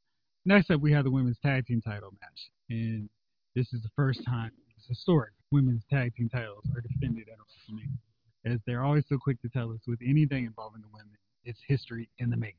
Next 0.47 0.71
up, 0.71 0.81
we 0.81 0.93
have 0.93 1.05
the 1.05 1.11
women's 1.11 1.39
tag 1.43 1.67
team 1.67 1.81
title 1.81 2.13
match, 2.21 2.51
and 2.71 3.09
this 3.55 3.73
is 3.73 3.83
the 3.83 3.91
first 3.97 4.21
time 4.25 4.53
historic. 4.89 5.33
Women's 5.51 5.83
tag 5.91 6.15
team 6.15 6.29
titles 6.29 6.65
are 6.75 6.81
defended 6.81 7.29
at 7.29 7.39
WrestleMania, 7.39 7.97
as 8.45 8.61
they're 8.67 8.85
always 8.85 9.05
so 9.09 9.19
quick 9.19 9.41
to 9.43 9.49
tell 9.49 9.71
us 9.73 9.81
with 9.87 10.01
anything 10.05 10.45
involving 10.45 10.83
the 10.83 10.89
women, 10.93 11.17
it's 11.45 11.61
history 11.67 12.09
in 12.19 12.31
the 12.31 12.37
making. 12.37 12.59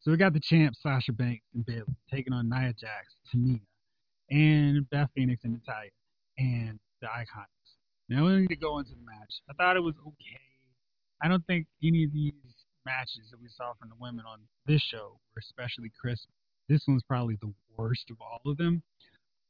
So 0.00 0.10
we 0.10 0.16
got 0.18 0.34
the 0.34 0.40
champs 0.40 0.82
Sasha 0.82 1.12
Banks 1.12 1.46
and 1.54 1.64
Bayley 1.64 1.96
taking 2.12 2.32
on 2.32 2.48
Nia 2.48 2.74
Jax, 2.74 3.14
Tamina, 3.34 3.60
and 4.30 4.88
Beth 4.90 5.08
Phoenix 5.14 5.42
and 5.44 5.54
Natalya, 5.54 5.90
and 6.38 6.78
the 7.00 7.06
Iconics. 7.06 7.48
Now 8.08 8.26
we 8.26 8.40
need 8.40 8.48
to 8.48 8.56
go 8.56 8.78
into 8.78 8.90
the 8.90 9.04
match. 9.04 9.40
I 9.48 9.54
thought 9.54 9.76
it 9.76 9.80
was 9.80 9.94
okay. 10.06 10.40
I 11.22 11.28
don't 11.28 11.44
think 11.46 11.66
any 11.82 12.04
of 12.04 12.12
these 12.12 12.32
matches 12.84 13.30
that 13.30 13.40
we 13.40 13.48
saw 13.48 13.72
from 13.80 13.88
the 13.88 13.94
women 13.98 14.24
on 14.28 14.40
this 14.66 14.82
show 14.82 15.18
were 15.34 15.40
especially 15.40 15.90
crisp. 15.98 16.28
This 16.68 16.82
one's 16.86 17.02
probably 17.02 17.38
the 17.40 17.52
worst 17.76 18.10
of 18.10 18.16
all 18.20 18.50
of 18.50 18.58
them. 18.58 18.82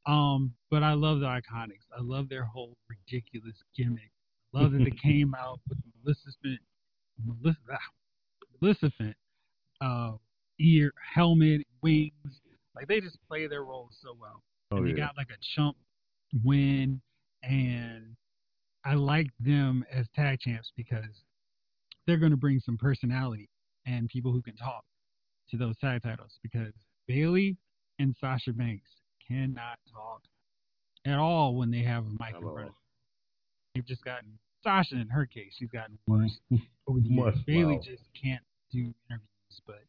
Um, 0.06 0.52
but 0.70 0.82
I 0.82 0.92
love 0.92 1.20
the 1.20 1.26
Iconics. 1.26 1.86
I 1.96 2.00
love 2.00 2.28
their 2.28 2.44
whole 2.44 2.76
ridiculous 2.88 3.56
gimmick. 3.76 4.10
I 4.54 4.60
love 4.60 4.72
that 4.72 4.84
they 4.84 4.90
came 5.02 5.34
out 5.34 5.60
with 5.68 5.78
the 5.78 5.90
Maleficent, 6.04 6.60
Melissa, 7.24 7.58
ah, 7.72 7.78
Maleficent, 8.60 9.16
uh, 9.80 10.12
ear, 10.60 10.92
helmet, 11.14 11.62
wings. 11.82 12.12
Like 12.74 12.88
they 12.88 13.00
just 13.00 13.18
play 13.28 13.46
their 13.46 13.64
roles 13.64 13.96
so 14.02 14.16
well. 14.20 14.42
Oh, 14.70 14.78
and 14.78 14.86
they 14.86 14.90
yeah. 14.90 15.06
got 15.06 15.16
like 15.16 15.28
a 15.30 15.38
chump 15.54 15.76
win, 16.42 17.00
and 17.42 18.16
I 18.84 18.94
like 18.94 19.28
them 19.40 19.84
as 19.92 20.06
tag 20.14 20.40
champs 20.40 20.72
because 20.76 21.22
they're 22.06 22.18
going 22.18 22.32
to 22.32 22.36
bring 22.36 22.60
some 22.60 22.76
personality 22.76 23.48
and 23.86 24.08
people 24.08 24.32
who 24.32 24.42
can 24.42 24.56
talk 24.56 24.84
to 25.50 25.56
those 25.56 25.78
tag 25.78 26.02
titles. 26.02 26.38
Because 26.42 26.72
Bayley 27.06 27.56
and 27.98 28.14
Sasha 28.20 28.52
Banks 28.52 28.88
cannot 29.28 29.78
talk 29.92 30.22
at 31.06 31.18
all 31.18 31.54
when 31.54 31.70
they 31.70 31.82
have 31.82 32.04
a 32.04 32.10
mic 32.10 32.34
in 32.34 32.40
front 32.40 32.46
of 32.46 32.56
them. 32.56 32.74
They've 33.74 33.86
just 33.86 34.04
gotten 34.04 34.38
Sasha 34.62 34.96
in 34.96 35.08
her 35.08 35.26
case, 35.26 35.52
she's 35.58 35.68
gotten 35.68 35.98
worse 36.06 36.38
over 36.88 37.00
the 37.00 37.08
years. 37.08 37.36
Bayley 37.46 37.74
wow. 37.74 37.80
just 37.84 38.02
can't 38.20 38.42
do 38.72 38.94
interviews, 39.10 39.60
but 39.66 39.84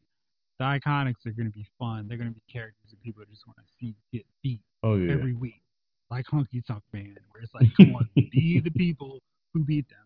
the 0.58 0.64
Iconics 0.64 1.26
are 1.26 1.32
going 1.32 1.46
to 1.46 1.52
be 1.52 1.66
fun. 1.78 2.06
They're 2.08 2.18
going 2.18 2.28
to 2.28 2.34
be 2.34 2.42
characters 2.52 2.90
that 2.90 3.02
people 3.02 3.24
just 3.28 3.46
want 3.46 3.56
to 3.58 3.64
see 3.80 3.94
get 4.12 4.26
beat 4.42 4.60
Oh 4.82 4.94
yeah. 4.96 5.12
every 5.12 5.34
week, 5.34 5.62
like 6.10 6.26
Honky 6.26 6.64
Tonk 6.66 6.82
Man, 6.92 7.16
where 7.30 7.42
it's 7.42 7.54
like, 7.54 7.68
come 7.76 7.94
on, 7.96 8.08
be 8.14 8.60
the 8.64 8.70
people 8.70 9.20
who 9.52 9.64
beat 9.64 9.88
them. 9.88 9.98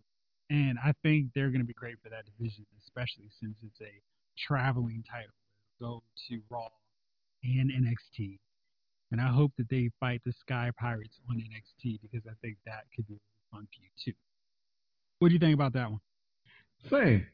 And 0.48 0.78
I 0.84 0.94
think 1.02 1.28
they're 1.34 1.50
going 1.50 1.60
to 1.60 1.66
be 1.66 1.74
great 1.74 1.96
for 2.02 2.08
that 2.08 2.24
division, 2.24 2.64
especially 2.84 3.30
since 3.40 3.56
it's 3.64 3.80
a 3.80 3.92
traveling 4.38 5.04
title. 5.10 5.34
Go 5.80 6.02
to 6.28 6.40
Raw 6.48 6.68
and 7.44 7.70
NXT. 7.70 8.38
And 9.12 9.20
I 9.20 9.28
hope 9.28 9.52
that 9.58 9.68
they 9.68 9.90
fight 9.98 10.20
the 10.24 10.32
Sky 10.40 10.70
Pirates 10.78 11.18
on 11.28 11.36
NXT 11.36 12.00
because 12.00 12.26
I 12.28 12.34
think 12.42 12.56
that 12.66 12.84
could 12.94 13.08
be 13.08 13.14
a 13.14 13.56
fun 13.56 13.66
feud 13.74 13.90
too. 14.04 14.12
What 15.18 15.28
do 15.28 15.34
you 15.34 15.40
think 15.40 15.54
about 15.54 15.72
that 15.74 15.90
one? 15.90 16.00
Same. 16.90 17.26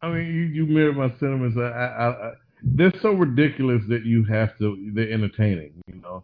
I 0.00 0.10
mean, 0.10 0.26
you, 0.26 0.42
you 0.42 0.66
mirror 0.66 0.92
my 0.92 1.08
sentiments. 1.18 1.56
I, 1.58 1.62
I, 1.62 2.08
I, 2.08 2.32
they're 2.62 2.92
so 3.02 3.10
ridiculous 3.10 3.82
that 3.88 4.04
you 4.04 4.24
have 4.24 4.56
to. 4.58 4.92
They're 4.94 5.10
entertaining. 5.10 5.72
You 5.86 6.00
know. 6.00 6.22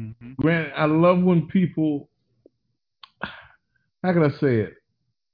Mm-hmm. 0.00 0.32
Grant, 0.40 0.72
I 0.76 0.84
love 0.84 1.22
when 1.22 1.46
people. 1.46 2.08
How 4.02 4.12
can 4.12 4.24
I 4.24 4.30
say 4.40 4.56
it? 4.56 4.74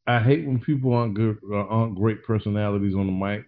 I 0.06 0.20
hate 0.20 0.46
when 0.46 0.60
people 0.60 0.92
aren't 0.92 1.14
good, 1.14 1.38
aren't 1.52 1.96
great 1.96 2.24
personalities 2.24 2.94
on 2.94 3.06
the 3.06 3.12
mic, 3.12 3.44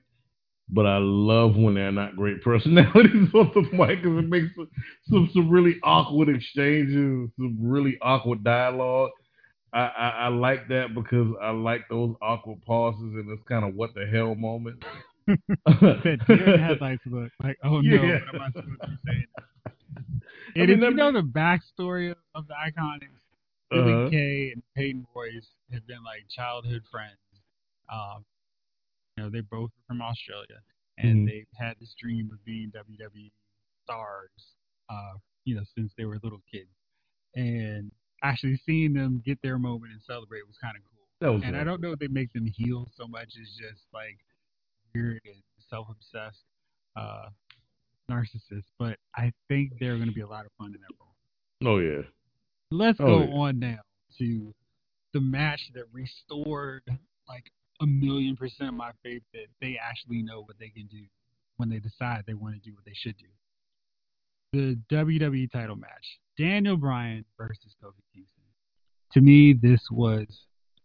but 0.70 0.86
I 0.86 0.99
love 0.99 1.57
when 1.57 1.74
they're 1.74 1.93
not 1.93 2.16
great 2.16 2.43
personalities 2.43 3.28
on 3.35 3.51
the 3.55 3.62
mic 3.73 4.03
because 4.03 4.19
it 4.19 4.28
makes 4.28 4.55
some, 4.57 4.69
some 5.11 5.31
some 5.32 5.49
really 5.51 5.77
awkward 5.82 6.28
exchanges, 6.28 7.31
some 7.36 7.57
really 7.61 7.99
awkward 8.03 8.45
dialogue. 8.45 9.11
I, 9.73 9.81
I, 9.86 10.09
I 10.09 10.28
like 10.28 10.69
that 10.69 10.95
because 10.95 11.28
I 11.43 11.51
like 11.51 11.82
those 11.90 12.15
awkward 12.23 12.62
pauses 12.66 13.01
and 13.15 13.28
this 13.31 13.45
kind 13.49 13.65
of 13.65 13.74
what 13.74 13.95
the 13.95 14.07
hell 14.07 14.35
moment. 14.35 14.82
that 15.66 16.20
deer 16.27 16.53
headlights 16.53 17.03
look 17.07 17.31
like, 17.43 17.59
oh 17.65 17.81
no, 17.81 18.11
Yeah. 18.11 18.19
what 18.19 18.28
am 18.28 18.40
I 18.40 18.49
supposed 18.49 18.82
to 18.82 18.90
be 18.90 18.99
saying? 19.07 19.27
I 20.61 20.61
And 20.61 20.70
mean, 20.70 20.82
if 20.82 20.85
you 20.89 20.95
know 20.95 21.12
the 21.12 21.23
backstory 21.23 22.15
of, 22.35 22.47
the 22.49 22.55
Iconics, 22.55 23.20
Billie 23.73 24.01
Uh-huh. 24.01 24.11
Kay 24.11 24.51
and 24.53 24.62
Peyton 24.77 25.07
Royce 25.15 25.49
have 25.73 25.86
been 25.86 26.03
like 26.05 26.24
childhood 26.28 26.82
friends. 26.90 27.19
Um, 27.93 28.24
know, 29.29 29.33
they 29.39 29.41
both 29.43 29.71
are 29.71 29.85
from 29.87 30.03
Australia, 30.03 30.61
and 30.99 31.21
Mhm. 31.21 31.27
they've 31.27 31.49
had 31.55 31.79
this 31.79 31.95
dream 31.95 32.31
of 32.33 32.45
being 32.45 32.71
WWE 32.71 33.31
stars. 33.85 34.31
Uh, 34.89 35.19
you 35.45 35.55
know, 35.55 35.65
since 35.75 35.93
they 35.97 36.05
were 36.05 36.19
little 36.23 36.41
kids, 36.51 36.71
and 37.35 37.91
actually 38.23 38.57
seeing 38.57 38.93
them 38.93 39.21
get 39.21 39.41
their 39.43 39.59
moment 39.59 39.93
and 39.93 40.03
celebrate 40.03 40.47
was 40.47 40.57
kind 40.59 40.77
of 40.77 40.83
cool. 40.85 41.09
And 41.45 41.57
I 41.57 41.65
don't 41.65 41.81
know 41.81 41.93
if 41.93 41.99
they 41.99 42.09
make 42.09 42.33
them 42.33 42.47
heel 42.47 42.91
so 42.97 43.07
much 43.07 43.37
as 43.37 43.57
just 43.57 43.83
like 43.93 44.19
weird 44.95 45.21
and 45.25 45.43
self-obsessed 45.69 46.45
uh, 46.97 47.31
narcissists, 48.11 48.71
but 48.79 48.99
I 49.15 49.33
think 49.49 49.79
they're 49.79 49.97
going 49.97 50.09
to 50.09 50.15
be 50.15 50.23
a 50.23 50.27
lot 50.27 50.47
of 50.47 50.53
fun 50.59 50.75
in 50.75 50.81
that 50.81 50.91
role. 50.99 51.15
Oh 51.65 51.79
yeah. 51.79 52.03
Let's 52.71 52.99
Oh, 53.01 53.07
go 53.07 53.21
yeah. 53.25 53.33
on 53.35 53.59
now 53.59 53.81
to 54.19 54.55
the 55.13 55.21
match 55.21 55.71
that 55.75 55.85
restored 55.93 56.83
like 57.29 57.51
a 57.81 57.87
million 57.87 58.37
percent 58.37 58.75
my 58.75 58.91
faith 59.03 59.23
that 59.33 59.47
they 59.61 59.79
actually 59.81 60.23
know 60.23 60.43
what 60.43 60.59
they 60.59 60.69
can 60.69 60.87
do 60.87 61.05
when 61.57 61.69
they 61.69 61.79
decide 61.79 62.25
they 62.27 62.35
want 62.35 62.55
to 62.55 62.61
do 62.61 62.75
what 62.75 62.85
they 62.85 62.95
should 62.95 63.17
do. 63.17 63.27
The 64.53 64.79
WWE 64.91 65.51
title 65.51 65.77
match. 65.77 66.19
Daniel 66.37 66.77
Bryan 66.77 67.25
versus 67.37 67.77
Kofi 67.83 68.01
Kingston. 68.15 68.45
To 69.13 69.21
me, 69.21 69.53
this 69.53 69.83
was 69.91 70.27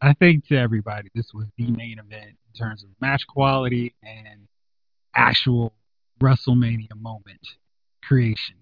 I 0.02 0.14
think 0.14 0.48
to 0.48 0.58
everybody, 0.58 1.10
this 1.16 1.32
was 1.34 1.48
the 1.58 1.68
main 1.68 1.98
event 1.98 2.36
in 2.54 2.60
terms 2.60 2.84
of 2.84 2.90
match 3.00 3.26
quality 3.26 3.96
and 4.04 4.48
actual 5.16 5.74
WrestleMania 6.22 7.00
moment 7.00 7.48
creation. 8.04 8.56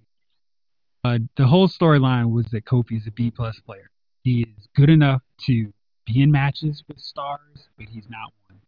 Uh, 1.04 1.18
the 1.38 1.48
whole 1.48 1.68
storyline 1.68 2.32
was 2.32 2.46
that 2.52 2.66
Kofi 2.66 2.98
is 2.98 3.08
a 3.08 3.12
B 3.12 3.32
plus 3.32 3.60
player. 3.60 3.90
He 4.24 4.42
is 4.42 4.68
good 4.76 4.92
enough 4.92 5.24
to 5.48 5.74
be 6.06 6.22
in 6.22 6.32
matches 6.32 6.84
with 6.88 7.00
stars, 7.00 7.68
but 7.78 7.88
he's 7.88 8.10
not 8.10 8.32
one. 8.50 8.60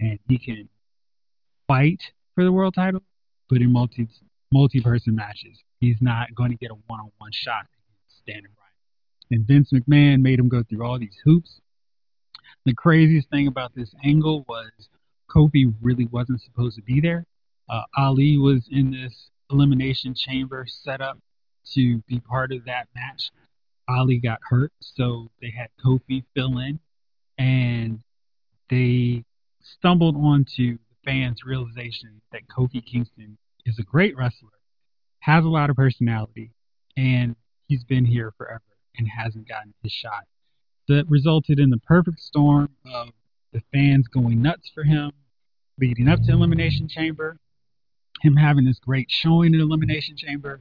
And 0.00 0.18
he 0.28 0.38
can 0.38 0.68
fight 1.66 2.02
for 2.34 2.44
the 2.44 2.52
world 2.52 2.74
title, 2.74 3.02
but 3.48 3.58
in 3.58 3.72
multi 3.72 4.08
multi 4.52 4.80
person 4.80 5.14
matches, 5.14 5.62
he's 5.80 5.98
not 6.00 6.34
going 6.34 6.50
to 6.50 6.56
get 6.56 6.70
a 6.70 6.74
one 6.86 7.00
on 7.00 7.10
one 7.18 7.32
shot 7.32 7.66
Daniel 8.28 8.52
Bryan. 8.56 8.68
And 9.30 9.46
Vince 9.46 9.72
McMahon 9.72 10.20
made 10.20 10.38
him 10.38 10.48
go 10.48 10.62
through 10.62 10.84
all 10.84 10.98
these 10.98 11.16
hoops. 11.24 11.60
The 12.64 12.74
craziest 12.74 13.30
thing 13.30 13.46
about 13.46 13.74
this 13.74 13.94
angle 14.04 14.44
was 14.48 14.70
Kofi 15.30 15.72
really 15.80 16.06
wasn't 16.06 16.42
supposed 16.42 16.76
to 16.76 16.82
be 16.82 17.00
there. 17.00 17.24
Uh, 17.68 17.82
Ali 17.96 18.38
was 18.38 18.68
in 18.70 18.90
this 18.90 19.30
elimination 19.50 20.14
chamber 20.14 20.66
set 20.68 21.00
up 21.00 21.18
to 21.72 21.98
be 22.06 22.20
part 22.20 22.52
of 22.52 22.64
that 22.66 22.88
match. 22.94 23.30
Ali 23.88 24.18
got 24.18 24.40
hurt, 24.42 24.72
so 24.80 25.30
they 25.40 25.50
had 25.50 25.68
Kofi 25.82 26.24
fill 26.34 26.58
in, 26.58 26.78
and 27.38 28.00
they 28.68 29.24
stumbled 29.60 30.16
onto 30.16 30.76
the 30.76 30.96
fans' 31.04 31.44
realization 31.44 32.20
that 32.32 32.46
Kofi 32.48 32.84
Kingston 32.84 33.38
is 33.64 33.78
a 33.78 33.82
great 33.82 34.16
wrestler, 34.16 34.50
has 35.20 35.44
a 35.44 35.48
lot 35.48 35.70
of 35.70 35.76
personality, 35.76 36.52
and 36.96 37.34
he's 37.66 37.84
been 37.84 38.04
here 38.04 38.32
forever 38.36 38.62
and 38.96 39.08
hasn't 39.08 39.48
gotten 39.48 39.72
his 39.82 39.92
shot. 39.92 40.24
That 40.88 41.08
resulted 41.08 41.58
in 41.58 41.70
the 41.70 41.78
perfect 41.78 42.20
storm 42.20 42.70
of 42.92 43.10
the 43.52 43.62
fans 43.72 44.08
going 44.08 44.42
nuts 44.42 44.70
for 44.74 44.84
him, 44.84 45.12
leading 45.78 46.08
up 46.08 46.22
to 46.24 46.32
Elimination 46.32 46.88
Chamber, 46.88 47.38
him 48.22 48.36
having 48.36 48.64
this 48.64 48.78
great 48.78 49.10
showing 49.10 49.54
in 49.54 49.60
Elimination 49.60 50.16
Chamber 50.16 50.60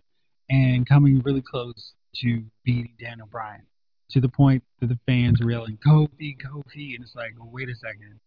and 0.50 0.88
coming 0.88 1.22
really 1.22 1.42
close 1.42 1.94
to 2.16 2.44
beating 2.64 2.94
Daniel 3.00 3.28
Bryan 3.28 3.66
to 4.12 4.22
the 4.22 4.30
point 4.30 4.64
that 4.80 4.88
the 4.88 5.00
fans 5.06 5.40
were 5.42 5.52
yelling, 5.52 5.78
Kofi, 5.86 6.36
Kofi. 6.38 6.96
And 6.96 7.04
it's 7.04 7.16
like, 7.16 7.34
well, 7.38 7.50
wait 7.52 7.70
a 7.70 7.76
second. 7.76 8.20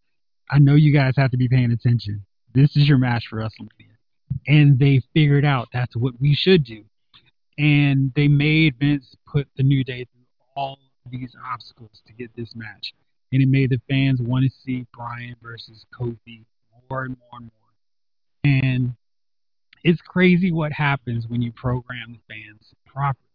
I 0.49 0.59
know 0.59 0.75
you 0.75 0.93
guys 0.93 1.13
have 1.17 1.31
to 1.31 1.37
be 1.37 1.47
paying 1.47 1.71
attention. 1.71 2.25
This 2.53 2.75
is 2.75 2.87
your 2.87 2.97
match 2.97 3.25
for 3.29 3.37
WrestleMania. 3.37 3.95
And 4.47 4.77
they 4.77 5.01
figured 5.13 5.45
out 5.45 5.69
that's 5.73 5.95
what 5.95 6.13
we 6.19 6.35
should 6.35 6.63
do. 6.63 6.83
And 7.57 8.11
they 8.15 8.27
made 8.27 8.75
Vince 8.79 9.15
put 9.27 9.47
the 9.55 9.63
New 9.63 9.83
Day 9.83 10.05
through 10.05 10.25
all 10.55 10.77
these 11.09 11.33
obstacles 11.51 12.01
to 12.07 12.13
get 12.13 12.35
this 12.35 12.53
match. 12.55 12.93
And 13.31 13.41
it 13.41 13.47
made 13.47 13.69
the 13.69 13.81
fans 13.89 14.19
want 14.21 14.45
to 14.45 14.51
see 14.63 14.85
Bryan 14.93 15.35
versus 15.41 15.85
Kofi 15.97 16.43
more 16.89 17.05
and 17.05 17.17
more 17.17 17.39
and 17.39 17.45
more. 17.45 17.51
And 18.43 18.93
it's 19.83 20.01
crazy 20.01 20.51
what 20.51 20.71
happens 20.71 21.27
when 21.27 21.41
you 21.41 21.51
program 21.51 22.13
the 22.13 22.33
fans 22.33 22.73
properly. 22.85 23.30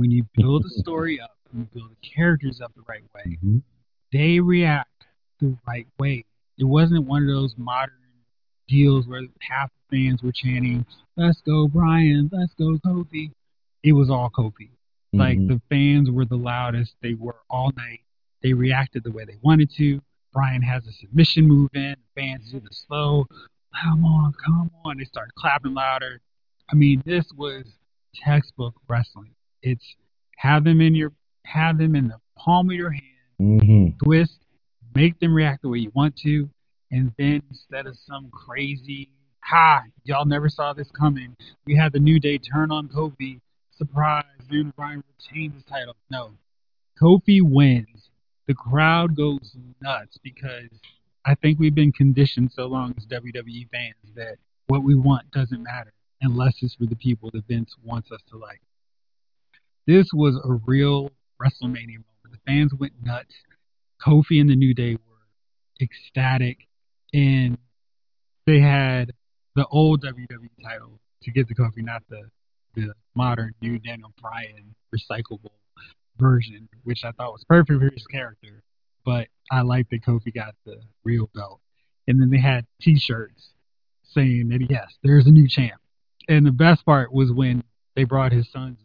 When 0.00 0.10
you 0.10 0.24
build 0.34 0.64
a 0.64 0.70
story 0.70 1.20
up, 1.20 1.36
you 1.52 1.68
build 1.74 1.90
the 1.90 2.08
characters 2.08 2.62
up 2.62 2.72
the 2.74 2.80
right 2.88 3.02
way, 3.14 3.36
Mm-hmm. 3.36 3.58
they 4.14 4.40
react 4.40 5.04
the 5.40 5.58
right 5.68 5.86
way. 5.98 6.24
It 6.56 6.64
wasn't 6.64 7.04
one 7.06 7.22
of 7.22 7.28
those 7.28 7.54
modern 7.58 7.96
deals 8.66 9.06
where 9.06 9.20
half 9.42 9.70
the 9.90 9.98
fans 9.98 10.22
were 10.22 10.32
chanting, 10.32 10.86
"Let's 11.18 11.42
go, 11.42 11.68
Bryan! 11.68 12.30
Let's 12.32 12.54
go, 12.54 12.78
Kofi!" 12.78 13.32
It 13.82 13.92
was 13.92 14.08
all 14.08 14.30
Kofi. 14.30 14.70
Like 15.12 15.36
Mhm. 15.38 15.48
the 15.48 15.60
fans 15.68 16.10
were 16.10 16.24
the 16.24 16.38
loudest. 16.38 16.94
They 17.02 17.12
were 17.12 17.36
all 17.50 17.70
night. 17.76 18.00
They 18.40 18.54
reacted 18.54 19.02
the 19.04 19.12
way 19.12 19.26
they 19.26 19.36
wanted 19.42 19.70
to. 19.72 20.00
Bryan 20.32 20.62
has 20.62 20.86
a 20.86 20.92
submission 20.92 21.46
move 21.46 21.68
in. 21.74 21.94
The 22.14 22.20
fans 22.22 22.50
do 22.50 22.60
the 22.60 22.72
slow, 22.72 23.26
come 23.82 24.06
on, 24.06 24.32
come 24.32 24.70
on. 24.82 24.96
They 24.96 25.04
start 25.04 25.34
clapping 25.34 25.74
louder. 25.74 26.22
I 26.70 26.74
mean, 26.74 27.02
this 27.04 27.30
was 27.34 27.66
textbook 28.14 28.80
wrestling. 28.88 29.34
It's 29.62 29.96
have 30.36 30.64
them 30.64 30.80
in 30.80 30.94
your, 30.94 31.12
have 31.44 31.78
them 31.78 31.94
in 31.94 32.08
the 32.08 32.18
palm 32.36 32.70
of 32.70 32.76
your 32.76 32.90
hand 32.90 33.04
Mhm. 33.40 33.98
twist, 34.02 34.38
make 34.94 35.18
them 35.18 35.34
react 35.34 35.62
the 35.62 35.68
way 35.68 35.78
you 35.78 35.90
want 35.94 36.16
to, 36.16 36.48
and 36.90 37.12
then 37.18 37.42
instead 37.50 37.86
of 37.86 37.96
some 37.96 38.30
crazy, 38.30 39.10
ha, 39.40 39.82
y'all 40.04 40.24
never 40.24 40.48
saw 40.48 40.72
this 40.72 40.90
coming, 40.90 41.36
we 41.66 41.74
had 41.76 41.92
the 41.92 41.98
New 42.00 42.18
Day 42.18 42.38
turn 42.38 42.70
on 42.70 42.88
Kofi, 42.88 43.40
surprise, 43.70 44.24
Daniel 44.48 44.72
Bryan 44.76 45.02
retains 45.18 45.54
his 45.54 45.64
title. 45.64 45.96
No. 46.10 46.32
Kofi 47.00 47.40
wins. 47.42 48.10
The 48.46 48.54
crowd 48.54 49.14
goes 49.14 49.56
nuts 49.80 50.18
because 50.18 50.68
I 51.24 51.34
think 51.34 51.58
we've 51.58 51.74
been 51.74 51.92
conditioned 51.92 52.52
so 52.52 52.66
long 52.66 52.94
as 52.96 53.06
WWE 53.06 53.68
fans 53.70 54.14
that 54.14 54.38
what 54.66 54.82
we 54.82 54.94
want 54.94 55.30
doesn't 55.30 55.62
matter 55.62 55.92
unless 56.22 56.62
it's 56.62 56.74
for 56.74 56.86
the 56.86 56.96
people 56.96 57.30
that 57.32 57.46
Vince 57.46 57.76
wants 57.82 58.10
us 58.10 58.20
to 58.30 58.36
like. 58.36 58.60
This 59.86 60.08
was 60.12 60.36
a 60.44 60.52
real 60.66 61.10
WrestleMania 61.40 61.98
moment. 61.98 62.30
The 62.30 62.38
fans 62.46 62.72
went 62.74 62.92
nuts. 63.02 63.34
Kofi 64.00 64.40
and 64.40 64.48
the 64.48 64.56
New 64.56 64.74
Day 64.74 64.94
were 64.94 65.26
ecstatic, 65.80 66.58
and 67.12 67.58
they 68.46 68.60
had 68.60 69.12
the 69.56 69.66
old 69.66 70.02
WWE 70.02 70.48
title 70.62 71.00
to 71.22 71.30
get 71.30 71.48
the 71.48 71.54
Kofi, 71.54 71.78
not 71.78 72.02
the 72.08 72.30
the 72.74 72.92
modern 73.16 73.52
new 73.60 73.78
Daniel 73.78 74.12
Bryan 74.20 74.74
recyclable 74.94 75.50
version, 76.18 76.68
which 76.84 77.04
I 77.04 77.10
thought 77.12 77.32
was 77.32 77.44
perfect 77.48 77.80
for 77.80 77.90
his 77.90 78.06
character. 78.06 78.62
But 79.04 79.28
I 79.50 79.62
like 79.62 79.88
that 79.90 80.04
Kofi 80.04 80.32
got 80.32 80.54
the 80.64 80.80
real 81.04 81.28
belt, 81.34 81.60
and 82.06 82.20
then 82.20 82.30
they 82.30 82.40
had 82.40 82.66
T-shirts 82.80 83.50
saying 84.04 84.48
that 84.50 84.66
yes, 84.68 84.94
there's 85.02 85.26
a 85.26 85.30
new 85.30 85.48
champ. 85.48 85.80
And 86.28 86.46
the 86.46 86.52
best 86.52 86.84
part 86.84 87.12
was 87.12 87.32
when 87.32 87.64
they 87.96 88.04
brought 88.04 88.32
his 88.32 88.50
sons 88.52 88.78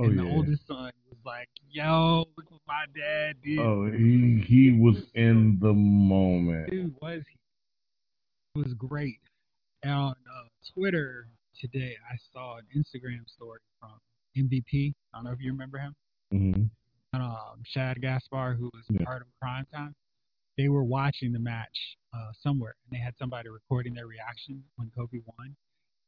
Oh 0.00 0.04
and 0.04 0.18
the 0.18 0.24
yeah. 0.24 0.32
oldest 0.32 0.66
son 0.66 0.92
was 1.10 1.18
like, 1.24 1.48
"Yo, 1.70 2.24
look 2.36 2.50
what 2.50 2.60
my 2.68 2.84
dad 2.96 3.36
did." 3.42 3.58
Oh, 3.58 3.90
he 3.90 4.44
he 4.46 4.70
was 4.72 4.96
in 5.14 5.58
the 5.60 5.72
moment. 5.72 6.70
dude 6.70 6.94
was 7.02 7.22
he? 7.28 8.60
It 8.60 8.64
was 8.64 8.74
great. 8.74 9.18
And 9.82 9.92
on 9.92 10.10
uh, 10.12 10.48
Twitter 10.74 11.28
today, 11.60 11.96
I 12.10 12.16
saw 12.32 12.58
an 12.58 12.64
Instagram 12.76 13.28
story 13.28 13.60
from 13.80 13.90
MVP. 14.36 14.94
I 15.12 15.18
don't 15.18 15.24
know 15.24 15.32
if 15.32 15.40
you 15.40 15.50
remember 15.52 15.78
him. 15.78 15.94
Mm-hmm. 16.32 16.62
And, 17.14 17.22
um, 17.22 17.62
Shad 17.64 18.00
Gaspard, 18.00 18.58
who 18.58 18.70
was 18.74 18.84
Yeah. 18.90 19.04
part 19.04 19.22
of 19.22 19.28
Cryme 19.40 19.66
Tyme. 19.72 19.94
They 20.56 20.68
were 20.68 20.84
watching 20.84 21.32
the 21.32 21.38
match 21.38 21.96
uh, 22.12 22.32
somewhere, 22.42 22.74
and 22.84 22.96
they 22.98 23.02
had 23.02 23.14
somebody 23.18 23.48
recording 23.48 23.94
their 23.94 24.06
reaction 24.08 24.62
when 24.76 24.90
Kofi 24.96 25.22
won, 25.38 25.54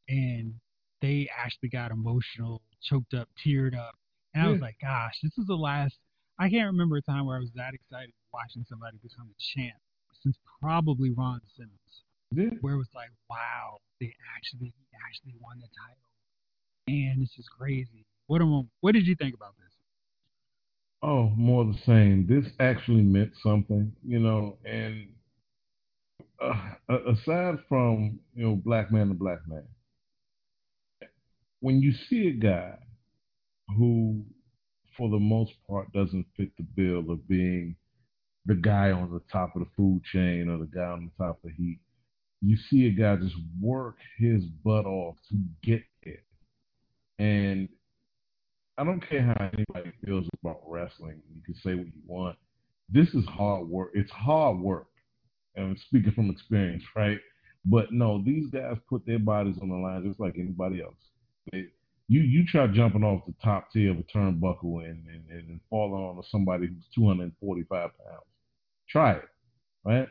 and 0.08 0.54
they 1.00 1.28
actually 1.36 1.68
got 1.68 1.90
emotional, 1.90 2.62
choked 2.82 3.14
up, 3.14 3.28
teared 3.44 3.76
up, 3.76 3.94
and 4.34 4.42
I 4.42 4.48
was 4.48 4.60
like, 4.60 4.76
"Gosh, 4.80 5.18
this 5.22 5.36
is 5.38 5.46
the 5.46 5.56
last." 5.56 5.96
I 6.38 6.48
can't 6.48 6.66
remember 6.66 6.96
a 6.96 7.02
time 7.02 7.26
where 7.26 7.36
I 7.36 7.40
was 7.40 7.52
that 7.54 7.74
excited 7.74 8.14
watching 8.32 8.64
somebody 8.68 8.96
become 9.02 9.28
a 9.28 9.36
champ 9.38 9.76
since 10.22 10.36
probably 10.60 11.10
Ron 11.10 11.40
Simmons 11.56 12.04
Yeah. 12.30 12.56
where 12.60 12.74
it 12.74 12.78
was 12.78 12.88
like, 12.94 13.10
wow, 13.28 13.78
they 14.00 14.14
actually 14.36 14.72
he 14.78 14.96
actually 15.06 15.34
won 15.40 15.60
the 15.60 15.68
title, 15.68 16.02
and 16.88 17.20
this 17.22 17.38
is 17.38 17.46
crazy. 17.48 18.06
What 18.26 18.40
am 18.40 18.70
what 18.80 18.92
did 18.92 19.06
you 19.06 19.16
think 19.16 19.34
about 19.34 19.54
this? 19.58 19.72
Oh, 21.02 21.30
more 21.36 21.64
the 21.64 21.78
same. 21.86 22.26
This 22.26 22.52
actually 22.60 23.02
meant 23.02 23.32
something, 23.42 23.92
you 24.06 24.18
know, 24.20 24.58
and 24.64 25.08
uh, 26.40 26.74
aside 27.06 27.58
from 27.68 28.18
you 28.34 28.44
know 28.46 28.56
black 28.56 28.92
man 28.92 29.08
to 29.08 29.14
black 29.14 29.40
man, 29.46 29.64
when 31.60 31.80
you 31.80 31.92
see 32.08 32.28
a 32.28 32.32
guy 32.32 32.74
who, 33.76 34.24
for 34.96 35.08
the 35.08 35.18
most 35.18 35.52
part, 35.68 35.92
doesn't 35.92 36.26
fit 36.36 36.50
the 36.56 36.62
bill 36.62 37.10
of 37.10 37.28
being 37.28 37.76
the 38.46 38.54
guy 38.54 38.90
on 38.90 39.12
the 39.12 39.20
top 39.30 39.54
of 39.54 39.62
the 39.62 39.68
food 39.76 40.02
chain 40.12 40.48
or 40.48 40.58
the 40.58 40.66
guy 40.66 40.86
on 40.86 41.04
the 41.06 41.24
top 41.24 41.38
of 41.44 41.50
the 41.50 41.56
heat, 41.56 41.78
you 42.40 42.56
see 42.56 42.86
a 42.86 42.90
guy 42.90 43.16
just 43.16 43.36
work 43.60 43.96
his 44.18 44.44
butt 44.64 44.86
off 44.86 45.16
to 45.28 45.36
get 45.62 45.82
it, 46.02 46.24
and 47.18 47.68
I 48.78 48.84
don't 48.84 49.06
care 49.06 49.22
how 49.22 49.50
anybody 49.52 49.92
feels 50.02 50.26
about 50.42 50.62
wrestling. 50.66 51.20
You 51.34 51.42
can 51.44 51.54
say 51.56 51.74
what 51.74 51.86
you 51.86 52.02
want. 52.06 52.38
This 52.88 53.08
is 53.08 53.26
hard 53.26 53.68
work. 53.68 53.90
It's 53.92 54.10
hard 54.10 54.58
work. 54.58 54.86
And 55.54 55.66
I'm 55.66 55.76
speaking 55.76 56.12
from 56.12 56.30
experience, 56.30 56.82
right? 56.96 57.18
But 57.66 57.92
no, 57.92 58.22
these 58.24 58.46
guys 58.50 58.78
put 58.88 59.04
their 59.04 59.18
bodies 59.18 59.56
on 59.60 59.68
the 59.68 59.74
line 59.74 60.06
just 60.06 60.18
like 60.18 60.36
anybody 60.38 60.80
else. 60.80 61.09
You 61.52 62.20
you 62.22 62.44
try 62.44 62.66
jumping 62.66 63.04
off 63.04 63.24
the 63.26 63.34
top 63.42 63.70
tier 63.72 63.92
of 63.92 63.98
a 63.98 64.02
turnbuckle 64.02 64.84
and, 64.84 65.06
and, 65.06 65.24
and 65.30 65.60
falling 65.70 66.02
onto 66.02 66.28
somebody 66.28 66.66
who's 66.66 66.84
245 66.94 67.68
pounds. 67.70 68.22
Try 68.88 69.12
it, 69.12 69.28
right? 69.84 70.08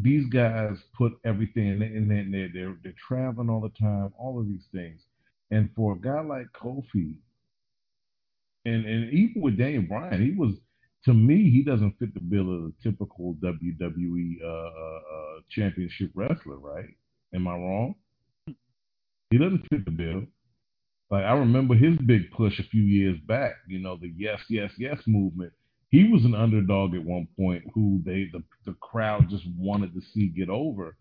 These 0.00 0.26
guys 0.32 0.76
put 0.96 1.14
everything 1.24 1.66
in, 1.66 1.82
and 1.82 2.10
then 2.10 2.30
they're, 2.30 2.48
they're, 2.54 2.76
they're 2.82 2.94
traveling 3.06 3.50
all 3.50 3.60
the 3.60 3.76
time, 3.78 4.12
all 4.16 4.38
of 4.38 4.46
these 4.46 4.64
things. 4.72 5.00
And 5.50 5.68
for 5.74 5.94
a 5.94 5.98
guy 5.98 6.20
like 6.20 6.46
Kofi, 6.54 7.16
and, 8.64 8.86
and 8.86 9.12
even 9.12 9.42
with 9.42 9.58
Daniel 9.58 9.82
Bryan, 9.82 10.24
he 10.24 10.32
was, 10.38 10.54
to 11.06 11.12
me, 11.12 11.50
he 11.50 11.62
doesn't 11.64 11.98
fit 11.98 12.14
the 12.14 12.20
bill 12.20 12.54
of 12.54 12.62
the 12.62 12.72
typical 12.82 13.34
WWE 13.42 14.36
uh, 14.42 14.46
uh, 14.46 14.48
uh, 14.48 15.40
championship 15.50 16.12
wrestler, 16.14 16.58
right? 16.58 16.88
Am 17.34 17.48
I 17.48 17.54
wrong? 17.54 17.94
He 19.30 19.38
doesn't 19.38 19.66
fit 19.68 19.84
the 19.84 19.90
bill. 19.92 20.24
Like 21.10 21.24
I 21.24 21.32
remember 21.32 21.74
his 21.74 21.96
big 21.98 22.30
push 22.32 22.58
a 22.58 22.64
few 22.64 22.82
years 22.82 23.18
back, 23.26 23.54
you 23.68 23.78
know, 23.78 23.96
the 23.96 24.12
yes, 24.16 24.40
yes, 24.48 24.72
yes 24.78 24.98
movement. 25.06 25.52
He 25.90 26.08
was 26.08 26.24
an 26.24 26.34
underdog 26.36 26.94
at 26.94 27.04
one 27.04 27.26
point 27.36 27.64
who 27.74 28.00
they 28.04 28.28
the, 28.32 28.42
the 28.64 28.74
crowd 28.74 29.28
just 29.28 29.44
wanted 29.56 29.92
to 29.94 30.00
see 30.12 30.28
get 30.28 30.48
over. 30.48 30.96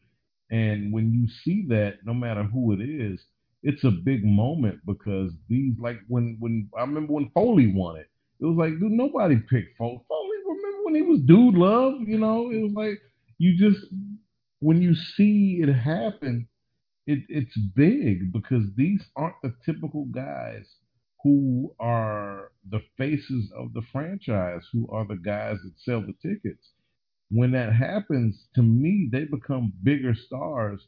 And 0.50 0.92
when 0.92 1.14
you 1.14 1.28
see 1.44 1.66
that, 1.70 2.00
no 2.06 2.14
matter 2.14 2.44
who 2.44 2.72
it 2.74 2.82
is, 2.82 3.20
it's 3.62 3.84
a 3.84 3.92
big 3.92 4.26
moment 4.26 4.80
because 4.86 5.32
these 5.48 5.74
like 5.80 6.00
when 6.08 6.38
when 6.40 6.70
I 6.78 6.82
remember 6.82 7.14
when 7.14 7.30
Foley 7.34 7.72
won 7.74 7.98
it, 7.98 8.10
it 8.40 8.46
was 8.46 8.58
like 8.58 8.80
dude, 8.80 8.92
nobody 8.92 9.38
picked 9.38 9.78
Foley. 9.78 10.00
Foley, 10.08 10.38
remember 10.48 10.86
when 10.86 10.96
he 10.96 11.02
was 11.04 11.20
Dude 11.22 11.56
Love? 11.56 12.02
You 12.02 12.18
know, 12.18 12.50
it 12.52 12.62
was 12.62 12.74
like 12.74 13.00
you 13.38 13.58
just 13.58 13.86
when 14.60 14.82
you 14.82 14.96
see 14.96 15.60
it 15.62 15.72
happen, 15.72 16.48
it, 17.10 17.24
it's 17.28 17.58
big 17.76 18.32
because 18.32 18.64
these 18.76 19.04
aren't 19.16 19.42
the 19.42 19.56
typical 19.66 20.06
guys 20.06 20.68
who 21.24 21.74
are 21.80 22.52
the 22.70 22.82
faces 23.00 23.52
of 23.58 23.74
the 23.74 23.82
franchise, 23.92 24.62
who 24.72 24.88
are 24.92 25.08
the 25.08 25.16
guys 25.18 25.58
that 25.64 25.74
sell 25.80 26.02
the 26.02 26.14
tickets. 26.22 26.70
When 27.32 27.52
that 27.54 27.74
happens, 27.74 28.46
to 28.56 28.62
me, 28.62 29.10
they 29.12 29.26
become 29.26 29.74
bigger 29.82 30.14
stars 30.14 30.86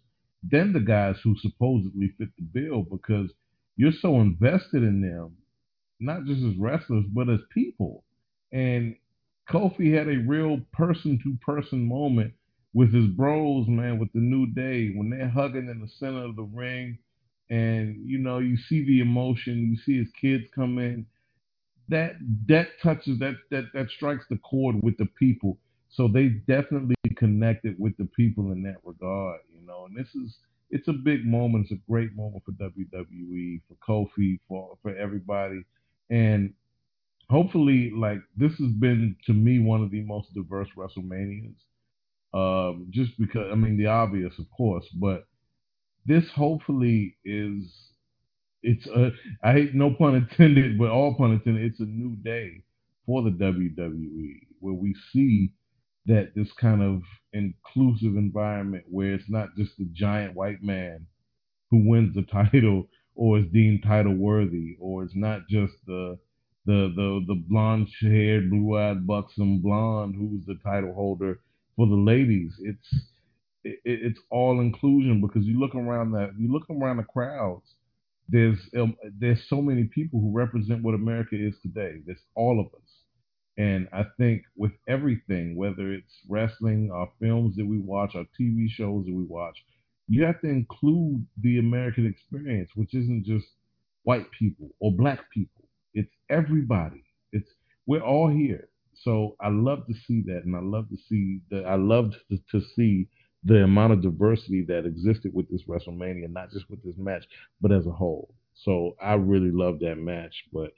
than 0.48 0.74
the 0.74 0.80
guys 0.80 1.16
who 1.24 1.36
supposedly 1.40 2.14
fit 2.20 2.30
the 2.38 2.44
bill 2.44 2.84
because 2.84 3.32
you're 3.76 3.92
so 3.92 4.22
invested 4.22 4.84
in 4.84 5.02
them, 5.02 5.36
not 6.00 6.26
just 6.26 6.44
as 6.44 6.56
wrestlers, 6.56 7.06
but 7.12 7.30
as 7.30 7.40
people. 7.52 8.04
And 8.54 8.96
Kofi 9.50 9.98
had 9.98 10.08
a 10.08 10.18
real 10.28 10.62
person 10.72 11.20
to 11.24 11.36
person 11.44 11.88
moment 11.88 12.36
with 12.74 12.94
his 12.94 13.08
bros, 13.08 13.68
man, 13.68 14.00
with 14.00 14.12
the 14.14 14.20
New 14.20 14.48
Day, 14.48 14.92
when 14.96 15.10
they're 15.10 15.30
hugging 15.30 15.70
in 15.70 15.82
the 15.82 15.88
center 15.88 16.24
of 16.26 16.36
the 16.36 16.44
ring, 16.44 16.98
and 17.50 17.98
you 18.06 18.18
know 18.18 18.40
you 18.40 18.56
see 18.56 18.86
the 18.86 19.02
emotion, 19.02 19.70
you 19.70 19.78
see 19.78 19.98
his 19.98 20.12
kids 20.20 20.46
come 20.56 20.78
in, 20.80 21.06
that 21.90 22.14
that 22.48 22.68
touches 22.82 23.20
that 23.20 23.36
that 23.50 23.66
that 23.74 23.90
strikes 23.90 24.26
the 24.30 24.38
chord 24.38 24.82
with 24.82 24.98
the 24.98 25.08
people. 25.20 25.58
So 25.90 26.08
they 26.08 26.30
definitely 26.30 26.96
connected 27.18 27.76
with 27.78 27.98
the 27.98 28.06
people 28.16 28.52
in 28.54 28.64
that 28.64 28.78
regard, 28.86 29.42
you 29.54 29.66
know. 29.68 29.86
And 29.86 29.98
this 29.98 30.16
is 30.16 30.38
it's 30.70 30.88
a 30.88 30.94
big 30.94 31.26
moment. 31.26 31.68
It's 31.70 31.74
a 31.74 31.92
great 31.92 32.16
moment 32.16 32.44
for 32.46 32.54
WWE, 32.54 33.62
for 33.68 33.76
Kofi, 33.86 34.40
for 34.48 34.78
for 34.82 34.96
everybody, 34.96 35.66
and 36.10 36.54
hopefully, 37.30 37.92
like 37.96 38.20
this 38.38 38.54
has 38.54 38.72
been 38.72 39.18
to 39.26 39.34
me 39.34 39.60
one 39.60 39.84
of 39.84 39.92
the 39.92 40.04
most 40.04 40.34
diverse 40.34 40.70
WrestleManias. 40.78 41.56
Um, 42.34 42.88
just 42.92 43.18
because 43.20 43.48
I 43.52 43.56
mean 43.56 43.78
the 43.78 43.88
obvious, 43.88 44.34
of 44.40 44.46
course, 44.56 44.88
but 44.94 45.26
this 46.06 46.30
hopefully 46.32 47.18
is 47.26 47.92
it's 48.64 48.88
a 48.88 49.12
I 49.44 49.54
hate 49.54 49.76
no 49.76 49.94
pun 49.94 50.16
intended, 50.16 50.78
but 50.78 50.90
all 50.90 51.16
pun 51.16 51.34
intended. 51.34 51.66
It's 51.66 51.80
a 51.80 51.86
new 51.86 52.16
day 52.24 52.64
for 53.06 53.24
the 53.24 53.32
WWE 53.32 54.36
where 54.60 54.74
we 54.74 54.96
see 55.12 55.52
that 56.06 56.34
this 56.36 56.52
kind 56.54 56.82
of 56.82 57.02
inclusive 57.34 58.16
environment 58.16 58.86
where 58.90 59.14
it's 59.14 59.30
not 59.30 59.50
just 59.58 59.78
the 59.78 59.88
giant 59.94 60.36
white 60.36 60.64
man 60.64 61.06
who 61.70 61.90
wins 61.90 62.16
the 62.16 62.24
title 62.32 62.88
or 63.16 63.40
is 63.40 63.46
deemed 63.54 63.84
title 63.84 64.16
worthy, 64.16 64.78
or 64.80 65.04
it's 65.04 65.16
not 65.16 65.42
just 65.50 65.74
the 65.86 66.18
the 66.66 66.94
the 66.96 67.26
the 67.28 67.44
blonde 67.50 67.90
haired, 68.02 68.50
blue 68.50 68.78
eyed, 68.78 69.06
buxom 69.06 69.60
blonde 69.62 70.16
who's 70.16 70.46
the 70.46 70.56
title 70.64 70.94
holder 70.94 71.40
for 71.82 71.88
the 71.88 71.96
ladies. 71.96 72.54
It's 72.60 73.06
it, 73.64 73.80
it's 73.84 74.20
all 74.30 74.60
inclusion 74.62 75.20
because 75.20 75.46
you 75.48 75.60
look 75.60 75.74
around 75.74 76.12
that 76.12 76.34
you 76.38 76.52
look 76.52 76.70
around 76.70 76.98
the 76.98 77.04
crowds. 77.04 77.74
There's 78.30 78.60
um, 78.78 78.96
there's 79.20 79.42
so 79.50 79.64
many 79.64 79.86
people 79.86 80.22
who 80.22 80.32
represent 80.32 80.84
what 80.84 80.94
America 80.94 81.36
is 81.36 81.56
today. 81.64 82.02
There's 82.06 82.22
all 82.36 82.60
of 82.60 82.68
us, 82.68 82.90
and 83.58 83.88
I 83.92 84.04
think 84.20 84.44
with 84.56 84.74
everything, 84.88 85.56
whether 85.56 85.92
it's 85.92 86.14
wrestling, 86.30 86.92
our 86.94 87.10
films 87.20 87.56
that 87.56 87.66
we 87.66 87.80
watch, 87.80 88.14
our 88.16 88.26
TV 88.40 88.70
shows 88.70 89.06
that 89.08 89.16
we 89.16 89.24
watch, 89.24 89.58
you 90.08 90.24
have 90.24 90.40
to 90.42 90.50
include 90.50 91.26
the 91.42 91.58
American 91.58 92.06
experience, 92.06 92.70
which 92.76 92.94
isn't 92.94 93.26
just 93.26 93.48
white 94.04 94.28
people 94.38 94.70
or 94.80 94.92
black 94.92 95.32
people. 95.34 95.66
It's 95.96 96.12
everybody. 96.30 97.06
It's 97.32 97.50
we're 97.88 98.04
all 98.04 98.30
here. 98.30 98.70
So 99.04 99.36
I 99.40 99.50
love 99.50 99.88
to 99.88 99.94
see 100.08 100.22
that, 100.28 100.44
and 100.46 100.56
I 100.56 100.60
love 100.62 100.90
to 100.90 100.98
see 101.10 101.40
that. 101.50 101.66
I 101.66 101.76
love 101.76 102.12
to, 102.30 102.38
to 102.52 102.66
see 102.76 103.08
the 103.44 103.64
amount 103.64 103.94
of 103.94 104.02
diversity 104.02 104.64
that 104.68 104.86
existed 104.86 105.34
with 105.34 105.50
this 105.50 105.64
WrestleMania, 105.68 106.32
not 106.32 106.52
just 106.52 106.70
with 106.70 106.84
this 106.84 106.96
match, 106.98 107.26
but 107.60 107.72
as 107.72 107.88
a 107.88 107.92
whole. 107.92 108.34
So 108.54 108.96
I 109.02 109.14
really 109.14 109.50
loved 109.52 109.80
that 109.82 109.96
match, 109.96 110.36
but 110.54 110.72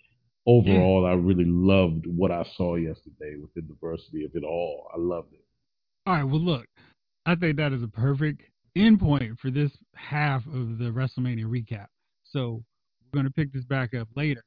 overall, 0.46 1.06
I 1.06 1.14
really 1.14 1.46
loved 1.46 2.06
what 2.08 2.32
I 2.32 2.46
saw 2.56 2.76
yesterday 2.76 3.36
with 3.42 3.54
the 3.56 3.62
diversity 3.62 4.24
of 4.24 4.32
it 4.36 4.44
all. 4.44 4.88
I 4.94 4.98
loved 4.98 5.34
it. 5.34 5.44
All 6.06 6.14
right. 6.14 6.24
Well, 6.24 6.40
look, 6.40 6.66
I 7.26 7.36
think 7.36 7.58
that 7.58 7.74
is 7.74 7.84
a 7.84 7.88
perfect 7.88 8.44
endpoint 8.78 9.40
for 9.40 9.52
this 9.52 9.72
half 9.96 10.46
of 10.48 10.78
the 10.78 10.92
WrestleMania 10.92 11.46
recap. 11.46 11.88
So 12.24 12.64
we're 13.12 13.22
going 13.22 13.26
to 13.26 13.32
pick 13.32 13.52
this 13.54 13.66
back 13.66 13.94
up 13.94 14.08
later, 14.16 14.44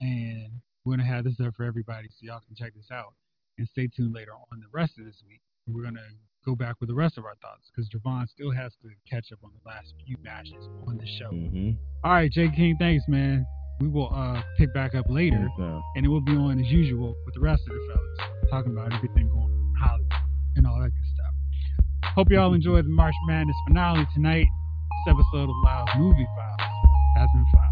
and 0.00 0.50
we're 0.86 0.94
going 0.96 1.06
to 1.06 1.12
have 1.12 1.24
this 1.24 1.34
up 1.44 1.52
for 1.56 1.64
everybody 1.64 2.08
so 2.08 2.18
y'all 2.22 2.40
can 2.46 2.54
check 2.54 2.72
this 2.74 2.86
out. 2.92 3.12
And 3.58 3.66
stay 3.68 3.88
tuned 3.88 4.14
later 4.14 4.30
on 4.32 4.60
the 4.60 4.70
rest 4.72 4.92
of 4.98 5.04
this 5.04 5.16
week. 5.26 5.40
We're 5.66 5.82
going 5.82 5.94
to 5.94 6.08
go 6.44 6.54
back 6.54 6.76
with 6.78 6.88
the 6.88 6.94
rest 6.94 7.18
of 7.18 7.24
our 7.24 7.34
thoughts 7.42 7.68
because 7.74 7.90
Jovon 7.90 8.28
still 8.28 8.52
has 8.52 8.72
to 8.82 8.88
catch 9.10 9.32
up 9.32 9.40
on 9.42 9.50
the 9.50 9.68
last 9.68 9.94
few 10.06 10.16
matches 10.22 10.62
on 10.86 10.96
the 10.96 11.06
show. 11.18 11.30
Mm-hmm. 11.32 11.70
All 12.04 12.12
right, 12.12 12.30
Jay 12.30 12.48
King, 12.54 12.76
thanks, 12.78 13.04
man. 13.08 13.44
We 13.80 13.88
will 13.88 14.14
uh, 14.14 14.40
pick 14.56 14.72
back 14.72 14.94
up 14.94 15.06
later, 15.10 15.48
and 15.96 16.06
it 16.06 16.08
will 16.08 16.20
be 16.22 16.32
on 16.32 16.60
as 16.60 16.70
usual 16.70 17.14
with 17.26 17.34
the 17.34 17.40
rest 17.40 17.62
of 17.68 17.74
the 17.74 17.80
fellas, 17.88 18.30
talking 18.48 18.72
about 18.72 18.94
everything 18.94 19.28
going 19.28 19.42
on 19.42 19.50
in 19.50 19.74
Hollywood 19.82 20.12
and 20.54 20.66
all 20.66 20.78
that 20.80 20.90
good 20.90 21.10
stuff. 21.12 22.14
Hope 22.14 22.30
y'all 22.30 22.54
enjoyed 22.54 22.84
the 22.86 22.90
March 22.90 23.14
Madness 23.26 23.56
finale 23.66 24.06
tonight. 24.14 24.46
This 25.04 25.14
episode 25.14 25.50
of 25.50 25.56
Loud 25.64 25.88
Movie 25.98 26.26
Files 26.36 26.70
has 27.18 27.28
been 27.34 27.44
fun. 27.52 27.65